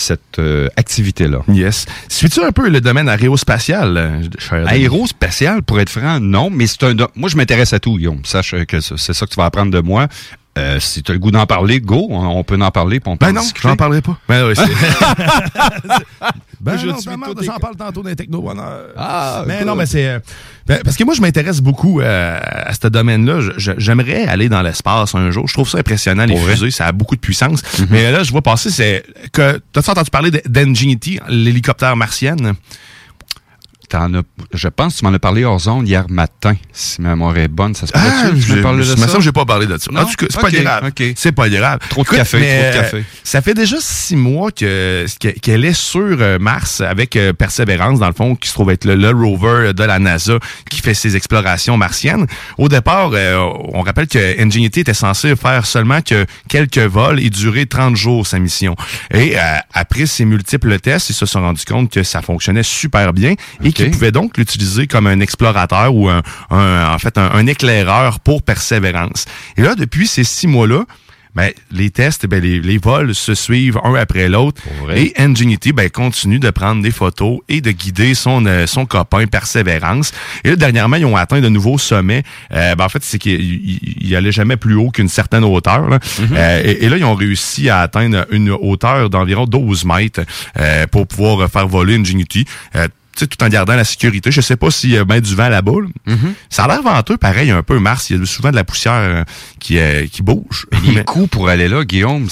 cette 0.00 0.38
euh, 0.38 0.68
activité-là. 0.76 1.40
Yes. 1.48 1.86
Suis-tu 2.08 2.42
un 2.42 2.52
peu 2.52 2.68
le 2.68 2.80
domaine 2.80 3.08
aérospatial? 3.08 3.96
euh, 3.96 4.22
cher? 4.38 4.66
Aérospatial, 4.66 5.62
pour 5.62 5.80
être 5.80 5.90
franc, 5.90 6.20
non, 6.20 6.50
mais 6.50 6.66
c'est 6.66 6.82
un. 6.84 6.94
Moi, 7.14 7.28
je 7.28 7.36
m'intéresse 7.36 7.72
à 7.72 7.78
tout, 7.80 7.96
Guillaume. 7.96 8.20
Sache 8.24 8.54
que 8.66 8.80
c'est 8.80 9.12
ça 9.12 9.26
que 9.26 9.30
tu 9.30 9.36
vas 9.36 9.46
apprendre 9.46 9.72
de 9.72 9.80
moi. 9.80 10.08
Euh, 10.58 10.80
si 10.80 11.02
tu 11.02 11.10
as 11.10 11.14
le 11.14 11.20
goût 11.20 11.30
d'en 11.30 11.46
parler, 11.46 11.80
go, 11.80 12.06
on, 12.10 12.26
on 12.26 12.44
peut 12.44 12.58
en 12.60 12.70
parler. 12.70 13.00
on 13.06 13.16
peut 13.16 13.26
Ben 13.26 13.32
en 13.32 13.34
non, 13.36 13.40
discuter. 13.42 13.68
j'en 13.68 13.76
parlerai 13.76 14.02
pas. 14.02 14.18
Ben 14.28 14.46
oui, 14.46 14.54
c'est- 14.56 14.62
Ben, 16.60 16.72
Ben 16.72 16.76
je 16.78 16.88
tout 16.88 17.42
j'en 17.44 17.56
parle 17.58 17.76
tantôt 17.76 18.02
dans 18.02 18.08
les 18.08 18.16
techno. 18.16 18.44
Ah, 18.96 19.44
mais 19.46 19.58
cool. 19.58 19.66
non, 19.66 19.76
mais 19.76 19.86
c'est 19.86 20.08
euh, 20.08 20.18
ben, 20.66 20.80
parce 20.84 20.96
que 20.96 21.04
moi 21.04 21.14
je 21.14 21.20
m'intéresse 21.20 21.60
beaucoup 21.60 22.00
euh, 22.00 22.38
à 22.42 22.72
ce 22.74 22.88
domaine-là. 22.88 23.40
Je- 23.40 23.52
je- 23.56 23.72
J'aimerais 23.78 24.26
aller 24.26 24.48
dans 24.48 24.60
l'espace 24.62 25.14
un 25.14 25.30
jour. 25.30 25.46
Je 25.46 25.52
trouve 25.54 25.68
ça 25.68 25.78
impressionnant 25.78 26.24
les 26.24 26.36
fusées, 26.36 26.70
ça 26.72 26.86
a 26.86 26.92
beaucoup 26.92 27.14
de 27.14 27.20
puissance. 27.20 27.62
Mhm. 27.78 27.86
Mais 27.90 28.10
là, 28.10 28.24
je 28.24 28.32
vois 28.32 28.42
passer 28.42 28.70
c'est 28.70 29.04
que 29.32 29.60
t'as 29.72 29.88
entendu 29.88 30.10
parler 30.10 30.30
d'Ingenuity, 30.46 31.20
l'hélicoptère 31.28 31.94
martienne? 31.96 32.54
T'en 33.88 34.12
as- 34.14 34.22
je 34.52 34.68
pense 34.68 34.94
que 34.94 34.98
tu 35.00 35.04
m'en 35.06 35.12
as 35.14 35.18
parlé 35.18 35.44
hors 35.44 35.58
zone 35.60 35.86
hier 35.86 36.04
matin, 36.10 36.54
si 36.72 37.00
ma 37.00 37.10
mémoire 37.10 37.36
est 37.38 37.48
bonne. 37.48 37.74
Ça 37.74 37.86
se 37.86 37.92
Ah, 37.94 38.00
peut-tu? 38.30 38.40
Tu 38.42 38.46
je- 38.48 38.54
me 38.56 38.96
semble 38.96 39.12
que 39.14 39.20
j'ai 39.22 39.32
pas 39.32 39.44
parlé 39.46 39.66
de 39.66 39.78
ça. 39.78 39.90
Non? 39.90 40.02
En 40.02 40.04
tout 40.04 40.14
cas, 40.16 40.26
c'est 40.28 40.36
Ok, 40.36 40.42
pas 40.42 40.50
grave. 40.50 40.84
ok. 40.88 41.02
C'est 41.16 41.32
pas 41.32 41.48
grave. 41.48 41.78
Trop 41.88 42.02
de 42.02 42.06
Écoute, 42.06 42.18
café, 42.18 42.38
mais, 42.38 42.70
trop 42.70 42.72
de 42.72 42.76
euh, 42.78 42.82
café. 42.82 43.04
Ça 43.24 43.40
fait 43.42 43.54
déjà 43.54 43.76
six 43.80 44.16
mois 44.16 44.50
que 44.50 45.06
que- 45.20 45.28
qu'elle 45.40 45.64
est 45.64 45.72
sur 45.72 46.00
euh, 46.20 46.38
Mars 46.38 46.80
avec 46.82 47.16
euh, 47.16 47.32
Perseverance, 47.32 47.98
dans 47.98 48.08
le 48.08 48.12
fond, 48.12 48.34
qui 48.36 48.48
se 48.48 48.54
trouve 48.54 48.70
être 48.70 48.84
le, 48.84 48.94
le 48.94 49.10
rover 49.10 49.72
de 49.72 49.84
la 49.84 49.98
NASA 49.98 50.38
qui 50.70 50.80
fait 50.80 50.94
ses 50.94 51.16
explorations 51.16 51.76
martiennes. 51.76 52.26
Au 52.58 52.68
départ, 52.68 53.10
euh, 53.14 53.36
on 53.72 53.80
rappelle 53.82 54.06
que 54.06 54.40
Ingenuity 54.42 54.80
était 54.80 54.94
censé 54.94 55.34
faire 55.36 55.64
seulement 55.66 56.00
que 56.02 56.26
quelques 56.48 56.78
vols 56.78 57.20
et 57.20 57.30
durer 57.30 57.66
30 57.66 57.96
jours 57.96 58.26
sa 58.26 58.38
mission. 58.38 58.76
Et 59.12 59.36
euh, 59.38 59.40
après 59.72 60.06
ces 60.06 60.24
multiples 60.24 60.78
tests, 60.78 61.10
ils 61.10 61.14
se 61.14 61.24
sont 61.26 61.40
rendus 61.40 61.64
compte 61.64 61.90
que 61.90 62.02
ça 62.02 62.20
fonctionnait 62.22 62.62
super 62.62 63.12
bien 63.12 63.34
et 63.64 63.72
qu'ils 63.84 63.90
pouvaient 63.92 64.12
donc 64.12 64.36
l'utiliser 64.38 64.86
comme 64.86 65.06
un 65.06 65.20
explorateur 65.20 65.94
ou 65.94 66.08
un, 66.08 66.22
un- 66.50 66.92
en 66.94 66.98
fait 66.98 67.16
un, 67.18 67.30
un 67.32 67.46
éclaireur 67.46 68.20
pour 68.20 68.42
Perseverance. 68.42 69.24
Et 69.56 69.62
là, 69.62 69.74
depuis 69.74 70.06
ces 70.06 70.24
six 70.24 70.46
mois-là, 70.46 70.84
ben, 71.34 71.52
les 71.70 71.90
tests, 71.90 72.26
ben, 72.26 72.42
les, 72.42 72.58
les 72.58 72.78
vols 72.78 73.14
se 73.14 73.32
suivent 73.34 73.78
un 73.84 73.94
après 73.94 74.28
l'autre. 74.28 74.60
Et 74.96 75.12
Ingenuity 75.22 75.72
ben, 75.72 75.88
continue 75.88 76.40
de 76.40 76.50
prendre 76.50 76.82
des 76.82 76.90
photos 76.90 77.38
et 77.48 77.60
de 77.60 77.70
guider 77.70 78.14
son, 78.14 78.44
euh, 78.46 78.66
son 78.66 78.86
copain 78.86 79.24
Perseverance. 79.26 80.12
Et 80.42 80.50
là, 80.50 80.56
dernièrement, 80.56 80.96
ils 80.96 81.04
ont 81.04 81.16
atteint 81.16 81.40
de 81.40 81.48
nouveaux 81.48 81.78
sommets. 81.78 82.24
Euh, 82.52 82.74
ben, 82.74 82.84
en 82.84 82.88
fait, 82.88 83.04
c'est 83.04 83.18
qu'ils 83.18 83.40
ils- 83.40 83.96
ils 84.00 84.16
allaient 84.16 84.32
jamais 84.32 84.56
plus 84.56 84.74
haut 84.74 84.90
qu'une 84.90 85.08
certaine 85.08 85.44
hauteur. 85.44 85.88
là. 85.88 85.98
Euh, 86.32 86.62
et, 86.64 86.86
et 86.86 86.88
là, 86.88 86.96
ils 86.96 87.04
ont 87.04 87.14
réussi 87.14 87.68
à 87.68 87.80
atteindre 87.80 88.26
une 88.30 88.50
hauteur 88.50 89.08
d'environ 89.10 89.44
12 89.44 89.84
mètres 89.84 90.22
euh, 90.58 90.86
pour 90.88 91.06
pouvoir 91.06 91.48
faire 91.48 91.68
voler 91.68 91.94
Ingenuity. 91.96 92.46
Tu 93.18 93.24
sais, 93.24 93.26
tout 93.26 93.42
en 93.44 93.48
gardant 93.48 93.74
la 93.74 93.82
sécurité. 93.84 94.30
Je 94.30 94.40
sais 94.40 94.56
pas 94.56 94.70
s'il 94.70 94.90
y 94.90 94.96
a 94.96 95.04
bien 95.04 95.20
du 95.20 95.34
vent 95.34 95.48
là-bas. 95.48 95.72
là. 96.06 96.14
Ça 96.50 96.64
a 96.64 96.68
l'air 96.68 96.82
venteux, 96.82 97.16
pareil, 97.16 97.50
un 97.50 97.64
peu 97.64 97.80
Mars. 97.80 98.10
Il 98.10 98.20
y 98.20 98.22
a 98.22 98.26
souvent 98.26 98.50
de 98.50 98.54
la 98.56 98.62
poussière 98.62 98.92
euh, 98.94 99.24
qui, 99.58 99.78
euh, 99.80 100.06
qui 100.06 100.22
bouge. 100.22 100.66
Les 100.84 101.02
coûts 101.04 101.26
pour 101.26 101.48
aller 101.48 101.66
là, 101.66 101.84
Guillaume, 101.84 102.28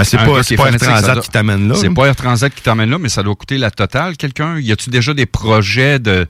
Ben, 0.00 0.04
c'est 0.04 0.16
pas- 0.26 0.42
pas 0.56 0.70
Air 0.70 0.78
Transat 0.78 1.14
doit- 1.14 1.22
qui 1.22 1.28
t'amène 1.30 1.68
là, 1.68 1.74
C'est 1.80 1.90
pas 1.90 2.06
Air 2.06 2.16
Transat 2.16 2.54
qui 2.54 2.62
t'amène 2.62 2.90
là, 2.90 2.98
mais 2.98 3.08
ça 3.08 3.22
doit 3.22 3.34
coûter 3.34 3.58
la 3.58 3.70
totale. 3.70 4.16
Quelqu'un, 4.16 4.58
y 4.58 4.72
a-tu 4.72 4.90
déjà 4.90 5.14
des 5.14 5.26
projets 5.26 5.98
de, 5.98 6.26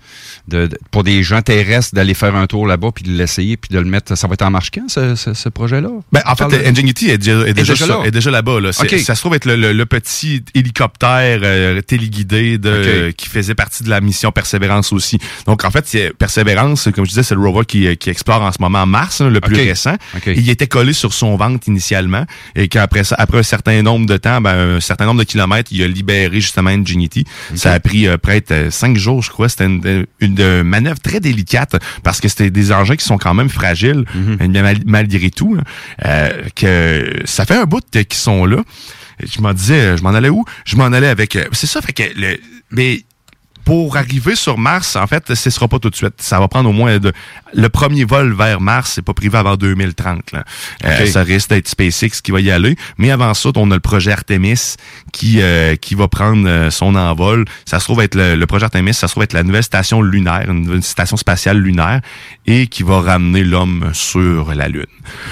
de, 0.48 0.66
de- 0.66 0.78
pour 0.90 1.04
des 1.04 1.22
gens 1.22 1.42
terrestres 1.42 1.94
d'aller 1.94 2.14
faire 2.14 2.34
un 2.36 2.46
tour 2.46 2.66
là-bas 2.66 2.88
puis 2.94 3.04
de 3.04 3.10
l'essayer 3.12 3.56
puis 3.56 3.68
de 3.74 3.78
le 3.78 3.84
mettre, 3.84 4.16
ça 4.16 4.26
va 4.28 4.34
être 4.34 4.42
en 4.42 4.50
marche 4.50 4.70
quand, 4.72 4.88
ce, 4.88 5.14
ce, 5.14 5.34
ce 5.34 5.48
projet-là? 5.48 5.88
Ben, 6.12 6.20
en 6.26 6.34
fait, 6.36 6.44
Ingenuity 6.68 7.10
est 7.10 7.18
déjà, 7.18 7.46
est 7.46 7.54
déjà, 7.54 7.74
est 8.04 8.10
déjà 8.10 8.30
là-bas. 8.30 8.60
Là. 8.60 8.72
Ça 9.04 9.14
se 9.14 9.20
trouve 9.20 9.34
être 9.34 9.44
le, 9.46 9.56
le- 9.56 9.72
le 9.72 9.86
petit 9.86 10.42
hélicoptère 10.54 11.40
euh, 11.42 11.80
téléguidé 11.82 12.58
de, 12.58 12.68
euh, 12.70 13.12
qui 13.12 13.28
faisait 13.28 13.54
partie 13.54 13.82
de 13.82 13.90
la 13.90 14.00
mission 14.00 14.32
Persévérance 14.32 14.92
aussi. 14.92 15.18
Donc, 15.46 15.64
en 15.64 15.70
fait, 15.70 16.12
Persévérance, 16.18 16.88
comme 16.94 17.04
je 17.04 17.10
disais, 17.10 17.22
c'est 17.22 17.34
le 17.34 17.40
rover 17.40 17.64
qui, 17.66 17.86
euh, 17.86 17.94
qui 17.94 18.10
explore 18.10 18.42
en 18.42 18.52
ce 18.52 18.58
moment 18.60 18.86
Mars, 18.86 19.20
hein, 19.20 19.28
le 19.30 19.40
plus 19.40 19.54
récent. 19.68 19.94
Il 20.38 20.48
était 20.50 20.66
collé 20.66 20.92
sur 20.92 21.12
son 21.12 21.36
ventre 21.36 21.68
initialement 21.68 22.24
et 22.54 22.68
qu'après 22.68 23.04
ça, 23.04 23.16
après 23.18 23.38
un 23.38 23.42
certain 23.42 23.59
nombre 23.68 24.06
de 24.06 24.16
temps, 24.16 24.40
ben, 24.40 24.76
un 24.76 24.80
certain 24.80 25.06
nombre 25.06 25.20
de 25.20 25.24
kilomètres, 25.24 25.70
il 25.72 25.82
a 25.82 25.88
libéré 25.88 26.40
justement 26.40 26.70
Ingenuity. 26.70 27.24
Ça 27.54 27.72
a 27.72 27.80
pris 27.80 28.06
euh, 28.06 28.16
près 28.16 28.40
de 28.40 28.70
cinq 28.70 28.96
jours, 28.96 29.22
je 29.22 29.30
crois. 29.30 29.48
C'était 29.48 29.66
une, 29.66 30.06
une, 30.20 30.36
euh, 30.40 30.64
manœuvre 30.64 31.00
très 31.00 31.20
délicate 31.20 31.76
parce 32.02 32.20
que 32.20 32.28
c'était 32.28 32.50
des 32.50 32.72
engins 32.72 32.96
qui 32.96 33.04
sont 33.04 33.18
quand 33.18 33.34
même 33.34 33.48
fragiles, 33.48 34.04
Mhm. 34.14 34.52
mal- 34.62 34.82
malgré 34.86 35.30
tout. 35.30 35.54
là. 35.54 35.62
Euh, 36.06 36.30
que 36.54 37.20
ça 37.24 37.44
fait 37.46 37.54
un 37.56 37.64
bout 37.64 37.84
qu'ils 37.90 38.06
sont 38.14 38.44
là. 38.46 38.62
Je 39.22 39.40
m'en 39.40 39.52
disais, 39.52 39.96
je 39.96 40.02
m'en 40.02 40.10
allais 40.10 40.28
où? 40.30 40.44
Je 40.64 40.76
m'en 40.76 40.86
allais 40.86 41.08
avec... 41.08 41.36
euh, 41.36 41.44
C'est 41.52 41.66
ça, 41.66 41.80
fait 41.82 41.92
que... 41.92 42.02
Le, 42.16 42.38
mais 42.70 43.02
pour 43.64 43.96
arriver 43.96 44.34
sur 44.34 44.58
Mars, 44.58 44.96
en 44.96 45.06
fait, 45.06 45.34
ce 45.34 45.50
sera 45.50 45.68
pas 45.68 45.78
tout 45.78 45.90
de 45.90 45.96
suite. 45.96 46.14
Ça 46.18 46.38
va 46.38 46.48
prendre 46.48 46.68
au 46.68 46.72
moins 46.72 46.98
de, 46.98 47.12
le 47.54 47.68
premier 47.68 48.04
vol 48.04 48.32
vers 48.32 48.60
Mars, 48.60 48.92
c'est 48.94 49.02
pas 49.02 49.14
privé 49.14 49.38
avant 49.38 49.56
2030. 49.56 50.32
Là. 50.32 50.44
Euh, 50.84 51.06
ça 51.06 51.22
risque 51.22 51.50
d'être 51.50 51.68
SpaceX 51.68 52.20
qui 52.22 52.30
va 52.30 52.40
y 52.40 52.50
aller. 52.50 52.76
Mais 52.98 53.10
avant 53.10 53.34
ça, 53.34 53.50
on 53.56 53.70
a 53.70 53.74
le 53.74 53.80
projet 53.80 54.12
Artemis 54.12 54.76
qui 55.12 55.40
euh, 55.40 55.76
qui 55.76 55.94
va 55.94 56.08
prendre 56.08 56.48
euh, 56.48 56.70
son 56.70 56.94
envol. 56.94 57.44
Ça 57.64 57.80
se 57.80 57.84
trouve 57.84 58.00
être 58.00 58.14
le, 58.14 58.36
le 58.36 58.46
projet 58.46 58.64
Artemis, 58.64 58.94
ça 58.94 59.08
se 59.08 59.12
trouve 59.12 59.24
être 59.24 59.32
la 59.32 59.42
nouvelle 59.42 59.64
station 59.64 60.02
lunaire, 60.02 60.48
une 60.48 60.82
station 60.82 61.16
spatiale 61.16 61.58
lunaire, 61.58 62.00
et 62.46 62.66
qui 62.66 62.82
va 62.82 63.00
ramener 63.00 63.44
l'homme 63.44 63.90
sur 63.92 64.54
la 64.54 64.68
Lune. 64.68 64.86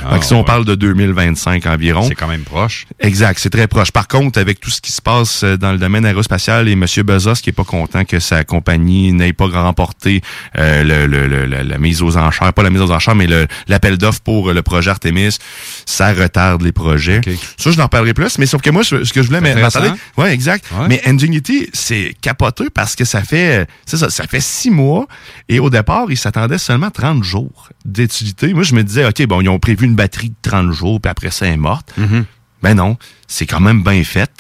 Ah, 0.05 0.15
Donc 0.15 0.25
si 0.25 0.33
on 0.33 0.39
ouais. 0.39 0.45
parle 0.45 0.65
de 0.65 0.75
2025 0.75 1.67
environ. 1.67 2.03
C'est 2.03 2.15
quand 2.15 2.29
même 2.29 2.43
proche. 2.43 2.87
Exact, 3.01 3.39
c'est 3.39 3.51
très 3.51 3.67
proche. 3.67 3.91
Par 3.91 4.09
contre, 4.09 4.39
avec 4.39 4.61
tout 4.61 4.71
ce 4.71 4.81
qui 4.81 4.93
se 4.93 5.03
passe 5.03 5.43
euh, 5.45 5.57
dans 5.57 5.73
le 5.73 5.79
domaine 5.79 6.05
aérospatial 6.05 6.69
et 6.69 6.73
M. 6.73 6.85
Bezos 7.05 7.35
qui 7.35 7.51
est 7.51 7.53
pas 7.53 7.65
content 7.65 8.05
que 8.05 8.19
sa 8.29 8.45
compagnie 8.45 9.13
n'ait 9.13 9.33
pas 9.33 9.47
remporté 9.47 10.21
euh, 10.59 10.83
le, 10.85 11.07
le- 11.07 11.27
le- 11.27 11.63
la, 11.63 11.79
mise 11.79 12.03
aux 12.03 12.17
enchères, 12.17 12.53
pas 12.53 12.63
la 12.63 12.71
mise 12.71 12.81
aux 12.83 12.91
enchères, 12.91 13.15
mais 13.15 13.27
l'appel 13.69 13.97
d'offres 13.99 14.21
pour 14.21 14.51
euh, 14.51 14.53
le 14.55 14.63
projet 14.63 14.91
Artemis, 14.91 15.39
ça 15.87 16.13
retarde 16.13 16.63
les 16.63 16.73
projets. 16.73 17.21
Ça, 17.57 17.71
je 17.71 17.79
n'en 17.79 17.89
parlerai 17.89 18.15
plus, 18.15 18.39
mais 18.39 18.47
sauf 18.47 18.61
que 18.63 18.71
moi, 18.71 18.85
ce 18.85 18.97
que 19.13 19.23
je 19.23 19.27
voulais 19.29 19.41
m'attarder, 19.55 19.89
ouais, 20.19 20.33
exact. 20.35 20.67
Ouais. 20.73 20.89
Mais 20.89 21.01
Ingenuity, 21.07 21.71
c'est 21.73 22.15
capoteux 22.21 22.71
parce 22.71 22.95
que 22.97 23.05
ça 23.05 23.23
fait, 23.23 23.67
c'est 23.87 23.97
ça, 23.97 24.11
ça 24.11 24.27
fait 24.27 24.41
six 24.41 24.71
mois 24.71 25.07
et 25.49 25.59
au 25.59 25.71
départ, 25.71 26.07
ils 26.11 26.17
s'attendaient 26.19 26.59
seulement 26.59 26.91
30 26.91 27.23
jours 27.25 27.69
d'utilité. 27.85 28.53
Moi, 28.53 28.63
je 28.65 28.75
me 28.75 28.83
disais, 28.85 29.07
OK, 29.07 29.25
bon, 29.27 29.41
ils 29.41 29.49
ont 29.49 29.59
prévu 29.59 29.87
une 29.87 29.95
batterie 29.95 30.31
de 30.31 30.35
30 30.43 30.73
jours, 30.73 31.01
puis 31.01 31.11
après 31.11 31.31
ça, 31.31 31.47
elle 31.47 31.55
est 31.55 31.57
morte. 31.57 31.93
Ben 32.63 32.75
non, 32.75 32.97
c'est 33.29 33.47
quand 33.47 33.61
même 33.61 33.83
bien 33.83 34.03
fait. 34.05 34.31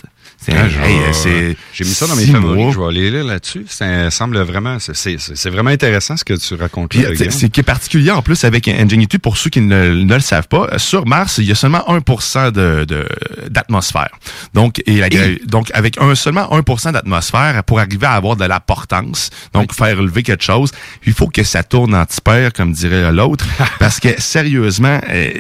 Ah, 0.50 0.86
hey, 0.86 1.56
J'ai 1.72 1.84
mis 1.84 1.90
ça 1.94 2.06
dans 2.06 2.16
mes 2.16 2.26
favoris. 2.26 2.74
Je 2.74 2.78
vais 2.80 2.86
aller 2.86 3.10
lire 3.10 3.24
là-dessus. 3.24 3.64
Ça 3.68 4.10
semble 4.10 4.38
vraiment, 4.40 4.78
c'est- 4.78 5.48
vraiment 5.50 5.70
intéressant 5.70 6.16
ce 6.16 6.24
que 6.24 6.34
tu 6.34 6.54
racontes 6.54 6.92
c'est 7.30 7.48
qui 7.50 7.60
est 7.60 7.64
particulier 7.64 8.10
en 8.10 8.22
plus 8.22 8.44
avec 8.44 8.66
Ingenuity, 8.68 9.18
pour 9.18 9.36
ceux 9.36 9.50
qui 9.50 9.60
ne, 9.60 9.92
ne 9.94 10.14
le 10.14 10.20
savent 10.20 10.48
pas, 10.48 10.78
sur 10.78 11.06
Mars, 11.06 11.38
il 11.38 11.44
y 11.44 11.52
a 11.52 11.54
seulement 11.54 11.84
1% 11.88 12.50
de 12.50 12.84
de- 12.84 13.08
d'atmosphère. 13.50 14.10
donc, 14.54 14.82
et 14.86 15.00
gra- 15.00 15.46
donc 15.46 15.70
avec 15.74 16.00
un 16.00 16.14
seulement 16.14 16.48
1% 16.52 16.92
d'atmosphère, 16.92 17.62
pour 17.64 17.80
arriver 17.80 18.06
à 18.06 18.12
avoir 18.12 18.36
de 18.36 18.44
la 18.44 18.60
portance, 18.60 19.30
donc 19.52 19.72
faire 19.74 20.00
lever 20.00 20.22
quelque 20.22 20.44
chose, 20.44 20.70
il 21.06 21.12
faut 21.12 21.28
que 21.28 21.42
ça 21.42 21.62
tourne 21.62 21.94
anti-pair, 21.94 22.52
comme 22.52 22.72
dirait 22.72 23.12
l'autre, 23.12 23.46
parce 23.78 24.00
que 24.00 24.08
sérieusement, 24.18 25.00
euh, 25.10 25.30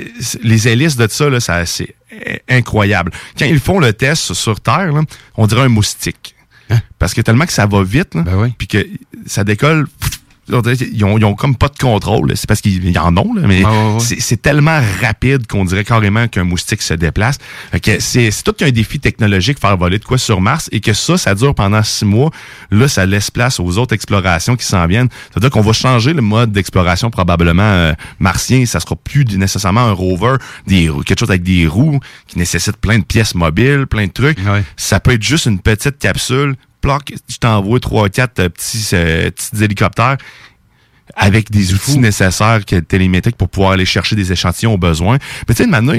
les 0.42 0.68
hélices 0.68 0.96
de 0.96 1.06
ça, 1.08 1.28
là, 1.30 1.40
ça 1.40 1.64
c'est 1.66 1.94
incroyable. 2.48 3.12
Quand 3.38 3.46
ils 3.46 3.60
font 3.60 3.78
le 3.78 3.92
test 3.92 4.34
sur 4.34 4.60
Terre, 4.60 4.92
là, 4.92 5.02
on 5.36 5.46
dirait 5.46 5.62
un 5.62 5.68
moustique. 5.68 6.34
Parce 6.98 7.14
que 7.14 7.22
tellement 7.22 7.46
que 7.46 7.52
ça 7.52 7.66
va 7.66 7.82
vite, 7.82 8.14
là, 8.14 8.24
puis 8.58 8.68
que 8.68 8.86
ça 9.26 9.44
décolle. 9.44 9.86
Qu'ils 10.48 11.04
ont, 11.04 11.18
ils 11.18 11.24
ont 11.24 11.34
comme 11.34 11.56
pas 11.56 11.68
de 11.68 11.76
contrôle. 11.78 12.32
C'est 12.36 12.46
parce 12.48 12.60
qu'ils 12.60 12.84
ils 12.84 12.98
en 12.98 13.16
ont, 13.16 13.34
là, 13.34 13.42
mais 13.46 13.64
ouais, 13.64 13.70
ouais. 13.70 13.98
c'est- 14.00 14.38
tellement 14.42 14.80
rapide 15.02 15.46
qu'on 15.46 15.64
dirait 15.64 15.84
carrément 15.84 16.28
qu'un 16.28 16.44
moustique 16.44 16.80
se 16.82 16.94
déplace. 16.94 17.38
C'est 18.00 18.00
c'est 18.30 18.42
tout 18.44 18.54
un 18.60 18.70
défi 18.70 19.00
technologique 19.00 19.58
faire 19.58 19.76
voler 19.76 19.98
de 19.98 20.04
quoi 20.04 20.16
sur 20.18 20.40
Mars 20.40 20.68
et 20.72 20.80
que 20.80 20.92
ça, 20.92 21.18
ça 21.18 21.34
dure 21.34 21.54
pendant 21.54 21.82
six 21.82 22.04
mois. 22.04 22.30
Là, 22.70 22.88
ça 22.88 23.04
laisse 23.04 23.30
place 23.30 23.58
aux 23.60 23.78
autres 23.78 23.94
explorations 23.94 24.56
qui 24.56 24.64
s'en 24.64 24.86
viennent. 24.86 25.08
C'est-à-dire 25.30 25.50
qu'on 25.50 25.60
va 25.60 25.72
changer 25.72 26.12
le 26.12 26.22
mode 26.22 26.52
d'exploration 26.52 27.10
probablement 27.10 27.62
euh, 27.62 27.92
martien. 28.20 28.64
Ça 28.66 28.80
sera 28.80 28.96
plus 28.96 29.24
nécessairement 29.36 29.80
un 29.82 29.92
rover, 29.92 30.36
des, 30.66 30.88
roues- 30.88 31.02
quelque 31.02 31.20
chose 31.20 31.30
avec 31.30 31.42
des 31.42 31.66
roues 31.66 31.98
qui 32.26 32.38
nécessite 32.38 32.76
plein 32.76 32.98
de 32.98 33.04
pièces 33.04 33.34
mobiles, 33.34 33.86
plein 33.88 34.06
de 34.06 34.12
trucs. 34.12 34.38
Ça 34.76 35.00
peut 35.00 35.12
être 35.12 35.22
juste 35.22 35.46
une 35.46 35.58
petite 35.58 35.98
capsule. 35.98 36.54
Ploc, 36.80 37.12
je 37.28 37.36
t'envoie 37.38 37.80
trois, 37.80 38.08
quatre 38.08 38.38
euh, 38.40 38.48
petits, 38.48 38.88
euh, 38.94 39.30
petits 39.30 39.64
hélicoptères 39.64 40.16
avec 41.14 41.50
des 41.50 41.72
outils 41.74 41.98
nécessaires 41.98 42.64
que 42.64 42.76
télémétriques 42.76 43.36
pour 43.36 43.48
pouvoir 43.48 43.72
aller 43.72 43.86
chercher 43.86 44.14
des 44.14 44.30
échantillons 44.30 44.74
au 44.74 44.78
besoin. 44.78 45.18
Mais 45.48 45.54
tu 45.54 45.62
sais, 45.64 45.68
maintenant, 45.68 45.94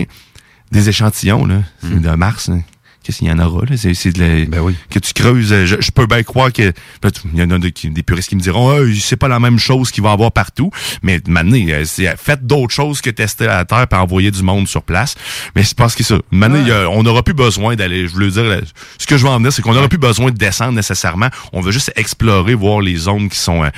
des 0.72 0.90
échantillons 0.90 1.46
là, 1.46 1.64
Hmm. 1.82 2.00
de 2.02 2.10
Mars, 2.12 2.48
là, 2.50 2.58
qu'est-ce 3.04 3.20
qu'il 3.20 3.28
y 3.28 3.32
en 3.32 3.40
aura? 3.40 3.66
Là? 3.66 3.78
C'est, 3.78 3.94
c'est 3.94 4.12
de 4.12 4.20
la- 4.20 4.46
Ben 4.46 4.74
que 4.90 5.00
tu 5.00 5.14
creuses. 5.14 5.52
euh, 5.54 5.66
Je, 5.66 5.76
je 5.80 5.92
peux 5.92 6.06
bien 6.06 6.22
croire 6.24 6.52
que 6.54 6.72
ben, 7.02 7.12
tu- 7.12 7.22
il 7.34 7.40
y 7.40 7.44
en 7.44 7.52
a 7.52 7.60
des, 7.60 7.72
qui- 7.72 7.90
des 7.90 8.04
puristes 8.04 8.30
qui 8.30 8.36
me 8.36 8.42
diront 8.42 8.70
ah, 8.70 8.80
c'est 9.00 9.16
pas 9.18 9.28
la 9.28 9.40
même 9.40 9.58
chose 9.60 9.92
qu'il 9.92 10.04
va 10.04 10.10
y 10.10 10.14
avoir 10.14 10.32
partout. 10.32 10.72
Mais 11.02 11.20
maintenant, 11.28 11.58
euh, 11.70 11.84
c'est 11.86 12.16
faites 12.18 12.46
d'autres 12.46 12.74
choses 12.74 13.02
que 13.02 13.10
tester 13.10 13.46
la 13.46 13.66
Terre 13.66 13.86
et 13.92 13.96
envoyer 13.96 14.32
du 14.32 14.44
monde 14.44 14.68
sur 14.68 14.84
place. 14.84 15.16
Mais 15.56 15.64
c'est 15.64 15.78
parce 15.78 15.96
que 15.96 16.04
ça. 16.04 16.18
Maintenant, 16.32 16.60
il 16.62 16.68
y 16.68 16.72
a- 16.72 16.90
on 16.90 17.04
n'aura 17.04 17.24
plus 17.24 17.34
besoin 17.34 17.76
d'aller. 17.76 18.08
Je 18.08 18.16
veux 18.16 18.30
dire, 18.30 18.44
là, 18.44 18.58
ce 18.98 19.08
que 19.08 19.18
je 19.18 19.24
veux 19.24 19.30
en 19.30 19.38
venir, 19.38 19.52
c'est 19.54 19.62
qu'on 19.62 19.74
n'aura 19.74 19.88
plus 19.90 19.98
besoin 19.98 20.32
de 20.32 20.38
descendre 20.38 20.74
nécessairement. 20.74 21.30
On 21.54 21.62
veut 21.62 21.72
juste 21.72 21.92
explorer, 21.96 22.54
voir 22.54 22.82
les 22.82 22.96
zones 22.98 23.30
qui 23.30 23.38
sont. 23.40 23.64
euh, 23.64 23.70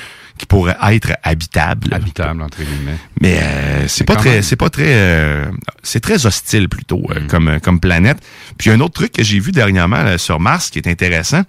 qui 0.42 0.48
pourrait 0.48 0.76
être 0.90 1.12
habitable. 1.22 1.94
Habitable, 1.94 2.42
entre 2.42 2.58
guillemets. 2.64 2.98
Mais 3.22 3.38
euh, 3.44 3.88
c'est 3.88 4.06
pas 4.06 4.16
très, 4.16 4.42
c'est 4.42 4.56
pas 4.56 4.72
très, 4.72 4.88
euh, 4.96 5.46
c'est 5.84 6.00
très 6.00 6.26
hostile 6.26 6.68
plutôt 6.68 6.98
Mm. 6.98 7.12
euh, 7.16 7.28
comme 7.28 7.60
comme 7.60 7.80
planète. 7.80 8.18
Puis 8.58 8.72
un 8.72 8.80
autre 8.80 8.96
truc 8.96 9.12
que 9.12 9.24
j'ai 9.24 9.40
vu 9.40 9.52
dernièrement 9.52 10.02
là, 10.02 10.18
sur 10.18 10.40
Mars 10.40 10.72
qui 10.72 10.80
est 10.80 10.88
intéressant, 10.88 11.44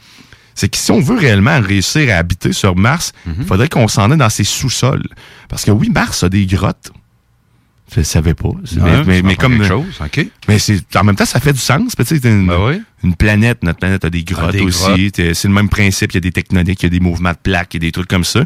c'est 0.54 0.68
que 0.68 0.76
si 0.76 0.90
on 0.90 1.00
veut 1.00 1.16
réellement 1.16 1.58
réussir 1.58 2.12
à 2.14 2.18
habiter 2.18 2.52
sur 2.52 2.76
Mars, 2.76 3.14
Mm-hmm. 3.26 3.32
il 3.38 3.46
faudrait 3.46 3.68
qu'on 3.70 3.88
s'en 3.88 4.10
aille 4.10 4.18
dans 4.18 4.28
ses 4.28 4.44
sous-sols. 4.44 5.06
Parce 5.48 5.64
que 5.64 5.70
oui, 5.70 5.88
Mars 5.88 6.22
a 6.22 6.28
des 6.28 6.44
grottes. 6.44 6.92
Je 7.94 8.02
savais 8.02 8.34
pas. 8.34 8.48
Ouais, 8.48 9.04
mais, 9.06 9.16
ça 9.18 9.22
mais, 9.22 9.36
comme 9.36 9.62
chose, 9.64 10.00
OK. 10.00 10.26
mais 10.48 10.58
c'est 10.58 10.96
en 10.96 11.04
même 11.04 11.16
temps 11.16 11.26
ça 11.26 11.40
fait 11.40 11.52
du 11.52 11.58
sens. 11.58 11.94
Tu 11.96 12.04
sais, 12.04 12.18
c'est 12.22 12.28
une, 12.28 12.50
une 13.04 13.14
planète, 13.14 13.62
notre 13.62 13.78
planète 13.80 14.04
a 14.04 14.10
des 14.10 14.24
grottes 14.24 14.46
Ah, 14.48 14.52
des 14.52 14.60
aussi. 14.60 15.10
C'est 15.14 15.44
le 15.44 15.54
même 15.54 15.68
principe. 15.68 16.12
Il 16.12 16.16
y 16.16 16.18
a 16.18 16.20
des 16.20 16.32
tectoniques, 16.32 16.82
il 16.82 16.86
y 16.86 16.86
a 16.86 16.90
des 16.90 17.00
mouvements 17.00 17.32
de 17.32 17.38
plaques, 17.42 17.74
il 17.74 17.82
y 17.82 17.86
a 17.86 17.88
des 17.88 17.92
trucs 17.92 18.08
comme 18.08 18.24
ça. 18.24 18.44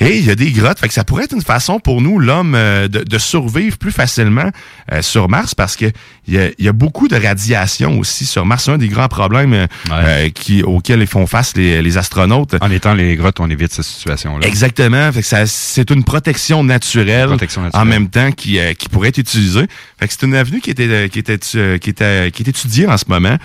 Et 0.00 0.18
il 0.18 0.24
y 0.24 0.30
a 0.30 0.34
des 0.34 0.52
grottes. 0.52 0.78
Fait 0.78 0.88
que 0.88 0.94
ça 0.94 1.04
pourrait 1.04 1.24
être 1.24 1.34
une 1.34 1.42
façon 1.42 1.80
pour 1.80 2.00
nous, 2.00 2.18
l'homme, 2.18 2.54
euh, 2.54 2.86
de, 2.88 3.02
de 3.02 3.18
survivre 3.18 3.76
plus 3.78 3.90
facilement 3.90 4.50
euh, 4.92 5.02
sur 5.02 5.28
Mars 5.28 5.54
parce 5.54 5.76
que 5.76 5.86
il 6.26 6.34
y 6.34 6.38
a, 6.38 6.50
y 6.58 6.68
a 6.68 6.72
beaucoup 6.72 7.08
de 7.08 7.16
radiation 7.16 7.98
aussi 7.98 8.26
sur 8.26 8.44
Mars. 8.46 8.64
C'est 8.64 8.70
un 8.70 8.78
des 8.78 8.88
grands 8.88 9.08
problèmes 9.08 9.54
euh, 9.54 9.66
euh, 9.90 10.28
qui, 10.30 10.62
auxquels 10.62 11.00
ils 11.00 11.06
font 11.06 11.26
face 11.26 11.56
les, 11.56 11.82
les 11.82 11.98
astronautes. 11.98 12.54
En 12.60 12.70
étant 12.70 12.94
les 12.94 13.16
grottes, 13.16 13.40
on 13.40 13.50
évite 13.50 13.72
cette 13.72 13.84
situation-là. 13.84 14.46
Exactement. 14.46 15.10
Fait 15.12 15.22
que 15.22 15.26
ça, 15.26 15.46
c'est 15.46 15.90
une 15.90 16.04
protection 16.04 16.62
naturelle, 16.64 17.28
Protection 17.28 17.62
naturelle. 17.62 17.82
en 17.82 17.90
même 17.90 18.08
temps 18.08 18.30
qui, 18.32 18.58
euh, 18.58 18.74
qui 18.74 18.88
pourrait 18.88 19.08
être 19.08 19.18
utilisée. 19.18 19.66
Fait 19.98 20.06
que 20.06 20.14
c'est 20.18 20.26
une 20.26 20.34
avenue 20.34 20.60
qui 20.60 20.70
était, 20.70 21.08
qui 21.08 21.18
était, 21.18 21.38
qui 21.38 21.90
était, 21.90 22.30
qui 22.30 22.42
est 22.42 22.48
étudiée 22.48 22.86
en 22.86 22.96
ce 22.96 23.04
moment. 23.08 23.36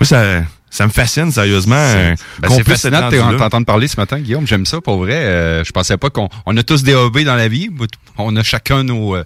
Moi, 0.00 0.06
ça, 0.06 0.42
ça 0.76 0.86
me 0.86 0.90
fascine 0.92 1.30
sérieusement. 1.30 1.76
euh, 1.76 2.14
Ben, 2.40 2.48
c'est 2.50 2.64
fascinant 2.72 3.08
de 3.08 3.16
t'entendre 3.38 3.64
parler 3.66 3.86
ce 3.86 3.96
matin, 3.98 4.18
Guillaume. 4.18 4.44
J'aime 4.46 4.66
ça, 4.66 4.80
pour 4.80 4.96
vrai. 4.98 5.14
Euh, 5.14 5.62
je 5.64 5.70
pensais 5.70 5.96
pas 5.96 6.10
qu'on 6.10 6.28
on 6.46 6.56
a 6.56 6.62
tous 6.64 6.82
des 6.82 6.94
hobbies 6.94 7.22
dans 7.24 7.36
la 7.36 7.46
vie. 7.46 7.70
On 8.18 8.34
a 8.34 8.42
chacun 8.42 8.82
nos, 8.82 9.14
euh, 9.14 9.24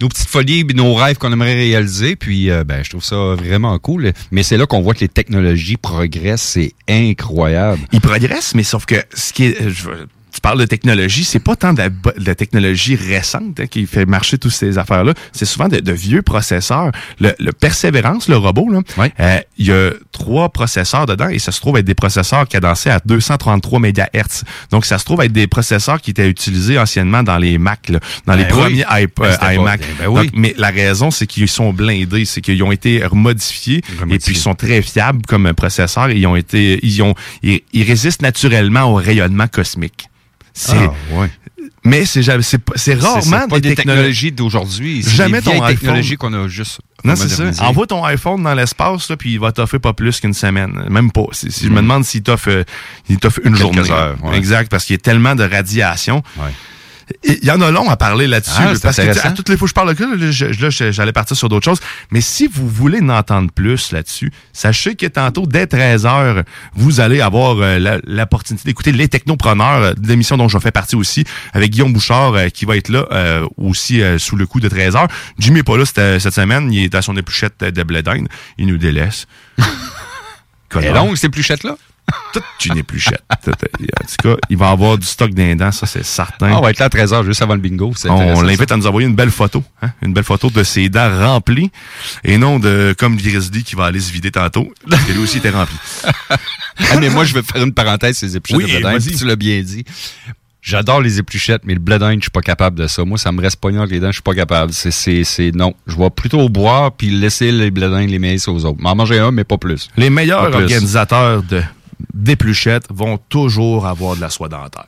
nos 0.00 0.08
petites 0.08 0.28
folies 0.28 0.60
et 0.68 0.74
nos 0.74 0.94
rêves 0.94 1.16
qu'on 1.18 1.32
aimerait 1.32 1.54
réaliser. 1.54 2.16
Puis, 2.16 2.50
euh, 2.50 2.64
ben, 2.64 2.82
je 2.84 2.90
trouve 2.90 3.04
ça 3.04 3.16
vraiment 3.36 3.78
cool. 3.78 4.12
Mais 4.32 4.42
c'est 4.42 4.56
là 4.56 4.66
qu'on 4.66 4.80
voit 4.80 4.94
que 4.94 5.00
les 5.00 5.08
technologies 5.08 5.76
progressent. 5.76 6.42
C'est 6.42 6.72
incroyable. 6.88 7.80
Ils 7.92 8.00
progressent, 8.00 8.54
mais 8.56 8.62
sauf 8.64 8.84
que 8.84 8.96
ce 9.14 9.32
qui 9.32 9.44
est, 9.44 9.68
je 9.70 9.84
veux- 9.88 10.08
tu 10.38 10.40
parles 10.40 10.60
de 10.60 10.66
technologie, 10.66 11.24
c'est 11.24 11.40
pas 11.40 11.56
tant 11.56 11.72
de 11.72 11.78
la, 11.78 11.88
de 11.88 12.24
la 12.24 12.36
technologie 12.36 12.94
récente 12.94 13.58
hein, 13.58 13.66
qui 13.66 13.86
fait 13.86 14.06
marcher 14.06 14.38
toutes 14.38 14.52
ces 14.52 14.78
affaires-là. 14.78 15.12
C'est 15.32 15.46
souvent 15.46 15.66
de, 15.66 15.80
de 15.80 15.92
vieux 15.92 16.22
processeurs. 16.22 16.92
Le, 17.18 17.32
le 17.40 17.50
Persévérance, 17.50 18.28
le 18.28 18.36
robot, 18.36 18.68
là, 18.70 18.82
euh, 19.18 19.38
il 19.56 19.66
y 19.66 19.72
a 19.72 19.90
trois 20.12 20.48
processeurs 20.50 21.06
dedans 21.06 21.28
et 21.28 21.40
ça 21.40 21.50
se 21.50 21.60
trouve 21.60 21.76
être 21.76 21.84
des 21.86 21.96
processeurs 21.96 22.46
cadencés 22.46 22.88
à 22.88 23.00
233 23.04 23.80
MHz. 23.80 24.44
Donc, 24.70 24.84
ça 24.86 24.98
se 24.98 25.04
trouve 25.04 25.22
être 25.22 25.32
des 25.32 25.48
processeurs 25.48 26.00
qui 26.00 26.12
étaient 26.12 26.28
utilisés 26.28 26.78
anciennement 26.78 27.24
dans 27.24 27.38
les 27.38 27.58
Mac, 27.58 27.88
là, 27.88 27.98
dans 28.26 28.34
les 28.36 28.44
Ben 28.44 28.52
oui. 28.54 28.60
premiers 28.60 28.82
iP- 28.84 29.10
Ben, 29.16 29.24
euh, 29.24 29.32
c'était 29.32 29.46
pas- 29.46 29.54
iMac. 29.54 29.80
ben 29.98 30.06
oui. 30.06 30.22
Donc, 30.26 30.30
mais 30.34 30.54
la 30.56 30.68
raison, 30.70 31.10
c'est 31.10 31.26
qu'ils 31.26 31.48
sont 31.48 31.72
blindés, 31.72 32.24
c'est 32.26 32.40
qu'ils 32.42 32.62
ont 32.62 32.70
été 32.70 33.04
remodifiés 33.04 33.82
et 34.08 34.18
puis 34.20 34.34
ils 34.34 34.38
sont 34.38 34.54
très 34.54 34.82
fiables 34.82 35.22
comme 35.26 35.52
processeurs. 35.52 36.10
Ils 36.12 36.26
ont 36.28 36.36
été, 36.36 36.78
ils 36.84 37.02
ont, 37.02 37.14
ils, 37.42 37.62
ils 37.72 37.82
résistent 37.82 38.22
naturellement 38.22 38.84
au 38.84 38.94
rayonnement 38.94 39.48
cosmique. 39.48 40.04
Ah, 40.70 40.92
ouais. 41.14 41.30
mais 41.84 42.04
c'est 42.04 42.20
rarement 42.94 43.48
pas 43.48 43.60
des 43.60 43.74
techno- 43.74 43.92
technologies 43.92 44.32
d'aujourd'hui. 44.32 45.02
Jamais 45.02 45.38
des 45.40 45.44
ton 45.44 45.52
iPhone. 45.62 45.68
technologies 45.68 46.16
qu'on 46.16 46.32
a 46.34 46.48
juste 46.48 46.80
Non, 47.04 47.14
c'est 47.16 47.28
ça. 47.28 47.64
Envoie 47.64 47.86
ton 47.86 48.04
iPhone 48.04 48.42
dans 48.42 48.54
l'espace, 48.54 49.10
puis 49.18 49.34
il 49.34 49.40
va 49.40 49.52
t'offrir 49.52 49.80
pas 49.80 49.92
plus 49.92 50.20
qu'une 50.20 50.34
semaine. 50.34 50.84
Même 50.90 51.12
pas. 51.12 51.22
Si, 51.32 51.48
Je 51.62 51.68
me 51.68 51.76
demande 51.76 52.04
s'il 52.04 52.22
t'offre, 52.22 52.50
euh, 52.50 52.64
une 53.08 53.16
Hmm. 53.16 53.18
Quelques 53.20 53.56
journée. 53.56 53.90
heures, 53.90 54.16
ouais. 54.24 54.36
Exact, 54.36 54.70
parce 54.70 54.84
qu'il 54.84 54.94
y 54.94 54.98
a 54.98 55.02
tellement 55.02 55.34
de 55.34 55.44
radiation. 55.44 56.22
Il 57.24 57.44
y 57.44 57.50
en 57.50 57.60
a 57.60 57.70
long 57.70 57.88
à 57.88 57.96
parler 57.96 58.26
là-dessus. 58.26 58.52
Ah, 58.58 58.72
parce 58.82 58.96
que 58.96 59.26
à 59.26 59.32
toutes 59.32 59.48
les 59.48 59.56
fois 59.56 59.66
que 59.66 59.70
je 59.70 59.74
parle 59.74 59.94
de 59.94 60.32
ça, 60.70 60.90
j'allais 60.90 61.12
partir 61.12 61.36
sur 61.36 61.48
d'autres 61.48 61.64
choses. 61.64 61.80
Mais 62.10 62.20
si 62.20 62.46
vous 62.46 62.68
voulez 62.68 63.00
en 63.00 63.08
entendre 63.10 63.50
plus 63.52 63.92
là-dessus, 63.92 64.32
sachez 64.52 64.94
que 64.94 65.06
tantôt, 65.06 65.46
dès 65.46 65.64
13h, 65.64 66.44
vous 66.74 67.00
allez 67.00 67.20
avoir 67.20 67.56
euh, 67.58 67.98
l'opportunité 68.06 68.68
d'écouter 68.68 68.92
Les 68.92 69.08
Technopreneurs, 69.08 69.82
euh, 69.82 69.94
de 69.94 70.06
l'émission 70.08 70.36
dont 70.36 70.48
je 70.48 70.58
fais 70.58 70.70
partie 70.70 70.96
aussi, 70.96 71.24
avec 71.52 71.70
Guillaume 71.70 71.92
Bouchard, 71.92 72.34
euh, 72.34 72.48
qui 72.48 72.64
va 72.64 72.76
être 72.76 72.88
là 72.88 73.06
euh, 73.12 73.46
aussi 73.56 74.02
sous 74.18 74.36
le 74.36 74.46
coup 74.46 74.60
de 74.60 74.68
13h. 74.68 75.08
Jimmy 75.38 75.60
est 75.60 75.62
pas 75.62 75.76
là 75.76 75.84
cette, 75.84 76.20
cette 76.20 76.34
semaine. 76.34 76.72
Il 76.72 76.84
est 76.84 76.94
à 76.94 77.02
son 77.02 77.16
épluchette 77.16 77.60
de 77.60 77.82
blé 77.82 78.02
d'Inde. 78.02 78.28
Il 78.58 78.66
nous 78.66 78.78
délaisse. 78.78 79.26
Elle 80.76 80.84
est 80.84 80.92
longue, 80.92 81.16
ces 81.16 81.28
pluchettes-là? 81.28 81.76
Toute 82.32 82.44
une 82.66 82.78
épluchette. 82.78 83.22
en 83.30 83.36
tout 83.36 83.52
cas, 84.22 84.36
il 84.50 84.56
va 84.56 84.70
avoir 84.70 84.98
du 84.98 85.06
stock 85.06 85.32
d'indents, 85.32 85.72
ça 85.72 85.86
c'est 85.86 86.04
certain. 86.04 86.50
Ah, 86.52 86.58
on 86.58 86.62
va 86.62 86.70
être 86.70 86.78
là 86.78 86.86
à 86.86 86.88
13h, 86.88 87.24
juste 87.24 87.42
avant 87.42 87.54
le 87.54 87.60
bingo. 87.60 87.92
On 88.06 88.42
l'invite 88.42 88.70
à 88.72 88.76
nous 88.76 88.86
envoyer 88.86 89.08
une 89.08 89.14
belle 89.14 89.30
photo, 89.30 89.62
hein? 89.82 89.90
une 90.02 90.12
belle 90.12 90.24
photo 90.24 90.50
de 90.50 90.62
ses 90.62 90.88
dents 90.88 91.10
remplies, 91.18 91.70
et 92.24 92.38
non 92.38 92.58
de 92.58 92.94
comme 92.98 93.16
Grizzly 93.16 93.62
qui 93.62 93.74
va 93.74 93.86
aller 93.86 94.00
se 94.00 94.12
vider 94.12 94.30
tantôt, 94.30 94.72
parce 94.88 95.02
que 95.04 95.12
lui 95.12 95.20
aussi 95.20 95.38
était 95.38 95.50
rempli. 95.50 95.76
Ah, 96.92 96.96
mais 97.00 97.10
moi, 97.10 97.24
je 97.24 97.34
vais 97.34 97.42
faire 97.42 97.62
une 97.64 97.72
parenthèse 97.72 98.18
sur 98.18 98.26
les 98.28 98.36
épluchettes 98.36 98.66
Oui, 98.66 98.82
de 98.82 98.98
blé. 98.98 99.16
Tu 99.16 99.24
l'as 99.24 99.34
bien 99.34 99.60
dit. 99.62 99.84
J'adore 100.60 101.00
les 101.00 101.18
épluchettes, 101.18 101.62
mais 101.64 101.74
le 101.74 101.80
blé 101.80 101.98
d'Inde, 101.98 102.18
je 102.18 102.24
suis 102.24 102.30
pas 102.30 102.40
capable 102.40 102.78
de 102.78 102.86
ça. 102.88 103.04
Moi, 103.04 103.16
ça 103.16 103.32
me 103.32 103.40
reste 103.40 103.56
pogné 103.56 103.78
entre 103.78 103.92
les 103.92 104.00
dents, 104.00 104.08
je 104.08 104.14
suis 104.14 104.22
pas 104.22 104.34
capable. 104.34 104.72
C'est, 104.72 104.90
c'est, 104.90 105.24
c'est, 105.24 105.50
non. 105.54 105.74
Je 105.86 105.96
vais 105.96 106.10
plutôt 106.10 106.48
boire 106.48 106.92
puis 106.92 107.10
laisser 107.10 107.52
les 107.52 107.70
blé 107.70 107.88
d'Inde 107.88 108.10
les 108.10 108.18
meilleurs 108.18 108.48
aux 108.48 108.64
autres. 108.64 108.80
M'en 108.80 108.94
manger 108.94 109.18
un, 109.18 109.30
mais 109.30 109.44
pas 109.44 109.56
plus. 109.56 109.88
Les 109.96 110.10
meilleurs 110.10 110.54
organisateurs 110.54 111.42
de 111.42 111.62
d'épluchettes 112.18 112.84
vont 112.90 113.18
toujours 113.28 113.86
avoir 113.86 114.16
de 114.16 114.20
la 114.20 114.28
soie 114.30 114.48
dentaire. 114.48 114.86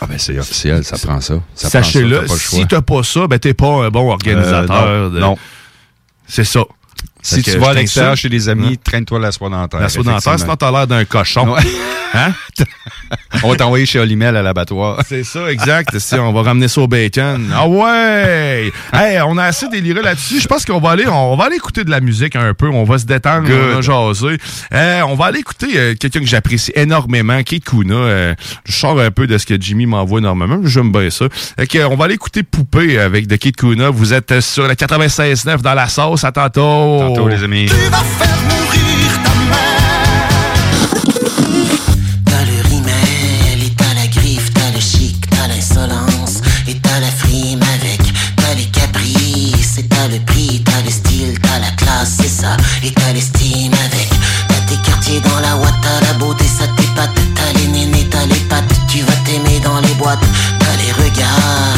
Ah 0.00 0.06
ben 0.06 0.18
c'est 0.18 0.38
officiel, 0.38 0.84
ça 0.84 0.98
prend 0.98 1.20
ça. 1.20 1.34
Sachez-le, 1.54 2.26
si 2.28 2.66
t'as 2.66 2.82
pas 2.82 3.02
ça, 3.02 3.26
ben 3.26 3.38
t'es 3.38 3.54
pas 3.54 3.84
un 3.84 3.90
bon 3.90 4.10
organisateur. 4.10 4.84
Euh, 4.86 5.08
non, 5.08 5.14
de- 5.14 5.20
non. 5.20 5.36
C'est 6.26 6.44
ça. 6.44 6.60
Si 7.24 7.42
tu 7.42 7.58
vas 7.58 7.70
à 7.70 7.74
l'extérieur 7.74 8.16
chez 8.16 8.28
des 8.28 8.48
amis, 8.48 8.74
Hein? 8.74 8.76
traîne-toi 8.84 9.18
la 9.18 9.32
soie 9.32 9.48
dentaire. 9.48 9.80
La 9.80 9.88
soie 9.88 10.02
dentaire, 10.04 10.38
sinon 10.38 10.56
t'as 10.56 10.70
l'air 10.70 10.86
d'un 10.86 11.04
cochon. 11.04 11.54
Ouais. 11.54 11.60
Hein? 12.16 12.32
On 13.42 13.50
va 13.50 13.56
t'envoyer 13.56 13.86
chez 13.86 13.98
Olimel 13.98 14.36
à 14.36 14.42
l'abattoir. 14.42 15.00
C'est 15.08 15.24
ça, 15.24 15.50
exact. 15.50 15.98
Si 15.98 16.14
on 16.14 16.32
va 16.32 16.42
ramener 16.42 16.68
ça 16.68 16.80
au 16.82 16.86
bacon. 16.86 17.50
Ah 17.52 17.66
ouais! 17.66 18.70
Hey, 18.92 19.20
on 19.26 19.36
a 19.36 19.44
assez 19.44 19.68
déliré 19.68 20.00
là-dessus. 20.00 20.40
Je 20.40 20.46
pense 20.46 20.64
qu'on 20.64 20.78
va 20.78 20.90
aller, 20.90 21.06
on 21.08 21.34
va 21.36 21.46
aller 21.46 21.56
écouter 21.56 21.82
de 21.82 21.90
la 21.90 22.00
musique 22.00 22.36
un 22.36 22.54
peu. 22.54 22.68
On 22.68 22.84
va 22.84 22.98
se 22.98 23.04
détendre, 23.06 23.48
on 23.50 23.74
va 23.74 23.80
jaser. 23.80 24.38
Euh, 24.72 25.00
on 25.08 25.14
va 25.16 25.24
aller 25.26 25.40
écouter 25.40 25.66
euh, 25.74 25.94
quelqu'un 25.98 26.20
que 26.20 26.26
j'apprécie 26.26 26.70
énormément, 26.76 27.42
Kate 27.42 27.64
Kuna. 27.64 27.94
Euh, 27.94 28.34
je 28.64 28.72
sors 28.72 29.00
un 29.00 29.10
peu 29.10 29.26
de 29.26 29.36
ce 29.36 29.46
que 29.46 29.60
Jimmy 29.60 29.86
m'envoie 29.86 30.20
énormément. 30.20 30.58
mais 30.62 30.68
J'aime 30.70 30.92
bien 30.92 31.10
ça. 31.10 31.24
On 31.90 31.96
va 31.96 32.04
aller 32.04 32.14
écouter 32.14 32.44
Poupée 32.44 32.98
avec 33.00 33.26
de 33.26 33.34
Kate 33.36 33.56
Kuna. 33.56 33.90
Vous 33.90 34.12
êtes 34.14 34.40
sur 34.40 34.68
la 34.68 34.74
96.9 34.76 35.62
dans 35.62 35.74
la 35.74 35.88
sauce. 35.88 36.22
À 36.22 36.30
tantôt. 36.30 37.13
Tantôt, 37.14 37.28
les 37.28 37.44
amis. 37.44 37.66
T'as 42.24 42.44
le 42.44 42.68
rimel 42.68 43.62
et 43.62 43.70
t'as 43.76 43.94
la 43.94 44.06
griffe, 44.08 44.52
t'as 44.52 44.70
le 44.74 44.80
chic, 44.80 45.24
t'as 45.30 45.46
l'insolence 45.46 46.40
et 46.66 46.74
t'as 46.78 46.98
la 46.98 47.06
frime 47.06 47.60
avec, 47.74 48.00
t'as 48.36 48.54
les 48.54 48.64
caprices 48.64 49.78
et 49.78 49.84
t'as 49.84 50.08
le 50.08 50.18
prix, 50.24 50.62
t'as 50.64 50.82
le 50.84 50.90
style, 50.90 51.38
t'as 51.40 51.60
la 51.60 51.70
classe, 51.76 52.16
c'est 52.20 52.28
ça, 52.28 52.56
et 52.82 52.90
t'as 52.90 53.12
l'estime 53.12 53.74
avec, 53.74 54.08
t'as 54.48 54.74
tes 54.74 54.82
quartiers 54.82 55.20
dans 55.20 55.40
la 55.40 55.56
ouate, 55.56 55.74
t'as 55.82 56.00
la 56.06 56.14
beauté, 56.14 56.44
ça 56.44 56.66
t'épate, 56.76 57.14
t'as 57.36 57.60
les 57.60 57.68
nénés, 57.68 58.08
t'as 58.10 58.26
les 58.26 58.40
pattes, 58.48 58.74
tu 58.88 59.02
vas 59.02 59.16
t'aimer 59.24 59.60
dans 59.60 59.80
les 59.80 59.94
boîtes, 59.94 60.24
t'as 60.58 60.76
les 60.82 60.92
regards 60.92 61.73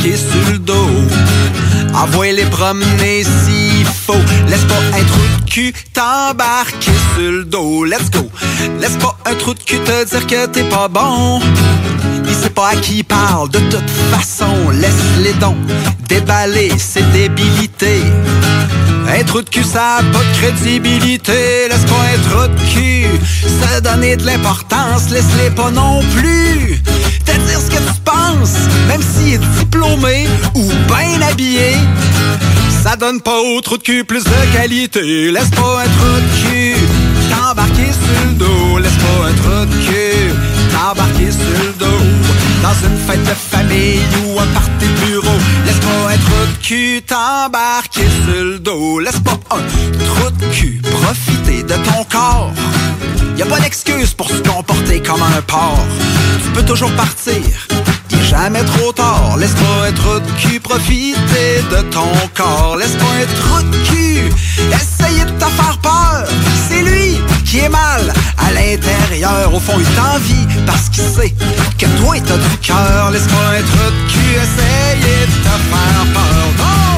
sur 0.00 0.52
le 0.52 0.58
dos. 0.58 0.88
Envoie 1.94 2.32
les 2.32 2.44
promener 2.44 3.24
s'il 3.24 3.86
faut. 3.86 4.14
Laisse 4.48 4.64
pas 4.64 4.98
un 4.98 5.04
trou 5.04 5.20
de 5.44 5.50
cul 5.50 5.72
t'embarquer 5.92 6.92
sur 7.14 7.32
le 7.32 7.44
dos. 7.44 7.84
Let's 7.84 8.10
go. 8.10 8.30
Laisse 8.80 8.96
pas 8.96 9.16
un 9.26 9.34
trou 9.34 9.54
de 9.54 9.62
cul 9.62 9.78
te 9.80 10.04
dire 10.04 10.26
que 10.26 10.46
t'es 10.46 10.64
pas 10.64 10.88
bon. 10.88 11.40
Il 12.26 12.34
sait 12.34 12.50
pas 12.50 12.68
à 12.68 12.76
qui 12.76 12.98
il 12.98 13.04
parle, 13.04 13.50
de 13.50 13.58
toute 13.58 13.90
façon, 14.12 14.70
laisse 14.70 15.04
les 15.22 15.32
dons 15.34 15.56
déballer 16.08 16.70
ses 16.78 17.02
débilités. 17.12 18.02
Un 19.08 19.24
trou 19.24 19.42
de 19.42 19.48
cul, 19.48 19.64
ça 19.64 19.96
a 19.96 20.02
pas 20.02 20.18
de 20.18 20.38
crédibilité. 20.38 21.68
Laisse 21.68 21.84
pas 21.86 22.04
un 22.14 22.28
trou 22.28 22.46
de 22.46 22.70
cul 22.70 23.06
se 23.42 23.80
donner 23.80 24.16
de 24.16 24.26
l'importance. 24.26 25.10
Laisse-les 25.10 25.50
pas 25.50 25.70
non 25.70 26.00
plus 26.14 26.80
te 27.24 27.32
dire 27.32 27.60
ce 27.60 27.70
que 27.70 27.78
tu 27.78 27.97
penses, 28.38 28.54
même 28.88 29.02
s'il 29.02 29.34
est 29.34 29.58
diplômé 29.58 30.26
ou 30.54 30.62
bien 30.62 31.28
habillé. 31.28 31.76
Ça 32.82 32.96
donne 32.96 33.20
pas 33.20 33.38
au 33.40 33.60
trou 33.60 33.76
de 33.76 33.82
cul 33.82 34.04
plus 34.04 34.24
de 34.24 34.52
qualité. 34.52 35.30
Laisse 35.30 35.50
pas 35.50 35.82
un 35.82 35.88
trou 35.88 36.14
de 36.16 36.48
cul 36.48 36.74
t'embarquer 37.30 37.90
sur 37.92 38.28
le 38.28 38.34
dos. 38.34 38.78
Laisse 38.78 38.92
pas 38.92 39.28
un 39.28 39.32
trou 39.34 39.66
de 39.66 39.86
cul 39.86 40.32
t'embarquer 40.72 41.30
sur 41.32 41.64
le 41.64 41.72
dos. 41.78 42.04
Dans 42.62 42.88
une 42.88 42.98
fête 43.06 43.22
de 43.22 43.34
famille 43.56 44.00
ou 44.24 44.38
un 44.38 44.46
party 44.46 44.86
bureau. 45.06 45.38
Laisse 45.66 45.76
pas 45.76 46.12
un 46.12 46.16
trou 46.16 46.46
de 46.52 46.66
cul 46.66 47.02
t'embarquer 47.02 48.06
sur 48.24 48.44
le 48.44 48.58
dos. 48.58 49.00
Laisse 49.00 49.20
pas 49.20 49.38
un 49.50 50.04
trou 50.04 50.30
de 50.30 50.46
cul 50.54 50.80
profiter 50.82 51.62
de 51.62 51.74
ton 51.74 52.04
corps. 52.10 52.52
Y 53.36 53.42
a 53.42 53.46
pas 53.46 53.60
d'excuse 53.60 54.14
pour 54.14 54.28
se 54.28 54.38
comporter 54.38 55.00
comme 55.00 55.22
un 55.22 55.42
porc. 55.42 55.84
Tu 56.44 56.50
peux 56.50 56.64
toujours 56.64 56.92
partir. 56.92 57.42
Jamais 58.28 58.62
trop 58.64 58.92
tard. 58.92 59.36
Laisse 59.38 59.54
pas 59.54 59.92
trou 59.94 60.20
de 60.20 60.30
cul 60.40 60.60
profiter 60.60 61.62
de 61.70 61.80
ton 61.90 62.12
corps. 62.34 62.76
Laisse 62.76 62.96
pas 62.96 63.24
trou 63.40 63.62
de 63.62 63.76
cul 63.88 64.30
essayer 64.70 65.24
de 65.24 65.30
te 65.30 65.44
faire 65.44 65.78
peur. 65.82 66.24
C'est 66.68 66.82
lui 66.82 67.18
qui 67.46 67.60
est 67.60 67.68
mal 67.70 68.12
à 68.36 68.52
l'intérieur. 68.52 69.54
Au 69.54 69.60
fond, 69.60 69.78
il 69.78 69.86
t'envie 69.96 70.46
parce 70.66 70.90
qu'il 70.90 71.04
sait 71.04 71.34
que 71.78 71.86
toi, 72.00 72.16
t'as 72.26 72.36
du 72.36 72.58
cœur. 72.58 73.10
Laisse 73.12 73.22
pas 73.22 73.62
trou 73.70 73.90
de 73.90 74.12
cul 74.12 74.32
essayer 74.44 75.26
de 75.26 75.36
te 75.44 75.54
faire 75.70 76.06
peur. 76.12 76.97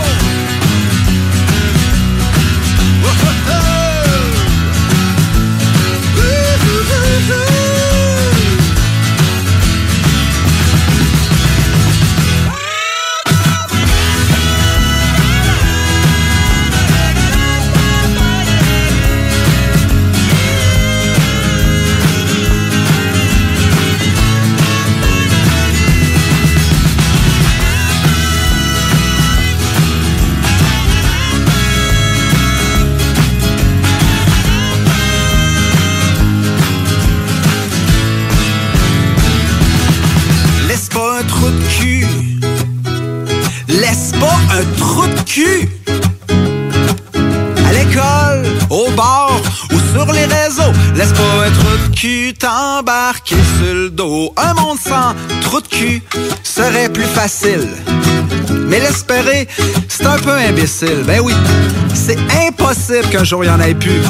Laisse 51.01 51.13
pas 51.15 51.49
de 51.49 51.97
cul 51.97 52.35
t'embarquer 52.35 53.35
sur 53.35 53.75
le 53.75 53.89
dos. 53.89 54.35
Un 54.37 54.53
monde 54.53 54.77
sans 54.79 55.15
trou 55.41 55.63
de 55.63 55.67
cul 55.67 56.03
serait 56.43 56.91
plus 56.91 57.07
facile. 57.07 57.67
Mais 58.67 58.81
l'espérer, 58.81 59.49
c'est 59.89 60.05
un 60.05 60.19
peu 60.19 60.35
imbécile. 60.35 61.03
Ben 61.07 61.23
oui, 61.23 61.33
c'est 61.95 62.19
impossible 62.47 63.09
qu'un 63.11 63.25
jour 63.25 63.43
il 63.43 63.47
y 63.47 63.51
en 63.51 63.61
ait 63.61 63.75
plus. 63.75 64.03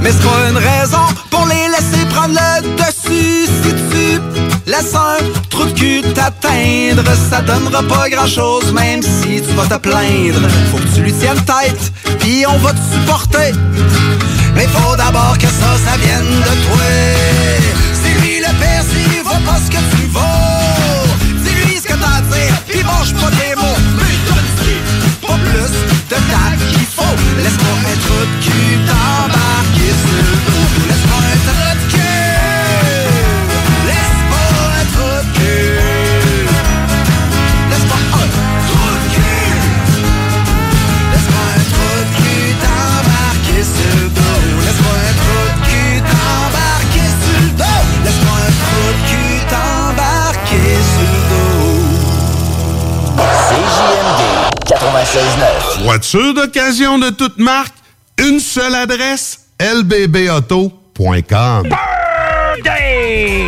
Mais 0.00 0.10
c'est 0.10 0.24
pas 0.24 0.48
une 0.48 0.56
raison 0.56 1.04
pour 1.30 1.44
les 1.44 1.68
laisser 1.68 2.06
prendre 2.08 2.32
le 2.32 2.76
dessus. 2.78 3.46
Si 3.62 3.74
tu 3.90 4.70
laisses 4.70 4.94
un 4.94 5.18
trou 5.62 5.72
de 5.72 5.78
cul 5.78 6.02
t'atteindre, 6.14 7.04
ça 7.30 7.40
donnera 7.40 7.82
pas 7.82 8.08
grand 8.08 8.26
chose, 8.26 8.72
même 8.72 9.02
si 9.02 9.40
tu 9.42 9.54
vas 9.54 9.66
te 9.66 9.80
plaindre. 9.80 10.40
Faut 10.70 10.78
que 10.78 10.94
tu 10.94 11.02
lui 11.02 11.12
tiennes 11.12 11.42
tête, 11.44 11.92
puis 12.18 12.44
on 12.46 12.56
va 12.58 12.72
te 12.72 12.80
supporter. 12.92 13.52
Mais 14.54 14.66
faut 14.68 14.96
d'abord 14.96 15.36
que 15.38 15.46
ça, 15.46 15.70
ça 15.84 15.96
vienne 15.98 16.40
de 16.48 16.54
toi. 16.66 16.90
C'est 18.02 18.20
lui 18.20 18.38
le 18.38 18.52
père 18.60 18.82
s'il 18.90 19.22
vaut 19.22 19.44
pas 19.46 19.58
ce 19.64 19.70
que 19.70 19.82
tu 19.96 20.06
vaux. 20.10 21.06
Dis-lui 21.44 21.76
ce 21.76 21.88
que 21.88 21.94
t'as 21.94 22.18
à 22.18 22.22
dire, 22.22 22.54
puis 22.68 22.82
mange 22.84 23.12
pas 23.14 23.30
des 23.30 23.54
mots. 23.56 23.78
Mais 23.98 25.26
pas 25.26 25.38
plus 25.38 25.72
de 26.10 26.16
tact 26.30 26.60
qu'il 26.70 26.86
faut. 26.86 27.16
Laisse-moi 27.42 27.94
trou 28.04 28.20
de 28.20 28.44
cul 28.44 28.78
t'embarquer 28.86 29.92
sur 30.02 30.31
Voiture 56.12 56.34
d'occasion 56.34 56.98
de 56.98 57.08
toute 57.08 57.38
marque, 57.38 57.72
une 58.18 58.38
seule 58.38 58.74
adresse, 58.74 59.46
lbbauto.com. 59.58 60.82
Birthday! 62.58 63.46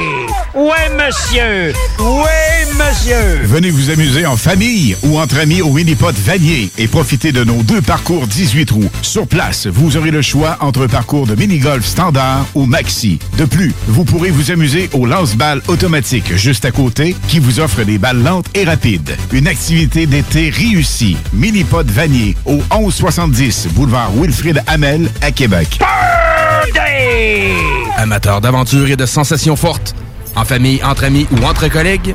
Ouais, 0.54 0.88
monsieur! 0.96 1.74
Ouais, 1.98 2.43
monsieur! 2.78 3.40
Venez 3.44 3.70
vous 3.70 3.90
amuser 3.90 4.26
en 4.26 4.36
famille 4.36 4.96
ou 5.02 5.18
entre 5.18 5.38
amis 5.38 5.62
au 5.62 5.70
Minipod 5.70 6.14
Vanier 6.14 6.70
et 6.78 6.88
profitez 6.88 7.32
de 7.32 7.44
nos 7.44 7.62
deux 7.62 7.82
parcours 7.82 8.26
18 8.26 8.66
trous. 8.66 8.90
Sur 9.02 9.26
place, 9.26 9.66
vous 9.66 9.96
aurez 9.96 10.10
le 10.10 10.22
choix 10.22 10.56
entre 10.60 10.84
un 10.84 10.88
parcours 10.88 11.26
de 11.26 11.34
mini-golf 11.34 11.84
standard 11.84 12.46
ou 12.54 12.66
maxi. 12.66 13.18
De 13.38 13.44
plus, 13.44 13.72
vous 13.86 14.04
pourrez 14.04 14.30
vous 14.30 14.50
amuser 14.50 14.88
au 14.92 15.06
lance-balles 15.06 15.62
automatique 15.68 16.34
juste 16.36 16.64
à 16.64 16.70
côté 16.70 17.16
qui 17.28 17.38
vous 17.38 17.60
offre 17.60 17.82
des 17.82 17.98
balles 17.98 18.22
lentes 18.22 18.46
et 18.54 18.64
rapides. 18.64 19.16
Une 19.32 19.46
activité 19.46 20.06
d'été 20.06 20.50
réussie. 20.50 21.16
Minipod 21.32 21.90
Vanier 21.90 22.36
au 22.44 22.56
1170 22.72 23.68
boulevard 23.72 24.10
Wilfrid 24.16 24.62
Hamel 24.66 25.10
à 25.20 25.30
Québec. 25.30 25.78
Amateurs 27.96 28.40
d'aventure 28.40 28.90
et 28.90 28.96
de 28.96 29.06
sensations 29.06 29.56
fortes, 29.56 29.94
en 30.36 30.44
famille, 30.44 30.82
entre 30.82 31.04
amis 31.04 31.26
ou 31.30 31.44
entre 31.44 31.68
collègues, 31.68 32.14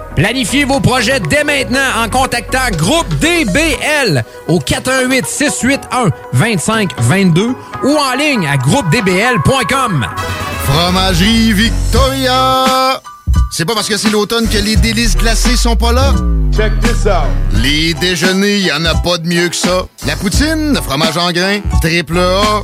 Planifiez 0.15 0.65
vos 0.65 0.79
projets 0.79 1.19
dès 1.19 1.43
maintenant 1.43 1.79
en 2.03 2.09
contactant 2.09 2.69
Groupe 2.77 3.07
DBL 3.19 4.23
au 4.47 4.59
418 4.59 5.25
681 5.25 6.09
2522 6.33 7.55
ou 7.83 7.97
en 7.97 8.17
ligne 8.17 8.47
à 8.47 8.57
groupedbl.com. 8.57 10.05
Fromagerie 10.65 11.53
Victoria! 11.53 13.01
C'est 13.51 13.65
pas 13.65 13.73
parce 13.73 13.87
que 13.89 13.97
c'est 13.97 14.09
l'automne 14.09 14.47
que 14.47 14.57
les 14.57 14.75
délices 14.75 15.15
glacées 15.17 15.57
sont 15.57 15.75
pas 15.75 15.91
là? 15.91 16.13
Check 16.55 16.79
this 16.81 17.05
out! 17.05 17.29
Les 17.61 17.93
déjeuners, 17.93 18.59
y 18.59 18.71
en 18.71 18.83
a 18.85 18.95
pas 18.95 19.17
de 19.17 19.27
mieux 19.27 19.49
que 19.49 19.55
ça. 19.55 19.85
La 20.05 20.15
poutine, 20.15 20.73
le 20.73 20.81
fromage 20.81 21.17
en 21.17 21.31
grains, 21.31 21.59
triple 21.81 22.17
A. 22.19 22.63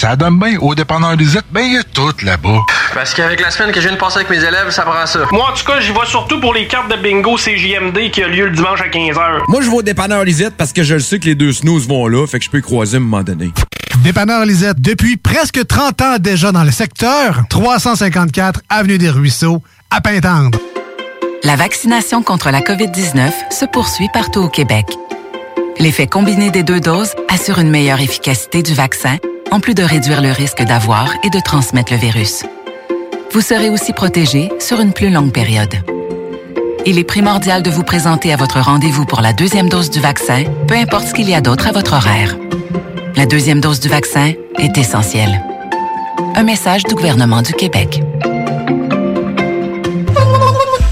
Ça 0.00 0.16
donne 0.16 0.38
bien. 0.38 0.56
Au 0.60 0.74
dépanneur 0.74 1.14
Lisette, 1.14 1.44
ben, 1.52 1.60
il 1.60 1.74
y 1.74 1.76
a 1.76 1.82
tout 1.82 2.14
là-bas. 2.22 2.60
Parce 2.94 3.12
qu'avec 3.12 3.38
la 3.38 3.50
semaine 3.50 3.70
que 3.70 3.82
je 3.82 3.86
viens 3.86 3.96
de 3.96 4.00
passer 4.00 4.20
avec 4.20 4.30
mes 4.30 4.42
élèves, 4.42 4.70
ça 4.70 4.80
prend 4.80 5.04
ça. 5.04 5.26
Moi, 5.30 5.50
en 5.50 5.52
tout 5.52 5.66
cas, 5.66 5.78
j'y 5.78 5.92
vais 5.92 6.06
surtout 6.06 6.40
pour 6.40 6.54
les 6.54 6.66
cartes 6.66 6.90
de 6.90 6.96
bingo 6.96 7.36
CJMD 7.36 8.10
qui 8.10 8.22
a 8.22 8.28
lieu 8.28 8.46
le 8.46 8.52
dimanche 8.52 8.80
à 8.80 8.88
15h. 8.88 9.42
Moi, 9.46 9.60
je 9.60 9.68
vais 9.68 9.76
au 9.76 9.82
dépanneur 9.82 10.24
Lisette 10.24 10.56
parce 10.56 10.72
que 10.72 10.82
je 10.82 10.94
le 10.94 11.00
sais 11.00 11.18
que 11.18 11.26
les 11.26 11.34
deux 11.34 11.52
snooze 11.52 11.86
vont 11.86 12.06
là, 12.06 12.26
fait 12.26 12.38
que 12.38 12.46
je 12.46 12.50
peux 12.50 12.60
y 12.60 12.62
croiser 12.62 12.96
à 12.96 13.00
un 13.00 13.02
moment 13.02 13.22
donné. 13.22 13.50
Dépanneur 14.02 14.46
Lisette, 14.46 14.80
depuis 14.80 15.18
presque 15.18 15.66
30 15.66 16.00
ans 16.00 16.16
déjà 16.18 16.50
dans 16.50 16.64
le 16.64 16.70
secteur, 16.70 17.42
354 17.50 18.62
Avenue 18.70 18.96
des 18.96 19.10
Ruisseaux, 19.10 19.62
à 19.90 20.00
Pintendre. 20.00 20.58
La 21.44 21.56
vaccination 21.56 22.22
contre 22.22 22.50
la 22.50 22.62
COVID-19 22.62 23.32
se 23.50 23.66
poursuit 23.66 24.08
partout 24.14 24.40
au 24.40 24.48
Québec. 24.48 24.86
L'effet 25.78 26.06
combiné 26.06 26.50
des 26.50 26.62
deux 26.62 26.80
doses 26.80 27.12
assure 27.28 27.58
une 27.58 27.70
meilleure 27.70 28.00
efficacité 28.00 28.62
du 28.62 28.72
vaccin, 28.72 29.18
en 29.50 29.60
plus 29.60 29.74
de 29.74 29.82
réduire 29.82 30.22
le 30.22 30.32
risque 30.32 30.62
d'avoir 30.62 31.12
et 31.24 31.30
de 31.30 31.40
transmettre 31.40 31.92
le 31.92 31.98
virus. 31.98 32.44
Vous 33.32 33.40
serez 33.40 33.70
aussi 33.70 33.92
protégé 33.92 34.50
sur 34.58 34.80
une 34.80 34.92
plus 34.92 35.10
longue 35.10 35.32
période. 35.32 35.74
Il 36.86 36.98
est 36.98 37.04
primordial 37.04 37.62
de 37.62 37.70
vous 37.70 37.82
présenter 37.82 38.32
à 38.32 38.36
votre 38.36 38.60
rendez-vous 38.60 39.04
pour 39.04 39.20
la 39.20 39.32
deuxième 39.32 39.68
dose 39.68 39.90
du 39.90 40.00
vaccin, 40.00 40.44
peu 40.66 40.74
importe 40.74 41.08
ce 41.08 41.14
qu'il 41.14 41.28
y 41.28 41.34
a 41.34 41.40
d'autre 41.40 41.68
à 41.68 41.72
votre 41.72 41.92
horaire. 41.92 42.36
La 43.16 43.26
deuxième 43.26 43.60
dose 43.60 43.80
du 43.80 43.88
vaccin 43.88 44.32
est 44.58 44.78
essentielle. 44.78 45.44
Un 46.34 46.42
message 46.42 46.84
du 46.84 46.94
gouvernement 46.94 47.42
du 47.42 47.52
Québec. 47.52 48.02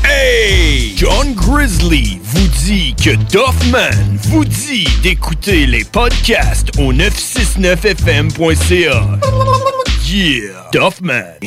Hey! 0.05 0.94
John 0.97 1.32
Grizzly 1.35 2.17
vous 2.30 2.48
dit 2.66 2.94
que 2.94 3.16
Doffman 3.32 4.18
vous 4.24 4.44
dit 4.44 4.86
d'écouter 5.02 5.64
les 5.66 5.84
podcasts 5.84 6.78
au 6.78 6.92
969fm.ca. 6.92 9.18
Yeah! 10.05 10.68
Doffman! 10.72 11.38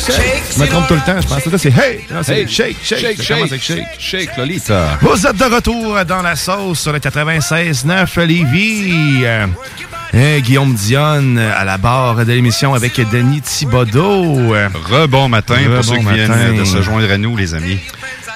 Shake, 0.00 0.39
me 0.60 0.66
trompe 0.68 0.86
tout 0.88 0.94
le 0.94 1.00
temps. 1.00 1.20
Je 1.20 1.26
pense 1.26 1.42
que 1.42 1.56
c'est 1.58 1.68
hey. 1.70 2.00
Non, 2.10 2.20
c'est 2.22 2.40
Hey. 2.42 2.48
shake, 2.48 2.76
shake. 2.82 2.98
Shake, 3.00 3.22
shake, 3.22 3.42
avec 3.44 3.62
shake. 3.62 3.84
shake, 3.98 4.36
Lolita. 4.36 4.98
Vous 5.00 5.26
êtes 5.26 5.36
de 5.36 5.44
retour 5.54 6.04
dans 6.06 6.22
la 6.22 6.36
sauce 6.36 6.80
sur 6.80 6.92
le 6.92 6.98
96.9 6.98 8.16
Lévis. 8.26 9.22
Euh, 9.24 9.46
eh, 10.12 10.40
Guillaume 10.42 10.74
Dionne 10.74 11.38
à 11.38 11.64
la 11.64 11.78
barre 11.78 12.16
de 12.16 12.32
l'émission 12.32 12.74
avec 12.74 13.00
Denis 13.10 13.40
Thibodeau. 13.42 14.52
Rebon 14.90 15.28
matin 15.28 15.54
pour 15.64 15.72
Rebon 15.72 15.82
ceux 15.82 15.96
qui 15.98 16.04
matin. 16.04 16.16
viennent 16.34 16.56
de 16.58 16.64
se 16.64 16.82
joindre 16.82 17.10
à 17.10 17.16
nous, 17.18 17.36
les 17.36 17.54
amis. 17.54 17.78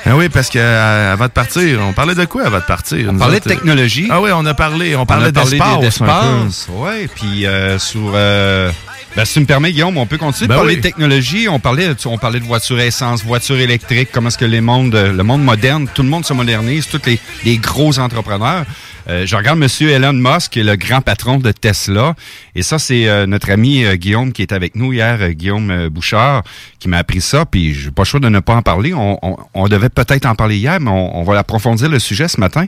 Ah 0.06 0.16
oui, 0.16 0.28
parce 0.28 0.50
que 0.50 0.58
euh, 0.58 1.12
avant 1.14 1.24
de 1.24 1.30
partir, 1.30 1.80
on 1.80 1.94
parlait 1.94 2.14
de 2.14 2.26
quoi 2.26 2.44
avant 2.46 2.58
de 2.58 2.64
partir? 2.64 3.08
On 3.10 3.16
parlait 3.16 3.40
de 3.40 3.44
technologie. 3.48 4.06
Ah 4.10 4.20
oui, 4.20 4.30
on 4.34 4.44
a 4.44 4.52
parlé, 4.52 4.94
on 4.96 5.06
parlait 5.06 5.32
d'espace. 5.32 6.68
Ouais, 6.70 7.08
puis 7.14 7.46
euh, 7.46 7.78
sur. 7.78 8.12
euh, 8.14 8.70
ben, 9.16 9.24
si 9.24 9.34
tu 9.34 9.40
me 9.40 9.46
permets, 9.46 9.70
Guillaume, 9.72 9.96
on 9.96 10.06
peut 10.06 10.18
continuer 10.18 10.48
Ben 10.48 10.54
de 10.54 10.58
parler 10.58 10.72
oui. 10.74 10.76
de 10.78 10.82
technologie. 10.82 11.48
On 11.48 11.60
parlait, 11.60 11.88
on 12.06 12.18
parlait 12.18 12.40
de 12.40 12.44
voitures 12.44 12.78
à 12.78 12.84
essence, 12.86 13.22
voitures 13.24 13.60
électriques, 13.60 14.08
comment 14.12 14.26
est-ce 14.28 14.38
que 14.38 14.44
les 14.44 14.60
mondes, 14.60 14.94
le 14.94 15.22
monde 15.22 15.44
moderne, 15.44 15.86
tout 15.94 16.02
le 16.02 16.08
monde 16.08 16.24
se 16.24 16.32
modernise, 16.32 16.88
tous 16.88 17.00
les, 17.06 17.20
les 17.44 17.58
gros 17.58 17.98
entrepreneurs. 18.00 18.64
Euh, 19.08 19.24
je 19.26 19.36
regarde 19.36 19.58
Monsieur 19.58 19.90
Elon 19.90 20.14
Musk, 20.14 20.52
qui 20.52 20.60
est 20.60 20.64
le 20.64 20.74
grand 20.76 21.00
patron 21.00 21.36
de 21.36 21.52
Tesla. 21.52 22.14
Et 22.56 22.62
ça, 22.62 22.78
c'est 22.80 23.06
euh, 23.06 23.26
notre 23.26 23.50
ami 23.50 23.84
euh, 23.84 23.94
Guillaume 23.96 24.32
qui 24.32 24.42
est 24.42 24.50
avec 24.52 24.74
nous 24.74 24.92
hier, 24.94 25.18
euh, 25.20 25.28
Guillaume 25.30 25.70
euh, 25.70 25.90
Bouchard, 25.90 26.42
qui 26.80 26.88
m'a 26.88 26.96
appris 26.98 27.20
ça. 27.20 27.44
Puis 27.44 27.72
j'ai 27.74 27.90
pas 27.90 28.02
le 28.02 28.06
choix 28.06 28.18
de 28.20 28.28
ne 28.30 28.40
pas 28.40 28.54
en 28.54 28.62
parler. 28.62 28.94
On, 28.94 29.18
on- 29.22 29.36
on 29.52 29.68
devait 29.68 29.90
peut-être 29.90 30.26
en 30.26 30.34
parler 30.34 30.56
hier, 30.56 30.80
mais 30.80 30.90
on, 30.90 31.18
on 31.18 31.22
va 31.22 31.38
approfondir 31.38 31.88
le 31.88 31.98
sujet 31.98 32.28
ce 32.28 32.40
matin. 32.40 32.64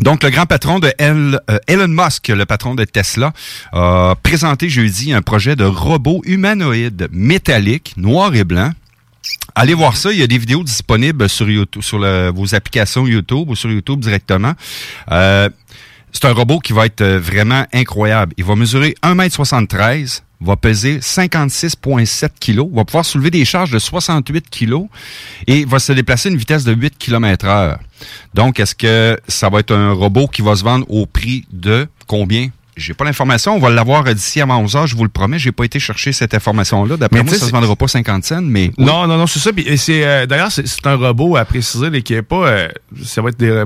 Donc, 0.00 0.22
le 0.22 0.30
grand 0.30 0.46
patron 0.46 0.80
de 0.80 0.92
euh, 1.00 1.58
Elon 1.68 1.88
Musk, 1.88 2.28
le 2.28 2.44
patron 2.46 2.74
de 2.74 2.84
Tesla, 2.84 3.32
a 3.72 4.14
présenté 4.22 4.68
jeudi 4.68 5.12
un 5.12 5.22
projet 5.22 5.54
de 5.54 5.64
robot 5.64 6.20
humanoïde 6.24 7.08
métallique, 7.12 7.94
noir 7.96 8.34
et 8.34 8.44
blanc. 8.44 8.72
Allez 9.54 9.74
voir 9.74 9.96
ça, 9.96 10.10
il 10.12 10.18
y 10.18 10.22
a 10.22 10.26
des 10.26 10.38
vidéos 10.38 10.64
disponibles 10.64 11.28
sur 11.28 11.46
vos 11.46 12.54
applications 12.54 13.06
YouTube 13.06 13.48
ou 13.48 13.54
sur 13.54 13.70
YouTube 13.70 14.00
directement. 14.00 14.52
Euh, 15.12 15.48
c'est 16.14 16.26
un 16.26 16.32
robot 16.32 16.60
qui 16.60 16.72
va 16.72 16.86
être 16.86 17.00
euh, 17.00 17.18
vraiment 17.18 17.66
incroyable. 17.72 18.34
Il 18.36 18.44
va 18.44 18.54
mesurer 18.54 18.94
1m73, 19.02 20.22
va 20.44 20.56
peser 20.56 20.98
56,7 20.98 22.28
kg, 22.40 22.74
va 22.74 22.84
pouvoir 22.84 23.04
soulever 23.04 23.30
des 23.30 23.44
charges 23.44 23.70
de 23.70 23.78
68 23.78 24.50
kg 24.50 24.82
et 25.46 25.64
va 25.64 25.78
se 25.78 25.92
déplacer 25.92 26.28
à 26.28 26.32
une 26.32 26.38
vitesse 26.38 26.64
de 26.64 26.72
8 26.72 26.98
km 26.98 27.46
heure. 27.46 27.78
Donc, 28.34 28.60
est-ce 28.60 28.74
que 28.74 29.18
ça 29.28 29.48
va 29.48 29.60
être 29.60 29.74
un 29.74 29.92
robot 29.92 30.28
qui 30.28 30.42
va 30.42 30.56
se 30.56 30.64
vendre 30.64 30.86
au 30.90 31.06
prix 31.06 31.44
de 31.52 31.86
combien? 32.06 32.48
J'ai 32.76 32.92
pas 32.92 33.04
l'information. 33.04 33.54
On 33.54 33.60
va 33.60 33.70
l'avoir 33.70 34.02
d'ici 34.02 34.40
avant 34.40 34.58
11 34.58 34.76
heures, 34.76 34.86
je 34.88 34.96
vous 34.96 35.04
le 35.04 35.08
promets. 35.08 35.38
J'ai 35.38 35.52
pas 35.52 35.64
été 35.64 35.78
chercher 35.78 36.12
cette 36.12 36.34
information-là. 36.34 36.96
D'après 36.96 37.22
moi, 37.22 37.32
ça 37.32 37.46
se 37.46 37.52
vendra 37.52 37.76
pas 37.76 37.86
50 37.86 38.24
cents, 38.24 38.42
mais... 38.42 38.72
oui. 38.76 38.84
Non, 38.84 39.06
non, 39.06 39.16
non, 39.16 39.28
c'est 39.28 39.38
ça. 39.38 39.52
Puis, 39.52 39.64
et 39.66 39.76
c'est, 39.76 40.04
euh, 40.04 40.26
d'ailleurs, 40.26 40.50
c'est, 40.50 40.66
c'est 40.66 40.84
un 40.86 40.96
robot 40.96 41.36
à 41.36 41.44
préciser 41.44 41.88
là, 41.88 42.00
qui 42.00 42.14
est 42.14 42.22
pas. 42.22 42.48
euh, 42.48 42.68
ça 43.04 43.22
va 43.22 43.28
être 43.28 43.38
des. 43.38 43.64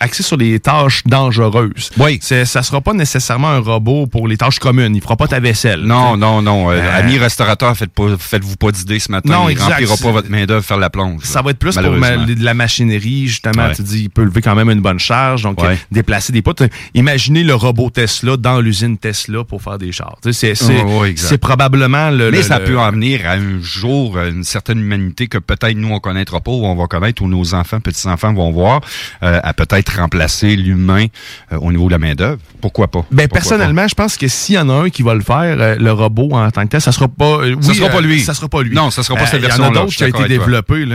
Axé 0.00 0.22
sur 0.22 0.36
les 0.36 0.58
tâches 0.60 1.02
dangereuses. 1.06 1.90
Oui. 1.98 2.18
C'est, 2.22 2.44
ça 2.44 2.62
sera 2.62 2.80
pas 2.80 2.92
nécessairement 2.92 3.48
un 3.50 3.60
robot 3.60 4.06
pour 4.06 4.26
les 4.28 4.36
tâches 4.36 4.58
communes. 4.58 4.96
Il 4.96 5.02
fera 5.02 5.16
pas 5.16 5.28
ta 5.28 5.40
vaisselle. 5.40 5.82
Non, 5.82 6.16
non, 6.16 6.42
non. 6.42 6.70
Euh, 6.70 6.80
Euh, 6.80 6.98
Amis 6.98 7.18
restaurateurs, 7.18 7.76
faites 7.76 7.92
pas, 7.92 8.16
faites-vous 8.18 8.56
pas 8.56 8.70
d'idées 8.72 8.98
ce 8.98 9.10
matin. 9.12 9.30
Non, 9.30 9.48
il 9.48 9.52
exact. 9.52 9.68
remplira 9.72 9.96
pas 9.98 10.10
votre 10.12 10.30
main-d'œuvre 10.30 10.64
faire 10.64 10.78
la 10.78 10.88
plonge. 10.90 11.22
Ça 11.24 11.42
va 11.42 11.50
être 11.50 11.58
plus 11.58 11.74
pour 11.76 11.90
ma- 11.92 12.16
de 12.16 12.42
la 12.44 12.54
machinerie, 12.54 13.26
justement. 13.26 13.66
Ouais. 13.68 13.74
Tu 13.74 13.82
dis, 13.82 14.02
il 14.04 14.10
peut 14.10 14.24
lever 14.24 14.40
quand 14.40 14.54
même 14.54 14.70
une 14.70 14.80
bonne 14.80 14.98
charge, 14.98 15.42
donc 15.42 15.62
Ouais. 15.62 15.78
déplacer 15.92 16.32
des 16.32 16.42
poutres. 16.42 16.64
Imaginez 16.94 17.44
le 17.44 17.54
robot 17.54 17.90
Tesla 17.90 18.36
dans 18.36 18.60
l'usine 18.60 18.96
Tesla 18.98 19.44
pour 19.44 19.60
faire 19.62 19.78
des 19.78 19.92
chars. 19.92 20.16
C'est, 20.22 20.54
c'est, 20.54 20.82
Oh, 20.86 21.04
c'est 21.16 21.38
probablement 21.38 22.10
le. 22.10 22.30
Mais 22.30 22.38
le- 22.38 22.42
ça 22.42 22.58
le- 22.58 22.64
peut 22.64 22.78
en 22.78 22.90
venir 22.90 23.20
à 23.26 23.32
un 23.32 23.60
jour 23.60 24.18
une 24.18 24.44
certaine 24.44 24.78
humanité 24.78 25.26
que 25.28 25.38
peut-être 25.38 25.76
nous 25.76 25.90
on 25.92 26.00
connaîtra 26.00 26.40
pas 26.40 26.50
ou 26.52 26.64
on 26.64 26.74
va 26.74 26.86
connaître 26.86 27.22
ou 27.22 27.28
nos 27.28 27.54
enfants, 27.54 27.80
petits-enfants 27.80 28.32
vont 28.32 28.50
voir 28.50 28.80
euh, 29.22 29.40
à 29.42 29.52
peut-être 29.52 29.89
remplacer 29.96 30.56
l'humain 30.56 31.06
euh, 31.52 31.58
au 31.58 31.70
niveau 31.72 31.86
de 31.86 31.92
la 31.92 31.98
main-d'œuvre? 31.98 32.38
Pourquoi 32.60 32.88
pas? 32.88 33.00
Ben, 33.10 33.26
Pourquoi 33.28 33.40
personnellement, 33.40 33.88
je 33.88 33.94
pense 33.94 34.16
que 34.16 34.28
s'il 34.28 34.54
y 34.54 34.58
en 34.58 34.68
a 34.68 34.84
un 34.84 34.90
qui 34.90 35.02
va 35.02 35.14
le 35.14 35.20
faire, 35.22 35.56
euh, 35.60 35.76
le 35.78 35.92
robot 35.92 36.30
en 36.32 36.50
tant 36.50 36.62
que 36.64 36.68
tel, 36.68 36.80
ça 36.80 36.92
sera 36.92 37.08
pas. 37.08 37.24
euh, 37.40 37.56
Ça 37.60 37.70
oui, 37.70 37.74
sera 37.76 37.88
pas 37.88 38.00
lui. 38.00 38.20
Ça 38.20 38.34
sera 38.34 38.48
pas 38.48 38.62
lui. 38.62 38.74
Non, 38.74 38.90
ça 38.90 39.02
sera 39.02 39.18
pas 39.18 39.26
cette 39.26 39.40
Il 39.40 39.44
y 39.44 39.46
en 39.46 39.48
a 39.48 39.56
version-là, 39.56 39.80
d'autres 39.80 39.94
qui 39.96 40.04
a 40.04 40.08
été 40.08 40.18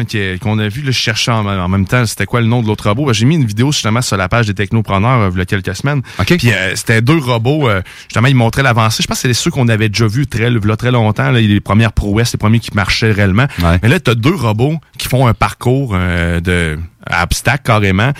qui- 0.06 0.40
qu'on 0.40 0.60
a 0.60 0.68
vu, 0.68 0.82
là, 0.82 0.92
je 0.92 0.98
cherchais 0.98 1.32
en, 1.32 1.46
en 1.46 1.68
même 1.68 1.86
temps, 1.86 2.06
c'était 2.06 2.26
quoi 2.26 2.42
le 2.42 2.48
nom 2.48 2.62
de 2.62 2.68
l'autre 2.68 2.88
robot? 2.90 3.06
Ben, 3.08 3.14
J'ai 3.14 3.26
mis 3.26 3.36
une 3.36 3.46
vidéo 3.46 3.72
justement 3.72 4.02
sur 4.02 4.18
la 4.18 4.30
page 4.30 4.46
des 4.48 4.54
technopreneurs 4.54 5.32
il 5.34 5.38
y 5.38 5.42
a 5.42 5.46
quelques 5.46 5.76
semaines. 5.76 6.02
Puis 6.38 6.52
euh, 6.52 6.76
c'était 6.76 7.02
deux 7.02 7.18
robots, 7.18 7.68
euh, 7.70 7.82
justement, 8.08 8.28
ils 8.28 8.36
montraient 8.36 8.64
l'avancée. 8.64 9.02
Je 9.04 9.08
pense 9.08 9.22
que 9.22 9.28
c'est 9.28 9.34
ceux 9.34 9.52
qu'on 9.52 9.68
avait 9.68 9.90
déjà 9.90 10.08
vus 10.08 10.28
très, 10.28 10.50
là, 10.50 10.76
très 10.78 10.92
longtemps, 10.92 11.32
là, 11.32 11.40
les 11.42 11.60
premières 11.60 11.94
prouesses, 11.94 12.34
les 12.34 12.38
premiers 12.38 12.60
qui 12.60 12.72
marchaient 12.76 13.12
réellement. 13.12 13.48
Mais 13.82 13.90
là, 13.90 14.00
tu 14.00 14.12
as 14.12 14.16
deux 14.16 14.36
robots 14.36 14.76
qui 14.98 15.08
font 15.08 15.28
un 15.28 15.34
parcours 15.34 15.94
euh, 15.96 16.40
de 16.40 16.78
à 17.10 17.24
obstacle 17.24 17.62
carrément. 17.64 18.12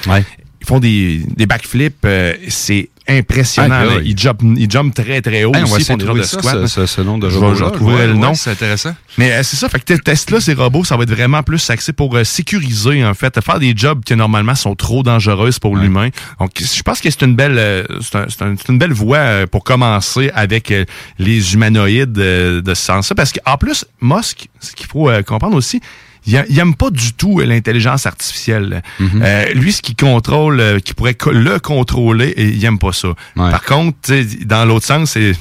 Ils 0.66 0.68
font 0.68 0.80
des, 0.80 1.22
des 1.38 1.46
backflips, 1.46 2.04
euh, 2.06 2.34
c'est 2.50 2.90
impressionnant. 3.08 3.76
Ah, 3.82 3.86
là. 3.86 3.92
Ils 4.04 4.18
jumpent 4.18 4.42
ils 4.58 4.70
jumpent 4.72 4.96
très 4.96 5.22
très 5.22 5.44
haut 5.44 5.54
Hey, 5.54 5.62
on 5.62 5.66
va 5.68 5.74
aussi. 5.74 5.82
essayer 5.84 6.00
font 6.08 6.14
des 6.16 6.20
de 6.22 6.26
ça, 6.26 6.40
squats, 6.40 6.52
ce- 6.54 6.58
là. 6.58 6.68
ce- 6.68 6.86
ce 6.88 7.02
nom 7.02 7.20
de 7.20 7.30
Je 7.30 7.36
vais- 7.36 7.40
robot-là. 7.40 7.56
Je 7.60 7.64
retrouverai 7.66 8.08
le 8.08 8.14
ouais, 8.14 8.18
nom. 8.20 8.34
c'est 8.34 8.50
intéressant. 8.50 8.96
Mais 9.20 9.32
euh, 9.32 9.44
c'est 9.44 9.58
ça, 9.58 9.70
fait 9.70 9.78
que 9.78 9.84
t- 9.94 10.00
Tesla, 10.00 10.42
ces 10.42 10.56
robots, 10.56 10.84
ça 10.84 10.98
va 10.98 11.04
être 11.04 11.12
vraiment 11.12 11.44
plus 11.44 11.70
axé 11.70 11.94
pour 11.94 12.18
euh, 12.18 12.24
sécuriser, 12.24 13.06
en 13.06 13.14
fait, 13.14 13.40
faire 13.42 13.60
des 13.60 13.74
jobs 13.78 14.04
qui 14.04 14.16
normalement 14.16 14.56
sont 14.56 14.74
trop 14.74 15.04
dangereuses 15.04 15.60
pour 15.60 15.76
l'humain. 15.78 16.10
Donc, 16.40 16.50
je 16.58 16.82
pense 16.82 17.00
que 17.00 17.12
c'est 17.12 17.22
une 17.22 17.36
belle, 17.36 17.60
euh, 17.60 17.84
c'est 18.02 18.16
un- 18.16 18.26
c'est 18.28 18.42
un- 18.42 18.56
c'est 18.58 18.70
une 18.72 18.80
belle 18.80 18.94
voie 18.94 19.46
pour 19.52 19.64
commencer 19.64 20.32
avec 20.34 20.74
les 21.20 21.54
humanoïdes 21.54 22.12
de 22.14 22.64
ce 22.66 22.74
sens-là. 22.74 23.16
Parce 23.16 23.32
qu'en 23.34 23.58
plus, 23.58 23.86
Musk, 24.02 24.48
ce 24.60 24.72
qu'il 24.72 24.88
faut 24.88 25.12
comprendre 25.28 25.56
aussi, 25.58 25.80
il, 26.28 26.60
aime 26.60 26.76
pas 26.76 26.90
du 26.90 27.14
tout 27.14 27.40
l'intelligence 27.40 28.06
artificielle. 28.06 28.82
Euh, 29.02 29.46
lui, 29.54 29.72
ce 29.72 29.82
qui 29.82 29.96
contrôle, 29.96 30.60
euh, 30.60 30.80
qui 30.80 30.94
pourrait 30.94 31.18
le 31.32 31.60
contrôler, 31.60 32.30
et 32.30 32.46
il 32.48 32.64
aime 32.66 32.80
pas 32.80 32.94
ça. 32.94 33.10
Par 33.36 33.64
contre, 33.64 33.98
dans 34.46 34.66
l'autre 34.66 34.86
sens, 34.86 35.12
c'est 35.12 35.34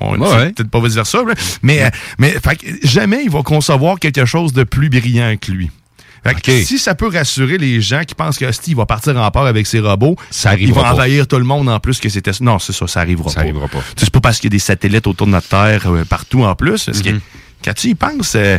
on 0.00 0.18
Ouais, 0.18 0.52
peut-être 0.52 0.70
pas 0.70 0.80
dire 0.88 1.06
ça, 1.06 1.18
là, 1.26 1.34
mais 1.62 1.82
euh, 1.82 1.90
mais 2.18 2.30
fait 2.42 2.56
que 2.56 2.66
jamais 2.86 3.22
il 3.24 3.30
va 3.30 3.42
concevoir 3.42 3.98
quelque 3.98 4.24
chose 4.24 4.52
de 4.52 4.62
plus 4.64 4.88
brillant 4.88 5.34
que 5.40 5.50
lui. 5.52 5.70
Fait 6.26 6.40
que 6.40 6.62
Si 6.64 6.78
ça 6.78 6.94
peut 6.94 7.08
rassurer 7.08 7.58
les 7.58 7.82
gens 7.82 8.02
qui 8.06 8.14
pensent 8.14 8.38
que 8.38 8.50
Steve 8.50 8.78
va 8.78 8.86
partir 8.86 9.14
en 9.18 9.30
part 9.30 9.44
avec 9.44 9.66
ses 9.66 9.80
robots, 9.80 10.16
Ça 10.30 10.56
il 10.56 10.72
va 10.72 10.92
envahir 10.94 11.26
tout 11.26 11.36
le 11.36 11.44
monde 11.44 11.68
en 11.68 11.78
plus 11.80 11.98
que 12.00 12.08
c'était 12.08 12.30
non 12.40 12.58
c'est 12.58 12.72
ça 12.72 12.86
ça 12.86 13.00
arrivera 13.00 13.28
Ça 13.28 13.34
pas. 13.36 13.40
arrivera 13.42 13.68
pas. 13.68 13.82
C'est 13.96 14.08
pas 14.08 14.20
parce 14.20 14.38
qu'il 14.38 14.46
y 14.48 14.52
a 14.52 14.56
des 14.56 14.58
satellites 14.60 15.06
autour 15.06 15.26
de 15.26 15.32
notre 15.32 15.48
terre 15.48 15.82
euh, 15.92 16.04
partout 16.06 16.42
en 16.44 16.54
plus. 16.54 16.86
Parce 16.86 17.02
que 17.02 17.10
Mhm. 17.10 17.20
quand 17.62 17.74
tu 17.74 17.88
y 17.88 17.94
penses, 17.94 18.34
euh, 18.36 18.58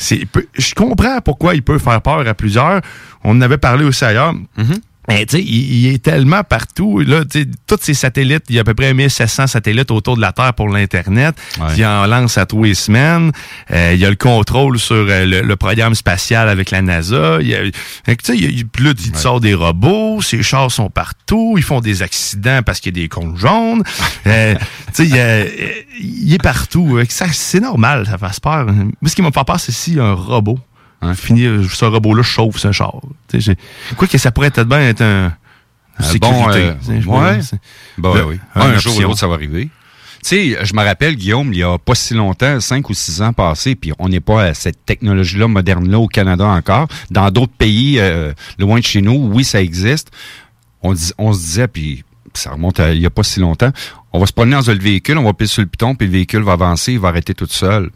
je 0.00 0.74
comprends 0.74 1.20
pourquoi 1.20 1.54
il 1.54 1.62
peut 1.62 1.78
faire 1.78 2.00
peur 2.00 2.26
à 2.26 2.34
plusieurs. 2.34 2.80
On 3.22 3.36
en 3.36 3.40
avait 3.42 3.58
parlé 3.58 3.84
aussi 3.84 4.04
ailleurs. 4.04 4.32
Mhm. 4.32 4.80
Mais 5.10 5.26
tu 5.26 5.36
sais, 5.36 5.42
il, 5.42 5.86
il 5.86 5.94
est 5.94 6.02
tellement 6.02 6.42
partout. 6.44 7.00
Là, 7.00 7.24
tu 7.24 7.40
sais, 7.42 7.46
tous 7.66 7.78
ces 7.80 7.94
satellites, 7.94 8.44
il 8.48 8.54
y 8.54 8.58
a 8.58 8.60
à 8.62 8.64
peu 8.64 8.74
près 8.74 8.94
1700 8.94 9.46
satellites 9.48 9.90
autour 9.90 10.16
de 10.16 10.20
la 10.20 10.32
Terre 10.32 10.54
pour 10.54 10.68
l'Internet. 10.68 11.34
Il 11.76 11.84
en 11.84 12.06
lance 12.06 12.38
à 12.38 12.46
tous 12.46 12.62
les 12.64 12.74
semaines. 12.74 13.32
Euh, 13.72 13.90
il 13.94 14.00
y 14.00 14.06
a 14.06 14.10
le 14.10 14.16
contrôle 14.16 14.78
sur 14.78 14.94
euh, 14.96 15.26
le, 15.26 15.40
le 15.42 15.56
programme 15.56 15.94
spatial 15.94 16.48
avec 16.48 16.70
la 16.70 16.80
NASA. 16.82 17.38
Il 17.40 17.48
y 17.48 17.54
a, 17.54 17.60
fait 18.04 18.18
il, 18.28 18.58
il- 18.58 18.66
puis 18.68 18.84
là, 18.84 18.92
il 19.04 19.16
sort 19.16 19.40
des 19.40 19.54
robots, 19.54 20.20
ses 20.22 20.42
chars 20.42 20.70
sont 20.70 20.90
partout, 20.90 21.54
ils 21.56 21.62
font 21.64 21.80
des 21.80 22.02
accidents 22.02 22.60
parce 22.64 22.78
qu'il 22.80 22.96
y 22.96 23.00
a 23.00 23.02
des 23.02 23.08
cônes 23.08 23.36
jaunes. 23.36 23.82
Euh, 24.26 24.54
tu 24.54 24.62
sais, 24.92 25.04
il, 25.06 25.14
y 25.16 25.18
a- 25.18 25.44
il 26.00 26.34
est 26.34 26.42
partout. 26.42 26.98
C'est 27.08 27.60
normal, 27.60 28.06
ça 28.06 28.16
fasse 28.18 28.38
peur. 28.40 28.66
Moi, 28.66 28.86
ce 29.06 29.14
qui 29.16 29.22
m'a 29.22 29.30
fait 29.32 29.44
peur, 29.44 29.58
c'est 29.58 29.72
si 29.72 29.98
un 29.98 30.12
robot 30.12 30.58
finit, 31.14 31.44
euh, 31.46 31.64
ce 31.68 31.84
robot-là 31.84 32.22
chauffe 32.22 32.58
ce 32.58 32.72
char. 32.72 33.00
Quoi 33.96 34.06
que 34.08 34.18
ça 34.18 34.30
pourrait 34.30 34.48
être 34.48 34.64
bien 34.64 34.80
être 34.80 35.02
un... 35.02 35.32
Sécurité, 36.00 36.72
bon, 37.04 37.20
euh, 37.22 37.36
ouais. 37.36 37.40
Ben 37.98 38.14
Le- 38.14 38.24
oui. 38.24 38.40
Un 38.54 38.78
jour 38.78 38.96
ou 38.96 39.00
l'autre, 39.02 39.18
ça 39.18 39.26
va 39.28 39.34
arriver. 39.34 39.68
Tu 40.22 40.28
sais, 40.54 40.58
je 40.64 40.74
me 40.74 40.82
rappelle, 40.82 41.14
Guillaume, 41.16 41.52
il 41.52 41.58
y 41.58 41.62
a 41.62 41.76
pas 41.78 41.94
si 41.94 42.14
longtemps, 42.14 42.58
cinq 42.60 42.88
ou 42.90 42.94
six 42.94 43.20
ans 43.22 43.32
passés, 43.34 43.74
puis 43.74 43.92
on 43.98 44.08
n'est 44.08 44.20
pas 44.20 44.44
à 44.44 44.54
cette 44.54 44.84
technologie-là 44.86 45.48
moderne-là 45.48 45.98
au 45.98 46.08
Canada 46.08 46.46
encore. 46.46 46.88
Dans 47.10 47.30
d'autres 47.30 47.52
pays, 47.52 47.98
euh, 47.98 48.32
loin 48.58 48.78
de 48.78 48.84
chez 48.84 49.02
nous, 49.02 49.30
oui, 49.32 49.44
ça 49.44 49.60
existe. 49.62 50.10
On, 50.82 50.92
dis- 50.94 51.12
on 51.18 51.32
se 51.34 51.40
disait, 51.40 51.68
puis 51.68 52.02
ça 52.32 52.50
remonte 52.52 52.80
à 52.80 52.92
il 52.94 53.00
y 53.00 53.06
a 53.06 53.10
pas 53.10 53.22
si 53.22 53.40
longtemps, 53.40 53.70
on 54.12 54.18
va 54.20 54.26
se 54.26 54.32
promener 54.32 54.56
dans 54.56 54.70
un 54.70 54.74
véhicule, 54.74 55.18
on 55.18 55.24
va 55.24 55.32
pisser 55.34 55.54
sur 55.54 55.62
le 55.62 55.68
piton, 55.68 55.94
puis 55.94 56.06
le 56.06 56.12
véhicule 56.14 56.42
va 56.42 56.52
avancer, 56.52 56.92
il 56.92 56.98
va 56.98 57.08
arrêter 57.08 57.34
tout 57.34 57.46
seul. 57.50 57.90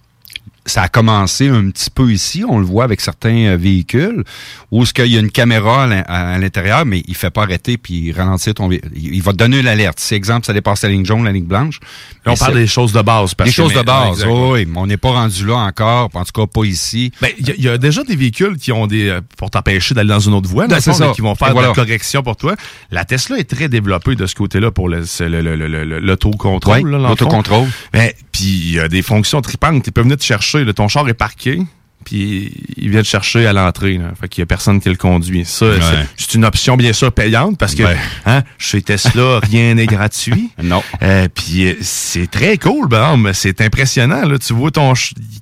Ça 0.66 0.82
a 0.82 0.88
commencé 0.88 1.48
un 1.48 1.68
petit 1.70 1.90
peu 1.90 2.10
ici, 2.10 2.42
on 2.48 2.58
le 2.58 2.64
voit 2.64 2.84
avec 2.84 3.02
certains 3.02 3.36
euh, 3.48 3.56
véhicules, 3.58 4.24
où 4.70 4.82
est-ce 4.82 4.94
qu'il 4.94 5.06
y 5.08 5.16
a 5.16 5.20
une 5.20 5.30
caméra 5.30 5.84
à 5.84 5.86
l'in- 5.86 6.04
à 6.06 6.38
l'intérieur, 6.38 6.86
mais 6.86 7.02
il 7.06 7.14
fait 7.14 7.28
pas 7.30 7.42
arrêter 7.42 7.76
puis 7.76 8.12
ralentir 8.12 8.54
ton 8.54 8.68
véhicule. 8.68 8.90
Il 8.94 9.22
va 9.22 9.32
te 9.32 9.36
donner 9.36 9.60
l'alerte. 9.60 10.00
Si, 10.00 10.14
exemple, 10.14 10.46
ça 10.46 10.54
dépasse 10.54 10.82
la 10.82 10.88
ligne 10.88 11.04
jaune, 11.04 11.22
la 11.24 11.32
ligne 11.32 11.44
blanche. 11.44 11.80
Là, 11.80 11.88
on 12.26 12.30
mais 12.30 12.36
parle 12.38 12.54
des 12.54 12.66
choses 12.66 12.92
de 12.94 13.02
base. 13.02 13.34
parce 13.34 13.50
Des 13.50 13.54
que- 13.54 13.62
choses 13.62 13.72
de 13.74 13.78
mais- 13.78 13.84
base, 13.84 14.24
oui, 14.24 14.32
oui, 14.52 14.66
mais 14.66 14.78
on 14.78 14.86
n'est 14.86 14.96
pas 14.96 15.10
rendu 15.10 15.44
là 15.46 15.56
encore, 15.56 16.08
en 16.14 16.24
tout 16.24 16.32
cas 16.32 16.46
pas 16.46 16.64
ici. 16.64 17.12
Ben, 17.20 17.30
il 17.38 17.46
y, 17.58 17.62
y 17.64 17.68
a 17.68 17.76
déjà 17.76 18.02
des 18.02 18.16
véhicules 18.16 18.56
qui 18.56 18.72
ont 18.72 18.86
des 18.86 19.08
euh, 19.10 19.20
pour 19.36 19.50
t'empêcher 19.50 19.94
d'aller 19.94 20.08
dans 20.08 20.20
une 20.20 20.32
autre 20.32 20.48
voie, 20.48 20.66
Ben, 20.66 20.76
là, 20.76 21.12
qui 21.14 21.20
vont 21.20 21.34
faire 21.34 21.52
voilà. 21.52 21.68
de 21.68 21.72
la 21.76 21.84
correction 21.84 22.22
pour 22.22 22.36
toi. 22.36 22.54
La 22.90 23.04
Tesla 23.04 23.38
est 23.38 23.44
très 23.50 23.68
développée 23.68 24.14
de 24.16 24.24
ce 24.26 24.34
côté-là 24.34 24.70
pour 24.70 24.88
le- 24.88 25.04
c'est 25.04 25.28
le- 25.28 25.42
le- 25.42 25.56
le- 25.56 25.68
le- 25.68 25.98
l'autocontrôle. 26.00 26.80
Fond. 26.80 26.86
l'autocontrôle. 26.86 27.68
Ben, 27.92 28.10
puis 28.32 28.44
il 28.44 28.72
y 28.72 28.80
a 28.80 28.88
des 28.88 29.02
fonctions 29.02 29.42
tripantes. 29.42 29.86
Ils 29.86 29.92
peuvent 29.92 30.04
venir 30.04 30.16
te 30.16 30.24
chercher. 30.24 30.53
Là, 30.62 30.72
ton 30.72 30.88
char 30.88 31.08
est 31.08 31.14
parqué. 31.14 31.60
Puis 32.04 32.52
il 32.76 32.90
vient 32.90 33.00
te 33.00 33.06
chercher 33.06 33.46
à 33.46 33.54
l'entrée. 33.54 33.98
Fait 34.20 34.28
qu'il 34.28 34.42
y 34.42 34.44
a 34.44 34.46
personne 34.46 34.78
qui 34.78 34.90
le 34.90 34.96
conduit. 34.96 35.46
Ça, 35.46 35.64
Ouais. 35.66 35.78
c'est- 36.18 36.34
une 36.34 36.44
option 36.44 36.76
bien 36.76 36.92
sûr 36.92 37.10
payante 37.12 37.56
parce 37.56 37.74
que 37.74 37.82
Ouais. 37.84 37.96
hein, 38.26 38.42
chez 38.58 38.82
Tesla, 38.82 39.38
rien 39.42 39.72
n'est 39.74 39.86
gratuit. 39.86 40.50
Non. 40.62 40.82
Euh, 41.02 41.28
puis 41.34 41.66
euh, 41.66 41.74
c'est 41.80 42.30
très 42.30 42.58
cool, 42.58 42.88
ben, 42.88 43.16
mais 43.16 43.32
c'est 43.32 43.60
impressionnant. 43.62 44.26
Là. 44.26 44.38
Tu 44.38 44.52
vois 44.52 44.70
ton... 44.70 44.92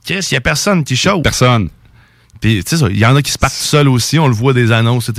Qu'est-ce 0.05 0.29
qu'il 0.29 0.37
y 0.37 0.39
a 0.39 0.41
personne 0.41 0.85
qui 0.85 0.95
chauffe? 0.95 1.23
Personne. 1.25 1.69
Puis, 2.41 2.63
tu 2.65 2.77
sais 2.77 2.85
il 2.91 2.99
y 2.99 3.07
en 3.07 3.15
a 3.17 3.23
qui 3.23 3.31
se 3.31 3.39
partent 3.39 3.53
seuls 3.55 3.89
aussi. 3.89 4.19
On 4.19 4.27
le 4.27 4.35
voit 4.35 4.53
des 4.53 4.71
annonces. 4.73 5.11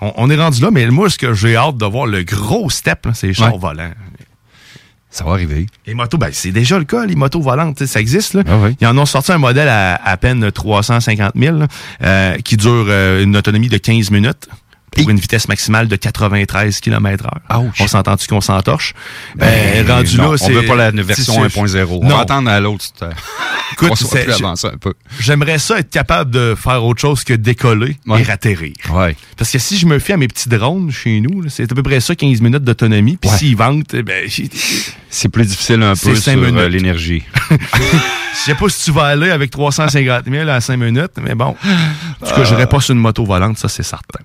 On, 0.00 0.12
on 0.16 0.30
est 0.30 0.36
rendu 0.36 0.62
là, 0.62 0.70
mais 0.72 0.86
moi, 0.86 1.10
ce 1.10 1.18
que 1.18 1.32
j'ai 1.34 1.56
hâte 1.56 1.76
de 1.76 1.86
voir, 1.86 2.06
le 2.06 2.22
gros 2.22 2.70
step, 2.70 3.06
c'est 3.14 3.26
les 3.28 3.34
chars 3.34 3.56
volants. 3.58 3.90
Ça 5.16 5.24
va 5.24 5.32
arriver. 5.32 5.64
Les 5.86 5.94
motos, 5.94 6.18
ben, 6.18 6.28
c'est 6.30 6.52
déjà 6.52 6.78
le 6.78 6.84
cas, 6.84 7.06
les 7.06 7.14
motos 7.14 7.40
volantes, 7.40 7.86
ça 7.86 8.00
existe. 8.00 8.34
Là. 8.34 8.42
Ah 8.46 8.58
oui. 8.62 8.76
Ils 8.82 8.86
en 8.86 8.98
ont 8.98 9.06
sorti 9.06 9.32
un 9.32 9.38
modèle 9.38 9.66
à 9.66 9.94
à 9.94 10.18
peine 10.18 10.52
350 10.52 11.32
000 11.34 11.56
là, 11.56 11.66
euh, 12.02 12.36
qui 12.44 12.58
dure 12.58 12.84
euh, 12.86 13.22
une 13.22 13.34
autonomie 13.34 13.70
de 13.70 13.78
15 13.78 14.10
minutes 14.10 14.46
pour 15.02 15.10
une 15.10 15.18
vitesse 15.18 15.48
maximale 15.48 15.88
de 15.88 15.96
93 15.96 16.80
km 16.80 17.26
heure. 17.26 17.62
On 17.80 17.86
s'entend-tu 17.86 18.26
qu'on 18.26 18.40
s'entorche? 18.40 18.94
Ben, 19.36 19.84
Ben, 19.86 19.90
rendu 19.96 20.16
non, 20.16 20.22
là, 20.32 20.38
on 20.40 20.46
c'est... 20.46 20.52
veut 20.52 20.62
pas 20.66 20.76
la 20.76 20.90
version 20.90 21.34
c'est- 21.48 21.58
1.0. 21.60 22.00
On 22.02 22.08
Non. 22.08 22.16
va 22.16 22.22
attendre 22.22 22.50
à 22.50 22.60
l'autre. 22.60 22.84
euh, 23.02 23.10
Écoute, 23.72 23.88
on 23.92 23.96
soit 23.96 24.20
plus 24.20 24.32
avancé 24.32 24.66
un 24.68 24.76
peu. 24.78 24.94
J'aimerais 25.18 25.58
ça 25.58 25.78
être 25.78 25.90
capable 25.90 26.30
de 26.30 26.54
faire 26.56 26.84
autre 26.84 27.00
chose 27.00 27.24
que 27.24 27.34
décoller 27.34 27.96
Ouais. 28.06 28.20
et 28.20 28.24
ratterrir. 28.24 28.72
Ouais. 28.92 29.16
Parce 29.36 29.50
que 29.50 29.58
si 29.58 29.76
je 29.76 29.86
me 29.86 29.98
fie 29.98 30.12
à 30.12 30.16
mes 30.16 30.28
petits 30.28 30.48
drones 30.48 30.90
chez 30.92 31.20
nous, 31.20 31.48
c'est 31.48 31.70
à 31.70 31.74
peu 31.74 31.82
près 31.82 32.00
ça, 32.00 32.14
15 32.14 32.40
minutes 32.40 32.62
d'autonomie. 32.64 33.16
Puis 33.16 33.30
s'ils 33.30 33.56
vendent, 33.56 33.84
eh 33.92 34.02
ben, 34.02 34.28
C'est 35.10 35.28
plus 35.28 35.46
difficile 35.46 35.82
un 35.82 35.94
peu 35.94 36.14
sur 36.14 36.32
euh, 36.32 36.68
l'énergie. 36.68 37.22
Je 38.38 38.40
sais 38.52 38.54
pas 38.54 38.68
si 38.68 38.84
tu 38.84 38.90
vas 38.92 39.04
aller 39.06 39.30
avec 39.30 39.50
350 39.50 40.24
000 40.30 40.48
à 40.48 40.60
5 40.60 40.76
minutes, 40.76 41.12
mais 41.22 41.34
bon. 41.34 41.56
En 42.22 42.26
tout 42.26 42.34
cas, 42.34 42.44
j'irai 42.44 42.66
pas 42.66 42.80
sur 42.80 42.94
une 42.94 43.00
moto 43.00 43.24
volante, 43.24 43.56
ça, 43.58 43.66
c'est 43.68 43.82
certain. 43.82 44.20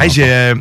Hey, 0.00 0.10
j'ai, 0.12 0.30
euh, 0.30 0.54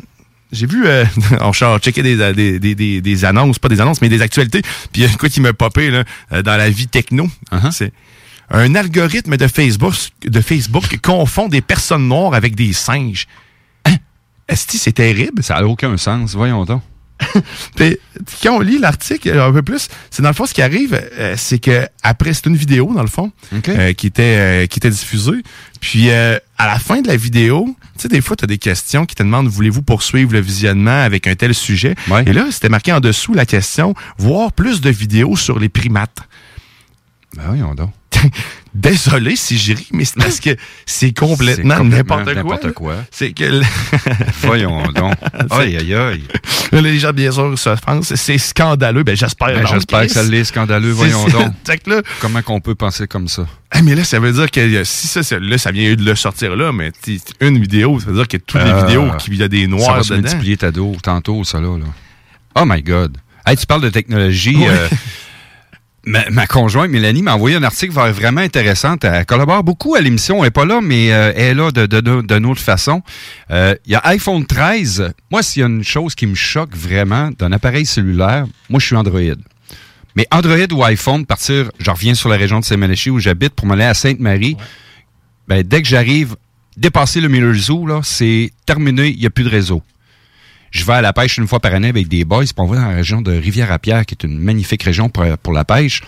j'ai 0.51 0.65
vu, 0.65 0.85
euh, 0.85 1.05
on 1.41 1.53
checkait 1.53 2.03
des, 2.03 2.19
euh, 2.19 2.33
des, 2.33 2.59
des, 2.59 3.01
des, 3.01 3.25
annonces, 3.25 3.59
pas 3.59 3.69
des 3.69 3.81
annonces, 3.81 4.01
mais 4.01 4.09
des 4.09 4.21
actualités. 4.21 4.61
Puis 4.61 5.01
il 5.01 5.03
y 5.03 5.05
a 5.05 5.09
quoi 5.17 5.29
qui 5.29 5.41
m'a 5.41 5.53
popé 5.53 5.89
là, 5.89 6.03
euh, 6.31 6.41
dans 6.41 6.57
la 6.57 6.69
vie 6.69 6.87
techno. 6.87 7.29
Uh-huh. 7.51 7.71
C'est 7.71 7.93
un 8.49 8.75
algorithme 8.75 9.37
de 9.37 9.47
Facebook, 9.47 9.93
de 10.25 10.41
Facebook 10.41 10.99
confond 11.01 11.47
des 11.47 11.61
personnes 11.61 12.07
noires 12.07 12.33
avec 12.33 12.55
des 12.55 12.73
singes. 12.73 13.27
Est-ce 14.47 14.67
que 14.67 14.77
c'est 14.77 14.91
terrible? 14.91 15.41
Ça 15.41 15.55
n'a 15.55 15.65
aucun 15.65 15.95
sens, 15.95 16.35
voyons 16.35 16.65
donc. 16.65 16.81
Puis, 17.75 17.97
quand 18.43 18.57
on 18.57 18.59
lit 18.59 18.77
l'article 18.77 19.29
euh, 19.29 19.47
un 19.47 19.51
peu 19.51 19.61
plus, 19.61 19.87
c'est 20.09 20.21
dans 20.21 20.29
le 20.29 20.35
fond 20.35 20.45
ce 20.45 20.53
qui 20.53 20.61
arrive, 20.61 20.99
euh, 21.17 21.35
c'est 21.37 21.59
que 21.59 21.87
après 22.03 22.33
c'est 22.33 22.45
une 22.47 22.55
vidéo 22.55 22.91
dans 22.93 23.01
le 23.01 23.07
fond 23.07 23.31
euh, 23.67 23.93
qui 23.93 24.07
était 24.07 24.23
euh, 24.23 24.65
qui 24.67 24.79
était 24.79 24.89
diffusée. 24.89 25.43
Puis 25.79 26.09
euh, 26.09 26.37
à 26.57 26.67
la 26.67 26.79
fin 26.79 27.01
de 27.01 27.07
la 27.07 27.15
vidéo, 27.15 27.75
tu 27.95 28.03
sais 28.03 28.07
des 28.07 28.21
fois 28.21 28.35
tu 28.35 28.43
as 28.43 28.47
des 28.47 28.57
questions 28.57 29.05
qui 29.05 29.15
te 29.15 29.23
demandent 29.23 29.47
voulez-vous 29.47 29.81
poursuivre 29.81 30.33
le 30.33 30.41
visionnement 30.41 31.03
avec 31.03 31.27
un 31.27 31.35
tel 31.35 31.53
sujet? 31.53 31.95
Et 32.25 32.33
là, 32.33 32.47
c'était 32.51 32.69
marqué 32.69 32.91
en 32.91 32.99
dessous 32.99 33.33
la 33.33 33.45
question 33.45 33.93
voir 34.17 34.51
plus 34.51 34.81
de 34.81 34.89
vidéos 34.89 35.35
sur 35.35 35.59
les 35.59 35.69
primates. 35.69 36.17
Ben 37.35 37.43
oui, 37.51 37.63
on 37.63 37.75
donc. 37.75 37.91
Désolé 38.73 39.35
si 39.35 39.57
je 39.57 39.73
ris, 39.73 39.89
mais 39.91 40.05
c'est 40.05 40.15
parce 40.17 40.39
que 40.39 40.55
c'est 40.85 41.11
complètement, 41.11 41.83
n'importe 41.83 42.71
quoi. 42.71 42.95
C'est 43.11 43.33
que... 43.33 43.61
Voyons 44.43 44.83
donc. 44.93 45.13
Aïe, 45.49 45.75
aïe, 45.77 45.93
aïe. 45.93 46.23
Là, 46.71 46.79
les 46.81 46.97
gens, 46.97 47.11
bien 47.11 47.31
sûr, 47.31 47.57
se 47.59 47.69
pensent 47.85 48.15
c'est 48.15 48.37
scandaleux. 48.37 49.03
Ben, 49.03 49.15
j'espère. 49.15 49.47
Ben, 49.47 49.67
J'espère 49.67 50.03
que 50.03 50.07
ça 50.11 50.23
l'est 50.23 50.45
scandaleux, 50.45 50.91
voyons 50.91 51.27
ça. 51.27 51.37
donc. 51.37 51.53
Là- 51.87 52.01
Comment 52.21 52.41
qu'on 52.41 52.61
peut 52.61 52.75
penser 52.75 53.07
comme 53.07 53.27
ça? 53.27 53.45
Ah, 53.71 53.81
mais 53.81 53.93
là, 53.95 54.03
ça 54.05 54.19
veut 54.19 54.31
dire 54.31 54.49
que 54.49 54.59
euh, 54.61 54.83
si 54.85 55.07
ça, 55.07 55.21
là, 55.39 55.57
ça 55.57 55.71
vient 55.71 55.93
de 55.93 56.03
le 56.03 56.15
sortir 56.15 56.55
là, 56.55 56.71
mais 56.71 56.91
une 57.41 57.59
vidéo, 57.59 57.99
ça 57.99 58.07
veut 58.07 58.15
dire 58.15 58.27
que 58.27 58.37
toutes 58.37 58.61
les 58.63 58.69
Euh, 58.69 58.85
vidéos 58.85 59.11
qu'il 59.19 59.35
y 59.35 59.43
a 59.43 59.47
des 59.49 59.63
Ça 59.63 59.67
noirs 59.67 59.97
va 59.97 60.03
se 60.03 60.13
multiplier 60.13 60.57
ta 60.57 60.71
dos 60.71 60.95
tantôt, 61.03 61.43
ça 61.43 61.59
là, 61.59 61.77
là. 61.77 61.85
Oh 62.55 62.63
my 62.65 62.81
God. 62.81 63.17
Hey, 63.45 63.57
tu 63.57 63.65
parles 63.65 63.81
de 63.81 63.89
technologie. 63.89 64.57
Euh, 64.67 64.87
ma, 66.05 66.29
ma 66.29 66.47
conjointe 66.47 66.89
Mélanie 66.89 67.21
m'a 67.21 67.35
envoyé 67.35 67.55
un 67.55 67.63
article 67.63 67.93
va- 67.93 68.11
vraiment 68.11 68.41
intéressant. 68.41 68.95
Elle 69.03 69.25
collabore 69.25 69.63
beaucoup 69.63 69.95
à 69.95 70.01
l'émission. 70.01 70.37
Elle 70.37 70.43
n'est 70.45 70.51
pas 70.51 70.65
là, 70.65 70.79
mais 70.81 71.11
euh, 71.13 71.31
elle 71.35 71.41
est 71.43 71.53
là 71.53 71.71
de, 71.71 71.85
de, 71.85 72.01
de- 72.01 72.21
d'une 72.21 72.45
autre 72.45 72.61
façon. 72.61 73.01
Euh, 73.51 73.75
Il 73.85 73.91
y 73.91 73.95
a 73.95 74.01
iPhone 74.05 74.45
13. 74.45 75.13
Moi, 75.31 75.43
s'il 75.43 75.61
y 75.61 75.63
a 75.63 75.67
une 75.67 75.83
chose 75.83 76.15
qui 76.15 76.25
me 76.27 76.35
choque 76.35 76.75
vraiment 76.75 77.29
d'un 77.37 77.51
appareil 77.51 77.85
cellulaire, 77.85 78.45
moi, 78.69 78.79
je 78.79 78.85
suis 78.87 78.95
Android. 78.95 79.19
Mais 80.15 80.27
Android 80.31 80.67
ou 80.73 80.83
iPhone, 80.83 81.25
partir, 81.25 81.71
je 81.79 81.89
reviens 81.89 82.15
sur 82.15 82.27
la 82.29 82.35
région 82.37 82.59
de 82.59 82.65
Saint-Ménéchy 82.65 83.09
où 83.09 83.19
j'habite 83.19 83.53
pour 83.53 83.65
m'aller 83.67 83.85
à 83.85 83.93
Sainte-Marie. 83.93 84.57
Ben, 85.47 85.63
dès 85.63 85.81
que 85.81 85.87
j'arrive, 85.87 86.35
dépasser 86.75 87.21
le 87.21 87.29
Miller 87.29 87.53
Zoo, 87.53 87.85
là, 87.87 88.01
c'est 88.03 88.51
terminé, 88.65 89.07
il 89.09 89.19
n'y 89.19 89.25
a 89.25 89.29
plus 89.29 89.43
de 89.45 89.49
réseau. 89.49 89.81
Je 90.71 90.85
vais 90.85 90.93
à 90.93 91.01
la 91.01 91.13
pêche 91.13 91.37
une 91.37 91.47
fois 91.47 91.59
par 91.59 91.73
année 91.73 91.89
avec 91.89 92.07
des 92.07 92.25
boys, 92.25 92.43
puis 92.43 92.53
on 92.57 92.65
va 92.65 92.77
dans 92.77 92.87
la 92.87 92.95
région 92.95 93.21
de 93.21 93.31
Rivière-à-Pierre, 93.31 94.05
qui 94.05 94.15
est 94.15 94.25
une 94.25 94.39
magnifique 94.39 94.83
région 94.83 95.09
pour, 95.09 95.25
pour 95.37 95.53
la 95.53 95.65
pêche. 95.65 96.01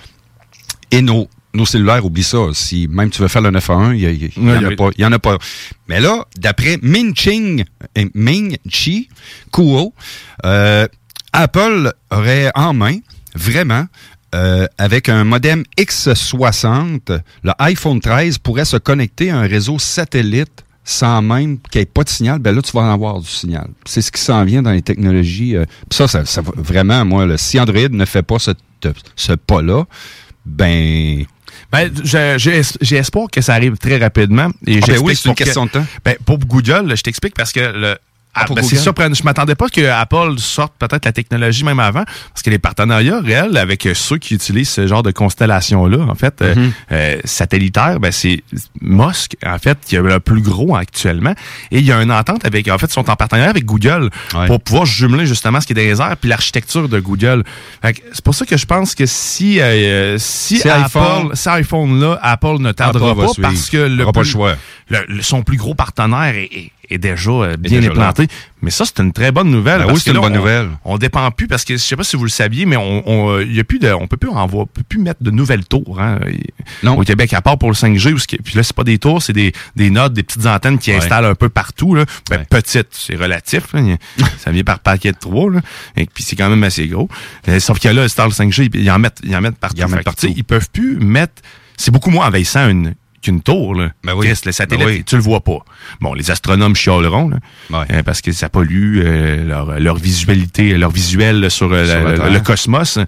Et 0.91 1.01
nos, 1.01 1.27
nos 1.53 1.65
cellulaires, 1.65 2.05
oublie 2.05 2.23
ça. 2.23 2.47
Si 2.53 2.87
même 2.87 3.09
tu 3.09 3.21
veux 3.21 3.27
faire 3.27 3.41
le 3.41 3.51
9 3.51 3.69
à 3.69 3.73
1, 3.73 3.93
il 3.95 4.31
n'y 4.37 5.05
en, 5.05 5.09
en 5.09 5.11
a 5.11 5.19
pas. 5.19 5.37
Mais 5.87 5.99
là, 5.99 6.25
d'après 6.37 6.77
Ming 6.81 7.15
Ching, 7.15 7.63
euh, 7.97 8.05
Ming 8.13 8.57
Chi 8.69 9.09
Kuo, 9.51 9.93
euh, 10.45 10.87
Apple 11.31 11.91
aurait 12.11 12.51
en 12.55 12.73
main, 12.73 12.97
vraiment, 13.35 13.85
euh, 14.33 14.65
avec 14.77 15.09
un 15.09 15.23
modem 15.23 15.63
X60, 15.77 17.19
le 17.43 17.51
iPhone 17.59 17.99
13 17.99 18.39
pourrait 18.39 18.65
se 18.65 18.77
connecter 18.77 19.29
à 19.29 19.37
un 19.37 19.47
réseau 19.47 19.77
satellite 19.77 20.63
sans 20.83 21.21
même 21.21 21.59
qu'il 21.71 21.79
n'y 21.79 21.83
ait 21.83 21.85
pas 21.85 22.03
de 22.03 22.09
signal. 22.09 22.39
Ben 22.39 22.53
là, 22.53 22.61
tu 22.61 22.71
vas 22.73 22.81
en 22.81 22.93
avoir 22.93 23.19
du 23.19 23.27
signal. 23.27 23.67
C'est 23.85 24.01
ce 24.01 24.11
qui 24.11 24.21
s'en 24.21 24.43
vient 24.43 24.61
dans 24.61 24.71
les 24.71 24.81
technologies. 24.81 25.55
euh, 25.55 25.65
ça, 25.91 26.07
ça, 26.07 26.25
ça 26.25 26.41
vraiment, 26.55 27.05
moi, 27.05 27.25
là, 27.25 27.37
si 27.37 27.59
Android 27.59 27.87
ne 27.89 28.05
fait 28.05 28.23
pas 28.23 28.39
ce, 28.39 28.51
ce 29.15 29.33
pas-là, 29.33 29.85
ben... 30.45 31.25
Ben, 31.71 31.91
j'ai- 32.03 32.35
j'ai 32.37 32.59
es- 32.59 32.77
j'ai 32.81 32.97
espoir 32.97 33.27
que 33.31 33.41
ça 33.41 33.53
arrive 33.55 33.77
très 33.77 33.97
rapidement. 33.97 34.49
Et 34.67 34.79
Ah, 34.83 34.85
ben 34.87 34.99
oui, 35.01 35.15
c'est 35.15 35.29
une 35.29 35.35
que- 35.35 35.43
question 35.43 35.65
de 35.65 35.71
temps. 35.71 35.85
Ben, 36.05 36.15
pour 36.25 36.37
Google, 36.39 36.93
je 36.95 37.01
t'explique 37.01 37.33
parce 37.35 37.51
que 37.51 37.59
le. 37.61 37.95
Ah, 38.35 38.45
ben, 38.49 38.63
c'est 38.63 38.75
surprenant. 38.77 39.13
Je 39.13 39.23
m'attendais 39.23 39.53
pas 39.55 39.69
que 39.69 39.81
Apple 39.87 40.39
sorte 40.39 40.73
peut-être 40.79 41.05
la 41.05 41.11
technologie 41.11 41.63
même 41.63 41.79
avant, 41.79 42.03
parce 42.03 42.41
que 42.43 42.49
les 42.49 42.57
partenariats 42.59 43.19
réels 43.21 43.55
avec 43.57 43.85
euh, 43.85 43.93
ceux 43.93 44.17
qui 44.17 44.33
utilisent 44.33 44.69
ce 44.69 44.87
genre 44.87 45.03
de 45.03 45.11
constellation-là, 45.11 45.99
en 46.09 46.15
fait, 46.15 46.41
euh, 46.41 46.55
Mhm. 46.55 46.71
euh, 46.91 47.17
satellitaire, 47.25 47.99
ben 47.99 48.11
c'est 48.11 48.43
Musk, 48.81 49.35
en 49.45 49.57
fait, 49.59 49.77
qui 49.85 49.95
est 49.95 50.01
le 50.01 50.19
plus 50.19 50.41
gros 50.41 50.75
actuellement. 50.75 51.33
Et 51.71 51.79
il 51.79 51.85
y 51.85 51.91
a 51.91 52.01
une 52.01 52.11
entente 52.11 52.45
avec, 52.45 52.67
en 52.69 52.77
fait, 52.77 52.87
ils 52.87 52.93
sont 52.93 53.09
en 53.09 53.15
partenariat 53.15 53.49
avec 53.51 53.65
Google 53.65 54.09
pour 54.47 54.59
pouvoir 54.61 54.85
jumeler 54.85 55.25
justement 55.25 55.61
ce 55.61 55.67
qui 55.67 55.73
est 55.73 55.75
les 55.75 56.01
airs 56.01 56.17
puis 56.19 56.29
l'architecture 56.29 56.89
de 56.89 56.99
Google. 56.99 57.43
C'est 58.13 58.23
pour 58.23 58.33
ça 58.35 58.45
que 58.45 58.57
je 58.57 58.65
pense 58.65 58.95
que 58.95 59.05
si 59.05 59.59
euh, 59.59 60.17
si 60.19 60.61
Apple, 60.67 60.83
iPhone. 60.97 61.29
cet 61.35 61.53
iPhone-là, 61.53 62.19
Apple 62.21 62.57
ne 62.59 62.71
tardera 62.71 63.11
Apple 63.11 63.21
pas 63.21 63.27
suivre. 63.33 63.47
parce 63.49 63.69
que 63.69 63.77
le, 63.77 64.05
pas 64.11 64.19
le 64.21 64.25
choix. 64.25 64.55
Le- 64.89 65.05
le- 65.07 65.21
son 65.21 65.43
plus 65.43 65.57
gros 65.57 65.75
partenaire 65.75 66.35
est, 66.35 66.43
est- 66.51 66.71
est 66.89 66.97
déjà 66.97 67.31
euh, 67.31 67.57
bien 67.57 67.79
déjà 67.79 67.89
implanté. 67.91 68.27
Mais 68.61 68.69
ça, 68.69 68.83
c'est 68.85 68.99
une 69.01 69.13
très 69.13 69.31
bonne 69.31 69.49
nouvelle. 69.49 69.81
Ben 69.85 69.93
oui, 69.93 69.99
c'est 69.99 70.09
une 70.11 70.17
là, 70.17 70.21
bonne 70.21 70.33
on- 70.33 70.37
nouvelle. 70.37 70.69
On 70.85 70.97
dépend 70.97 71.29
plus 71.31 71.47
parce 71.47 71.63
que 71.65 71.73
je 71.73 71.81
sais 71.81 71.95
pas 71.95 72.03
si 72.03 72.15
vous 72.17 72.23
le 72.25 72.29
saviez, 72.29 72.65
mais 72.65 72.75
on, 72.77 73.01
on, 73.09 73.29
euh, 73.37 73.45
y 73.45 73.59
a 73.59 73.63
plus 73.63 73.79
de, 73.79 73.91
on 73.91 74.05
peut 74.07 74.17
plus 74.17 74.29
envoyer, 74.29 74.67
peut 74.73 74.83
plus 74.87 74.99
mettre 74.99 75.23
de 75.23 75.31
nouvelles 75.31 75.65
tours. 75.65 75.99
Hein, 76.01 76.19
Non. 76.83 76.97
Au 76.99 77.03
Québec, 77.03 77.33
à 77.33 77.41
part 77.41 77.57
pour 77.57 77.69
le 77.69 77.75
5G, 77.75 78.13
où 78.13 78.19
ce 78.19 78.27
qui- 78.27 78.37
puis 78.37 78.55
là, 78.55 78.63
c'est 78.63 78.75
pas 78.75 78.83
des 78.83 78.99
tours, 78.99 79.21
c'est 79.23 79.33
des, 79.33 79.53
des 79.75 79.89
nodes, 79.89 80.13
des 80.13 80.23
petites 80.23 80.45
antennes 80.45 80.77
qui 80.77 80.91
Ouais. 80.91 80.97
installent 80.97 81.25
un 81.25 81.35
peu 81.35 81.49
partout. 81.49 81.95
Là. 81.95 82.05
Ben, 82.29 82.45
Petites, 82.49 82.89
c'est 82.91 83.15
relatif. 83.15 83.73
là. 83.73 83.81
Ça 84.37 84.51
vient 84.51 84.63
par 84.63 84.79
paquet 84.79 85.11
de 85.13 85.17
trois. 85.17 85.49
Là. 85.51 85.61
Et 85.95 86.05
puis 86.05 86.23
c'est 86.23 86.35
quand 86.35 86.49
même 86.49 86.63
assez 86.63 86.87
gros. 86.87 87.07
Euh, 87.47 87.59
sauf 87.59 87.79
que 87.79 87.87
là, 87.89 88.07
Star 88.09 88.29
5G, 88.31 88.69
ils 88.73 88.91
en 88.91 88.99
mettent, 88.99 89.19
ils 89.23 89.35
en 89.35 89.41
mettent 89.41 89.57
partout. 89.57 89.77
Ils 89.77 89.83
en 89.85 89.89
mettent 89.89 90.03
partout. 90.03 90.27
Ils 90.35 90.43
peuvent 90.43 90.69
plus 90.71 90.97
mettre. 90.97 91.41
C'est 91.77 91.91
beaucoup 91.91 92.11
moins 92.11 92.27
envahissant 92.27 92.69
une 92.69 92.93
qu'une 93.23 93.41
tour, 93.41 93.73
là. 93.73 93.89
Ben 94.03 94.13
oui. 94.15 94.27
Chris, 94.27 94.41
le 94.45 94.51
satellite, 94.51 94.85
Ben 94.85 94.93
oui. 94.97 95.03
tu 95.03 95.15
le 95.15 95.21
vois 95.21 95.41
pas. 95.41 95.59
Bon, 96.01 96.13
les 96.13 96.29
astronomes 96.29 96.75
chialeront, 96.75 97.29
là, 97.29 97.85
euh, 97.91 98.03
parce 98.03 98.21
que 98.21 98.31
ça 98.31 98.49
pollue 98.49 98.99
euh, 99.03 99.43
leur, 99.45 99.79
leur 99.79 99.95
visualité, 99.95 100.77
leur 100.77 100.91
visuel 100.91 101.49
sur, 101.49 101.71
euh, 101.73 101.85
Sur 101.85 102.03
la- 102.03 102.15
la 102.17 102.29
le, 102.29 102.39
cosmos. 102.41 102.99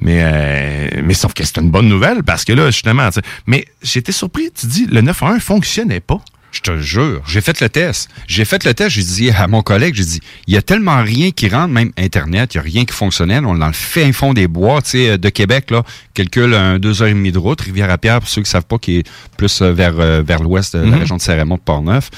Mais, 0.00 0.20
euh, 0.24 1.00
mais 1.04 1.12
sauf 1.14 1.34
que 1.34 1.44
c'est 1.44 1.58
une 1.58 1.70
bonne 1.70 1.88
nouvelle 1.88 2.22
parce 2.22 2.44
que 2.46 2.52
là, 2.54 2.70
justement, 2.70 3.08
mais 3.46 3.66
j'étais 3.82 4.12
surpris, 4.12 4.50
tu 4.58 4.66
dis, 4.66 4.86
le 4.86 5.02
9.1 5.02 5.38
fonctionnait 5.40 6.00
pas. 6.00 6.20
Je 6.52 6.60
te 6.62 6.76
jure, 6.78 7.22
j'ai 7.28 7.40
fait 7.40 7.60
le 7.60 7.68
test. 7.68 8.10
J'ai 8.26 8.44
fait 8.44 8.64
le 8.64 8.74
test, 8.74 8.90
j'ai 8.90 9.02
dit 9.04 9.30
à 9.30 9.46
mon 9.46 9.62
collègue, 9.62 9.94
j'ai 9.94 10.04
dit, 10.04 10.20
il 10.48 10.54
y 10.54 10.56
a 10.56 10.62
tellement 10.62 11.00
rien 11.02 11.30
qui 11.30 11.48
rentre, 11.48 11.68
même 11.68 11.92
Internet, 11.96 12.54
il 12.54 12.56
y 12.56 12.60
a 12.60 12.62
rien 12.62 12.84
qui 12.84 12.92
fonctionnait. 12.92 13.38
On 13.44 13.54
est 13.54 13.60
dans 13.60 13.66
le 13.68 13.72
fin 13.72 14.12
fond 14.12 14.34
des 14.34 14.48
bois, 14.48 14.82
tu 14.82 14.90
sais, 14.90 15.16
de 15.18 15.28
Québec, 15.28 15.70
là, 15.70 15.84
calcule 16.12 16.54
un 16.54 16.78
deux 16.80 17.02
heures 17.02 17.08
et 17.08 17.14
demie 17.14 17.30
de 17.32 17.38
route, 17.38 17.60
Rivière-à-Pierre, 17.60 18.18
pour 18.20 18.28
ceux 18.28 18.42
qui 18.42 18.50
savent 18.50 18.64
pas, 18.66 18.78
qui 18.78 18.98
est 18.98 19.06
plus 19.36 19.62
euh, 19.62 19.72
vers, 19.72 19.94
euh, 20.00 20.22
vers 20.26 20.42
l'ouest 20.42 20.74
de 20.76 20.80
la 20.82 20.86
Mhm. 20.86 20.94
région 20.98 21.16
de 21.16 21.22
Saint-Raymond 21.22 21.54
de 21.56 21.60
Portneuf. 21.60 22.10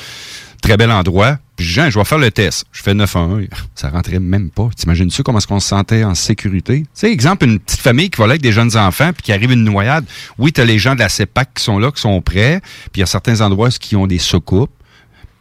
Très 0.62 0.76
bel 0.76 0.90
endroit. 0.90 1.39
Puis 1.56 1.66
Jean, 1.66 1.90
je 1.90 1.98
vais 1.98 2.05
faire 2.05 2.18
le 2.18 2.30
test. 2.30 2.64
Je 2.72 2.82
fais 2.82 2.94
9 2.94 3.16
à 3.16 3.18
1. 3.18 3.40
Ça 3.74 3.90
rentrait 3.90 4.20
même 4.20 4.51
pas. 4.51 4.70
T'imagines-tu 4.74 5.22
comment 5.22 5.39
est-ce 5.39 5.47
qu'on 5.47 5.60
se 5.60 5.68
sentait 5.68 6.05
en 6.05 6.14
sécurité? 6.14 6.80
Tu 6.80 6.89
sais, 6.94 7.12
exemple, 7.12 7.44
une 7.44 7.59
petite 7.59 7.80
famille 7.80 8.09
qui 8.09 8.18
va 8.20 8.26
là 8.26 8.32
avec 8.32 8.43
des 8.43 8.52
jeunes 8.52 8.76
enfants 8.76 9.12
puis 9.12 9.22
qui 9.22 9.32
arrive 9.32 9.52
une 9.52 9.64
noyade. 9.64 10.05
Oui, 10.39 10.52
t'as 10.52 10.64
les 10.64 10.78
gens 10.78 10.94
de 10.94 11.01
la 11.01 11.09
CEPAC 11.09 11.55
qui 11.55 11.62
sont 11.62 11.78
là, 11.78 11.90
qui 11.90 12.01
sont 12.01 12.20
prêts. 12.22 12.60
Puis 12.93 12.98
il 12.98 13.01
y 13.01 13.02
a 13.02 13.06
certains 13.06 13.40
endroits 13.40 13.70
qui 13.70 13.97
ont 13.97 14.06
des 14.06 14.18
secoupes 14.18 14.70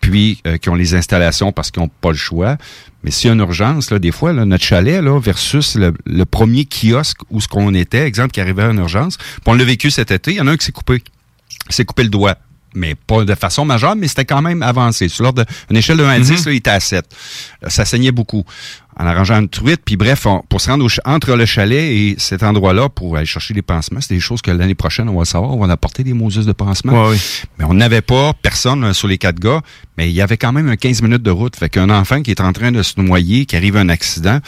puis 0.02 0.40
euh, 0.48 0.58
qui 0.58 0.70
ont 0.70 0.76
les 0.76 0.96
installations 0.96 1.52
parce 1.52 1.72
qu'ils 1.72 1.82
n'ont 1.82 1.90
pas 2.02 2.10
le 2.10 2.18
choix. 2.18 2.58
Mais 3.04 3.12
s'il 3.12 3.28
y 3.28 3.30
a 3.30 3.34
une 3.34 3.40
urgence, 3.40 3.92
là, 3.92 4.00
des 4.00 4.12
fois, 4.12 4.34
là, 4.34 4.46
notre 4.46 4.64
chalet 4.64 5.02
là, 5.02 5.20
versus 5.20 5.76
le, 5.76 6.26
premier 6.26 6.66
kiosque 6.66 7.20
où 7.30 7.40
ce 7.40 7.48
qu'on 7.48 7.74
était, 7.74 8.06
exemple, 8.06 8.32
qui 8.32 8.42
arrivait 8.42 8.64
à 8.64 8.72
une 8.72 8.80
urgence, 8.80 9.18
puis 9.18 9.42
on 9.46 9.54
l'a 9.54 9.64
vécu 9.64 9.92
cet 9.92 10.12
été, 10.12 10.32
il 10.32 10.38
y 10.38 10.42
en 10.42 10.48
a 10.48 10.52
un 10.52 10.58
qui 10.58 10.66
s'est 10.66 10.72
coupé. 10.72 11.02
S'est 11.70 11.86
coupé 11.86 12.04
le 12.04 12.10
doigt. 12.10 12.38
Mais 12.74 12.96
pas 12.96 13.26
de 13.26 13.36
façon 13.36 13.66
majeure, 13.66 13.96
mais 13.96 14.08
c'était 14.08 14.26
quand 14.26 14.42
même 14.42 14.62
avancé. 14.64 15.08
Sur 15.10 15.24
l'ordre 15.24 15.44
d'une 15.70 15.78
échelle 15.78 15.98
de 15.98 16.04
1 16.06 16.10
à 16.10 16.20
10, 16.20 16.46
là, 16.46 16.52
il 16.54 16.58
était 16.58 16.70
à 16.70 16.80
7. 16.80 17.06
Là, 17.62 17.70
ça 17.70 17.84
saignait 17.86 18.12
beaucoup. 18.12 18.44
En 19.00 19.06
arrangeant 19.06 19.40
une 19.40 19.48
truite, 19.50 19.82
puis 19.86 19.96
bref, 19.98 20.26
on- 20.26 20.42
pour 20.50 20.60
se 20.62 20.70
rendre 20.70 20.86
au 20.86 20.90
entre 21.10 21.34
le 21.36 21.46
chalet 21.46 21.92
et 21.92 22.16
cet 22.18 22.44
endroit-là 22.44 22.90
pour 22.90 23.16
aller 23.18 23.26
chercher 23.26 23.54
des 23.54 23.62
pansements, 23.62 24.02
c'est 24.02 24.14
des 24.14 24.20
choses 24.20 24.42
que 24.42 24.52
l'année 24.52 24.76
prochaine, 24.76 25.08
on 25.10 25.18
va 25.18 25.26
savoir. 25.26 25.52
On 25.52 25.66
va 25.66 25.72
apporter 25.72 26.04
des 26.04 26.14
Moses 26.14 26.46
de 26.46 26.52
pansements. 26.52 27.08
Ouais, 27.10 27.12
oui. 27.12 27.48
Mais 27.58 27.66
on 27.66 27.74
n'avait 27.74 28.02
pas 28.02 28.34
personne 28.42 28.84
euh, 28.84 28.94
sur 28.94 29.08
les 29.08 29.18
quatre 29.18 29.40
gars, 29.40 29.62
mais 29.98 30.10
il 30.10 30.14
y 30.14 30.22
avait 30.22 30.38
quand 30.38 30.52
même 30.52 30.68
un 30.70 30.76
15 30.76 31.02
minutes 31.02 31.24
de 31.24 31.32
route. 31.32 31.56
Fait 31.56 31.70
qu'un 31.70 31.90
enfant 31.90 32.22
qui 32.22 32.32
est 32.32 32.42
en 32.42 32.52
train 32.54 32.72
de 32.74 32.84
se 32.84 33.00
noyer, 33.00 33.46
qui 33.46 33.56
arrive 33.56 33.78
à 33.78 33.80
un 33.80 33.90
accident, 33.90 34.40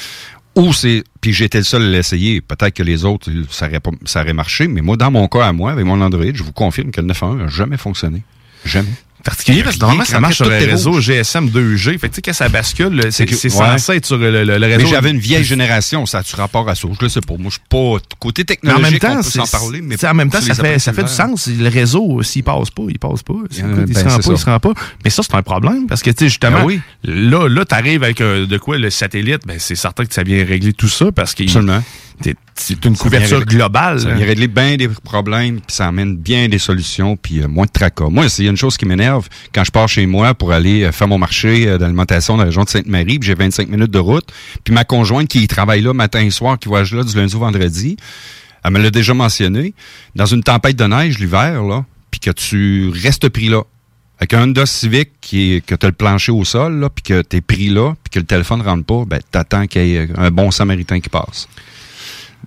ou 0.55 0.73
c'est. 0.73 1.03
Puis 1.21 1.33
j'étais 1.33 1.59
le 1.59 1.63
seul 1.63 1.83
à 1.83 1.89
l'essayer. 1.89 2.41
Peut-être 2.41 2.73
que 2.73 2.83
les 2.83 3.05
autres, 3.05 3.31
ça 3.49 3.67
aurait, 3.67 3.79
ça 4.05 4.21
aurait 4.21 4.33
marché. 4.33 4.67
Mais 4.67 4.81
moi, 4.81 4.97
dans 4.97 5.11
mon 5.11 5.27
cas 5.27 5.47
à 5.47 5.53
moi, 5.53 5.71
avec 5.71 5.85
mon 5.85 5.99
Android, 6.01 6.25
je 6.33 6.43
vous 6.43 6.51
confirme 6.51 6.91
que 6.91 7.01
le 7.01 7.07
911 7.07 7.37
n'a 7.37 7.47
jamais 7.47 7.77
fonctionné. 7.77 8.23
Jamais. 8.65 8.93
Particulier 9.23 9.63
parce 9.63 9.75
que 9.75 9.81
normalement 9.81 10.05
ça 10.05 10.19
marche 10.19 10.35
sur 10.37 10.45
le 10.49 10.55
réseau. 10.57 10.99
GSM 10.99 11.47
2G. 11.49 11.97
Fait 11.97 12.07
que 12.09 12.13
tu 12.13 12.15
sais 12.15 12.21
quand 12.21 12.33
ça 12.33 12.49
bascule, 12.49 13.07
c'est 13.11 13.49
censé 13.49 13.93
être 13.95 14.05
sur 14.05 14.17
le, 14.17 14.31
le- 14.31 14.43
le 14.57 14.65
réseau. 14.65 14.77
Mais 14.83 14.85
j'avais 14.89 15.11
une 15.11 15.19
vieille 15.19 15.43
génération, 15.43 16.05
ça 16.05 16.19
a-tu 16.19 16.35
rapport 16.35 16.67
à 16.69 16.75
ça? 16.75 16.87
Je 16.99 17.03
le 17.03 17.09
sais 17.09 17.21
pas. 17.21 17.33
Moi, 17.37 17.47
je 17.49 17.53
suis 17.53 17.61
pas 17.69 17.97
côté 18.19 18.43
Mais 18.63 18.71
en 18.71 18.75
technologique, 18.75 19.01
même 19.03 19.11
on 19.11 19.15
temps, 19.15 19.23
peut 19.23 19.29
s'en 19.29 19.45
c'est- 19.45 19.51
parler, 19.57 19.81
mais 19.81 20.05
en 20.05 20.13
même 20.13 20.29
temps, 20.29 20.41
ça 20.41 20.53
fait, 20.55 20.79
ça 20.79 20.93
fait 20.93 21.03
du 21.03 21.09
sens. 21.11 21.47
Le 21.47 21.69
réseau, 21.69 22.21
s'il 22.23 22.43
passe 22.43 22.69
pas, 22.69 22.83
il 22.89 22.99
passe 22.99 23.23
pas. 23.23 23.33
S'il 23.49 23.63
Euh, 23.65 23.85
il 23.87 23.93
ben, 23.93 23.99
se 24.03 24.07
rend 24.09 24.19
pas, 24.19 24.31
il 24.33 24.37
se 24.37 24.45
rend 24.45 24.59
pas. 24.59 24.73
Mais 25.03 25.09
ça, 25.09 25.23
c'est 25.23 25.35
un 25.35 25.41
problème 25.43 25.87
parce 25.87 26.01
que, 26.01 26.09
tu 26.11 26.17
sais, 26.19 26.29
justement, 26.29 26.59
Ben 26.59 26.65
oui. 26.65 26.79
là, 27.03 27.47
là, 27.47 27.65
t'arrives 27.65 28.03
avec 28.03 28.21
euh, 28.21 28.45
de 28.45 28.57
quoi 28.57 28.77
le 28.77 28.89
satellite, 28.89 29.41
ben, 29.47 29.57
c'est 29.59 29.75
certain 29.75 30.05
que 30.05 30.13
ça 30.13 30.23
vient 30.23 30.43
régler 30.45 30.73
tout 30.73 30.89
ça 30.89 31.11
parce 31.11 31.33
que 31.33 31.43
Absolument. 31.43 31.83
C'est- 32.55 32.85
une 32.85 32.95
Ça 32.95 33.01
couverture 33.03 33.37
vient 33.37 33.45
globale. 33.45 33.99
Ça 33.99 34.11
vient 34.13 34.25
régler 34.25 34.47
bien 34.47 34.77
des 34.77 34.87
problèmes, 34.87 35.55
puis 35.59 35.75
ça 35.75 35.87
amène 35.87 36.15
bien 36.15 36.47
des 36.47 36.59
solutions, 36.59 37.17
puis 37.17 37.41
euh, 37.41 37.47
moins 37.47 37.65
de 37.65 37.71
tracas. 37.71 38.09
Moi, 38.09 38.29
c'est 38.29 38.45
une 38.45 38.55
chose 38.55 38.77
qui 38.77 38.85
m'énerve 38.85 39.27
quand 39.53 39.63
je 39.63 39.71
pars 39.71 39.89
chez 39.89 40.05
moi 40.05 40.33
pour 40.33 40.51
aller 40.51 40.83
euh, 40.83 40.91
faire 40.91 41.07
mon 41.07 41.17
marché 41.17 41.67
euh, 41.67 41.77
d'alimentation 41.77 42.35
dans 42.35 42.43
la 42.43 42.45
région 42.47 42.63
de 42.63 42.69
Sainte-Marie, 42.69 43.19
puis 43.19 43.27
j'ai 43.27 43.33
25 43.33 43.67
minutes 43.67 43.91
de 43.91 43.99
route, 43.99 44.25
puis 44.63 44.73
ma 44.73 44.83
conjointe 44.85 45.27
qui 45.27 45.45
travaille 45.47 45.81
là 45.81 45.93
matin 45.93 46.21
et 46.21 46.29
soir, 46.29 46.57
qui 46.59 46.69
voyage 46.69 46.93
là 46.93 47.03
du 47.03 47.15
lundi 47.15 47.35
au 47.35 47.39
vendredi, 47.39 47.97
elle 48.63 48.71
me 48.71 48.79
l'a 48.79 48.91
déjà 48.91 49.13
mentionné, 49.13 49.73
dans 50.15 50.25
une 50.27 50.43
tempête 50.43 50.75
de 50.77 50.85
neige 50.85 51.19
l'hiver, 51.19 51.63
là, 51.63 51.83
puis 52.11 52.19
que 52.19 52.31
tu 52.31 52.89
restes 52.89 53.27
pris 53.29 53.49
là. 53.49 53.63
Avec 54.19 54.35
un 54.35 54.43
Honda 54.43 54.65
Civic 54.65 55.09
qui 55.19 55.53
est, 55.55 55.65
que 55.65 55.75
tu 55.75 55.85
as 55.85 55.89
le 55.89 55.95
plancher 55.95 56.31
au 56.31 56.45
sol, 56.45 56.79
là, 56.79 56.89
puis 56.89 57.01
que 57.03 57.21
tu 57.23 57.37
es 57.37 57.41
pris 57.41 57.67
là, 57.69 57.93
puis 58.03 58.11
que 58.11 58.19
le 58.19 58.25
téléphone 58.25 58.59
ne 58.59 58.63
rentre 58.63 58.85
pas, 58.85 59.03
ben, 59.05 59.19
t'attends 59.31 59.65
qu'il 59.67 59.85
y 59.87 59.95
ait 59.95 60.07
un 60.15 60.31
bon 60.31 60.49
samaritain 60.51 61.01
qui 61.01 61.09
passe. 61.09 61.49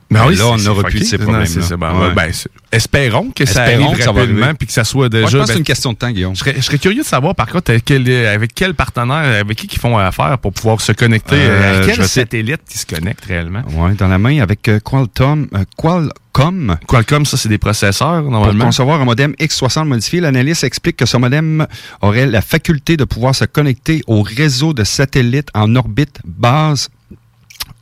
Mais 0.08 0.20
Ben 0.20 0.26
oui, 0.28 0.36
là, 0.36 0.44
c'est- 0.44 0.50
on 0.50 0.56
n'aura 0.58 0.82
plus 0.84 1.00
de 1.00 1.04
ces 1.04 1.18
problèmes. 1.18 1.46
Ben, 1.78 1.98
ouais, 2.00 2.14
ben, 2.14 2.32
c'est- 2.32 2.48
espérons 2.70 3.30
que 3.34 3.44
ça 3.44 3.64
Espérons 3.66 3.86
arrive 3.86 3.98
que 3.98 4.04
ça 4.04 4.12
va 4.12 4.20
rapidement 4.20 4.54
puis 4.54 4.66
que 4.68 4.72
ça 4.72 4.84
soit 4.84 5.00
Moi, 5.00 5.08
déjà. 5.08 5.26
je 5.28 5.36
pense 5.38 5.40
que 5.42 5.46
c'est 5.48 5.52
ben, 5.54 5.58
une 5.58 5.64
question 5.64 5.92
de 5.92 5.98
temps, 5.98 6.10
Guillaume. 6.10 6.34
Je 6.34 6.38
serais, 6.40 6.54
je 6.56 6.60
serais 6.60 6.78
curieux 6.78 7.02
de 7.02 7.06
savoir, 7.06 7.34
par 7.34 7.48
contre, 7.48 7.72
avec 7.72 7.84
quel, 7.84 8.08
avec 8.26 8.54
quel 8.54 8.74
partenaire, 8.74 9.40
avec 9.40 9.56
qui 9.58 9.66
ils 9.70 9.78
font 9.80 9.98
affaire 9.98 10.38
pour 10.38 10.52
pouvoir 10.52 10.80
se 10.80 10.92
connecter. 10.92 11.34
Euh, 11.36 11.82
à 11.82 11.86
quel 11.86 12.06
satellite 12.06 12.60
qui 12.68 12.78
se 12.78 12.86
connecte 12.86 13.24
réellement? 13.24 13.62
Ouais, 13.72 13.94
dans 13.94 14.06
la 14.06 14.18
main 14.18 14.40
avec 14.40 14.68
euh, 14.68 14.78
Qualcomm. 14.78 15.48
euh, 15.54 15.64
Qualcomm. 15.76 16.76
Qualcomm, 16.86 17.24
ça, 17.26 17.36
c'est 17.36 17.48
des 17.48 17.58
processeurs, 17.58 18.22
Pour 18.22 18.30
normalement. 18.30 18.66
concevoir 18.66 19.00
un 19.00 19.04
modem 19.04 19.34
X60 19.40 19.86
modifié, 19.88 20.20
l'analyste 20.20 20.62
explique 20.64 20.96
que 20.96 21.06
ce 21.06 21.16
modem 21.16 21.66
aurait 22.00 22.26
la 22.26 22.42
faculté 22.42 22.96
de 22.96 23.04
pouvoir 23.04 23.34
se 23.34 23.44
connecter 23.44 24.02
au 24.06 24.22
réseau 24.22 24.72
de 24.72 24.84
satellites 24.84 25.48
en 25.54 25.74
orbite 25.74 26.20
basse, 26.24 26.90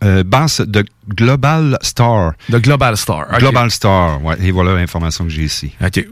euh, 0.05 0.23
basse 0.23 0.61
de 0.61 0.85
Global 1.09 1.79
Star. 1.83 2.35
De 2.49 2.59
Global 2.59 2.97
Star. 2.97 3.39
Global 3.39 3.71
Star, 3.71 4.23
ouais. 4.25 4.37
Et 4.43 4.51
voilà 4.51 4.75
l'information 4.75 5.25
que 5.25 5.31
j'ai 5.31 5.45
ici. 5.45 5.73
OK. 5.85 6.05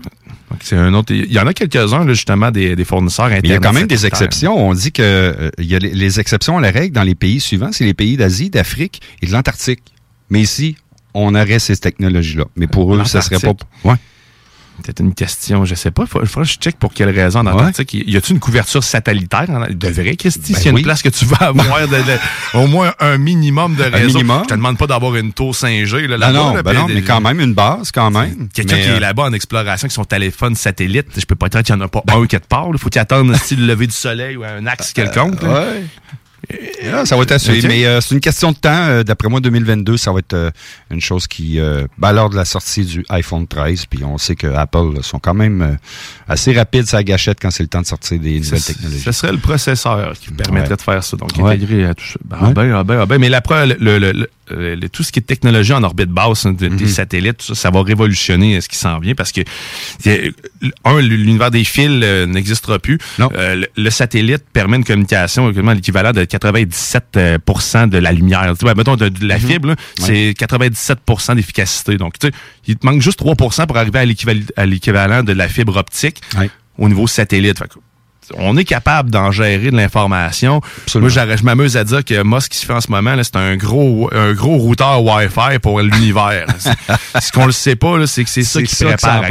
C'est 0.60 0.77
un 0.77 0.93
autre. 0.94 1.12
Il 1.14 1.32
y 1.32 1.39
en 1.39 1.47
a 1.47 1.55
quelques-uns, 1.55 2.06
justement, 2.09 2.51
des, 2.51 2.77
des 2.77 2.85
fournisseurs 2.85 3.28
Mais 3.28 3.36
Internet. 3.39 3.51
il 3.51 3.52
y 3.52 3.56
a 3.56 3.59
quand 3.70 3.73
même 3.73 3.86
des 3.86 4.06
exceptions. 4.06 4.55
On 4.69 4.74
dit 4.74 4.93
que 4.93 5.02
euh, 5.02 5.51
il 5.59 5.66
y 5.66 5.74
a 5.74 5.78
les, 5.78 5.93
les 5.94 6.20
exceptions 6.20 6.59
à 6.59 6.60
la 6.60 6.70
règle 6.70 6.94
dans 6.94 7.02
les 7.02 7.14
pays 7.14 7.40
suivants, 7.40 7.70
c'est 7.73 7.85
les 7.85 7.94
pays 7.94 8.16
d'Asie, 8.16 8.51
d'Afrique 8.51 9.01
et 9.23 9.27
de 9.27 9.32
l'Antarctique. 9.32 9.82
Mais 10.31 10.40
ici, 10.40 10.77
on 11.14 11.35
aurait 11.35 11.59
ces 11.59 11.77
technologies-là. 11.77 12.44
Mais 12.56 12.66
pour 12.66 12.94
eux, 12.94 13.05
ça 13.05 13.20
serait 13.23 13.39
pas. 13.39 13.55
Ouais. 13.85 13.97
Peut-être 14.82 15.00
une 15.00 15.14
question, 15.14 15.64
je 15.64 15.74
sais 15.74 15.90
pas. 15.90 16.02
Il 16.02 16.09
faudrait 16.09 16.26
que 16.26 16.44
je 16.44 16.59
check 16.59 16.76
pour 16.76 16.92
quelle 16.92 17.10
raison 17.10 17.40
en 17.40 17.46
Antarctique. 17.46 17.94
Y 17.94 18.16
a-t-il 18.16 18.34
une 18.34 18.40
couverture 18.40 18.82
satellitaire? 18.84 19.46
en- 19.50 19.64
Il 19.66 19.78
devrait, 19.78 20.16
Christy. 20.16 20.52
Ben 20.52 20.59
S'il 20.59 20.66
y 20.66 20.68
a 20.68 20.72
oui. 20.72 20.80
une 20.80 20.84
place 20.84 21.02
que 21.02 21.09
tu 21.09 21.24
vas 21.24 21.46
avoir 21.46 21.80
de- 21.88 21.96
de- 21.96 22.59
au 22.59 22.66
moins 22.66 22.92
un 23.00 23.18
minimum 23.18 23.74
de 23.76 23.84
réseau. 23.84 24.18
minimum. 24.18 24.40
Je 24.44 24.48
te 24.48 24.54
demande 24.54 24.76
pas 24.78 24.86
d'avoir 24.86 25.14
une 25.16 25.32
tour 25.32 25.54
5G. 25.54 26.06
Là, 26.06 26.16
Non, 26.16 26.18
là-bas, 26.18 26.32
non, 26.32 26.54
là, 26.54 26.62
ben 26.62 26.70
puis 26.72 26.80
non, 26.80 26.86
des- 26.86 26.94
mais 26.94 27.02
quand 27.02 27.20
même 27.20 27.40
une 27.40 27.54
base, 27.54 27.90
quand 27.92 28.10
même. 28.10 28.48
Quelqu'un 28.52 28.76
qui 28.76 28.82
est 28.82 28.90
euh, 28.90 29.00
là-bas 29.00 29.24
en 29.24 29.32
exploration, 29.32 29.88
qui 29.88 29.94
son 29.94 30.04
téléphone 30.04 30.54
satellite, 30.54 31.06
je 31.16 31.24
peux 31.24 31.34
pas 31.36 31.48
dire 31.48 31.62
qu'il 31.62 31.74
n'y 31.76 31.82
en 31.82 31.84
a 31.84 31.88
pas 31.88 32.02
un 32.14 32.26
quelque 32.26 32.46
part. 32.48 32.66
Il 32.72 32.78
faut 32.78 32.88
qu'il 32.88 33.00
attende 33.00 33.28
le 33.30 33.66
lever 33.66 33.86
du 33.86 33.92
soleil 33.94 34.36
ou 34.36 34.44
un 34.44 34.66
axe 34.66 34.92
quelconque. 34.92 35.42
là. 35.42 35.48
ouais. 35.66 35.84
Ça 37.05 37.16
va 37.16 37.23
être 37.23 37.32
assuré. 37.32 37.59
Ok. 37.59 37.64
Mais 37.69 37.86
euh, 37.86 38.01
c'est 38.01 38.14
une 38.14 38.20
question 38.20 38.51
de 38.52 38.56
temps. 38.56 38.70
Euh, 38.89 39.02
D'après 39.05 39.28
moi, 39.28 39.40
2022, 39.40 39.97
ça 39.97 40.12
va 40.12 40.19
être 40.19 40.32
euh, 40.35 40.51
une 40.90 41.01
chose 41.01 41.27
qui... 41.27 41.59
Euh, 41.60 41.86
ben, 41.98 42.12
lors 42.12 42.31
de 42.31 42.36
la 42.36 42.44
sortie 42.44 42.85
du 42.85 43.05
iPhone 43.09 43.47
13, 43.47 43.86
puis 43.86 44.02
on 44.05 44.19
sait 44.19 44.35
que 44.35 44.47
Apple 44.48 44.94
là, 44.97 45.02
sont 45.02 45.19
quand 45.19 45.35
même 45.35 45.62
euh, 45.62 45.74
assez 46.28 46.52
rapides 46.52 46.86
la 46.93 47.05
gâchette 47.05 47.39
quand 47.40 47.51
c'est 47.51 47.62
le 47.62 47.69
temps 47.69 47.81
de 47.82 47.86
sortir 47.86 48.19
des 48.19 48.40
nouvelles 48.40 48.60
technologies. 48.62 49.01
Ce 49.01 49.12
serait 49.12 49.32
le 49.32 49.39
processeur 49.39 50.12
qui 50.20 50.31
permettrait 50.32 50.70
Ouais. 50.70 50.77
de 50.77 50.82
faire 50.82 51.05
ça. 51.05 51.16
Donc, 51.16 51.31
Ouais. 51.39 51.55
intégrer 51.55 51.85
à 51.86 51.94
tout 51.94 52.05
ça. 52.05 52.19
Ben, 52.24 52.36
Ouais. 52.39 52.43
ah 52.48 52.52
ben, 52.52 52.73
ah 52.77 52.85
ben, 52.85 52.98
ah 53.02 53.06
ben. 53.06 53.19
Mais 53.19 53.28
la 53.28 53.40
preuve, 53.40 53.77
le, 53.81 53.98
le- 53.98 54.12
le- 54.12 54.28
le- 54.51 54.74
le- 54.74 54.89
tout 54.89 55.02
ce 55.02 55.12
qui 55.12 55.20
est 55.20 55.23
technologie 55.23 55.73
en 55.73 55.82
orbite 55.82 56.10
basse, 56.10 56.44
hein, 56.47 56.52
de- 56.52 56.69
Mhm. 56.69 56.77
des 56.77 56.89
satellites, 56.89 57.39
tout 57.39 57.55
ça, 57.55 57.55
ça 57.55 57.70
va 57.70 57.82
révolutionner 57.82 58.56
euh, 58.56 58.60
ce 58.60 58.69
qui 58.69 58.77
s'en 58.77 58.98
vient 58.98 59.14
parce 59.14 59.32
que, 59.32 59.40
un, 60.85 61.01
l'univers 61.01 61.51
des 61.51 61.64
fils 61.64 62.01
euh, 62.02 62.27
n'existera 62.27 62.78
plus. 62.78 62.98
Euh, 63.20 63.55
le, 63.55 63.66
le 63.77 63.90
satellite 63.90 64.44
permet 64.52 64.77
une 64.77 64.85
communication 64.85 65.48
l'équivalent 65.48 66.12
de 66.12 66.24
97 66.38 67.04
euh, 67.16 67.38
pourcent 67.44 67.86
de 67.86 67.98
la 67.98 68.12
lumière. 68.12 68.52
Tu 68.59 68.64
vois, 68.64 68.74
mettons, 68.74 68.96
de, 68.96 69.09
de 69.09 69.26
la 69.26 69.38
Mhm. 69.38 69.46
fibre, 69.46 69.68
là, 69.68 69.74
c'est 69.98 70.34
97% 70.38 71.34
d'efficacité. 71.34 71.96
Donc, 71.96 72.18
tu 72.18 72.26
sais, 72.28 72.32
il 72.66 72.76
te 72.76 72.86
manque 72.86 73.00
juste 73.02 73.18
3% 73.18 73.66
pour 73.66 73.76
arriver 73.76 73.98
à 73.98 74.04
l'équival- 74.04 74.42
à 74.56 74.66
l'équivalent 74.66 75.22
de 75.22 75.32
la 75.32 75.48
fibre 75.48 75.76
optique 75.76 76.20
au 76.78 76.88
niveau 76.88 77.06
satellite. 77.06 77.59
Fait 77.59 77.68
que, 77.68 77.74
on 78.38 78.56
est 78.56 78.64
capable 78.64 79.10
d'en 79.10 79.30
gérer 79.30 79.70
de 79.70 79.76
l'information. 79.76 80.60
Moi, 80.94 81.09
j'arrête- 81.10 81.38
je 81.40 81.44
m'amuse 81.44 81.76
à 81.76 81.84
dire 81.84 82.02
que 82.04 82.22
moi, 82.22 82.40
ce 82.40 82.48
qui 82.48 82.56
se 82.56 82.64
fait 82.64 82.72
en 82.72 82.80
ce 82.80 82.90
moment, 82.90 83.14
c'est 83.22 83.36
un 83.36 83.56
gros, 83.56 84.09
un 84.14 84.32
gros 84.32 84.56
routeur 84.56 85.02
Wi-Fi 85.04 85.59
pour 85.60 85.80
l'univers. 85.80 86.46
Ce 87.20 87.30
qu'on 87.32 87.46
ne 87.46 87.52
sait 87.52 87.76
pas, 87.76 88.06
c'est 88.06 88.24
que 88.24 88.30
c'est 88.30 88.44
ça 88.44 88.62
qui 88.62 88.68
se 88.74 88.76
ça 88.76 88.96
prépare 88.96 89.22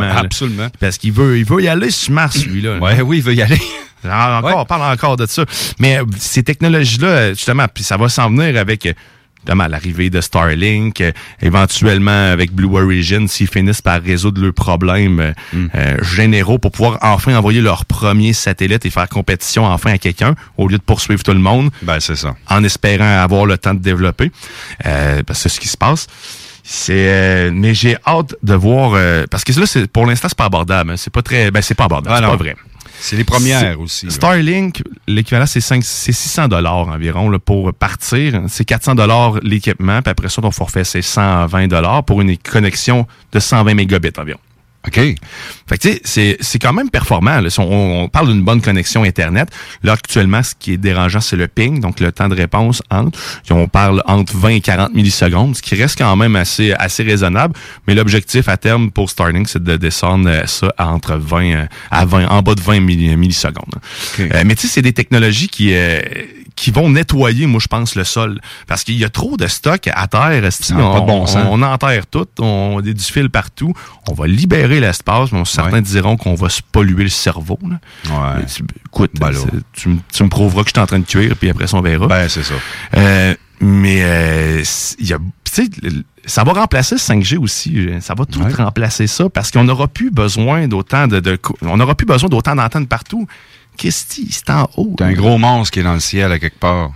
là. 0.00 0.18
absolument. 0.18 0.68
Parce 0.80 0.98
qu'il 0.98 1.12
veut, 1.12 1.38
il 1.38 1.44
veut 1.44 1.62
y 1.62 1.68
aller 1.68 1.90
sur 1.90 2.12
Mars, 2.12 2.44
lui-là. 2.44 2.78
Ouais, 2.78 3.00
oui, 3.02 3.18
il 3.18 3.22
veut 3.22 3.34
y 3.34 3.42
aller. 3.42 3.60
Encore, 4.04 4.58
on 4.58 4.64
parle 4.64 4.92
encore 4.92 5.16
de 5.16 5.26
ça. 5.26 5.44
Mais 5.78 5.98
euh, 5.98 6.04
ces 6.18 6.42
technologies-là, 6.42 7.30
justement, 7.30 7.66
puis 7.72 7.84
ça 7.84 7.96
va 7.96 8.08
s'en 8.08 8.30
venir 8.30 8.58
avec 8.58 8.86
euh, 8.86 8.92
justement 9.38 9.66
l'arrivée 9.66 10.10
de 10.10 10.20
Starlink, 10.20 11.00
euh, 11.00 11.12
éventuellement 11.40 12.30
avec 12.32 12.52
Blue 12.52 12.76
Origin, 12.76 13.26
s'ils 13.28 13.48
finissent 13.48 13.80
par 13.82 14.02
résoudre 14.02 14.42
leurs 14.42 14.52
problèmes 14.52 15.20
euh, 15.20 15.32
Mm. 15.52 15.66
euh, 15.74 15.96
généraux 16.02 16.58
pour 16.58 16.72
pouvoir 16.72 16.98
enfin 17.02 17.34
envoyer 17.36 17.60
leur 17.60 17.84
premier 17.86 18.32
satellite 18.32 18.84
et 18.84 18.90
faire 18.90 19.08
compétition 19.08 19.64
enfin 19.64 19.92
à 19.92 19.98
quelqu'un, 19.98 20.34
au 20.58 20.68
lieu 20.68 20.76
de 20.76 20.82
poursuivre 20.82 21.22
tout 21.22 21.32
le 21.32 21.38
monde. 21.38 21.70
Ben, 21.82 22.00
c'est 22.00 22.16
ça. 22.16 22.34
En 22.48 22.62
espérant 22.64 23.22
avoir 23.22 23.46
le 23.46 23.56
temps 23.56 23.74
de 23.74 23.80
développer. 23.80 24.30
Euh, 24.86 25.22
parce 25.26 25.42
que 25.42 25.48
c'est 25.48 25.54
ce 25.54 25.60
qui 25.60 25.68
se 25.68 25.76
passe. 25.76 26.06
C'est 26.62 26.92
euh, 27.08 27.50
mais 27.54 27.72
j'ai 27.72 27.96
hâte 28.06 28.34
de 28.42 28.52
voir 28.54 28.92
euh, 28.94 29.24
parce 29.30 29.42
que 29.42 29.58
là 29.58 29.64
c'est 29.64 29.90
pour 29.90 30.04
l'instant 30.04 30.28
c'est 30.28 30.36
pas 30.36 30.44
abordable 30.44 30.90
hein. 30.90 30.96
c'est 30.98 31.10
pas 31.12 31.22
très 31.22 31.50
ben 31.50 31.62
c'est 31.62 31.74
pas 31.74 31.84
abordable 31.84 32.14
Ah 32.14 32.20
c'est 32.20 32.26
pas 32.30 32.36
vrai 32.36 32.56
C'est 33.00 33.16
les 33.16 33.24
premières 33.24 33.80
aussi. 33.80 34.10
Starlink, 34.10 34.82
l'équivalent, 35.06 35.46
c'est 35.46 35.60
5 35.60 35.82
c'est 35.84 36.12
600 36.12 36.48
dollars 36.48 36.88
environ 36.88 37.30
là, 37.30 37.38
pour 37.38 37.72
partir. 37.72 38.42
C'est 38.48 38.64
400 38.64 38.94
dollars 38.94 39.40
l'équipement, 39.42 40.02
puis 40.02 40.10
après 40.10 40.28
ça, 40.28 40.42
ton 40.42 40.50
forfait, 40.50 40.84
c'est 40.84 41.02
120 41.02 41.68
dollars 41.68 42.04
pour 42.04 42.20
une 42.20 42.36
connexion 42.36 43.06
de 43.32 43.38
120 43.38 43.74
mégabits 43.74 44.12
environ. 44.18 44.40
OK? 44.86 44.94
Fait 44.94 45.16
que 45.76 45.76
tu 45.76 45.88
sais, 45.92 46.00
c'est- 46.04 46.36
c'est 46.40 46.58
quand 46.58 46.72
même 46.72 46.88
performant. 46.88 47.40
là. 47.40 47.50
Si 47.50 47.58
On, 47.60 48.04
on 48.04 48.08
parle 48.08 48.28
d'une 48.28 48.42
bonne 48.42 48.62
connexion 48.62 49.02
Internet. 49.02 49.48
Là, 49.82 49.92
actuellement, 49.92 50.42
ce 50.42 50.54
qui 50.58 50.72
est 50.72 50.76
dérangeant, 50.78 51.20
c'est 51.20 51.36
le 51.36 51.48
ping, 51.48 51.80
donc 51.80 52.00
le 52.00 52.10
temps 52.12 52.28
de 52.28 52.34
réponse 52.34 52.80
entre. 52.90 53.18
On 53.50 53.66
parle 53.68 54.02
entre 54.06 54.34
20 54.36 54.48
et 54.50 54.60
40 54.60 54.94
millisecondes, 54.94 55.56
ce 55.56 55.62
qui 55.62 55.74
reste 55.74 55.98
quand 55.98 56.14
même 56.16 56.36
assez, 56.36 56.72
assez 56.72 57.02
raisonnable. 57.02 57.54
Mais 57.86 57.94
l'objectif 57.94 58.48
à 58.48 58.56
terme 58.56 58.90
pour 58.90 59.10
Starlink, 59.10 59.48
c'est 59.48 59.62
de 59.62 59.76
descendre 59.76 60.28
euh, 60.30 60.46
ça 60.46 60.72
à 60.78 60.86
entre 60.88 61.16
20 61.16 61.52
euh, 61.52 61.66
à 61.90 62.04
20, 62.06 62.26
en 62.28 62.40
bas 62.42 62.54
de 62.54 62.60
20 62.62 62.80
milli- 62.80 63.16
millisecondes. 63.16 63.74
Euh, 64.20 64.42
mais 64.46 64.54
tu 64.54 64.62
sais, 64.68 64.74
c'est 64.74 64.82
des 64.82 64.92
technologies 64.92 65.48
qui, 65.48 65.70
euh, 65.74 66.00
qui 66.58 66.70
vont 66.70 66.90
nettoyer, 66.90 67.46
moi, 67.46 67.60
je 67.62 67.68
pense, 67.68 67.94
le 67.94 68.04
sol. 68.04 68.40
Parce 68.66 68.84
qu'il 68.84 68.96
y 68.96 69.04
a 69.04 69.08
trop 69.08 69.36
de 69.36 69.46
stock 69.46 69.88
à 69.92 70.06
terre. 70.06 70.52
Ça 70.52 70.74
on, 70.76 70.92
pas 70.94 71.00
de 71.00 71.06
bon 71.06 71.26
sens. 71.26 71.46
on 71.50 71.62
enterre 71.62 72.06
tout, 72.06 72.26
on 72.40 72.78
a 72.78 72.82
du 72.82 73.02
fil 73.02 73.30
partout. 73.30 73.72
On 74.08 74.14
va 74.14 74.26
libérer 74.26 74.80
l'espace, 74.80 75.32
mais 75.32 75.44
certains 75.44 75.80
diront 75.80 76.16
qu'on 76.16 76.34
va 76.34 76.48
se 76.48 76.60
polluer 76.62 77.04
le 77.04 77.08
cerveau. 77.10 77.58
là. 77.62 77.78
Ouais. 78.36 78.44
Tu- 78.46 78.64
écoute, 78.86 79.12
Ben 79.18 79.30
là. 79.30 79.38
tu, 79.72 79.88
me- 79.88 79.98
tu 80.12 80.22
me 80.24 80.28
prouveras 80.28 80.62
que 80.62 80.68
je 80.70 80.74
suis 80.74 80.80
en 80.82 80.86
train 80.86 80.98
de 80.98 81.04
cuire, 81.06 81.36
puis 81.36 81.48
après 81.50 81.66
ça, 81.66 81.76
on 81.76 81.80
verra. 81.82 82.06
Ben, 82.06 82.28
c'est 82.28 82.42
ça. 82.42 82.54
Euh, 82.96 83.34
mais 83.60 84.00
euh, 84.02 84.62
y 85.00 85.12
a, 85.12 85.18
tu 85.18 85.22
sais, 85.50 85.68
le- 85.82 86.04
ça 86.26 86.44
va 86.44 86.52
remplacer 86.52 86.94
le 86.96 87.00
5G 87.00 87.38
aussi. 87.38 87.74
euh, 87.76 88.00
Ça 88.00 88.14
va 88.14 88.24
tout 88.26 88.40
remplacer 88.56 89.06
ça 89.06 89.28
parce 89.30 89.50
qu'on 89.50 89.64
n'aura 89.64 89.88
plus 89.88 90.10
besoin 90.10 90.68
d'autant 90.68 91.06
de, 91.06 91.20
de 91.20 91.38
on 91.62 91.76
n'aura 91.78 91.94
plus 91.94 92.06
besoin 92.06 92.28
d'autant 92.28 92.54
d'antennes 92.54 92.86
partout. 92.86 93.26
Qu'est-ce 93.78 94.04
que 94.04 94.22
c'est 94.30 94.50
en 94.50 94.68
haut? 94.76 94.94
T'as 94.98 95.06
un 95.06 95.12
gros 95.14 95.38
monstre 95.38 95.72
qui 95.72 95.80
est 95.80 95.84
dans 95.84 95.94
le 95.94 96.00
ciel 96.00 96.30
à 96.32 96.38
quelque 96.38 96.58
part. 96.58 96.90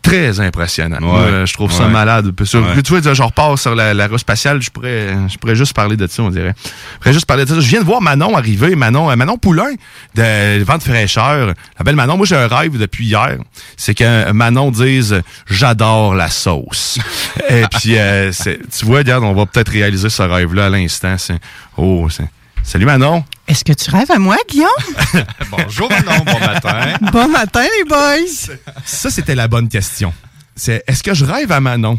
Très 0.00 0.38
impressionnant. 0.38 0.96
Ouais. 0.98 1.30
Moi, 1.30 1.44
je 1.46 1.54
trouve 1.54 1.72
ça 1.72 1.84
malade. 1.88 2.30
Sur- 2.44 2.60
Ouais. 2.62 2.82
Tu 2.82 2.94
vois, 2.94 3.14
je 3.14 3.22
repars 3.22 3.58
sur 3.58 3.74
la, 3.74 3.94
la 3.94 4.06
roue 4.06 4.18
spatiale, 4.18 4.60
je 4.60 4.68
pourrais, 4.68 5.14
je 5.30 5.38
pourrais 5.38 5.56
juste 5.56 5.72
parler 5.72 5.96
de 5.96 6.06
ça, 6.06 6.22
on 6.22 6.28
dirait. 6.28 6.54
Je 6.62 6.98
pourrais 6.98 7.12
juste 7.14 7.24
parler 7.24 7.46
de 7.46 7.48
ça. 7.48 7.54
Je 7.58 7.66
viens 7.66 7.80
de 7.80 7.86
voir 7.86 8.02
Manon 8.02 8.36
arriver, 8.36 8.76
Manon, 8.76 9.10
euh, 9.10 9.16
Manon 9.16 9.38
Poulain, 9.38 9.72
de 10.14 10.62
Vente 10.62 10.82
fraîcheur. 10.82 11.54
La 11.78 11.84
belle 11.86 11.96
Manon, 11.96 12.18
moi 12.18 12.26
j'ai 12.26 12.36
un 12.36 12.48
rêve 12.48 12.76
depuis 12.76 13.06
hier. 13.06 13.38
C'est 13.78 13.94
que 13.94 14.30
Manon 14.32 14.70
dise 14.70 15.22
J'adore 15.48 16.14
la 16.14 16.28
sauce. 16.28 16.98
Et 17.48 17.64
puis, 17.80 17.96
euh, 17.96 18.30
c'est- 18.30 18.60
tu 18.78 18.84
vois, 18.84 18.98
regarde, 18.98 19.24
on 19.24 19.32
va 19.32 19.46
peut-être 19.46 19.70
réaliser 19.72 20.10
ce 20.10 20.22
rêve-là 20.22 20.66
à 20.66 20.68
l'instant. 20.68 21.16
C'est- 21.16 21.40
Oh, 21.78 22.08
c'est- 22.10 22.28
Salut 22.64 22.86
Manon. 22.86 23.24
Est-ce 23.46 23.64
que 23.64 23.72
tu 23.72 23.90
rêves 23.90 24.10
à 24.10 24.18
moi, 24.18 24.36
Guillaume? 24.48 24.68
Bonjour 25.50 25.88
Manon, 25.90 26.24
bon 26.24 26.38
matin. 26.40 26.94
bon 27.12 27.28
matin, 27.28 27.62
les 27.78 27.84
boys! 27.84 28.56
Ça, 28.84 29.10
c'était 29.10 29.34
la 29.34 29.48
bonne 29.48 29.68
question. 29.68 30.12
C'est 30.56 30.82
Est-ce 30.86 31.02
que 31.02 31.14
je 31.14 31.24
rêve 31.24 31.52
à 31.52 31.60
Manon? 31.60 31.98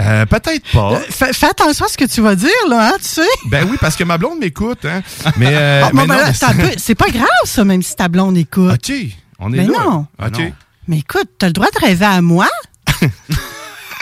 Euh, 0.00 0.26
peut-être 0.26 0.64
pas. 0.72 0.92
Euh, 0.94 1.00
fais, 1.10 1.32
fais 1.32 1.46
attention 1.46 1.86
à 1.86 1.88
ce 1.88 1.96
que 1.96 2.04
tu 2.04 2.20
vas 2.20 2.34
dire, 2.34 2.50
là, 2.68 2.90
hein, 2.90 2.96
tu 2.98 3.08
sais. 3.08 3.28
Ben 3.46 3.66
oui, 3.68 3.76
parce 3.80 3.96
que 3.96 4.04
ma 4.04 4.16
blonde 4.18 4.38
m'écoute, 4.38 4.84
hein. 4.84 5.02
Mais, 5.36 5.48
euh, 5.52 5.82
Ah, 5.86 5.90
bon, 5.94 6.06
ben 6.06 6.32
c'est 6.76 6.94
pas 6.94 7.08
grave, 7.10 7.26
ça, 7.44 7.64
même 7.64 7.82
si 7.82 7.96
ta 7.96 8.08
blonde 8.08 8.36
écoute. 8.36 8.72
OK, 8.72 8.92
on 9.40 9.52
est 9.52 9.56
Mais 9.58 9.66
là. 9.66 9.78
non. 9.84 10.06
OK. 10.24 10.52
Mais 10.86 10.98
écoute, 10.98 11.28
t'as 11.38 11.48
le 11.48 11.52
droit 11.52 11.68
de 11.74 11.84
rêver 11.84 12.06
à 12.06 12.20
moi? 12.22 12.48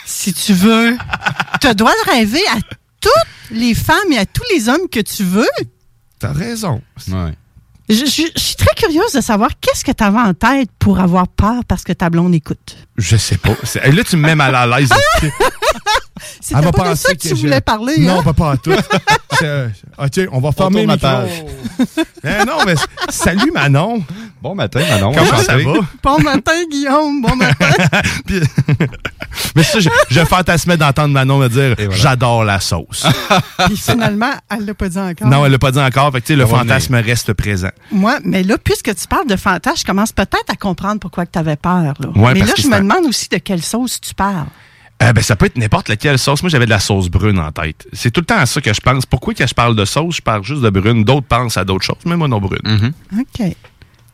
Si 0.05 0.33
tu 0.33 0.53
veux, 0.53 0.97
tu 1.61 1.75
dois 1.75 1.93
rêver 2.07 2.43
à 2.53 2.57
toutes 3.07 3.59
les 3.59 3.75
femmes 3.75 4.13
et 4.13 4.19
à 4.19 4.27
tous 4.27 4.43
les 4.55 4.69
hommes 4.69 4.89
que 4.91 5.01
tu 5.01 5.23
veux. 5.25 5.47
T'as 6.19 6.33
raison. 6.33 6.81
Ouais. 7.09 7.33
Je, 7.89 7.95
je- 7.95 8.31
je 8.35 8.41
suis 8.41 8.57
très 8.57 8.75
curieuse 8.75 9.13
de 9.13 9.21
savoir 9.21 9.51
qu'est-ce 9.61 9.85
que 9.85 9.93
tu 9.93 10.03
avais 10.03 10.19
en 10.19 10.35
tête 10.35 10.69
pour 10.79 10.99
avoir 10.99 11.29
peur 11.29 11.65
parce 11.69 11.85
que 11.85 11.93
ta 11.93 12.11
blonde 12.11 12.35
écoute. 12.35 12.77
Je 12.97 13.17
sais 13.17 13.37
pas. 13.37 13.55
C'est- 13.63 13.91
Là, 13.93 14.03
tu 14.03 14.17
me 14.17 14.23
mets 14.23 14.35
mal 14.35 14.55
à 14.57 14.67
l'aise. 14.67 14.89
C'était 16.41 16.59
Elle 16.59 16.65
va 16.65 16.73
pas 16.73 16.91
de 16.91 16.95
ça 16.97 17.13
que 17.13 17.19
tu 17.19 17.29
je- 17.29 17.35
voulais 17.35 17.61
parler, 17.61 17.99
Non, 17.99 18.21
hein? 18.21 18.23
pas, 18.23 18.33
pas 18.33 18.53
à 18.53 18.57
tout. 18.57 18.73
C'est- 19.39 19.71
OK, 19.99 20.29
on 20.33 20.41
va 20.41 20.51
fermer 20.53 20.83
le 20.83 20.89
la 20.89 20.95
micro. 20.95 21.49
Eh 22.25 22.45
non, 22.45 22.65
mais 22.65 22.75
salut 23.11 23.51
Manon. 23.53 24.03
Bon 24.47 24.55
matin, 24.55 24.79
Manon. 24.89 25.11
Comment 25.13 25.39
ça 25.39 25.57
va? 25.57 25.73
Bon 26.05 26.23
matin, 26.23 26.53
Guillaume. 26.71 27.21
Bon 27.21 27.35
matin. 27.35 27.67
Puis- 28.27 28.41
mais 29.57 29.65
ça, 29.65 29.81
je, 29.81 29.89
je 30.09 30.21
fantasmais 30.21 30.77
d'entendre 30.77 31.13
Manon 31.13 31.39
me 31.39 31.49
dire 31.49 31.75
J'adore 31.91 32.45
la 32.45 32.61
sauce. 32.61 33.05
Puis 33.67 33.77
finalement, 33.77 34.31
elle 34.49 34.65
l'a 34.65 34.75
pas 34.75 34.89
dit 34.89 34.99
encore. 34.99 35.27
non, 35.27 35.45
elle 35.45 35.51
l'a 35.51 35.59
pas 35.59 35.73
dit 35.73 35.81
encore. 35.81 36.13
Fait 36.13 36.21
que, 36.21 36.27
tu 36.27 36.35
sais, 36.35 36.37
le 36.37 36.47
fantasme 36.47 36.95
reste 36.95 37.33
présent. 37.33 37.71
Moi, 37.91 38.21
mais 38.23 38.45
là, 38.45 38.57
puisque 38.57 38.95
tu 38.95 39.09
parles 39.09 39.27
de 39.27 39.35
fantasme, 39.35 39.79
je 39.81 39.85
commence 39.85 40.13
peut-être 40.13 40.49
à 40.49 40.55
comprendre 40.55 41.01
pourquoi 41.01 41.27
tu 41.27 41.41
avais 41.41 41.57
peur. 41.57 41.95
Là. 41.99 42.09
Ouais, 42.15 42.35
mais 42.35 42.41
parce 42.41 42.51
là, 42.51 42.55
je 42.57 42.69
me 42.69 42.79
demande 42.79 43.05
aussi 43.09 43.29
de 43.29 43.39
quelle 43.39 43.63
sauce 43.63 44.01
tu 44.01 44.15
parles. 44.15 44.47
Euh, 45.03 45.13
ben, 45.13 45.23
ça 45.25 45.35
peut 45.35 45.47
être 45.47 45.59
n'importe 45.59 45.89
laquelle 45.89 46.21
sauce. 46.21 46.41
Moi, 46.45 46.51
j'avais 46.51 46.67
de 46.67 46.71
la 46.71 46.79
sauce 46.79 47.09
brune 47.09 47.41
en 47.41 47.51
tête. 47.51 47.89
C'est 47.93 48.13
tout 48.13 48.21
le 48.21 48.27
temps 48.27 48.39
à 48.39 48.47
ça 48.47 48.61
que 48.61 48.73
je 48.73 48.81
pense. 48.81 49.07
Pourquoi 49.07 49.35
que 49.35 49.45
je 49.45 49.55
parle 49.55 49.75
de 49.75 49.85
sauce, 49.85 50.19
je 50.19 50.23
parle 50.23 50.45
juste 50.45 50.63
de 50.63 50.71
brune. 50.71 51.03
D'autres 51.03 51.27
pensent 51.27 51.57
à 51.57 51.65
d'autres 51.65 51.85
choses, 51.85 51.97
mais 52.07 52.17
moi 52.17 52.29
non 52.29 52.39
brune. 52.39 52.61
Mm-hmm. 52.65 53.21
OK. 53.21 53.57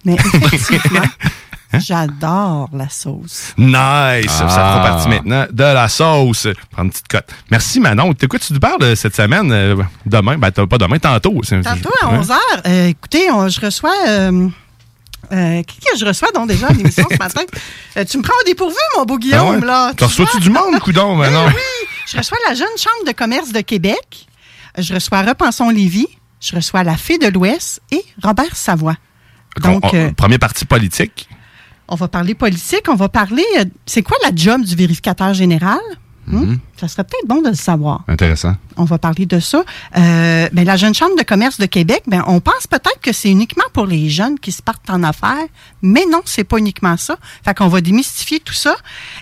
Mais 0.04 0.14
effectivement, 0.14 1.02
j'adore 1.78 2.68
la 2.72 2.88
sauce. 2.88 3.54
Nice! 3.56 4.30
Ça 4.30 4.46
Ah. 4.46 4.48
fera 4.48 4.82
partie 4.82 5.08
maintenant 5.08 5.46
de 5.50 5.62
la 5.64 5.88
sauce. 5.88 6.48
Prends 6.70 6.82
une 6.84 6.90
petite 6.90 7.08
cote. 7.08 7.26
Merci 7.50 7.80
Manon. 7.80 8.12
De 8.18 8.26
quoi 8.26 8.38
tu 8.38 8.52
nous 8.52 8.60
parles 8.60 8.82
euh, 8.82 8.94
cette 8.94 9.16
semaine? 9.16 9.50
euh, 9.52 9.76
demain? 10.06 10.36
Ben, 10.38 10.50
t'as 10.50 10.66
pas 10.66 10.78
demain, 10.78 10.98
tantôt. 10.98 11.40
Tantôt, 11.42 11.90
à 12.02 12.08
Ouais. 12.10 12.18
11h, 12.18 12.88
écoutez, 12.88 13.30
on- 13.30 13.48
je 13.48 13.60
reçois... 13.60 13.94
euh, 14.08 14.48
euh, 15.32 15.62
qui 15.62 15.78
que 15.80 15.96
je 15.98 16.04
reçois 16.04 16.30
donc 16.34 16.48
déjà 16.48 16.66
à 16.66 16.72
l'émission 16.72 17.06
ce 17.10 17.16
matin? 17.16 17.42
Euh, 17.98 18.04
tu 18.06 18.16
me 18.16 18.22
prends 18.22 18.32
au 18.40 18.44
dépourvu, 18.46 18.74
mon 18.96 19.04
beau 19.04 19.18
Guillaume, 19.18 19.48
Ah 19.48 19.50
ouais? 19.58 19.66
là. 19.66 19.92
T'en 19.94 20.06
reçois-tu 20.06 20.40
du 20.40 20.48
monde, 20.48 20.78
coudon, 20.80 21.14
Manon? 21.14 21.44
Eh 21.46 21.54
oui! 21.54 21.88
Je 22.10 22.16
reçois 22.16 22.38
la 22.48 22.54
Jeune 22.54 22.66
Chambre 22.78 23.06
de 23.06 23.12
commerce 23.12 23.52
de 23.52 23.60
Québec. 23.60 24.26
Je 24.78 24.94
reçois 24.94 25.20
Repensons 25.20 25.68
Lévis. 25.68 26.08
Je 26.40 26.56
reçois 26.56 26.82
la 26.84 26.96
Fée 26.96 27.18
de 27.18 27.26
l'Ouest 27.28 27.80
et 27.90 28.02
Robert 28.22 28.56
Savoie. 28.56 28.96
Donc, 29.60 29.84
On- 29.84 29.88
on- 29.88 29.94
euh, 29.94 30.10
premier 30.12 30.38
parti 30.38 30.64
politique. 30.64 31.28
on 31.88 31.94
va 31.94 32.08
parler 32.08 32.34
politique. 32.34 32.86
On 32.88 32.94
va 32.94 33.08
parler... 33.08 33.44
euh, 33.58 33.64
c'est 33.86 34.02
quoi 34.02 34.16
la 34.24 34.30
job 34.34 34.62
du 34.64 34.74
vérificateur 34.74 35.34
général? 35.34 35.80
Hmm? 36.26 36.54
Ça 36.82 36.88
serait 36.88 37.04
peut-être 37.04 37.28
bon 37.28 37.40
de 37.42 37.48
le 37.50 37.54
savoir. 37.54 38.02
Intéressant. 38.08 38.56
On 38.76 38.84
va 38.84 38.98
parler 38.98 39.24
de 39.26 39.38
ça. 39.38 39.62
Euh, 39.96 40.48
ben, 40.52 40.64
la 40.64 40.76
Jeune 40.76 40.94
Chambre 40.94 41.16
de 41.16 41.22
commerce 41.22 41.58
de 41.58 41.66
Québec, 41.66 42.02
ben, 42.08 42.24
on 42.26 42.40
pense 42.40 42.66
peut-être 42.66 43.00
que 43.00 43.12
c'est 43.12 43.30
uniquement 43.30 43.62
pour 43.72 43.86
les 43.86 44.08
jeunes 44.10 44.38
qui 44.38 44.50
se 44.50 44.62
partent 44.62 44.90
en 44.90 45.02
affaires, 45.04 45.46
mais 45.82 46.04
non, 46.10 46.22
c'est 46.24 46.42
pas 46.44 46.58
uniquement 46.58 46.96
ça. 46.96 47.16
Fait 47.44 47.54
qu'on 47.54 47.68
va 47.68 47.80
démystifier 47.80 48.40
tout 48.40 48.52
ça. 48.54 48.74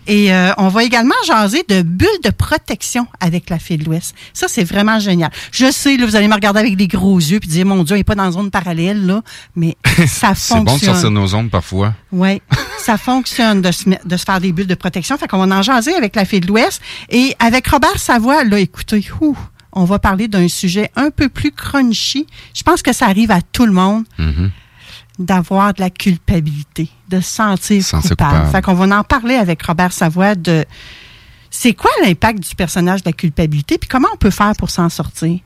Et 0.07 0.33
euh, 0.33 0.53
on 0.57 0.69
va 0.69 0.85
également 0.85 1.15
jaser 1.27 1.65
de 1.69 1.83
bulles 1.83 2.09
de 2.25 2.31
protection 2.31 3.07
avec 3.21 3.51
la 3.51 3.59
fille 3.59 3.77
de 3.79 3.85
l'Ouest. 3.85 4.15
Ça, 4.33 4.47
c'est 4.49 4.65
vraiment 4.65 4.99
génial. 4.99 5.31
Je 5.53 5.71
sais, 5.71 5.97
là, 5.99 6.07
vous 6.07 6.17
allez 6.17 6.29
me 6.29 6.35
regarder 6.35 6.61
avec 6.61 6.77
des 6.77 6.89
gros 6.89 7.19
yeux 7.19 7.41
puis 7.41 7.49
dire, 7.51 7.67
mon 7.67 7.83
Dieu, 7.83 7.97
il 7.97 8.01
n'est 8.01 8.05
pas 8.05 8.15
dans 8.15 8.25
une 8.27 8.33
zone 8.33 8.51
parallèle, 8.51 9.05
là, 9.05 9.21
mais 9.57 9.77
ça 10.07 10.33
C'est 10.35 10.55
bon 10.55 10.65
de 10.65 10.71
fonctionne. 10.71 10.93
sortir 10.95 11.11
nos 11.11 11.35
ombres 11.35 11.51
parfois. 11.51 11.93
Oui, 12.13 12.41
ça 12.79 12.97
fonctionne 12.97 13.61
de 13.63 13.71
se, 13.73 13.89
met- 13.89 14.01
de 14.05 14.17
se 14.17 14.25
faire 14.25 14.41
des 14.41 14.53
bulles 14.53 14.67
de 14.67 14.75
protection. 14.75 15.19
Fait 15.19 15.27
qu'on 15.29 15.45
va 15.45 15.57
en 15.57 15.63
jaser 15.63 15.95
avec 15.95 16.17
la 16.17 16.25
fille 16.25 16.41
de 16.41 16.47
l'Ouest. 16.47 16.81
Et 17.11 17.35
avec 17.39 17.50
Robert 17.71 17.99
Savoie, 17.99 18.45
là, 18.45 18.59
écoutez, 18.59 19.05
ouh, 19.21 19.37
on 19.73 19.85
va 19.85 19.99
parler 19.99 20.29
d'un 20.29 20.49
sujet 20.49 20.91
un 20.97 21.11
peu 21.11 21.29
plus 21.29 21.53
crunchy. 21.53 22.27
Je 22.55 22.63
pense 22.63 22.83
que 22.83 22.93
ça 22.93 23.07
arrive 23.07 23.31
à 23.31 23.41
tout 23.43 23.67
le 23.67 23.73
monde 23.73 24.05
Mm-hmm. 24.19 24.51
d'avoir 25.19 25.75
de 25.75 25.81
la 25.81 25.91
culpabilité, 25.91 26.89
de 27.09 27.21
se 27.21 27.29
sentir, 27.31 27.83
Sentir 27.85 28.11
coupable. 28.11 28.31
coupable. 28.33 28.51
Fait 28.53 28.63
qu'on 28.63 28.75
va 28.75 28.99
en 28.99 29.05
parler 29.05 29.35
avec 29.35 29.63
Robert 29.63 29.93
Savoie 29.93 30.35
de 30.35 30.65
c'est 31.51 31.75
quoi 31.75 31.91
l'impact 32.05 32.41
du 32.49 32.55
personnage 32.55 33.03
de 33.03 33.09
la 33.09 33.13
culpabilité 33.13 33.77
puis 33.79 33.89
comment 33.89 34.09
on 34.15 34.17
peut 34.17 34.31
faire 34.31 34.53
pour 34.57 34.71
s'en 34.71 34.89
sortir? 34.89 35.39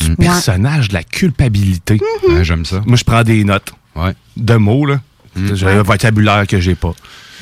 Du 0.00 0.08
Ouais. 0.08 0.16
personnage 0.16 0.88
de 0.88 0.94
la 0.94 1.02
culpabilité. 1.04 2.00
Mhm. 2.26 2.34
Ouais, 2.36 2.44
J'aime 2.44 2.64
ça. 2.64 2.80
Moi, 2.86 2.96
je 2.96 3.04
prends 3.04 3.22
des 3.22 3.44
notes. 3.44 3.72
Ouais. 3.94 4.14
De 4.36 4.54
mots, 4.56 4.86
là. 4.86 5.00
Mm. 5.36 5.54
J'ai 5.54 5.66
un 5.68 5.82
vocabulaire 5.82 6.46
que 6.46 6.58
j'ai 6.60 6.74
pas. 6.74 6.94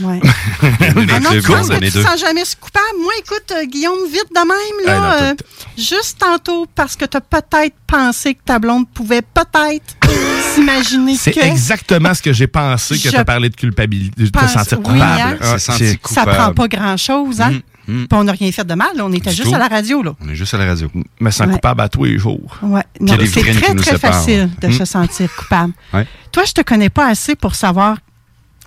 Ouais. 0.02 0.20
Ah 0.62 1.20
non, 1.20 1.30
tu 1.30 1.42
penses 1.42 1.68
que 1.68 1.74
tu 1.78 1.90
te 1.92 1.98
sens 2.02 2.20
jamais 2.20 2.42
coupable? 2.60 2.84
Moi, 3.02 3.12
écoute, 3.18 3.52
euh, 3.52 3.64
Guillaume, 3.66 4.06
vite 4.06 4.28
de 4.34 4.40
même, 4.40 4.86
là, 4.86 5.16
Hey, 5.16 5.22
non, 5.22 5.26
euh, 5.30 5.34
juste 5.76 6.18
tantôt, 6.18 6.66
parce 6.74 6.96
que 6.96 7.04
tu 7.04 7.16
as 7.16 7.20
peut-être 7.20 7.74
pensé 7.86 8.34
que 8.34 8.40
ta 8.44 8.58
blonde 8.58 8.88
pouvait 8.90 9.22
peut-être 9.22 9.96
s'imaginer 10.54 11.16
C'est 11.16 11.32
que 11.32 11.40
exactement 11.40 12.14
ce 12.14 12.22
que 12.22 12.32
j'ai 12.32 12.46
pensé 12.46 12.98
que 12.98 13.08
tu 13.08 13.16
as 13.16 13.24
parlé 13.24 13.48
de 13.48 13.56
culpabilité, 13.56 14.22
de 14.24 14.28
te 14.28 14.46
sentir 14.46 14.78
oui, 14.78 14.84
coupable. 14.84 15.20
hein? 15.20 15.36
Ah, 15.40 15.58
C'est 15.58 15.58
senti 15.58 15.86
c'est- 16.02 16.14
ça 16.14 16.24
prend 16.26 16.52
pas 16.52 16.68
grand-chose, 16.68 17.40
hein? 17.40 17.52
Mm, 17.88 17.92
mm. 18.02 18.06
Puis 18.08 18.18
on 18.18 18.24
n'a 18.24 18.32
rien 18.32 18.52
fait 18.52 18.64
de 18.66 18.74
mal, 18.74 18.88
là, 18.96 19.04
on 19.04 19.12
était 19.12 19.30
Du 19.30 19.36
juste 19.36 19.48
tout. 19.48 19.54
à 19.54 19.58
la 19.58 19.68
radio, 19.68 20.02
là. 20.02 20.12
On 20.20 20.28
est 20.28 20.34
juste 20.36 20.54
à 20.54 20.58
la 20.58 20.66
radio. 20.66 20.88
sens 21.30 21.40
Ouais. 21.40 21.52
coupable 21.52 21.80
à 21.80 21.88
tous 21.88 22.04
les 22.04 22.18
jours. 22.18 22.58
Ouais. 22.62 22.82
c'est 23.00 23.42
très, 23.42 23.74
très 23.74 23.98
facile 23.98 24.50
de 24.60 24.68
Mm. 24.68 24.72
se 24.72 24.84
sentir 24.84 25.34
coupable. 25.34 25.72
Ouais. 25.92 26.06
Toi, 26.32 26.44
je 26.46 26.52
te 26.52 26.60
connais 26.62 26.90
pas 26.90 27.08
assez 27.08 27.34
pour 27.34 27.54
savoir 27.54 27.96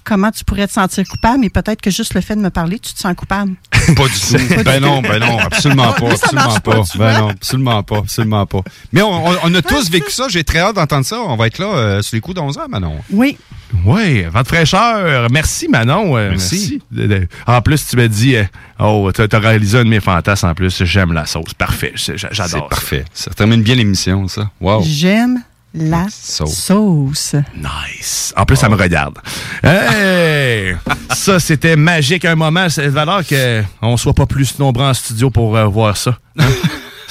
comment 0.04 0.32
tu 0.32 0.44
pourrais 0.44 0.68
te 0.68 0.74
sentir 0.74 1.08
coupable, 1.08 1.40
mais 1.40 1.50
peut-être 1.50 1.82
que 1.82 1.92
juste 1.92 2.14
le 2.14 2.22
fait 2.22 2.36
de 2.36 2.42
me 2.42 2.50
parler, 2.50 2.80
tu 2.80 2.94
te 2.94 3.00
sens 3.00 3.14
coupable. 3.16 3.54
Pas 3.96 4.04
du 4.08 4.20
tout. 4.20 4.64
ben 4.64 4.80
non, 4.80 5.02
ben 5.02 5.20
non, 5.20 5.40
absolument 5.40 5.92
pas, 6.00 6.12
absolument 6.12 6.54
pas. 6.60 6.60
pas, 6.76 6.82
tu 6.90 6.98
ben 6.98 7.20
non, 7.20 7.28
absolument 7.30 7.84
pas, 7.84 7.98
absolument 7.98 8.46
pas. 8.46 8.62
Mais 8.94 9.02
on, 9.02 9.28
on- 9.28 9.38
on 9.44 9.54
a 9.56 9.62
tous 9.64 9.90
vécu 9.90 10.12
ça. 10.12 10.28
J'ai 10.30 10.44
très 10.46 10.60
hâte 10.60 10.76
d'entendre 10.76 11.06
ça. 11.06 11.20
On 11.20 11.36
va 11.36 11.48
être 11.48 11.58
là 11.60 11.66
euh, 11.66 12.02
sur 12.02 12.16
les 12.16 12.22
coups 12.22 12.36
d'11 12.38 12.58
ans, 12.60 12.68
Manon. 12.70 12.96
Oui. 13.12 13.38
Oui, 13.86 14.22
vent 14.24 14.42
de 14.44 14.48
fraîcheur. 14.48 15.28
Merci, 15.32 15.68
Manon. 15.68 16.16
Euh, 16.16 16.30
Merci. 16.30 16.80
En 17.48 17.62
plus, 17.62 17.86
tu 17.88 17.98
m'as 17.98 18.08
dit, 18.08 18.36
euh, 18.36 18.44
oh, 18.80 19.12
t'as 19.14 19.26
as 19.32 19.40
réalisé 19.40 19.80
un 19.80 19.84
de 19.84 19.90
mes 19.90 20.00
fantasmes 20.00 20.48
en 20.48 20.54
plus. 20.54 20.84
J'aime 20.86 21.12
la 21.12 21.26
sauce. 21.26 21.54
Parfait. 21.56 21.92
C'est 21.98 22.16
J'adore. 22.18 22.48
ça. 22.48 22.62
parfait. 22.70 23.04
Ça 23.14 23.32
termine 23.32 23.64
bien 23.64 23.76
l'émission, 23.76 24.28
ça. 24.28 24.50
Wow. 24.62 24.84
J'aime 24.86 25.42
la 25.74 26.08
Sauce. 26.10 26.54
sauce. 26.54 27.36
Nice. 27.56 28.34
En 28.38 28.46
plus, 28.46 28.56
ça 28.56 28.70
me 28.70 28.76
regarde. 28.76 29.18
Hey! 29.64 30.76
ça, 31.12 31.40
c'était 31.40 31.76
magique 31.76 32.26
un 32.26 32.36
moment. 32.36 32.70
C'est 32.70 32.88
valeur 32.88 33.22
qu'on 33.28 33.98
soit 33.98 34.14
pas 34.14 34.26
plus 34.26 34.58
nombreux 34.60 34.86
en 34.86 34.94
studio 34.94 35.30
pour 35.30 35.56
euh, 35.58 35.66
voir 35.66 35.98
ça. 35.98 36.18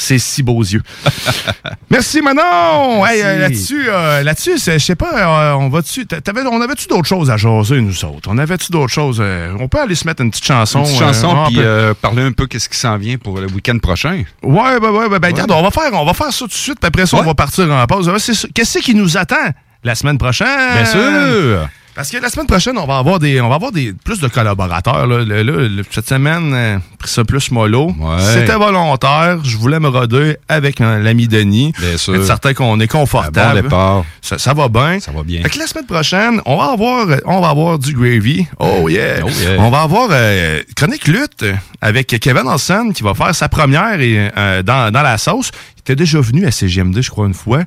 C'est 0.04 0.18
si 0.18 0.42
beaux 0.42 0.60
yeux. 0.62 0.82
Merci 1.90 2.22
Manon. 2.22 3.06
Hey, 3.06 3.22
euh, 3.22 3.38
là-dessus, 3.38 3.84
euh, 3.88 4.22
là-dessus, 4.24 4.58
je 4.58 4.78
sais 4.78 4.96
pas, 4.96 5.12
euh, 5.14 5.52
on 5.52 5.68
va 5.68 5.80
dessus. 5.80 6.04
On 6.50 6.60
avait-tu 6.60 6.88
d'autres 6.88 7.06
choses 7.06 7.30
à 7.30 7.36
jaser 7.36 7.80
nous 7.80 8.04
autres? 8.04 8.28
On 8.28 8.36
avait-tu 8.38 8.72
d'autres 8.72 8.92
choses 8.92 9.18
euh, 9.20 9.54
On 9.60 9.68
peut 9.68 9.78
aller 9.80 9.94
se 9.94 10.04
mettre 10.06 10.22
une 10.22 10.30
petite 10.30 10.44
chanson. 10.44 10.80
Une 10.80 10.86
petite 10.86 10.98
chanson, 10.98 11.28
on 11.28 11.46
puis 11.46 11.56
peut- 11.56 11.94
parler 12.02 12.22
un 12.22 12.32
peu 12.32 12.48
qu'est-ce 12.48 12.68
qui 12.68 12.78
s'en 12.78 12.96
vient 12.96 13.16
pour 13.16 13.38
le 13.38 13.46
week-end 13.46 13.78
prochain. 13.78 14.24
Ouais, 14.42 14.80
ben, 14.80 14.90
ouais, 14.90 15.08
ben, 15.08 15.18
ben, 15.20 15.28
regarde, 15.28 15.52
on 15.52 15.62
va 15.62 15.70
faire, 15.70 15.92
on 15.92 16.04
va 16.04 16.14
faire 16.14 16.32
ça 16.32 16.38
tout 16.40 16.46
de 16.48 16.52
suite, 16.52 16.80
puis 16.80 16.88
après 16.88 17.06
ça, 17.06 17.18
on 17.18 17.20
Ouais. 17.20 17.26
va 17.26 17.34
partir 17.34 17.70
en 17.70 17.86
pause. 17.86 18.08
Ouais. 18.08 18.16
Qu'est-ce 18.54 18.78
qui 18.80 18.96
nous 18.96 19.16
attend 19.16 19.36
la 19.84 19.94
semaine 19.94 20.18
prochaine? 20.18 20.48
Bien 20.74 20.84
sûr. 20.84 21.68
Parce 21.94 22.10
que 22.10 22.16
la 22.16 22.30
semaine 22.30 22.46
prochaine, 22.46 22.78
on 22.78 22.86
va 22.86 22.96
avoir 22.98 23.18
des, 23.18 23.40
on 23.40 23.48
va 23.50 23.56
avoir 23.56 23.70
des 23.70 23.92
plus 23.92 24.18
de 24.18 24.28
collaborateurs. 24.28 25.06
Là, 25.06 25.24
là, 25.24 25.42
le- 25.42 25.84
cette 25.90 26.08
semaine, 26.08 26.52
euh, 26.54 26.78
pris 26.98 27.10
ça 27.10 27.22
plus 27.24 27.50
mollo. 27.50 27.94
Ouais. 27.98 28.16
C'était 28.34 28.54
volontaire. 28.54 29.38
Je 29.44 29.56
voulais 29.58 29.78
me 29.78 29.88
roder 29.88 30.36
avec 30.48 30.78
l'ami 30.78 31.28
Denis. 31.28 31.72
Bien 31.78 31.96
sûr. 31.98 32.14
Être 32.14 32.24
certain 32.26 32.54
qu'on 32.54 32.80
est 32.80 32.88
confortable. 32.88 33.68
bon. 33.68 34.04
Ça, 34.22 34.38
ça 34.38 34.54
va 34.54 34.68
bien. 34.68 35.00
Ça 35.00 35.12
va 35.12 35.22
bien. 35.22 35.42
Fait 35.42 35.50
que 35.50 35.58
la 35.58 35.66
semaine 35.66 35.86
prochaine, 35.86 36.40
on 36.46 36.56
va 36.56 36.72
avoir, 36.72 37.06
on 37.26 37.40
va 37.40 37.48
avoir 37.50 37.78
du 37.78 37.92
gravy. 37.92 38.46
Oh 38.58 38.88
yeah. 38.88 39.16
Oh 39.24 39.28
yeah. 39.28 39.56
On 39.58 39.68
va 39.70 39.82
avoir 39.82 40.08
euh, 40.12 40.62
chronique 40.74 41.06
lutte 41.08 41.44
avec 41.82 42.06
Kevin 42.06 42.46
Olsen 42.48 42.92
qui 42.94 43.02
va 43.02 43.12
faire 43.14 43.34
sa 43.34 43.48
première 43.50 44.00
et, 44.00 44.30
euh, 44.36 44.62
dans, 44.62 44.90
dans 44.90 45.02
la 45.02 45.18
sauce. 45.18 45.50
Était 45.84 45.96
déjà 45.96 46.20
venu 46.20 46.46
à 46.46 46.52
CGMD, 46.52 47.00
je 47.02 47.10
crois, 47.10 47.26
une 47.26 47.34
fois. 47.34 47.64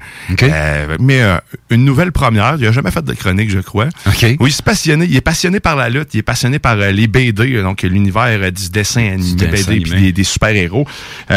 Euh, 0.49 0.95
mais 1.01 1.21
euh, 1.21 1.37
une 1.69 1.83
nouvelle 1.83 2.13
première. 2.13 2.55
Il 2.57 2.65
a 2.65 2.71
jamais 2.71 2.91
fait 2.91 3.03
de 3.03 3.13
chronique, 3.13 3.49
je 3.49 3.59
crois. 3.59 3.87
Oui, 4.39 4.51
il 4.51 4.53
est 4.53 4.61
passionné. 4.61 5.05
Il 5.05 5.15
est 5.17 5.21
passionné 5.21 5.59
par 5.59 5.75
la 5.75 5.89
lutte. 5.89 6.13
Il 6.13 6.19
est 6.19 6.23
passionné 6.23 6.57
par 6.59 6.77
euh, 6.79 6.91
les 6.91 7.07
BD, 7.07 7.55
euh, 7.55 7.61
donc 7.63 7.81
l'univers 7.83 8.51
du 8.53 8.69
dessin 8.69 9.05
animé, 9.11 9.47
dessin 9.47 9.71
BD, 9.73 9.81
puis 9.83 10.01
des, 10.01 10.11
des 10.13 10.23
super-héros. 10.23 10.87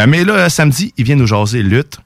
Mais 0.07 0.25
là, 0.25 0.49
samedi, 0.49 0.95
il 0.97 1.05
vient 1.05 1.17
nous 1.17 1.27
jaser 1.27 1.63
lutte. 1.65 1.99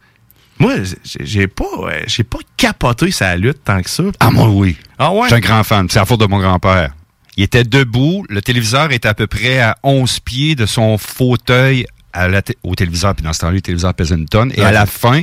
Moi, 0.58 0.74
j'ai- 1.20 1.48
pas, 1.48 1.64
j'ai 2.06 2.22
pas 2.24 2.38
capoté 2.56 3.10
sa 3.10 3.36
lutte 3.36 3.64
tant 3.64 3.82
que 3.82 3.90
ça. 3.90 4.04
Ah, 4.20 4.30
moi, 4.30 4.48
oui. 4.48 4.76
Ah 4.98 5.12
ouais? 5.12 5.22
Je 5.24 5.26
suis 5.28 5.34
un 5.34 5.40
grand 5.40 5.64
fan. 5.64 5.86
C'est 5.90 5.98
la 5.98 6.06
faute 6.06 6.20
de 6.20 6.26
mon 6.26 6.38
grand-père. 6.38 6.94
Il 7.36 7.44
était 7.44 7.64
debout. 7.64 8.24
Le 8.28 8.40
téléviseur 8.42 8.92
était 8.92 9.08
à 9.08 9.14
peu 9.14 9.26
près 9.26 9.58
à 9.58 9.76
11 9.82 10.20
pieds 10.20 10.54
de 10.54 10.64
son 10.66 10.98
fauteuil 10.98 11.86
à 12.12 12.28
la 12.28 12.42
au 12.62 12.74
téléviseur. 12.74 13.14
Puis 13.14 13.24
dans 13.24 13.32
ce 13.32 13.40
temps-là, 13.40 13.54
le 13.54 13.60
téléviseur 13.60 13.94
pesait 13.94 14.14
une 14.14 14.26
tonne. 14.26 14.52
Et 14.54 14.62
à 14.62 14.72
la 14.72 14.86
fin, 14.86 15.22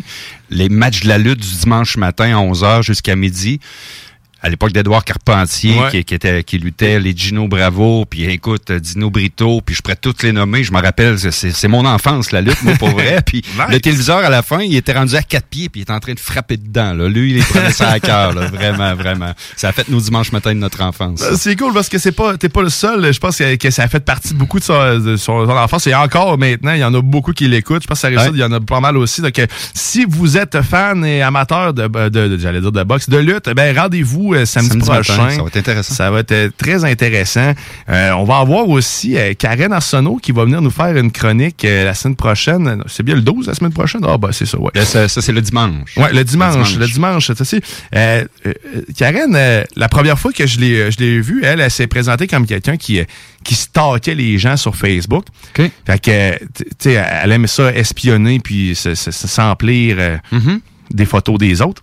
les 0.50 0.70
matchs 0.70 1.02
de 1.02 1.08
la 1.08 1.18
lutte 1.18 1.40
du 1.40 1.56
dimanche 1.58 1.98
matin 1.98 2.38
à 2.38 2.42
11h 2.42 2.84
jusqu'à 2.84 3.16
midi, 3.16 3.60
à 4.42 4.50
l'époque 4.50 4.72
d'Edouard 4.72 5.04
Carpentier, 5.04 5.80
Ouais. 5.80 5.90
qui, 5.92 6.04
qui 6.06 6.14
était, 6.16 6.44
qui 6.44 6.58
luttait 6.58 7.00
les 7.00 7.16
Gino 7.16 7.48
Bravo, 7.48 8.06
puis 8.10 8.24
écoute, 8.26 8.70
euh, 8.72 8.80
Dino 8.80 9.10
Brito, 9.10 9.62
puis 9.66 9.76
je 9.76 9.82
pourrais 9.82 9.96
toutes 9.96 10.24
les 10.24 10.32
nommer. 10.32 10.64
Je 10.64 10.72
me 10.72 10.82
rappelle, 10.82 11.18
c'est- 11.20 11.68
mon 11.68 11.86
enfance, 11.86 12.32
la 12.32 12.42
lutte, 12.42 12.62
moi, 12.64 12.74
pour 12.80 12.90
vrai. 12.90 13.20
Puis 13.26 13.44
le 13.70 13.80
téléviseur, 13.80 14.18
à 14.20 14.30
la 14.30 14.42
fin, 14.42 14.62
il 14.62 14.76
était 14.76 14.94
rendu 14.94 15.16
à 15.16 15.22
quatre 15.22 15.46
pieds, 15.48 15.70
puis 15.70 15.82
il 15.82 15.84
était 15.84 15.92
en 15.94 16.00
train 16.00 16.14
de 16.14 16.20
frapper 16.20 16.58
dedans. 16.58 16.94
Là. 16.94 17.08
Lui, 17.08 17.34
il 17.36 17.44
prenait 17.44 17.72
ça 17.72 17.90
à 17.90 18.00
cœur, 18.00 18.34
là, 18.34 18.48
vraiment, 18.48 18.96
vraiment. 18.96 19.34
Ça 19.56 19.70
a 19.70 19.72
fait 19.72 19.88
nos 19.90 20.00
dimanches 20.00 20.32
matins 20.32 20.54
de 20.56 20.60
notre 20.60 20.82
enfance. 20.82 21.22
Euh, 21.22 21.36
C'est 21.38 21.56
cool 21.56 21.74
parce 21.74 21.90
que 21.90 21.98
c'est 22.00 22.12
pas, 22.12 22.38
t'es 22.38 22.50
pas 22.50 22.64
le 22.64 22.70
seul. 22.70 23.14
Je 23.14 23.20
pense 23.20 23.38
que, 23.38 23.56
que 23.56 23.70
ça 23.70 23.84
a 23.84 23.88
fait 23.88 24.00
partie 24.00 24.34
de 24.34 24.40
beaucoup 24.40 24.58
de 24.60 24.64
son, 24.64 24.98
de 25.00 25.16
son- 25.18 25.48
enfance. 25.50 25.86
Et 25.88 25.94
encore 25.94 26.38
maintenant, 26.38 26.72
il 26.74 26.80
y 26.80 26.84
en 26.84 26.94
a 26.96 27.02
beaucoup 27.02 27.34
qui 27.34 27.48
l'écoutent. 27.48 27.84
Je 27.84 27.88
pense 27.88 28.02
que 28.02 28.08
ça 28.08 28.10
Ouais. 28.10 28.18
ça, 28.26 28.32
il 28.34 28.40
y 28.40 28.44
en 28.44 28.52
a 28.52 28.60
pas 28.60 28.80
mal 28.80 28.98
aussi. 28.98 29.22
Donc, 29.22 29.38
euh, 29.38 29.46
si 29.76 30.06
vous 30.08 30.38
êtes 30.38 30.62
fan 30.64 31.06
et 31.06 31.22
amateur 31.22 31.74
de, 31.74 31.88
de, 31.88 32.10
de- 32.10 32.38
j'allais 32.40 32.62
dire 32.62 32.72
de 32.72 32.84
boxe, 32.84 33.10
de 33.10 33.18
lutte, 33.18 33.50
ben 33.56 33.78
rendez-vous 33.78 34.29
euh, 34.34 34.46
samedi, 34.46 34.70
Samedi 34.70 34.90
matin, 34.90 35.02
prochain. 35.02 35.30
ça 35.30 35.42
va 35.42 35.48
être 35.48 35.58
intéressant. 35.58 35.94
Ça 35.94 36.12
va 36.12 36.20
être 36.20 36.58
très 36.58 36.86
intéressant. 36.86 37.54
Euh, 37.90 38.12
on 38.12 38.24
va 38.24 38.38
avoir 38.38 38.68
aussi 38.70 39.18
euh, 39.18 39.34
Karen 39.38 39.74
Arsenault 39.74 40.18
qui 40.18 40.32
va 40.32 40.46
venir 40.46 40.62
nous 40.62 40.70
faire 40.72 40.96
une 40.98 41.12
chronique 41.12 41.64
la 41.64 41.94
semaine 41.94 42.16
prochaine. 42.16 42.84
C'est 42.88 43.04
bien 43.04 43.16
le 43.16 43.22
12 43.22 43.48
la 43.48 43.54
semaine 43.54 43.74
prochaine? 43.74 44.02
Ah, 44.08 44.18
ben 44.18 44.32
c'est 44.32 44.46
ça, 44.46 44.58
ouais. 44.60 44.72
Ça, 44.84 45.08
ça, 45.08 45.22
c'est 45.22 45.32
le 45.32 45.42
dimanche. 45.42 45.96
Ouais, 45.98 46.14
le 46.14 46.24
dimanche, 46.24 46.76
le 46.78 46.88
dimanche, 46.88 47.32
c'est 47.36 47.44
ça. 47.44 47.58
Euh, 47.96 48.24
euh, 48.46 48.54
Karen, 48.98 49.34
euh, 49.36 49.64
la 49.76 49.90
première 49.90 50.18
fois 50.20 50.32
que 50.32 50.46
je 50.48 50.60
l'ai, 50.60 50.92
je 50.92 50.98
l'ai 51.00 51.20
vue, 51.22 51.42
elle, 51.44 51.60
elle 51.62 51.72
s'est 51.72 51.88
présentée 51.88 52.28
comme 52.28 52.46
quelqu'un 52.46 52.78
qui, 52.78 53.00
qui 53.44 53.56
stalkait 53.56 54.16
les 54.16 54.38
gens 54.38 54.58
sur 54.58 54.76
Facebook. 54.76 55.26
Fait 55.86 56.00
que, 56.00 56.38
tu 56.56 56.64
sais, 56.80 56.94
elle 56.94 57.32
aime 57.32 57.48
ça 57.48 57.72
espionner 57.74 58.40
puis 58.40 58.76
se- 58.76 58.96
se- 58.96 59.12
se- 59.12 59.28
s'emplir 59.28 59.98
euh, 60.00 60.18
des 60.92 61.06
photos 61.06 61.38
des 61.38 61.62
autres. 61.62 61.82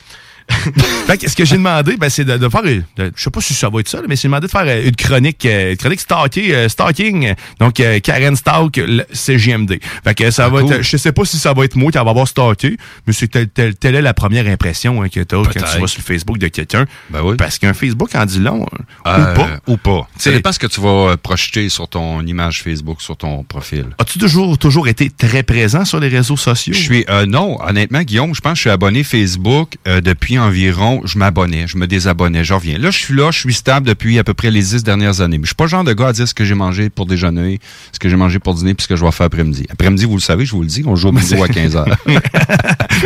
fait 1.07 1.19
que 1.19 1.29
ce 1.31 1.37
que 1.37 1.45
j'ai 1.45 1.57
demandé, 1.57 1.97
ben, 1.97 2.09
c'est 2.09 2.25
de, 2.25 2.37
de 2.37 2.49
faire, 2.49 2.63
euh, 2.65 2.81
de- 2.97 3.13
je 3.15 3.23
sais 3.23 3.31
pas 3.31 3.41
si 3.41 3.55
ça 3.55 3.69
va 3.69 3.81
être 3.81 3.89
ça, 3.89 4.01
mais 4.09 4.17
j'ai 4.17 4.29
demandé 4.29 4.47
de 4.47 4.51
faire 4.51 4.65
euh, 4.67 4.87
une 4.89 4.97
chronique, 4.97 5.45
euh, 5.47 5.71
une 5.73 5.77
chronique 5.77 6.01
stalké, 6.01 6.55
euh, 6.55 6.69
stalking, 6.69 7.35
donc 7.61 7.83
Karen 8.03 8.37
Stalk, 8.37 8.81
CGMD. 9.13 9.79
Fait 10.05 10.15
que 10.15 10.31
ça 10.31 10.49
va 10.49 10.61
cool. 10.61 10.73
être, 10.75 10.83
je 10.83 10.97
sais 10.97 11.13
pas 11.13 11.25
si 11.25 11.39
ça 11.39 11.53
va 11.53 11.65
être 11.65 11.77
moi 11.77 11.91
qui 11.91 11.99
va 11.99 12.09
avoir 12.09 12.29
stalké, 12.29 12.77
mais 13.07 13.13
c'est 13.13 13.29
telle, 13.29 13.49
telle, 13.49 13.75
telle 13.75 13.95
est 13.95 14.03
la 14.03 14.15
première 14.15 14.47
impression 14.47 15.03
hein, 15.03 15.09
que 15.09 15.21
t'as 15.21 15.37
quand 15.37 15.51
tu 15.51 15.81
vas 15.81 15.87
sur 15.87 16.01
le 16.01 16.05
Facebook 16.05 16.39
de 16.39 16.49
quelqu'un. 16.49 16.85
Ben 17.11 17.21
oui. 17.23 17.37
Parce 17.37 17.59
qu'un 17.59 17.75
Facebook 17.75 18.15
en 18.15 18.25
dit 18.25 18.39
long, 18.41 18.67
euh, 19.07 19.11
Euh, 19.11 19.33
ou 19.33 19.37
pas. 19.37 19.49
Ou 19.67 19.77
pas. 19.77 20.09
Ça 20.19 20.31
dépend 20.31 20.53
ce 20.53 20.59
que 20.59 20.67
tu 20.67 20.81
vas 20.81 21.17
projeter 21.17 21.69
sur 21.69 21.89
ton 21.89 22.21
image 22.27 22.63
Facebook, 22.63 23.01
sur 23.01 23.17
ton 23.17 23.43
profil. 23.45 23.87
As-tu 23.99 24.19
toujours, 24.19 24.59
toujours 24.59 24.89
été 24.89 25.11
très 25.11 25.43
présent 25.43 25.85
sur 25.85 26.01
les 26.01 26.09
réseaux 26.09 26.37
sociaux? 26.37 26.75
Je 26.75 26.81
suis 26.81 27.05
euh, 27.09 27.27
non, 27.27 27.59
honnêtement, 27.63 28.03
Guillaume, 28.03 28.35
je 28.35 28.41
pense 28.41 28.53
que 28.53 28.57
je 28.57 28.61
suis 28.63 28.71
abonné 28.71 29.05
Facebook 29.05 29.77
euh, 29.89 30.01
depuis 30.01 30.36
environ. 30.39 31.03
Je 31.05 31.19
m'abonnais, 31.19 31.67
je 31.67 31.77
me 31.77 31.87
désabonnais, 31.87 32.45
je 32.45 32.55
reviens. 32.55 32.79
Là, 32.79 32.91
je 32.91 32.99
suis 32.99 33.15
là, 33.15 33.31
je 33.31 33.39
suis 33.39 33.55
stable 33.55 33.87
depuis 33.87 34.19
à 34.19 34.25
peu 34.25 34.35
près 34.35 34.51
les 34.51 34.63
dix 34.63 34.83
dernières 34.85 35.21
années. 35.21 35.39
Mais 35.39 35.45
je 35.45 35.49
suis 35.49 35.55
pas 35.55 35.65
le 35.65 35.71
genre 35.71 35.85
de 35.85 35.93
gars 35.93 36.09
à 36.09 36.13
dire 36.13 36.27
ce 36.29 36.35
que 36.35 36.45
j'ai 36.45 36.55
mangé 36.55 36.91
pour 36.91 37.07
déjeuner, 37.07 37.61
ce 37.93 37.99
que 37.99 38.09
j'ai 38.09 38.17
mangé 38.17 38.39
pour 38.39 38.55
dîner, 38.55 38.75
puis 38.75 38.85
ce 38.85 38.89
que 38.89 38.97
je 38.97 39.05
vais 39.05 39.13
faire 39.13 39.27
après-midi. 39.27 39.67
Après-midi, 39.71 40.05
vous 40.05 40.17
le 40.17 40.21
savez, 40.21 40.45
je 40.47 40.53
vous 40.53 40.63
le 40.63 40.69
dis, 40.69 40.83
on 40.87 40.97
joue 40.97 41.09
au 41.09 41.13
bingo 41.13 41.43
à 41.43 41.49
15 41.49 41.77
heures. 41.77 41.97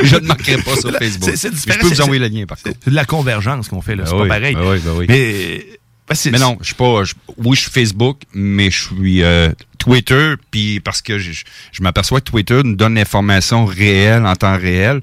je 0.02 0.16
ne 0.16 0.26
manquerai 0.26 0.56
pas 0.58 0.76
sur 0.76 0.92
Facebook. 0.96 1.30
C'est- 1.34 1.36
c'est 1.54 1.72
je 1.72 1.78
peux 1.78 1.86
vous 1.86 1.94
c'est- 1.94 2.02
envoyer 2.02 2.20
le 2.20 2.28
lien, 2.28 2.46
par 2.46 2.60
contre. 2.60 2.76
C'est 2.82 2.90
de 2.90 2.94
la 2.94 3.04
convergence 3.04 3.68
qu'on 3.68 3.80
fait, 3.82 3.96
là. 3.96 4.04
C'est 4.06 4.12
Ben 4.12 4.16
pas 4.18 4.22
oui, 4.24 4.28
pareil. 4.28 4.54
ben 4.54 4.70
oui, 4.70 4.78
ben 4.84 4.92
oui. 4.96 5.06
Mais, 5.08 5.66
ben, 6.08 6.14
c'est- 6.14 6.30
Mais 6.30 6.38
non, 6.38 6.56
je 6.60 6.66
suis 6.66 6.74
pas. 6.74 7.04
je- 7.04 7.14
oui, 7.36 7.56
je 7.56 7.62
suis 7.62 7.70
Facebook, 7.70 8.20
mais 8.34 8.70
je 8.70 8.82
suis 8.82 9.22
euh, 9.22 9.50
Twitter, 9.78 10.34
puis 10.50 10.80
parce 10.80 11.02
que 11.02 11.18
je, 11.18 11.30
je 11.72 11.82
m'aperçois 11.82 12.20
que 12.20 12.30
Twitter 12.30 12.60
nous 12.64 12.76
donne 12.76 12.94
l'information 12.94 13.64
réelle 13.64 14.26
en 14.26 14.34
temps 14.36 14.56
réel 14.58 15.00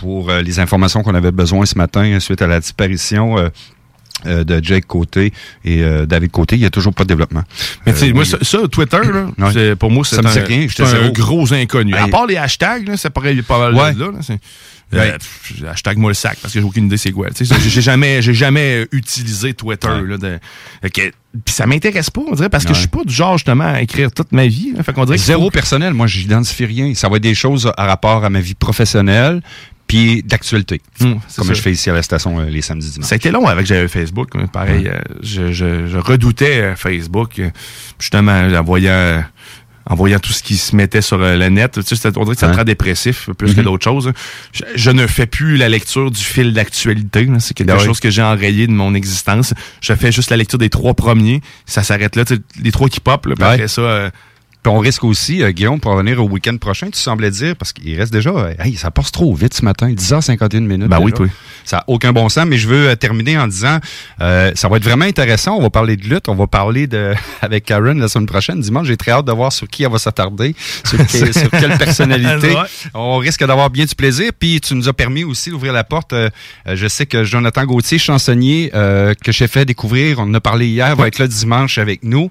pour 0.00 0.30
euh, 0.30 0.40
les 0.42 0.58
informations 0.58 1.02
qu'on 1.02 1.14
avait 1.14 1.30
besoin 1.32 1.66
ce 1.66 1.76
matin 1.76 2.18
suite 2.20 2.42
à 2.42 2.46
la 2.46 2.60
disparition. 2.60 3.38
euh, 3.38 3.48
euh, 4.26 4.44
de 4.44 4.62
Jake 4.62 4.84
Côté 4.86 5.32
et 5.64 5.82
euh, 5.82 6.04
David 6.04 6.30
Côté, 6.30 6.56
il 6.56 6.58
n'y 6.58 6.66
a 6.66 6.70
toujours 6.70 6.92
pas 6.92 7.04
de 7.04 7.08
développement. 7.08 7.42
Mais 7.86 7.94
tu 7.94 8.00
sais, 8.00 8.08
Euh, 8.10 8.12
moi, 8.12 8.24
oui. 8.24 8.28
ça, 8.28 8.36
ça, 8.42 8.58
Twitter, 8.70 8.98
là, 9.02 9.28
Ouais. 9.48 9.74
pour 9.76 9.90
moi, 9.90 10.04
c'est 10.04 10.16
Ça 10.16 10.20
un, 10.22 10.44
rien, 10.44 10.66
un 11.02 11.08
gros 11.08 11.54
inconnu. 11.54 11.94
À 11.94 12.06
part 12.06 12.26
les 12.26 12.36
hashtags, 12.36 12.86
là, 12.86 12.98
c'est 12.98 13.08
pareil, 13.08 13.40
pas 13.40 13.58
mal 13.58 13.74
Ouais. 13.74 13.94
là. 13.94 14.10
Euh, 14.92 15.12
pff, 15.16 15.64
hashtag 15.70 15.96
moi 15.96 16.10
le 16.10 16.14
sac 16.14 16.36
parce 16.42 16.52
que 16.52 16.60
j'ai 16.60 16.66
aucune 16.66 16.84
idée 16.86 16.98
c'est 16.98 17.12
quoi. 17.12 17.28
J'ai- 17.40 17.80
jamais, 17.80 18.20
j'ai 18.20 18.34
jamais 18.34 18.86
utilisé 18.92 19.54
Twitter. 19.54 19.88
Là, 19.88 20.18
de, 20.18 20.38
puis 20.92 21.54
ça 21.54 21.64
m'intéresse 21.66 22.10
pas, 22.10 22.20
on 22.28 22.34
dirait, 22.34 22.50
parce 22.50 22.64
que 22.64 22.70
Ouais. 22.70 22.74
je 22.74 22.80
suis 22.80 22.88
pas 22.88 23.04
du 23.04 23.14
genre 23.14 23.38
justement 23.38 23.72
à 23.72 23.80
écrire 23.80 24.12
toute 24.12 24.32
ma 24.32 24.46
vie. 24.48 24.74
Fait 24.82 24.92
qu'on 24.92 25.06
dirait 25.06 25.16
Zéro 25.16 25.44
faut- 25.44 25.50
personnel, 25.50 25.94
moi, 25.94 26.06
j'identifie 26.08 26.66
rien. 26.66 26.92
Ça 26.94 27.08
va 27.08 27.16
être 27.16 27.22
des 27.22 27.34
choses 27.34 27.72
à 27.74 27.86
rapport 27.86 28.22
à 28.22 28.28
ma 28.28 28.40
vie 28.40 28.54
professionnelle 28.54 29.40
puis 29.90 30.22
d'actualité. 30.22 30.80
C'est 30.96 31.04
comme 31.04 31.20
ça. 31.48 31.52
je 31.52 31.60
fais 31.60 31.72
ici 31.72 31.90
à 31.90 31.94
la 31.94 32.02
station 32.02 32.38
euh, 32.38 32.44
les 32.44 32.62
samedis 32.62 32.90
dimanches. 32.92 33.08
Ça 33.08 33.14
a 33.14 33.16
été 33.16 33.32
long 33.32 33.46
avec 33.48 33.66
j'avais 33.66 33.88
Facebook. 33.88 34.28
hein. 34.36 34.46
Pareil, 34.46 34.86
euh, 34.86 35.00
je, 35.20 35.50
je- 35.50 35.88
je 35.88 35.98
redoutais 35.98 36.60
euh, 36.60 36.76
Facebook, 36.76 37.40
justement, 37.98 38.30
en 38.56 38.62
voyant, 38.62 39.24
en 39.86 39.94
voyant 39.96 40.20
tout 40.20 40.32
ce 40.32 40.44
qui 40.44 40.56
se 40.56 40.76
mettait 40.76 41.00
sur 41.02 41.18
le 41.18 41.48
net. 41.48 41.80
Tu 41.84 41.96
sais, 41.96 42.08
on 42.16 42.22
dirait 42.22 42.34
que 42.36 42.40
ça 42.40 42.48
Ouais. 42.50 42.54
rend 42.54 42.62
dépressif 42.62 43.30
plus 43.36 43.52
que 43.54 43.60
Mhm. 43.60 43.64
d'autres 43.64 43.82
choses. 43.82 44.06
hein. 44.06 44.12
Je, 44.52 44.62
je 44.76 44.90
ne 44.92 45.08
fais 45.08 45.26
plus 45.26 45.56
la 45.56 45.68
lecture 45.68 46.12
du 46.12 46.22
fil 46.22 46.52
d'actualité. 46.52 47.26
C'est 47.40 47.54
quelque 47.54 47.72
oui. 47.72 47.84
chose 47.84 47.98
que 47.98 48.10
j'ai 48.10 48.22
enrayé 48.22 48.68
de 48.68 48.72
mon 48.72 48.94
existence. 48.94 49.54
Je 49.80 49.92
fais 49.94 50.12
juste 50.12 50.30
la 50.30 50.36
lecture 50.36 50.58
des 50.60 50.70
trois 50.70 50.94
premiers. 50.94 51.40
Ça 51.66 51.82
s'arrête 51.82 52.14
là. 52.14 52.24
Tu 52.24 52.36
sais, 52.36 52.40
Les 52.62 52.70
trois 52.70 52.88
qui 52.88 53.00
pop. 53.00 53.26
Là, 53.26 53.34
après 53.40 53.66
ça... 53.66 53.80
euh, 53.82 54.10
Puis 54.62 54.70
on 54.70 54.78
risque 54.78 55.04
aussi, 55.04 55.42
euh, 55.42 55.52
Guillaume, 55.52 55.80
pour 55.80 55.92
revenir 55.92 56.22
au 56.22 56.28
week-end 56.28 56.56
prochain, 56.58 56.88
tu 56.90 56.98
semblais 56.98 57.30
dire, 57.30 57.56
parce 57.56 57.72
qu'il 57.72 57.96
reste 57.98 58.12
déjà, 58.12 58.30
euh, 58.30 58.52
hey, 58.58 58.76
ça 58.76 58.90
passe 58.90 59.10
trop 59.10 59.34
vite 59.34 59.54
ce 59.54 59.64
matin, 59.64 59.90
10h51 59.90 60.60
minutes. 60.60 60.88
Ben 60.88 60.98
oui, 61.00 61.12
toi. 61.12 61.26
Ça 61.64 61.78
n'a 61.78 61.84
aucun 61.86 62.12
bon 62.12 62.28
sens, 62.28 62.44
mais 62.46 62.58
je 62.58 62.68
veux 62.68 62.88
euh, 62.90 62.94
terminer 62.96 63.38
en 63.38 63.46
disant, 63.46 63.78
euh, 64.20 64.52
ça 64.54 64.68
va 64.68 64.76
être 64.76 64.84
vraiment 64.84 65.04
intéressant. 65.06 65.56
On 65.56 65.62
va 65.62 65.70
parler 65.70 65.96
de 65.96 66.06
lutte, 66.06 66.28
on 66.28 66.34
va 66.34 66.46
parler 66.46 66.86
de 66.86 67.14
avec 67.42 67.64
Karen 67.64 67.98
la 67.98 68.08
semaine 68.08 68.26
prochaine. 68.26 68.60
Dimanche, 68.60 68.86
j'ai 68.86 68.96
très 68.98 69.12
hâte 69.12 69.24
de 69.26 69.32
voir 69.32 69.50
sur 69.52 69.66
qui 69.68 69.82
elle 69.84 69.90
va 69.92 69.98
s'attarder, 69.98 70.54
sur, 70.84 70.98
que- 70.98 71.32
sur 71.32 71.50
quelle 71.50 71.78
personnalité. 71.78 72.54
On 72.92 73.16
risque 73.16 73.44
d'avoir 73.46 73.70
bien 73.70 73.84
du 73.86 73.94
plaisir. 73.94 74.30
Puis 74.38 74.60
tu 74.60 74.74
nous 74.74 74.88
as 74.88 74.92
permis 74.92 75.24
aussi 75.24 75.50
d'ouvrir 75.50 75.72
la 75.72 75.84
porte. 75.84 76.14
Je 76.66 76.88
sais 76.88 77.06
que 77.06 77.24
Jonathan 77.24 77.64
Gauthier, 77.64 77.98
chansonnier, 77.98 78.70
euh, 78.74 79.14
que 79.24 79.32
j'ai 79.32 79.46
fait 79.48 79.64
découvrir, 79.64 80.18
on 80.18 80.22
en 80.24 80.34
a 80.34 80.40
parlé 80.40 80.66
hier, 80.66 80.94
va 80.96 81.06
être 81.08 81.18
là 81.18 81.26
dimanche 81.26 81.78
avec 81.78 82.02
nous. 82.04 82.30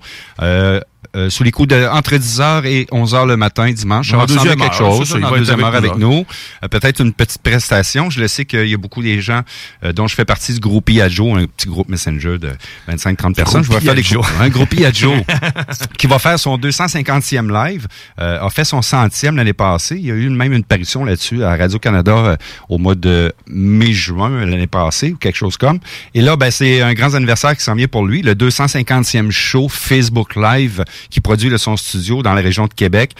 Euh, 1.15 1.29
sous 1.29 1.43
les 1.43 1.51
coups 1.51 1.69
de 1.69 1.87
entre 1.87 2.13
10h 2.15 2.65
et 2.65 2.85
11h 2.91 3.25
le 3.25 3.37
matin 3.37 3.71
dimanche. 3.71 4.13
En 4.13 4.19
va 4.19 4.25
quelque 4.27 4.61
heure, 4.63 4.73
chose. 4.73 5.07
ça, 5.09 5.17
il 5.17 5.23
va 5.23 5.37
deuxième 5.37 5.63
heure 5.63 5.73
avec 5.73 5.95
nous 5.95 6.09
nous. 6.11 6.25
Euh, 6.63 6.67
Peut-être 6.67 6.99
une 7.01 7.13
petite 7.13 7.41
prestation. 7.41 8.09
Je 8.09 8.19
le 8.19 8.27
sais 8.27 8.43
qu'il 8.45 8.67
y 8.67 8.73
a 8.73 8.77
beaucoup 8.77 9.01
des 9.01 9.21
gens 9.21 9.41
euh, 9.83 9.91
dont 9.93 10.07
je 10.07 10.13
fais 10.13 10.25
partie 10.25 10.53
du 10.53 10.59
groupe 10.59 10.89
Iadjo, 10.89 11.35
un 11.35 11.45
petit 11.47 11.67
groupe 11.67 11.87
Messenger 11.89 12.37
de 12.37 12.51
25-30 12.91 13.33
personnes. 13.33 13.63
Je 13.63 13.71
vais 13.71 13.79
faire 13.79 13.95
des 13.95 14.01
Iadjo. 14.01 14.19
groupes- 14.21 14.41
un 14.41 14.49
groupe 14.49 14.73
Iadjo 14.73 15.13
qui 15.97 16.05
va 16.05 16.19
faire 16.19 16.37
son 16.37 16.57
250e 16.57 17.49
live. 17.51 17.87
Euh, 18.19 18.41
a 18.45 18.49
fait 18.49 18.65
son 18.65 18.81
centième 18.81 19.37
l'année 19.37 19.53
passée. 19.53 19.95
Il 19.95 20.05
y 20.05 20.11
a 20.11 20.15
eu 20.15 20.29
même 20.29 20.53
une 20.53 20.63
parution 20.65 21.05
là-dessus 21.05 21.43
à 21.43 21.55
Radio-Canada 21.55 22.37
au 22.67 22.77
mois 22.77 22.95
de 22.95 23.33
mai-juin 23.47 24.45
l'année 24.45 24.67
passée 24.67 25.13
ou 25.13 25.17
quelque 25.17 25.37
chose 25.37 25.57
comme. 25.57 25.79
Et 26.13 26.21
là, 26.21 26.35
ben, 26.35 26.51
c'est 26.51 26.81
un 26.81 26.93
grand 26.93 27.15
anniversaire 27.15 27.55
qui 27.55 27.63
s'en 27.63 27.73
vient 27.75 27.87
pour 27.87 28.05
lui, 28.05 28.21
le 28.21 28.33
250e 28.35 29.31
show 29.31 29.69
Facebook 29.69 30.35
Live 30.35 30.83
qui 31.09 31.21
produit 31.21 31.49
le 31.49 31.57
son 31.57 31.77
studio 31.77 32.21
dans 32.21 32.33
la 32.33 32.41
région 32.41 32.67
de 32.67 32.73
Québec. 32.73 33.15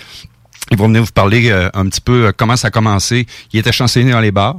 Ils 0.72 0.78
vont 0.78 0.88
venir 0.88 1.02
vous 1.04 1.12
parler 1.12 1.50
euh, 1.50 1.70
un 1.74 1.88
petit 1.88 2.02
peu 2.02 2.28
euh, 2.28 2.32
comment 2.36 2.56
ça 2.56 2.68
a 2.68 2.72
commencé. 2.72 3.26
Il 3.54 3.60
était 3.60 3.72
chansonnier 3.72 4.12
dans 4.12 4.20
les 4.20 4.32
bars. 4.32 4.56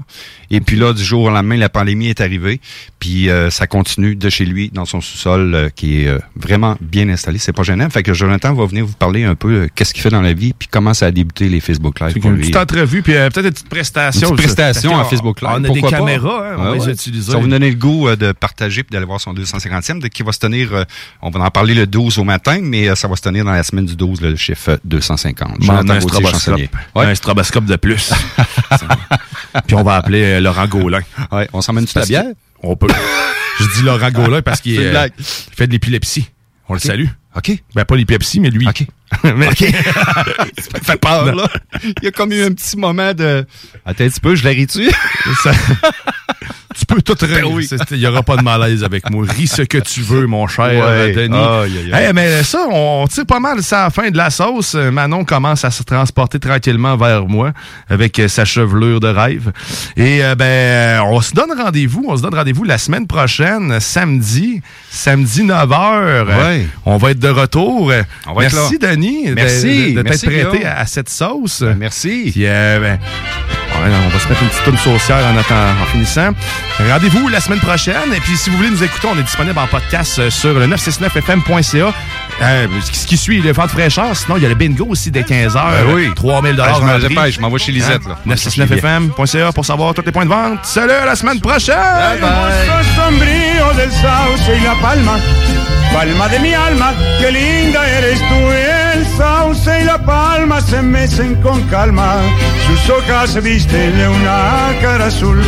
Et 0.50 0.60
puis 0.60 0.76
là, 0.76 0.92
du 0.92 1.04
jour 1.04 1.22
au 1.22 1.30
lendemain, 1.30 1.56
la 1.56 1.68
pandémie 1.68 2.08
est 2.08 2.20
arrivée. 2.20 2.60
Puis 2.98 3.30
euh, 3.30 3.48
ça 3.50 3.68
continue 3.68 4.16
de 4.16 4.28
chez 4.28 4.44
lui, 4.44 4.70
dans 4.74 4.84
son 4.84 5.00
sous-sol, 5.00 5.54
euh, 5.54 5.68
qui 5.68 6.02
est 6.02 6.08
euh, 6.08 6.18
vraiment 6.34 6.76
bien 6.80 7.08
installé. 7.08 7.38
C'est 7.38 7.52
pas 7.52 7.62
gênant. 7.62 7.88
Fait 7.90 8.02
que 8.02 8.12
Jonathan 8.12 8.52
va 8.54 8.66
venir 8.66 8.84
vous 8.84 8.94
parler 8.94 9.22
un 9.22 9.36
peu 9.36 9.52
euh, 9.52 9.68
qu'est-ce 9.72 9.94
qu'il 9.94 10.02
fait 10.02 10.10
dans 10.10 10.20
la 10.20 10.32
vie, 10.32 10.52
puis 10.52 10.66
comment 10.68 10.94
ça 10.94 11.06
a 11.06 11.10
débuté 11.12 11.48
les 11.48 11.60
Facebook 11.60 12.00
Live 12.00 12.14
pour 12.18 12.30
une 12.30 12.36
lui. 12.36 12.42
petite 12.42 12.56
entrevue, 12.56 13.02
puis 13.02 13.14
euh, 13.14 13.30
peut-être 13.30 13.46
une 13.46 13.52
petite 13.52 13.68
prestation. 13.68 14.30
Une 14.30 14.34
petite 14.36 14.46
prestation 14.56 14.90
qu'on- 14.92 15.04
Facebook 15.04 15.40
Live. 15.40 15.50
On 15.52 15.56
a 15.56 15.60
des 15.60 15.68
pourquoi 15.68 15.90
caméras, 15.90 16.42
hein, 16.50 16.54
on 16.58 16.62
va 16.64 16.70
Ouais, 16.72 16.78
les 16.78 16.84
ouais. 16.86 16.92
utiliser. 16.92 17.26
Ça 17.30 17.36
va 17.38 17.44
vous 17.44 17.48
donner 17.48 17.70
le 17.70 17.76
goût 17.76 18.08
euh, 18.08 18.16
de 18.16 18.32
partager 18.32 18.82
puis 18.82 18.92
d'aller 18.92 19.06
voir 19.06 19.20
son 19.20 19.32
250e, 19.32 20.00
de- 20.00 20.08
qui 20.08 20.24
va 20.24 20.32
se 20.32 20.40
tenir, 20.40 20.74
euh, 20.74 20.82
on 21.22 21.30
va 21.30 21.38
en 21.40 21.50
parler 21.50 21.74
le 21.74 21.86
12 21.86 22.18
au 22.18 22.24
matin, 22.24 22.58
mais 22.60 22.88
euh, 22.88 22.96
ça 22.96 23.06
va 23.06 23.14
se 23.14 23.22
tenir 23.22 23.44
dans 23.44 23.52
la 23.52 23.62
semaine 23.62 23.86
du 23.86 23.94
12, 23.94 24.20
le 24.20 24.34
chiffre 24.34 24.70
euh, 24.72 24.76
250. 24.84 25.64
M'en 25.64 25.84
Un 25.92 25.98
Gauthier, 26.00 26.08
stroboscope. 26.08 26.32
chansonnier. 26.32 26.70
Ouais. 26.94 27.06
Un 27.06 27.14
stroboscope 27.14 27.64
de 27.66 27.76
plus. 27.76 28.12
puis 29.66 29.74
on 29.76 29.82
va 29.82 29.96
appeler 29.96 30.22
euh, 30.22 30.40
Laurent 30.40 30.66
Gaulin. 30.66 31.00
Ouais, 31.32 31.48
on 31.52 31.60
s'emmène 31.60 31.86
toute 31.86 31.96
la 31.96 32.06
bière? 32.06 32.24
On 32.62 32.76
peut. 32.76 32.88
Je 33.58 33.64
dis 33.76 33.82
Laurent 33.82 34.10
Gaulin 34.10 34.42
parce 34.42 34.60
qu'il 34.60 34.78
euh, 34.80 35.08
fait 35.54 35.66
de 35.66 35.72
l'épilepsie. 35.72 36.30
On 36.68 36.74
le 36.74 36.80
salue. 36.80 37.06
OK. 37.36 37.52
Ben, 37.74 37.84
pas 37.84 37.96
l'épilepsie, 37.96 38.40
mais 38.40 38.50
lui. 38.50 38.66
OK. 38.66 38.86
Mais- 39.24 39.48
OK. 39.48 39.58
ça 40.58 40.78
me 40.78 40.84
fait 40.84 40.96
peur, 41.00 41.34
là. 41.34 41.48
Il 41.82 42.04
y 42.04 42.06
a 42.06 42.10
comme 42.10 42.32
eu 42.32 42.42
un 42.42 42.52
petit 42.52 42.76
moment 42.76 43.12
de... 43.12 43.44
Attends 43.84 44.04
un 44.04 44.08
petit 44.08 44.20
peu, 44.20 44.34
je 44.34 44.44
la 44.44 44.50
ris-tu? 44.50 44.88
Ça- 45.42 45.52
tu 46.78 46.86
peux 46.86 47.02
tout 47.02 47.16
rire. 47.20 47.46
Il 47.90 47.98
n'y 47.98 48.06
aura 48.06 48.22
pas 48.22 48.36
de 48.36 48.42
malaise 48.42 48.84
avec 48.84 49.10
moi. 49.10 49.24
Ris 49.28 49.48
ce 49.48 49.62
que 49.62 49.78
tu 49.78 50.00
veux, 50.02 50.26
mon 50.26 50.46
cher 50.46 50.66
Ouais. 50.84 51.12
Denis. 51.12 51.36
Eh, 52.08 52.12
mais 52.12 52.42
ça, 52.42 52.66
on 52.70 53.06
tire 53.08 53.26
pas 53.26 53.40
mal 53.40 53.62
ça 53.62 53.80
à 53.80 53.84
la 53.84 53.90
fin 53.90 54.10
de 54.10 54.16
la 54.16 54.30
sauce. 54.30 54.74
Manon 54.74 55.24
commence 55.24 55.64
à 55.64 55.70
se 55.70 55.82
transporter 55.82 56.38
tranquillement 56.38 56.96
vers 56.96 57.26
moi 57.26 57.52
avec 57.88 58.18
euh, 58.18 58.28
sa 58.28 58.44
chevelure 58.44 59.00
de 59.00 59.08
rêve. 59.08 59.52
Et 59.96 60.22
euh, 60.24 60.34
ben, 60.34 60.44
euh, 60.44 61.00
on 61.06 61.20
se 61.20 61.32
donne 61.34 61.50
rendez-vous. 61.56 62.04
On 62.08 62.16
se 62.16 62.22
donne 62.22 62.34
rendez-vous 62.34 62.64
la 62.64 62.78
semaine 62.78 63.06
prochaine, 63.06 63.80
samedi, 63.80 64.62
samedi 64.90 65.42
9h. 65.44 66.26
Ouais. 66.26 66.66
on 66.86 66.96
va 66.96 67.10
être 67.10 67.18
de 67.18 67.28
retour. 67.28 67.92
On 68.26 68.34
va 68.34 68.44
être 68.44 68.54
Merci, 68.54 68.78
là. 68.80 68.90
Denis, 68.94 69.26
de- 69.28 69.34
Merci. 69.34 69.94
de, 69.94 70.02
t'être 70.02 70.24
prêté 70.26 70.64
à, 70.64 70.78
à 70.80 70.86
cette 70.86 71.08
sauce. 71.08 71.62
merci. 71.76 72.28
Puis, 72.32 72.46
euh, 72.46 72.78
ben, 72.80 72.98
on 73.82 74.08
va 74.08 74.18
se 74.18 74.28
mettre 74.28 74.42
une 74.42 74.48
petite 74.48 74.64
toune 74.64 74.78
saucière 74.78 75.18
en, 75.26 75.82
en 75.82 75.86
finissant. 75.86 76.30
Rendez-vous 76.90 77.28
la 77.28 77.40
semaine 77.40 77.60
prochaine. 77.60 78.12
Et 78.14 78.20
puis, 78.20 78.36
si 78.36 78.50
vous 78.50 78.56
voulez 78.56 78.70
nous 78.70 78.82
écouter, 78.82 79.08
on 79.12 79.18
est 79.18 79.22
disponible 79.22 79.58
en 79.58 79.66
podcast 79.66 80.18
euh, 80.18 80.30
sur 80.30 80.54
le 80.54 80.66
969fm.ca. 80.66 81.92
Euh, 82.42 82.66
ce 82.92 83.06
qui 83.06 83.16
suit 83.16 83.40
le 83.42 83.52
vent 83.52 83.64
de 83.66 83.70
fraîcheur. 83.70 84.16
Sinon, 84.16 84.36
il 84.38 84.42
y 84.42 84.46
a 84.46 84.48
le 84.48 84.54
bingo 84.54 84.86
aussi 84.86 85.10
dès 85.10 85.22
15h. 85.22 85.52
Ben 85.54 85.94
oui. 85.94 86.10
3000 86.14 86.56
Ah, 86.62 86.72
je 86.74 86.80
m'en 86.80 86.86
dans 86.86 86.92
le 86.94 86.98
prix. 87.04 87.08
dépêche, 87.14 87.34
je 87.36 87.40
m'en 87.40 87.50
vais 87.50 87.58
chez 87.58 87.72
Lisette, 87.72 88.02
là. 88.06 88.16
969fm.ca 88.26 89.52
pour 89.52 89.64
savoir 89.66 89.94
tous 89.94 90.02
les 90.06 90.12
points 90.12 90.24
de 90.24 90.30
vente. 90.30 90.60
Salut, 90.64 90.92
à 90.92 91.04
la 91.06 91.16
semaine 91.16 91.40
prochaine! 91.40 91.74
Y 94.50 94.64
la 94.64 94.74
palma, 94.80 95.18
palma 95.92 96.28
de 96.28 96.38
mi 96.38 96.54
alma, 96.54 96.92
qué 97.20 97.30
linda 97.30 97.80
eres 97.86 98.18
tú. 98.18 98.79
El 99.00 99.06
sauce 99.06 99.80
y 99.80 99.84
la 99.84 99.96
palma 99.96 100.60
se 100.60 100.82
mecen 100.82 101.34
con 101.36 101.58
calma, 101.68 102.16
sus 102.66 102.90
hojas 102.90 103.42
visten 103.42 103.96
de 103.96 104.06
una 104.06 104.74
cara 104.82 105.06
azul. 105.06 105.40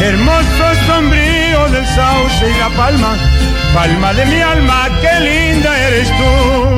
Hermoso 0.00 0.66
sombrío 0.86 1.68
del 1.70 1.86
sauce 1.86 2.48
y 2.48 2.58
la 2.60 2.68
palma, 2.76 3.16
palma 3.74 4.14
de 4.14 4.26
mi 4.26 4.40
alma, 4.40 4.88
qué 5.00 5.20
linda 5.24 5.76
eres 5.88 6.08
tú. 6.08 6.69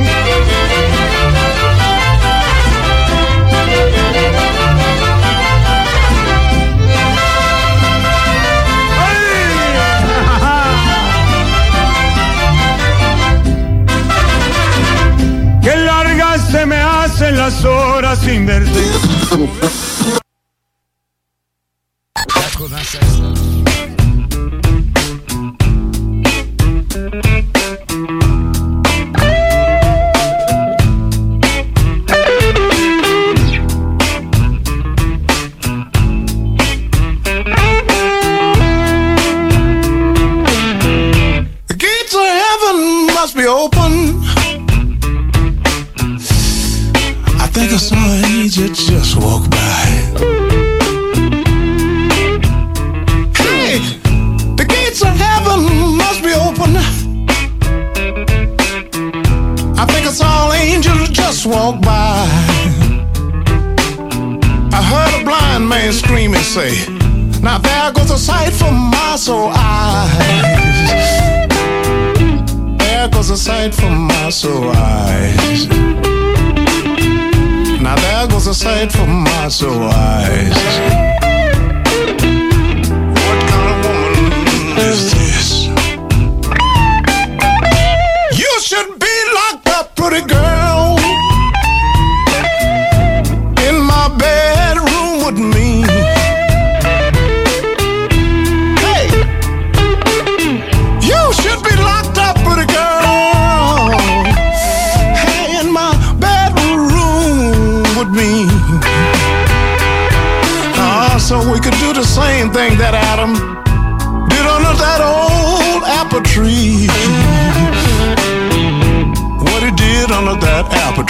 Se 16.53 16.67
me 16.67 16.77
hacen 16.77 17.39
las 17.39 17.65
horas 17.65 18.19
sin 18.19 18.45
verte. 18.45 18.71
Must 43.15 43.37
be 43.37 43.47
open. 43.47 43.82
Saw 47.79 47.97
an 47.97 48.25
angel 48.27 48.69
just 48.69 49.17
walk 49.17 49.51
by. 49.51 49.85
Hey, 53.35 53.79
the 54.57 54.65
gates 54.69 55.03
of 55.03 55.17
heaven 55.17 55.97
must 55.97 56.23
be 56.23 56.33
open. 56.35 56.77
I 59.77 59.87
think 59.87 60.07
I 60.07 60.13
saw 60.13 60.53
an 60.53 60.61
angel 60.61 61.07
just 61.07 61.45
walk 61.47 61.81
by. 61.81 62.29
I 64.73 64.83
heard 64.83 65.21
a 65.21 65.25
blind 65.25 65.67
man 65.69 65.93
scream 65.93 66.35
and 66.35 66.45
say, 66.45 66.87
Now 67.41 67.59
there 67.59 67.91
goes 67.93 68.11
a 68.11 68.19
sight 68.19 68.53
for 68.53 68.71
my 68.71 69.17
soul 69.17 69.51
eyes. 69.55 71.49
There 72.79 73.09
goes 73.09 73.31
a 73.31 73.37
sight 73.37 73.75
for 73.75 73.91
my 73.91 74.29
soul 74.31 74.71
eyes. 74.77 75.67
Now 77.93 78.01
there 78.01 78.27
goes 78.27 78.47
a 78.47 78.55
sight 78.55 78.91
for 78.91 79.07
my 79.07 79.49
soul 79.49 79.83
eyes. 79.83 80.57
What 83.21 83.39
kind 83.51 83.69
of 83.71 83.77
woman 83.85 84.33
is 84.79 85.01
this? 85.13 85.67
You 88.41 88.53
should 88.63 88.99
be 88.99 89.15
locked 89.35 89.69
up, 89.69 89.95
pretty 89.95 90.27
girl, 90.27 90.52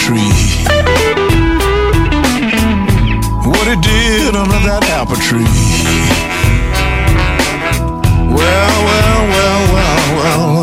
tree. 0.03 0.33
What 3.47 3.65
he 3.71 3.75
did 3.79 4.35
under 4.35 4.59
that 4.67 4.83
apple 4.91 5.15
tree. 5.15 5.47
Well, 8.35 8.75
well, 8.89 9.21
well, 9.33 9.61
well, 9.73 10.03
well, 10.19 10.62